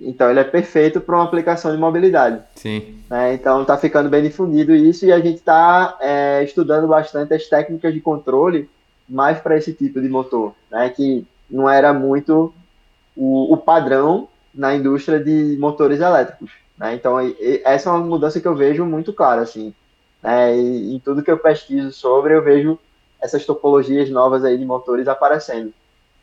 Então 0.00 0.28
ele 0.28 0.40
é 0.40 0.44
perfeito 0.44 1.00
para 1.00 1.14
uma 1.14 1.24
aplicação 1.24 1.70
de 1.70 1.78
mobilidade. 1.78 2.40
Sim. 2.56 2.96
Né? 3.08 3.34
Então 3.34 3.62
está 3.62 3.76
ficando 3.76 4.08
bem 4.08 4.22
difundido 4.22 4.74
isso 4.74 5.06
e 5.06 5.12
a 5.12 5.20
gente 5.20 5.36
está 5.36 5.96
é, 6.00 6.42
estudando 6.42 6.88
bastante 6.88 7.32
as 7.32 7.46
técnicas 7.46 7.94
de 7.94 8.00
controle 8.00 8.68
mais 9.08 9.40
para 9.40 9.56
esse 9.56 9.72
tipo 9.72 10.00
de 10.00 10.08
motor, 10.08 10.54
né? 10.70 10.88
que 10.90 11.26
não 11.50 11.68
era 11.68 11.92
muito 11.92 12.52
o, 13.16 13.52
o 13.52 13.56
padrão 13.56 14.28
na 14.54 14.74
indústria 14.74 15.18
de 15.18 15.56
motores 15.58 16.00
elétricos. 16.00 16.50
Né? 16.76 16.94
Então 16.94 17.16
essa 17.64 17.88
é 17.88 17.92
uma 17.92 18.04
mudança 18.04 18.40
que 18.40 18.46
eu 18.46 18.54
vejo 18.54 18.84
muito 18.84 19.12
clara. 19.12 19.42
Assim, 19.42 19.74
né? 20.22 20.56
e, 20.56 20.94
em 20.94 20.98
tudo 20.98 21.22
que 21.22 21.30
eu 21.30 21.38
pesquiso 21.38 21.92
sobre, 21.92 22.34
eu 22.34 22.42
vejo 22.42 22.78
essas 23.20 23.44
topologias 23.44 24.10
novas 24.10 24.44
aí 24.44 24.56
de 24.56 24.64
motores 24.64 25.08
aparecendo. 25.08 25.72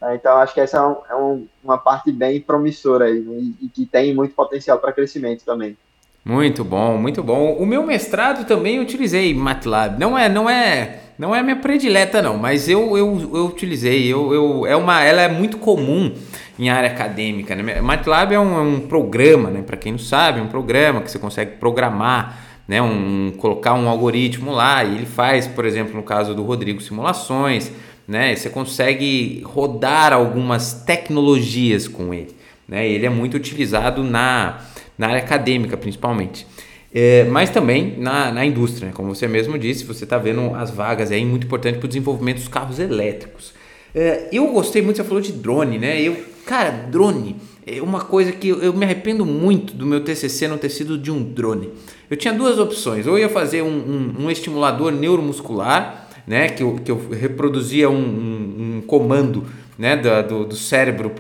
Né? 0.02 0.16
Então, 0.16 0.38
acho 0.38 0.54
que 0.54 0.62
essa 0.62 0.78
é, 0.78 0.82
um, 0.82 0.96
é 1.10 1.16
um, 1.16 1.48
uma 1.64 1.78
parte 1.78 2.12
bem 2.12 2.40
promissora 2.40 3.06
aí, 3.06 3.18
e, 3.18 3.66
e 3.66 3.70
que 3.70 3.86
tem 3.86 4.14
muito 4.14 4.36
potencial 4.36 4.80
para 4.80 4.94
crescimento 4.94 5.44
também. 5.44 5.78
Muito 6.26 6.64
bom, 6.64 6.98
muito 6.98 7.22
bom. 7.22 7.54
O 7.54 7.66
meu 7.68 7.86
mestrado 7.86 8.48
também 8.48 8.80
utilizei 8.80 9.32
MATLAB. 9.34 10.00
Não 10.00 10.18
é, 10.18 10.28
não 10.28 10.50
é, 10.50 11.00
não 11.20 11.36
é 11.36 11.44
minha 11.44 11.58
predileta 11.58 12.20
não, 12.20 12.36
mas 12.36 12.68
eu, 12.68 12.98
eu, 12.98 13.32
eu 13.32 13.46
utilizei. 13.46 14.12
Eu, 14.12 14.34
eu, 14.34 14.66
é 14.66 14.76
uma, 14.76 15.04
ela 15.04 15.22
é 15.22 15.28
muito 15.28 15.60
comum 15.60 16.12
em 16.58 16.70
área 16.70 16.90
acadêmica. 16.90 17.56
Né? 17.56 17.80
MATLAB 17.80 18.34
é 18.34 18.40
um, 18.40 18.58
é 18.58 18.62
um 18.62 18.80
programa, 18.80 19.52
né? 19.52 19.62
Para 19.62 19.78
quem 19.78 19.92
não 19.92 20.00
sabe, 20.00 20.40
é 20.40 20.42
um 20.42 20.48
programa 20.48 21.02
que 21.02 21.12
você 21.12 21.20
consegue 21.20 21.58
programar 21.58 22.46
né, 22.68 22.82
um, 22.82 23.32
colocar 23.38 23.74
um 23.74 23.88
algoritmo 23.88 24.52
lá 24.52 24.84
e 24.84 24.96
ele 24.96 25.06
faz, 25.06 25.48
por 25.48 25.66
exemplo, 25.66 25.96
no 25.96 26.04
caso 26.04 26.34
do 26.34 26.44
Rodrigo, 26.44 26.82
simulações, 26.82 27.72
né, 28.08 28.36
você 28.36 28.50
consegue 28.50 29.42
rodar 29.46 30.14
algumas 30.14 30.74
tecnologias 30.86 31.88
com 31.88 32.14
ele. 32.14 32.36
Né, 32.68 32.88
ele 32.88 33.06
é 33.06 33.10
muito 33.10 33.38
utilizado 33.38 34.04
na, 34.04 34.60
na 34.98 35.08
área 35.08 35.22
acadêmica, 35.22 35.76
principalmente. 35.78 36.46
É, 36.94 37.26
mas 37.26 37.50
também 37.50 37.96
na, 37.98 38.32
na 38.32 38.46
indústria, 38.46 38.88
né, 38.88 38.94
como 38.94 39.14
você 39.14 39.28
mesmo 39.28 39.58
disse, 39.60 39.84
você 39.84 40.06
está 40.06 40.18
vendo 40.18 40.56
as 40.56 40.72
vagas 40.72 41.12
aí, 41.12 41.26
muito 41.26 41.46
importante 41.46 41.78
para 41.78 41.86
o 41.86 41.90
desenvolvimento 41.90 42.38
dos 42.38 42.48
carros 42.48 42.80
elétricos. 42.80 43.54
É, 43.94 44.30
eu 44.32 44.48
gostei 44.48 44.82
muito, 44.82 44.98
você 44.98 45.04
falou 45.04 45.22
de 45.22 45.34
drone, 45.34 45.78
né? 45.78 46.02
Eu, 46.02 46.18
cara, 46.46 46.70
drone 46.70 47.36
é 47.66 47.82
uma 47.82 48.02
coisa 48.02 48.32
que 48.32 48.50
eu, 48.50 48.62
eu 48.62 48.74
me 48.74 48.86
arrependo 48.86 49.26
muito 49.26 49.74
do 49.74 49.86
meu 49.86 50.02
TCC 50.04 50.48
não 50.48 50.58
ter 50.58 50.70
sido 50.70 50.98
de 50.98 51.12
um 51.12 51.24
drone. 51.24 51.70
Eu 52.10 52.16
tinha 52.16 52.34
duas 52.34 52.60
opções, 52.60 53.08
ou 53.08 53.18
ia 53.18 53.30
fazer 53.30 53.62
um, 53.62 53.68
um, 53.68 54.26
um 54.26 54.32
estimulador 54.32 54.92
neuromuscular, 54.92 56.08
né, 56.28 56.50
que 56.50 56.64
eu, 56.64 56.76
que 56.84 56.92
eu 56.92 57.10
reproduzia 57.10 57.90
um, 57.90 57.96
um, 57.96 58.78
um 58.78 58.82
comando 58.82 59.46
né, 59.78 59.96
do, 59.96 60.46
do 60.46 60.56
cérebro 60.56 61.12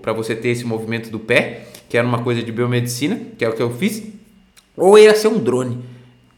para 0.00 0.12
você 0.12 0.34
ter 0.34 0.48
esse 0.48 0.64
movimento 0.64 1.10
do 1.10 1.18
pé, 1.18 1.66
que 1.96 1.98
era 1.98 2.06
uma 2.06 2.22
coisa 2.22 2.42
de 2.42 2.52
biomedicina, 2.52 3.18
que 3.38 3.42
é 3.42 3.48
o 3.48 3.54
que 3.54 3.62
eu 3.62 3.70
fiz, 3.70 4.02
ou 4.76 4.98
ia 4.98 5.14
ser 5.14 5.28
um 5.28 5.38
drone. 5.38 5.78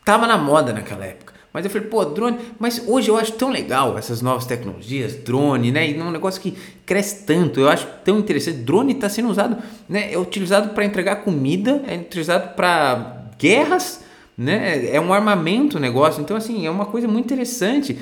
Tava 0.04 0.24
na 0.24 0.38
moda 0.38 0.72
naquela 0.72 1.04
época. 1.04 1.34
Mas 1.52 1.64
eu 1.64 1.70
falei, 1.72 1.88
pô, 1.88 2.04
drone, 2.04 2.38
mas 2.60 2.80
hoje 2.86 3.08
eu 3.08 3.16
acho 3.16 3.32
tão 3.32 3.50
legal 3.50 3.98
essas 3.98 4.22
novas 4.22 4.46
tecnologias, 4.46 5.16
drone, 5.16 5.72
né? 5.72 5.90
E 5.90 5.98
é 5.98 6.04
um 6.04 6.12
negócio 6.12 6.40
que 6.40 6.56
cresce 6.86 7.26
tanto, 7.26 7.58
eu 7.58 7.68
acho 7.68 7.88
tão 8.04 8.20
interessante. 8.20 8.58
Drone 8.58 8.92
está 8.92 9.08
sendo 9.08 9.30
usado, 9.30 9.60
né? 9.88 10.12
É 10.12 10.16
utilizado 10.16 10.68
para 10.74 10.84
entregar 10.84 11.24
comida, 11.24 11.82
é 11.88 11.96
utilizado 11.96 12.54
para 12.54 13.24
guerras, 13.36 14.04
né? 14.38 14.94
É 14.94 15.00
um 15.00 15.12
armamento 15.12 15.78
o 15.78 15.80
negócio. 15.80 16.22
Então, 16.22 16.36
assim, 16.36 16.64
é 16.64 16.70
uma 16.70 16.86
coisa 16.86 17.08
muito 17.08 17.24
interessante. 17.24 17.98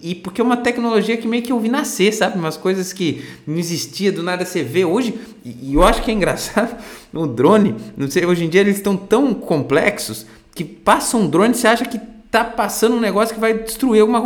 E, 0.00 0.14
porque 0.14 0.40
é 0.40 0.44
uma 0.44 0.56
tecnologia 0.56 1.16
que 1.16 1.26
meio 1.26 1.42
que 1.42 1.50
eu 1.50 1.58
vi 1.58 1.68
nascer, 1.68 2.12
sabe? 2.12 2.38
Umas 2.38 2.56
coisas 2.56 2.92
que 2.92 3.24
não 3.44 3.58
existia, 3.58 4.12
do 4.12 4.22
nada 4.22 4.44
você 4.44 4.62
vê. 4.62 4.84
Hoje, 4.84 5.18
e, 5.44 5.70
e 5.70 5.74
eu 5.74 5.82
acho 5.82 6.02
que 6.02 6.12
é 6.12 6.14
engraçado, 6.14 6.76
no 7.12 7.26
drone, 7.26 7.74
não 7.96 8.08
sei, 8.08 8.24
hoje 8.24 8.44
em 8.44 8.48
dia 8.48 8.60
eles 8.60 8.76
estão 8.76 8.96
tão 8.96 9.34
complexos 9.34 10.26
que 10.54 10.62
passa 10.62 11.16
um 11.16 11.28
drone, 11.28 11.54
você 11.54 11.66
acha 11.66 11.84
que 11.84 12.00
tá 12.30 12.44
passando 12.44 12.94
um 12.94 13.00
negócio 13.00 13.34
que 13.34 13.40
vai 13.40 13.52
destruir 13.54 14.00
alguma 14.00 14.20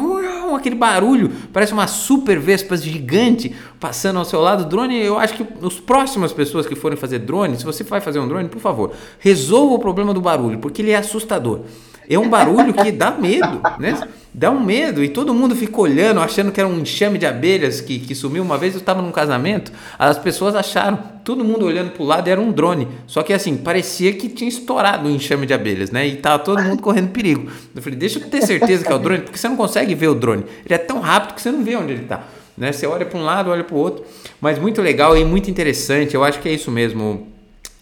aquele 0.57 0.74
barulho, 0.74 1.30
parece 1.52 1.72
uma 1.72 1.86
super 1.86 2.38
vespa 2.38 2.76
gigante 2.76 3.55
passando 3.78 4.18
ao 4.18 4.24
seu 4.24 4.40
lado. 4.40 4.64
Drone, 4.64 4.96
eu 4.96 5.18
acho 5.18 5.34
que 5.34 5.46
as 5.64 5.80
próximas 5.80 6.32
pessoas 6.32 6.66
que 6.66 6.74
forem 6.74 6.96
fazer 6.96 7.20
drone, 7.20 7.57
se 7.57 7.64
você 7.64 7.84
vai 7.84 8.00
fazer 8.00 8.18
um 8.18 8.28
drone, 8.28 8.48
por 8.48 8.61
favor, 8.61 8.92
resolva 9.18 9.74
o 9.74 9.78
problema 9.78 10.12
do 10.14 10.20
barulho, 10.20 10.59
porque 10.59 10.82
ele 10.82 10.90
é 10.90 10.96
assustador. 10.96 11.61
É 12.09 12.18
um 12.18 12.28
barulho 12.28 12.72
que 12.74 12.92
dá 12.92 13.11
medo, 13.11 13.61
né? 13.78 14.09
Dá 14.32 14.50
um 14.50 14.59
medo 14.61 15.02
e 15.02 15.09
todo 15.09 15.32
mundo 15.32 15.55
fica 15.55 15.80
olhando, 15.80 16.20
achando 16.20 16.50
que 16.50 16.61
era 16.61 16.68
um 16.68 16.80
enxame 16.80 17.18
de 17.18 17.24
abelhas 17.24 17.80
que, 17.80 18.00
que 18.00 18.14
sumiu. 18.14 18.42
Uma 18.42 18.59
vez 18.59 18.74
eu 18.74 18.80
estava 18.80 19.00
num 19.00 19.12
casamento, 19.12 19.72
as 19.96 20.18
pessoas 20.18 20.57
acharam, 20.57 20.98
todo 21.24 21.44
mundo 21.44 21.64
olhando 21.64 21.92
para 21.92 22.02
o 22.02 22.07
lado, 22.07 22.28
era 22.28 22.40
um 22.40 22.50
drone. 22.50 22.88
Só 23.07 23.22
que 23.22 23.32
assim, 23.32 23.57
parecia 23.57 24.12
que 24.12 24.28
tinha 24.28 24.48
estourado 24.48 25.09
um 25.09 25.12
enxame 25.12 25.46
de 25.46 25.55
abelhas, 25.55 25.90
né? 25.92 26.07
E 26.07 26.16
tava 26.16 26.42
todo 26.42 26.61
mundo 26.62 26.82
correndo 26.82 27.11
perigo. 27.11 27.48
Eu 27.74 27.80
falei, 27.80 27.96
deixa 27.96 28.18
eu 28.18 28.28
ter 28.28 28.42
certeza 28.42 28.84
que 28.84 28.92
é 28.92 28.94
o 28.94 28.98
drone, 28.98 29.22
porque 29.22 29.38
você 29.38 29.48
não 29.48 29.57
consegue 29.57 29.94
ver 29.94 30.09
o 30.09 30.14
drone. 30.14 30.44
Ele 30.64 30.74
é 30.74 30.78
tão 30.78 31.00
rápido 31.00 31.34
que 31.34 31.42
você 31.42 31.52
não 31.52 31.62
vê 31.62 31.76
onde 31.76 31.92
ele 31.92 32.02
está. 32.02 32.24
Né? 32.59 32.72
Você 32.72 32.86
olha 32.86 33.07
para 33.07 33.18
um 33.18 33.24
lado, 33.24 33.50
olha 33.50 33.62
para 33.64 33.74
o 33.74 33.78
outro. 33.78 34.05
Mas 34.40 34.59
muito 34.59 34.82
legal 34.82 35.16
e 35.16 35.24
muito 35.24 35.48
interessante. 35.48 36.14
Eu 36.14 36.24
acho 36.24 36.40
que 36.40 36.48
é 36.48 36.52
isso 36.52 36.72
mesmo, 36.72 37.28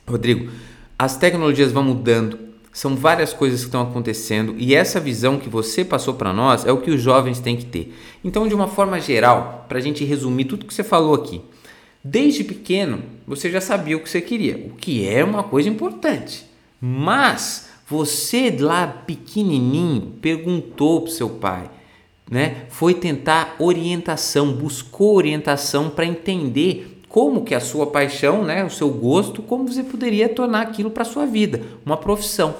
Rodrigo. 0.06 0.50
As 0.98 1.16
tecnologias 1.16 1.72
vão 1.72 1.82
mudando 1.82 2.51
são 2.72 2.96
várias 2.96 3.34
coisas 3.34 3.60
que 3.60 3.66
estão 3.66 3.82
acontecendo 3.82 4.54
e 4.56 4.74
essa 4.74 4.98
visão 4.98 5.38
que 5.38 5.48
você 5.48 5.84
passou 5.84 6.14
para 6.14 6.32
nós 6.32 6.64
é 6.64 6.72
o 6.72 6.78
que 6.78 6.90
os 6.90 7.02
jovens 7.02 7.38
têm 7.38 7.54
que 7.54 7.66
ter. 7.66 7.94
Então, 8.24 8.48
de 8.48 8.54
uma 8.54 8.66
forma 8.66 8.98
geral, 8.98 9.66
para 9.68 9.78
a 9.78 9.80
gente 9.80 10.04
resumir 10.04 10.46
tudo 10.46 10.64
que 10.64 10.72
você 10.72 10.82
falou 10.82 11.14
aqui, 11.14 11.42
desde 12.02 12.42
pequeno 12.42 13.02
você 13.26 13.50
já 13.50 13.60
sabia 13.60 13.96
o 13.96 14.00
que 14.00 14.08
você 14.08 14.22
queria, 14.22 14.56
o 14.56 14.70
que 14.74 15.06
é 15.06 15.22
uma 15.22 15.42
coisa 15.42 15.68
importante. 15.68 16.46
Mas 16.80 17.68
você 17.86 18.50
lá 18.58 18.86
pequenininho 18.86 20.14
perguntou 20.22 21.02
para 21.02 21.12
seu 21.12 21.28
pai, 21.28 21.70
né? 22.30 22.64
Foi 22.70 22.94
tentar 22.94 23.56
orientação, 23.58 24.50
buscou 24.54 25.16
orientação 25.16 25.90
para 25.90 26.06
entender 26.06 26.91
como 27.12 27.44
que 27.44 27.54
a 27.54 27.60
sua 27.60 27.88
paixão, 27.88 28.42
né, 28.42 28.64
o 28.64 28.70
seu 28.70 28.88
gosto, 28.88 29.42
como 29.42 29.68
você 29.68 29.84
poderia 29.84 30.30
tornar 30.30 30.62
aquilo 30.62 30.90
para 30.90 31.04
sua 31.04 31.26
vida, 31.26 31.60
uma 31.84 31.98
profissão. 31.98 32.54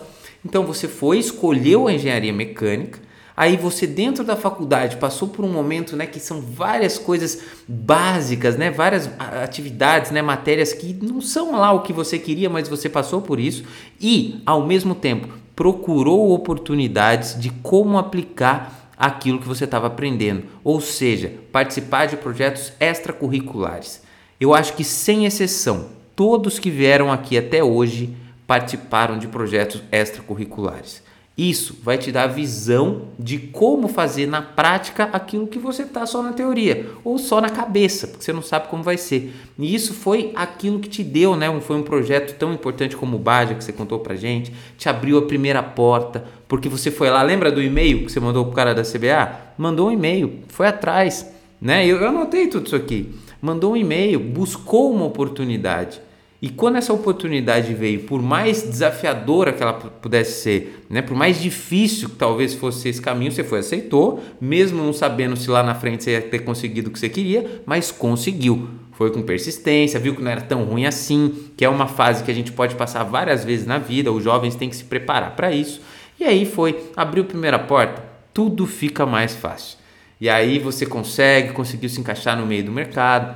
Então 0.45 0.67
você 0.67 0.87
foi, 0.87 1.19
escolheu 1.19 1.89
a 1.89 1.93
engenharia 1.95 2.35
mecânica, 2.35 3.01
aí 3.35 3.57
você 3.57 3.87
dentro 3.87 4.23
da 4.23 4.37
faculdade 4.37 4.99
passou 4.99 5.29
por 5.29 5.43
um 5.43 5.51
momento, 5.51 5.97
né, 5.97 6.05
que 6.05 6.21
são 6.21 6.43
várias 6.43 6.99
coisas 6.99 7.41
básicas, 7.67 8.59
né, 8.59 8.71
várias 8.71 9.09
atividades, 9.43 10.11
né, 10.11 10.21
matérias 10.21 10.75
que 10.75 10.93
não 11.01 11.23
são 11.23 11.53
lá 11.53 11.73
o 11.73 11.81
que 11.81 11.93
você 11.95 12.19
queria, 12.19 12.51
mas 12.51 12.69
você 12.69 12.91
passou 12.91 13.23
por 13.23 13.41
isso 13.41 13.65
e 13.99 14.43
ao 14.45 14.67
mesmo 14.67 14.95
tempo 14.95 15.29
procurou 15.57 16.31
oportunidades 16.31 17.41
de 17.41 17.49
como 17.63 17.97
aplicar 17.97 18.93
aquilo 18.99 19.39
que 19.39 19.49
você 19.49 19.65
estava 19.65 19.87
aprendendo, 19.87 20.45
ou 20.63 20.79
seja, 20.79 21.33
participar 21.51 22.05
de 22.05 22.19
projetos 22.19 22.75
extracurriculares. 22.79 24.02
Eu 24.43 24.53
acho 24.53 24.73
que, 24.73 24.83
sem 24.83 25.25
exceção, 25.25 25.87
todos 26.17 26.59
que 26.59 26.69
vieram 26.69 27.13
aqui 27.13 27.39
até 27.39 27.63
hoje 27.63 28.13
participaram 28.45 29.17
de 29.17 29.29
projetos 29.29 29.81
extracurriculares. 29.93 31.01
Isso 31.39 31.79
vai 31.81 31.97
te 31.97 32.11
dar 32.11 32.25
a 32.25 32.27
visão 32.27 33.03
de 33.17 33.39
como 33.39 33.87
fazer 33.87 34.27
na 34.27 34.43
prática 34.43 35.05
aquilo 35.13 35.47
que 35.47 35.61
você 35.61 35.85
está 35.85 36.05
só 36.07 36.21
na 36.25 36.33
teoria 36.33 36.91
ou 37.05 37.19
só 37.19 37.41
na 37.41 37.51
cabeça, 37.51 38.09
porque 38.09 38.25
você 38.25 38.33
não 38.33 38.43
sabe 38.43 38.67
como 38.67 38.83
vai 38.83 38.97
ser. 38.97 39.33
E 39.57 39.73
isso 39.73 39.95
foi 39.95 40.33
aquilo 40.35 40.81
que 40.81 40.89
te 40.89 41.05
deu, 41.05 41.37
né? 41.37 41.47
Foi 41.61 41.77
um 41.77 41.85
projeto 41.85 42.37
tão 42.37 42.53
importante 42.53 42.97
como 42.97 43.15
o 43.15 43.21
Baja 43.21 43.55
que 43.55 43.63
você 43.63 43.73
contou 43.73 44.01
pra 44.01 44.17
gente, 44.17 44.53
te 44.77 44.89
abriu 44.89 45.19
a 45.19 45.23
primeira 45.23 45.63
porta, 45.63 46.25
porque 46.49 46.69
você 46.69 46.91
foi 46.91 47.09
lá, 47.11 47.23
lembra 47.23 47.53
do 47.53 47.63
e-mail 47.63 48.07
que 48.07 48.11
você 48.11 48.19
mandou 48.19 48.45
pro 48.45 48.57
cara 48.57 48.75
da 48.75 48.83
CBA? 48.83 49.53
Mandou 49.57 49.87
um 49.87 49.93
e-mail, 49.93 50.41
foi 50.49 50.67
atrás, 50.67 51.33
né? 51.61 51.87
Eu, 51.87 51.99
eu 51.99 52.09
anotei 52.09 52.49
tudo 52.49 52.67
isso 52.67 52.75
aqui 52.75 53.15
mandou 53.43 53.73
um 53.73 53.77
e-mail, 53.77 54.21
buscou 54.21 54.95
uma 54.95 55.05
oportunidade. 55.05 56.01
E 56.41 56.49
quando 56.49 56.77
essa 56.77 56.93
oportunidade 56.93 57.73
veio, 57.75 58.01
por 58.01 58.21
mais 58.21 58.63
desafiadora 58.63 59.53
que 59.53 59.63
ela 59.63 59.75
pudesse 59.75 60.43
ser, 60.43 60.85
né, 60.91 61.01
por 61.01 61.17
mais 61.17 61.41
difícil 61.41 62.09
que 62.09 62.17
talvez 62.17 62.53
fosse 62.55 62.89
esse 62.89 63.01
caminho, 63.01 63.31
você 63.31 63.45
foi 63.45 63.61
aceitou, 63.61 64.21
mesmo 64.41 64.83
não 64.83 64.93
sabendo 64.93 65.37
se 65.37 65.49
lá 65.49 65.63
na 65.63 65.75
frente 65.75 66.03
você 66.03 66.13
ia 66.13 66.23
ter 66.23 66.41
conseguido 66.41 66.89
o 66.89 66.93
que 66.93 66.99
você 66.99 67.09
queria, 67.09 67.63
mas 67.67 67.93
conseguiu. 67.93 68.69
Foi 68.93 69.11
com 69.13 69.23
persistência, 69.23 70.01
viu 70.01 70.17
que 70.17 70.23
não 70.23 70.31
era 70.31 70.41
tão 70.41 70.65
ruim 70.65 70.85
assim, 70.85 71.33
que 71.57 71.65
é 71.65 71.69
uma 71.69 71.87
fase 71.87 72.25
que 72.25 72.31
a 72.31 72.35
gente 72.35 72.51
pode 72.51 72.75
passar 72.75 73.05
várias 73.05 73.45
vezes 73.45 73.67
na 73.67 73.79
vida, 73.79 74.11
os 74.11 74.23
jovens 74.23 74.57
têm 74.57 74.69
que 74.69 74.77
se 74.77 74.85
preparar 74.85 75.37
para 75.37 75.53
isso. 75.53 75.81
E 76.19 76.25
aí 76.25 76.45
foi, 76.45 76.77
abriu 76.97 77.23
a 77.23 77.27
primeira 77.27 77.59
porta, 77.59 78.03
tudo 78.35 78.67
fica 78.67 79.07
mais 79.07 79.35
fácil. 79.37 79.82
E 80.23 80.29
aí 80.29 80.61
você 80.61 80.87
consegue, 80.87 81.53
conseguiu 81.53 81.91
se 81.91 81.99
encaixar 81.99 82.39
no 82.39 82.47
meio 82.47 82.63
do 82.63 82.71
mercado, 82.71 83.35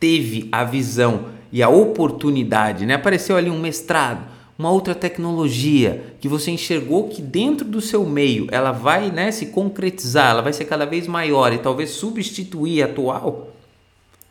teve 0.00 0.48
a 0.50 0.64
visão 0.64 1.26
e 1.52 1.62
a 1.62 1.68
oportunidade, 1.68 2.86
né? 2.86 2.94
Apareceu 2.94 3.36
ali 3.36 3.50
um 3.50 3.60
mestrado, 3.60 4.26
uma 4.58 4.70
outra 4.70 4.94
tecnologia 4.94 6.14
que 6.18 6.26
você 6.26 6.50
enxergou 6.50 7.10
que 7.10 7.20
dentro 7.20 7.66
do 7.66 7.82
seu 7.82 8.06
meio 8.06 8.46
ela 8.50 8.72
vai 8.72 9.10
né, 9.10 9.30
se 9.30 9.48
concretizar, 9.48 10.30
ela 10.30 10.40
vai 10.40 10.54
ser 10.54 10.64
cada 10.64 10.86
vez 10.86 11.06
maior 11.06 11.52
e 11.52 11.58
talvez 11.58 11.90
substituir 11.90 12.82
a 12.82 12.86
atual. 12.86 13.52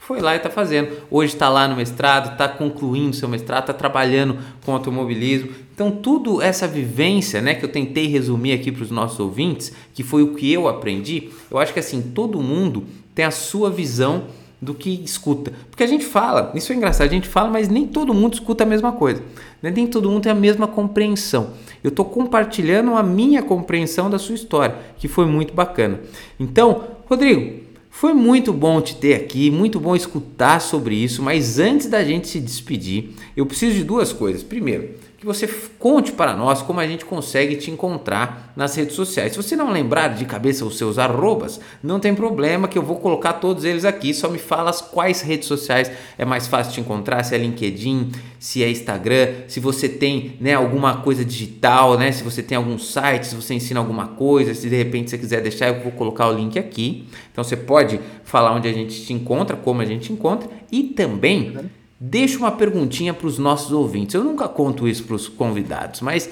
Foi 0.08 0.22
lá 0.22 0.36
e 0.36 0.38
está 0.38 0.50
fazendo. 0.50 0.90
Hoje 1.12 1.34
está 1.34 1.50
lá 1.50 1.68
no 1.68 1.76
mestrado, 1.76 2.32
está 2.32 2.48
concluindo 2.48 3.14
seu 3.14 3.28
mestrado, 3.28 3.64
está 3.64 3.74
trabalhando 3.74 4.38
com 4.66 4.72
automobilismo. 4.72 5.50
Então, 5.76 5.92
tudo 5.92 6.42
essa 6.42 6.66
vivência, 6.66 7.42
né, 7.42 7.54
que 7.54 7.66
eu 7.66 7.70
tentei 7.70 8.08
resumir 8.08 8.54
aqui 8.54 8.72
para 8.72 8.84
os 8.84 8.90
nossos 8.90 9.20
ouvintes, 9.20 9.74
que 9.94 10.04
foi 10.04 10.24
o 10.24 10.34
que 10.34 10.52
eu 10.52 10.70
aprendi, 10.70 11.30
eu 11.52 11.58
acho 11.58 11.74
que 11.74 11.80
assim, 11.82 12.02
todo 12.02 12.42
mundo 12.42 12.86
tem 13.14 13.26
a 13.26 13.32
sua 13.32 13.70
visão 13.70 14.28
do 14.62 14.74
que 14.74 14.90
escuta. 15.04 15.52
Porque 15.70 15.84
a 15.84 15.88
gente 15.88 16.06
fala, 16.06 16.54
isso 16.56 16.72
é 16.72 16.76
engraçado, 16.78 17.08
a 17.08 17.14
gente 17.14 17.28
fala, 17.28 17.50
mas 17.50 17.68
nem 17.68 17.86
todo 17.86 18.14
mundo 18.14 18.36
escuta 18.36 18.64
a 18.64 18.68
mesma 18.68 18.94
coisa. 18.94 19.22
Né? 19.62 19.74
Nem 19.76 19.88
todo 19.88 20.10
mundo 20.10 20.24
tem 20.24 20.32
a 20.32 20.36
mesma 20.36 20.68
compreensão. 20.68 21.50
Eu 21.84 21.90
estou 21.90 22.06
compartilhando 22.06 22.96
a 22.96 23.04
minha 23.04 23.44
compreensão 23.44 24.10
da 24.10 24.18
sua 24.18 24.36
história, 24.36 24.76
que 24.98 25.10
foi 25.10 25.26
muito 25.26 25.54
bacana. 25.54 26.00
Então, 26.40 26.96
Rodrigo, 27.08 27.67
foi 28.00 28.14
muito 28.14 28.54
bom 28.54 28.80
te 28.80 28.96
ter 28.96 29.16
aqui, 29.16 29.50
muito 29.50 29.80
bom 29.80 29.96
escutar 29.96 30.62
sobre 30.62 30.94
isso, 30.94 31.24
mas 31.24 31.58
antes 31.58 31.88
da 31.88 32.04
gente 32.04 32.28
se 32.28 32.40
despedir, 32.40 33.10
eu 33.36 33.44
preciso 33.44 33.76
de 33.76 33.84
duas 33.84 34.14
coisas. 34.14 34.44
Primeiro, 34.44 34.92
que 35.18 35.26
você 35.26 35.48
conte 35.80 36.12
para 36.12 36.36
nós 36.36 36.62
como 36.62 36.80
a 36.80 36.86
gente 36.86 37.04
consegue 37.04 37.56
te 37.56 37.72
encontrar 37.72 38.54
nas 38.56 38.76
redes 38.76 38.96
sociais. 38.96 39.32
Se 39.32 39.38
você 39.38 39.56
não 39.56 39.72
lembrar 39.72 40.10
de 40.10 40.26
cabeça 40.26 40.64
os 40.64 40.78
seus 40.78 41.00
arrobas, 41.00 41.60
não 41.82 42.00
tem 42.00 42.14
problema 42.14 42.68
que 42.68 42.78
eu 42.78 42.84
vou 42.84 42.98
colocar 42.98 43.34
todos 43.34 43.66
eles 43.66 43.84
aqui. 43.84 44.14
Só 44.14 44.30
me 44.30 44.38
fala 44.38 44.72
quais 44.72 45.22
redes 45.22 45.48
sociais 45.48 45.92
é 46.20 46.24
mais 46.24 46.48
fácil 46.48 46.74
te 46.74 46.82
encontrar, 46.82 47.24
se 47.24 47.34
é 47.34 47.38
LinkedIn, 47.40 48.12
se 48.40 48.64
é 48.64 48.70
Instagram, 48.70 49.34
se 49.48 49.60
você 49.60 49.90
tem 49.90 50.38
né, 50.40 50.54
alguma 50.54 50.98
coisa 50.98 51.26
digital, 51.26 51.98
né, 51.98 52.12
se 52.12 52.24
você 52.24 52.44
tem 52.44 52.56
algum 52.56 52.78
site, 52.78 53.26
se 53.26 53.36
você 53.36 53.56
ensina 53.56 53.80
alguma 53.80 54.10
coisa, 54.10 54.54
se 54.54 54.70
de 54.70 54.76
repente 54.76 55.10
você 55.10 55.18
quiser 55.18 55.42
deixar, 55.42 55.70
eu 55.70 55.82
vou 55.82 55.92
colocar 55.94 56.28
o 56.28 56.34
link 56.34 56.60
aqui. 56.60 57.08
Então 57.32 57.44
você 57.44 57.56
pode 57.56 58.00
falar 58.24 58.54
onde 58.54 58.68
a 58.68 58.74
gente 58.74 59.04
te 59.04 59.14
encontra, 59.14 59.58
como 59.58 59.82
a 59.82 59.86
gente 59.86 60.14
encontra 60.14 60.48
e 60.72 60.84
também 60.84 61.58
Deixa 62.00 62.38
uma 62.38 62.52
perguntinha 62.52 63.14
para 63.14 63.28
os 63.28 63.40
nossos 63.40 63.72
ouvintes. 63.72 64.14
Eu 64.14 64.24
nunca 64.24 64.48
conto 64.48 64.88
isso 64.88 65.04
para 65.04 65.16
os 65.16 65.28
convidados, 65.28 66.02
mas 66.02 66.30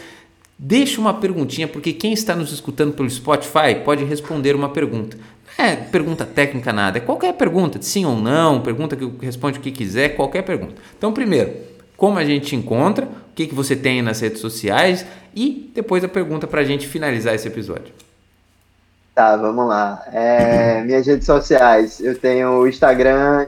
deixa 0.58 1.02
uma 1.02 1.14
perguntinha, 1.14 1.68
porque 1.68 1.92
quem 1.92 2.14
está 2.14 2.36
nos 2.36 2.52
escutando 2.52 2.94
pelo 2.94 3.10
Spotify 3.10 3.76
pode 3.84 4.04
responder 4.04 4.56
uma 4.56 4.70
pergunta. 4.70 5.18
Não 5.58 5.66
é 5.66 5.76
pergunta 5.76 6.26
técnica 6.26 6.72
nada, 6.72 6.98
é 6.98 7.02
qualquer 7.02 7.34
pergunta, 7.34 7.80
de 7.80 7.86
sim 7.86 8.06
ou 8.06 8.16
não, 8.16 8.62
pergunta 8.62 8.96
que 8.96 9.10
responde 9.22 9.58
o 9.58 9.62
que 9.62 9.72
quiser, 9.72 10.10
qualquer 10.16 10.44
pergunta. 10.44 10.76
Então, 10.98 11.12
primeiro, 11.14 11.54
como 11.98 12.20
a 12.20 12.26
gente 12.26 12.48
te 12.48 12.56
encontra, 12.56 13.06
o 13.06 13.36
que, 13.36 13.48
que 13.48 13.56
você 13.56 13.76
tem 13.76 14.02
nas 14.02 14.20
redes 14.20 14.42
sociais 14.42 15.06
e 15.36 15.72
depois 15.74 16.04
a 16.04 16.08
pergunta 16.08 16.46
para 16.46 16.62
a 16.62 16.64
gente 16.64 16.88
finalizar 16.88 17.34
esse 17.34 17.48
episódio. 17.48 17.94
Tá, 19.14 19.38
vamos 19.38 19.68
lá. 19.68 20.04
É, 20.12 20.84
minhas 20.84 21.08
redes 21.08 21.26
sociais, 21.26 22.02
eu 22.02 22.18
tenho 22.20 22.60
o 22.60 22.68
Instagram 22.68 23.48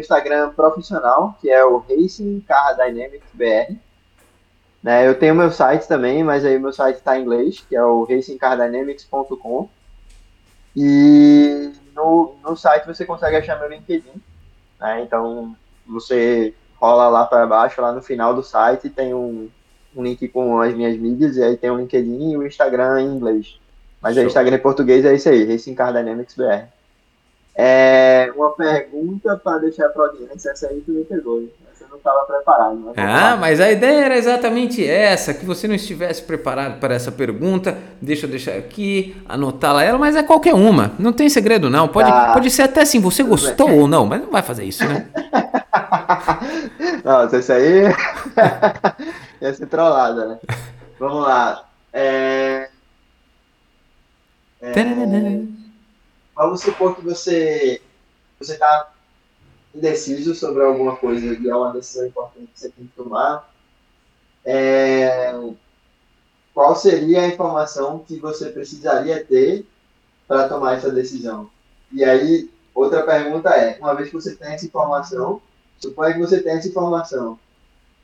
Instagram 0.00 0.50
profissional, 0.50 1.36
que 1.40 1.50
é 1.50 1.64
o 1.64 1.78
Racing 1.78 2.40
Car 2.46 2.76
Dynamics 2.76 3.28
BR. 3.32 3.76
Né, 4.82 5.08
eu 5.08 5.18
tenho 5.18 5.34
meu 5.34 5.50
site 5.50 5.88
também, 5.88 6.22
mas 6.22 6.44
aí 6.44 6.56
o 6.56 6.60
meu 6.60 6.72
site 6.72 6.96
está 6.96 7.18
em 7.18 7.22
inglês, 7.22 7.64
que 7.66 7.74
é 7.74 7.82
o 7.82 8.04
racingcardynamics.com. 8.04 9.68
E 10.76 11.72
no, 11.94 12.34
no 12.42 12.54
site 12.54 12.86
você 12.86 13.06
consegue 13.06 13.36
achar 13.36 13.58
meu 13.58 13.70
LinkedIn. 13.70 14.22
Né, 14.78 15.02
então 15.02 15.56
você 15.86 16.52
rola 16.76 17.08
lá 17.08 17.24
para 17.24 17.46
baixo, 17.46 17.80
lá 17.80 17.92
no 17.92 18.02
final 18.02 18.34
do 18.34 18.42
site, 18.42 18.90
tem 18.90 19.14
um, 19.14 19.48
um 19.96 20.02
link 20.02 20.28
com 20.28 20.60
as 20.60 20.74
minhas 20.74 20.98
mídias, 20.98 21.36
e 21.36 21.42
aí 21.42 21.56
tem 21.56 21.70
o 21.70 21.76
LinkedIn 21.76 22.32
e 22.32 22.36
o 22.36 22.46
Instagram 22.46 23.00
em 23.00 23.06
inglês. 23.06 23.58
Mas 24.02 24.18
o 24.18 24.20
Instagram 24.20 24.56
em 24.56 24.60
português 24.60 25.02
é 25.06 25.14
isso 25.14 25.30
aí, 25.30 25.50
Racing 25.50 25.74
Car 25.74 25.94
Dynamics 25.94 26.34
BR. 26.34 26.66
É 27.56 28.32
uma 28.34 28.50
pergunta 28.50 29.36
para 29.36 29.58
deixar 29.58 29.88
para 29.90 30.04
a 30.04 30.06
audiência. 30.08 30.50
Essa 30.50 30.68
aí 30.68 30.80
tu 30.80 30.90
me 30.90 31.04
pegou. 31.04 31.48
Você 31.72 31.84
não 31.88 31.98
estava 31.98 32.24
preparado. 32.24 32.76
Né? 32.76 32.92
Ah, 32.96 33.36
mas 33.36 33.60
a 33.60 33.70
ideia 33.70 34.04
era 34.04 34.16
exatamente 34.16 34.84
essa: 34.84 35.32
que 35.32 35.46
você 35.46 35.68
não 35.68 35.74
estivesse 35.74 36.22
preparado 36.22 36.80
para 36.80 36.94
essa 36.94 37.12
pergunta. 37.12 37.78
Deixa 38.02 38.26
eu 38.26 38.30
deixar 38.30 38.56
aqui, 38.56 39.16
anotá-la 39.28 39.84
ela, 39.84 39.98
mas 39.98 40.16
é 40.16 40.22
qualquer 40.22 40.54
uma. 40.54 40.92
Não 40.98 41.12
tem 41.12 41.28
segredo, 41.28 41.70
não. 41.70 41.86
Pode, 41.86 42.10
ah, 42.10 42.32
pode 42.32 42.50
ser 42.50 42.62
até 42.62 42.82
assim: 42.82 43.00
você 43.00 43.22
gostou 43.22 43.70
ou 43.70 43.86
não, 43.86 44.04
mas 44.04 44.20
não 44.20 44.30
vai 44.30 44.42
fazer 44.42 44.64
isso, 44.64 44.84
né? 44.86 45.06
Nossa, 47.04 47.38
isso 47.38 47.52
aí 47.52 47.84
ia 49.40 49.54
ser 49.54 49.66
trollada, 49.66 50.26
né? 50.26 50.38
Vamos 50.98 51.22
lá. 51.22 51.64
É... 51.92 52.68
É... 54.60 54.72
Vamos 56.34 56.60
supor 56.60 56.96
que 56.96 57.02
você 57.02 57.80
você 58.38 58.54
está 58.54 58.92
indeciso 59.74 60.34
sobre 60.34 60.62
alguma 60.62 60.96
coisa 60.96 61.34
e 61.34 61.48
é 61.48 61.54
uma 61.54 61.72
decisão 61.72 62.06
importante 62.06 62.50
que 62.52 62.60
você 62.60 62.68
tem 62.70 62.86
que 62.86 62.92
tomar. 62.94 63.50
É, 64.44 65.32
qual 66.52 66.76
seria 66.76 67.22
a 67.22 67.26
informação 67.26 67.98
que 68.06 68.18
você 68.18 68.50
precisaria 68.50 69.24
ter 69.24 69.66
para 70.28 70.48
tomar 70.48 70.74
essa 70.74 70.90
decisão? 70.90 71.50
E 71.92 72.04
aí, 72.04 72.50
outra 72.74 73.02
pergunta 73.02 73.50
é, 73.50 73.78
uma 73.78 73.94
vez 73.94 74.08
que 74.08 74.14
você 74.14 74.36
tem 74.36 74.52
essa 74.52 74.66
informação, 74.66 75.40
suponha 75.78 76.12
que 76.12 76.20
você 76.20 76.40
tem 76.40 76.52
essa 76.52 76.68
informação, 76.68 77.38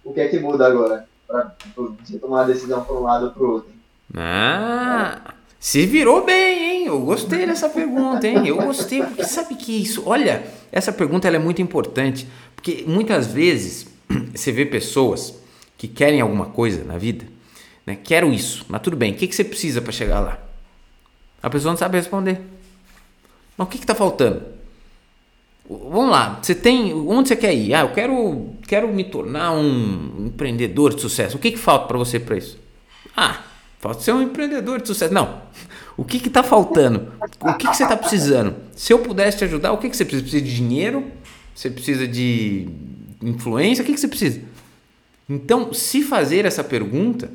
o 0.05 0.13
que 0.13 0.21
é 0.21 0.29
que 0.29 0.41
muda 0.41 0.67
agora 0.67 1.09
para 1.27 1.55
você 1.77 2.19
tomar 2.19 2.43
a 2.43 2.47
decisão 2.47 2.85
para 2.85 2.95
um 2.95 3.03
lado 3.03 3.27
ou 3.27 3.33
para 3.33 3.43
o 3.43 3.51
outro? 3.51 3.73
Ah, 4.17 5.35
se 5.61 5.85
virou 5.85 6.25
bem, 6.25 6.71
hein? 6.71 6.87
Eu 6.87 7.01
gostei 7.03 7.45
dessa 7.47 7.69
pergunta, 7.69 8.27
hein? 8.27 8.47
Eu 8.47 8.57
gostei, 8.57 9.03
porque 9.03 9.25
sabe 9.25 9.55
que 9.57 9.83
isso. 9.83 10.03
Olha, 10.07 10.43
essa 10.73 10.91
pergunta 10.91 11.29
é 11.29 11.39
muito 11.39 11.61
importante, 11.61 12.27
porque 12.57 12.83
muitas 12.89 13.27
vezes 13.27 13.87
você 14.35 14.51
vê 14.51 14.65
pessoas 14.65 15.39
que 15.77 15.87
querem 15.87 16.23
alguma 16.23 16.47
coisa 16.47 16.83
na 16.83 16.97
vida, 16.97 17.27
né? 17.87 17.95
Quero 18.03 18.33
isso, 18.33 18.65
mas 18.71 18.81
tudo 18.81 18.97
bem, 18.97 19.13
o 19.13 19.15
que, 19.15 19.27
que 19.27 19.35
você 19.35 19.45
precisa 19.45 19.83
para 19.83 19.93
chegar 19.93 20.21
lá? 20.21 20.39
A 21.43 21.51
pessoa 21.51 21.73
não 21.73 21.79
sabe 21.79 21.99
responder. 21.99 22.41
Mas 23.55 23.69
o 23.69 23.71
que 23.71 23.77
está 23.77 23.95
faltando? 23.95 24.43
Vamos 25.69 26.11
lá, 26.11 26.39
você 26.41 26.55
tem. 26.55 26.95
Onde 26.95 27.29
você 27.29 27.37
quer 27.37 27.55
ir? 27.55 27.75
Ah, 27.75 27.83
eu 27.83 27.93
quero, 27.93 28.55
quero 28.67 28.89
me 28.89 29.05
tornar 29.05 29.53
um 29.53 30.27
empreendedor 30.27 30.95
de 30.95 31.03
sucesso. 31.03 31.37
O 31.37 31.39
que, 31.39 31.53
que 31.53 31.59
falta 31.59 31.87
para 31.87 31.99
você 31.99 32.19
para 32.19 32.39
isso? 32.39 32.59
Ah, 33.15 33.45
Falta 33.81 34.03
ser 34.03 34.13
um 34.13 34.23
empreendedor 34.23 34.81
de 34.81 34.87
sucesso. 34.87 35.13
Não. 35.13 35.41
O 35.97 36.05
que 36.05 36.19
está 36.19 36.43
faltando? 36.43 37.13
O 37.41 37.55
que, 37.55 37.67
que 37.67 37.77
você 37.77 37.83
está 37.83 37.97
precisando? 37.97 38.55
Se 38.77 38.93
eu 38.93 38.99
pudesse 38.99 39.39
te 39.39 39.45
ajudar, 39.45 39.73
o 39.73 39.79
que, 39.79 39.89
que 39.89 39.97
você 39.97 40.05
precisa? 40.05 40.23
Precisa 40.23 40.45
de 40.45 40.55
dinheiro? 40.55 41.05
Você 41.55 41.71
precisa 41.71 42.07
de 42.07 42.69
influência? 43.23 43.83
O 43.83 43.87
que, 43.87 43.95
que 43.95 44.01
você 44.01 44.09
precisa? 44.09 44.43
Então, 45.29 45.73
se 45.73 46.03
fazer 46.03 46.45
essa 46.45 46.63
pergunta 46.63 47.31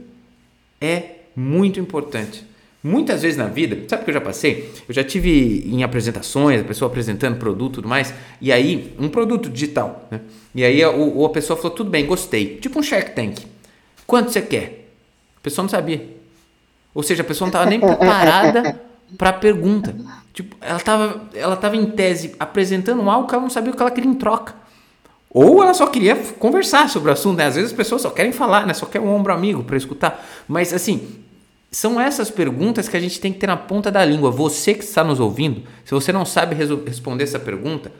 é 0.79 1.15
muito 1.35 1.79
importante. 1.79 2.45
Muitas 2.83 3.23
vezes 3.23 3.35
na 3.35 3.47
vida, 3.47 3.77
sabe 3.87 4.03
o 4.03 4.05
que 4.05 4.11
eu 4.11 4.13
já 4.13 4.21
passei? 4.21 4.71
Eu 4.87 4.93
já 4.93 5.03
tive 5.03 5.63
em 5.65 5.81
apresentações, 5.81 6.61
a 6.61 6.63
pessoa 6.63 6.89
apresentando 6.89 7.39
produto 7.39 7.73
e 7.73 7.75
tudo 7.75 7.87
mais, 7.87 8.13
e 8.39 8.51
aí, 8.51 8.93
um 8.99 9.09
produto 9.09 9.49
digital, 9.49 10.07
né? 10.11 10.21
E 10.53 10.63
aí 10.63 10.83
a, 10.83 10.89
a 10.89 11.29
pessoa 11.29 11.57
falou, 11.57 11.71
tudo 11.71 11.89
bem, 11.89 12.05
gostei. 12.05 12.57
Tipo 12.57 12.77
um 12.77 12.83
Shark 12.83 13.15
Tank. 13.15 13.39
Quanto 14.05 14.31
você 14.31 14.41
quer? 14.41 14.91
A 15.37 15.39
pessoa 15.41 15.63
não 15.63 15.69
sabia. 15.69 16.15
Ou 16.95 17.03
seja, 17.03 17.21
a 17.21 17.25
pessoa 17.25 17.45
não 17.45 17.49
estava 17.49 17.69
nem 17.69 17.79
preparada 17.79 18.81
para 19.17 19.29
a 19.31 19.33
pergunta. 19.33 19.93
Tipo, 20.33 20.55
ela 20.61 20.77
estava 20.77 21.21
ela 21.33 21.57
tava 21.57 21.75
em 21.75 21.85
tese 21.87 22.33
apresentando 22.39 23.07
algo 23.09 23.27
que 23.27 23.35
ela 23.35 23.43
não 23.43 23.49
sabia 23.49 23.71
o 23.71 23.75
que 23.75 23.81
ela 23.81 23.91
queria 23.91 24.09
em 24.09 24.15
troca. 24.15 24.55
Ou 25.29 25.61
ela 25.61 25.73
só 25.73 25.87
queria 25.87 26.15
conversar 26.15 26.89
sobre 26.89 27.09
o 27.09 27.13
assunto. 27.13 27.37
Né? 27.37 27.45
Às 27.45 27.55
vezes 27.55 27.71
as 27.71 27.77
pessoas 27.77 28.01
só 28.01 28.09
querem 28.09 28.31
falar, 28.31 28.65
né? 28.65 28.73
só 28.73 28.85
quer 28.85 29.01
um 29.01 29.13
ombro 29.13 29.33
amigo 29.33 29.61
para 29.65 29.75
escutar. 29.75 30.25
Mas 30.47 30.73
assim, 30.73 31.19
são 31.69 31.99
essas 31.99 32.31
perguntas 32.31 32.87
que 32.87 32.95
a 32.95 32.99
gente 33.01 33.19
tem 33.19 33.33
que 33.33 33.39
ter 33.39 33.47
na 33.47 33.57
ponta 33.57 33.91
da 33.91 34.03
língua. 34.05 34.31
Você 34.31 34.73
que 34.73 34.85
está 34.85 35.03
nos 35.03 35.19
ouvindo, 35.19 35.63
se 35.83 35.91
você 35.91 36.13
não 36.13 36.23
sabe 36.23 36.55
responder 36.55 37.25
essa 37.25 37.39
pergunta, 37.39 37.91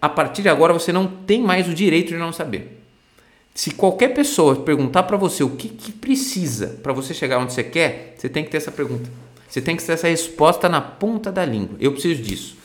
a 0.00 0.08
partir 0.08 0.42
de 0.42 0.48
agora 0.48 0.72
você 0.72 0.92
não 0.92 1.08
tem 1.08 1.42
mais 1.42 1.68
o 1.68 1.74
direito 1.74 2.10
de 2.10 2.16
não 2.16 2.32
saber. 2.32 2.79
Se 3.60 3.72
qualquer 3.72 4.14
pessoa 4.14 4.56
perguntar 4.56 5.02
para 5.02 5.18
você 5.18 5.44
o 5.44 5.50
que, 5.50 5.68
que 5.68 5.92
precisa 5.92 6.78
para 6.82 6.94
você 6.94 7.12
chegar 7.12 7.38
onde 7.38 7.52
você 7.52 7.62
quer, 7.62 8.14
você 8.16 8.26
tem 8.26 8.42
que 8.42 8.48
ter 8.48 8.56
essa 8.56 8.72
pergunta. 8.72 9.10
Você 9.46 9.60
tem 9.60 9.76
que 9.76 9.84
ter 9.84 9.92
essa 9.92 10.08
resposta 10.08 10.66
na 10.66 10.80
ponta 10.80 11.30
da 11.30 11.44
língua. 11.44 11.76
Eu 11.78 11.92
preciso 11.92 12.22
disso. 12.22 12.56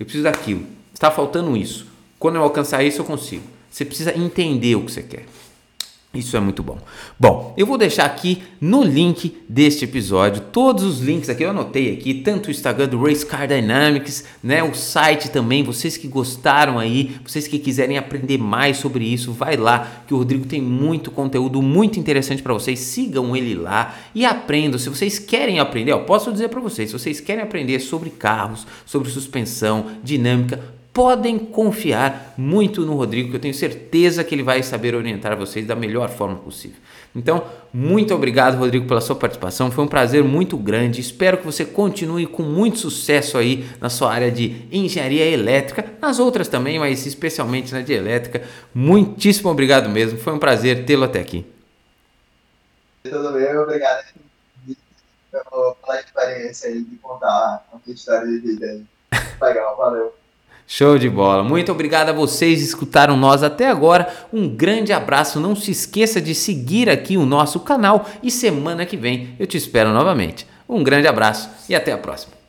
Eu 0.00 0.04
preciso 0.04 0.24
daquilo. 0.24 0.66
Está 0.92 1.12
faltando 1.12 1.56
isso. 1.56 1.86
Quando 2.18 2.34
eu 2.34 2.42
alcançar 2.42 2.82
isso, 2.82 3.00
eu 3.00 3.04
consigo. 3.04 3.44
Você 3.70 3.84
precisa 3.84 4.18
entender 4.18 4.74
o 4.74 4.84
que 4.84 4.90
você 4.90 5.04
quer. 5.04 5.26
Isso 6.14 6.36
é 6.36 6.40
muito 6.40 6.62
bom. 6.62 6.78
Bom, 7.18 7.54
eu 7.56 7.66
vou 7.66 7.78
deixar 7.78 8.04
aqui 8.04 8.42
no 8.60 8.82
link 8.82 9.34
deste 9.48 9.84
episódio 9.84 10.42
todos 10.52 10.84
os 10.84 11.00
links 11.00 11.30
aqui, 11.30 11.42
eu 11.42 11.48
anotei 11.48 11.90
aqui, 11.90 12.12
tanto 12.12 12.48
o 12.48 12.50
Instagram 12.50 12.86
do 12.86 13.02
Race 13.02 13.24
Car 13.24 13.48
Dynamics, 13.48 14.24
né, 14.42 14.62
o 14.62 14.74
site 14.74 15.30
também, 15.30 15.62
vocês 15.62 15.96
que 15.96 16.06
gostaram 16.06 16.78
aí, 16.78 17.16
vocês 17.26 17.48
que 17.48 17.58
quiserem 17.58 17.96
aprender 17.96 18.36
mais 18.36 18.76
sobre 18.76 19.06
isso, 19.06 19.32
vai 19.32 19.56
lá, 19.56 20.04
que 20.06 20.12
o 20.12 20.18
Rodrigo 20.18 20.44
tem 20.44 20.60
muito 20.60 21.10
conteúdo 21.10 21.62
muito 21.62 21.98
interessante 21.98 22.42
para 22.42 22.52
vocês, 22.52 22.78
sigam 22.78 23.34
ele 23.34 23.54
lá 23.54 23.96
e 24.14 24.26
aprendam. 24.26 24.78
Se 24.78 24.90
vocês 24.90 25.18
querem 25.18 25.60
aprender, 25.60 25.92
ó, 25.92 26.00
posso 26.00 26.30
dizer 26.30 26.48
para 26.48 26.60
vocês, 26.60 26.90
se 26.90 26.98
vocês 26.98 27.20
querem 27.20 27.42
aprender 27.42 27.80
sobre 27.80 28.10
carros, 28.10 28.66
sobre 28.84 29.08
suspensão, 29.10 29.86
dinâmica, 30.04 30.62
podem 30.92 31.38
confiar 31.38 32.34
muito 32.36 32.84
no 32.84 32.94
Rodrigo, 32.94 33.30
que 33.30 33.36
eu 33.36 33.40
tenho 33.40 33.54
certeza 33.54 34.22
que 34.22 34.34
ele 34.34 34.42
vai 34.42 34.62
saber 34.62 34.94
orientar 34.94 35.36
vocês 35.36 35.66
da 35.66 35.74
melhor 35.74 36.10
forma 36.10 36.36
possível. 36.36 36.76
Então, 37.14 37.44
muito 37.72 38.14
obrigado, 38.14 38.58
Rodrigo, 38.58 38.86
pela 38.86 39.00
sua 39.00 39.16
participação. 39.16 39.70
Foi 39.70 39.84
um 39.84 39.88
prazer 39.88 40.22
muito 40.22 40.56
grande. 40.56 41.00
Espero 41.00 41.38
que 41.38 41.44
você 41.44 41.64
continue 41.64 42.26
com 42.26 42.42
muito 42.42 42.78
sucesso 42.78 43.38
aí 43.38 43.68
na 43.80 43.88
sua 43.88 44.12
área 44.12 44.30
de 44.30 44.66
engenharia 44.70 45.24
elétrica, 45.24 45.84
nas 46.00 46.18
outras 46.18 46.48
também, 46.48 46.78
mas 46.78 47.06
especialmente 47.06 47.72
na 47.72 47.80
de 47.80 47.92
elétrica. 47.92 48.42
Muitíssimo 48.74 49.50
obrigado 49.50 49.88
mesmo. 49.88 50.18
Foi 50.18 50.32
um 50.32 50.38
prazer 50.38 50.84
tê-lo 50.84 51.04
até 51.04 51.20
aqui. 51.20 51.46
Tudo 53.02 53.32
bem, 53.32 53.56
obrigado 53.56 54.04
pela 55.30 56.00
experiência 56.00 56.68
aí 56.68 56.82
de 56.82 56.96
contar 56.96 57.64
a 57.72 57.90
história 57.90 58.26
de 58.26 58.38
vida. 58.38 58.82
Legal, 59.40 59.76
valeu. 59.76 60.21
Show 60.74 60.96
de 60.96 61.10
bola. 61.10 61.44
Muito 61.44 61.70
obrigado 61.70 62.08
a 62.08 62.14
vocês 62.14 62.60
que 62.60 62.64
escutaram 62.64 63.14
nós 63.14 63.42
até 63.42 63.68
agora. 63.68 64.08
Um 64.32 64.48
grande 64.48 64.90
abraço. 64.90 65.38
Não 65.38 65.54
se 65.54 65.70
esqueça 65.70 66.18
de 66.18 66.34
seguir 66.34 66.88
aqui 66.88 67.18
o 67.18 67.26
nosso 67.26 67.60
canal 67.60 68.08
e 68.22 68.30
semana 68.30 68.86
que 68.86 68.96
vem 68.96 69.34
eu 69.38 69.46
te 69.46 69.58
espero 69.58 69.92
novamente. 69.92 70.46
Um 70.66 70.82
grande 70.82 71.06
abraço 71.06 71.50
e 71.68 71.74
até 71.74 71.92
a 71.92 71.98
próxima. 71.98 72.41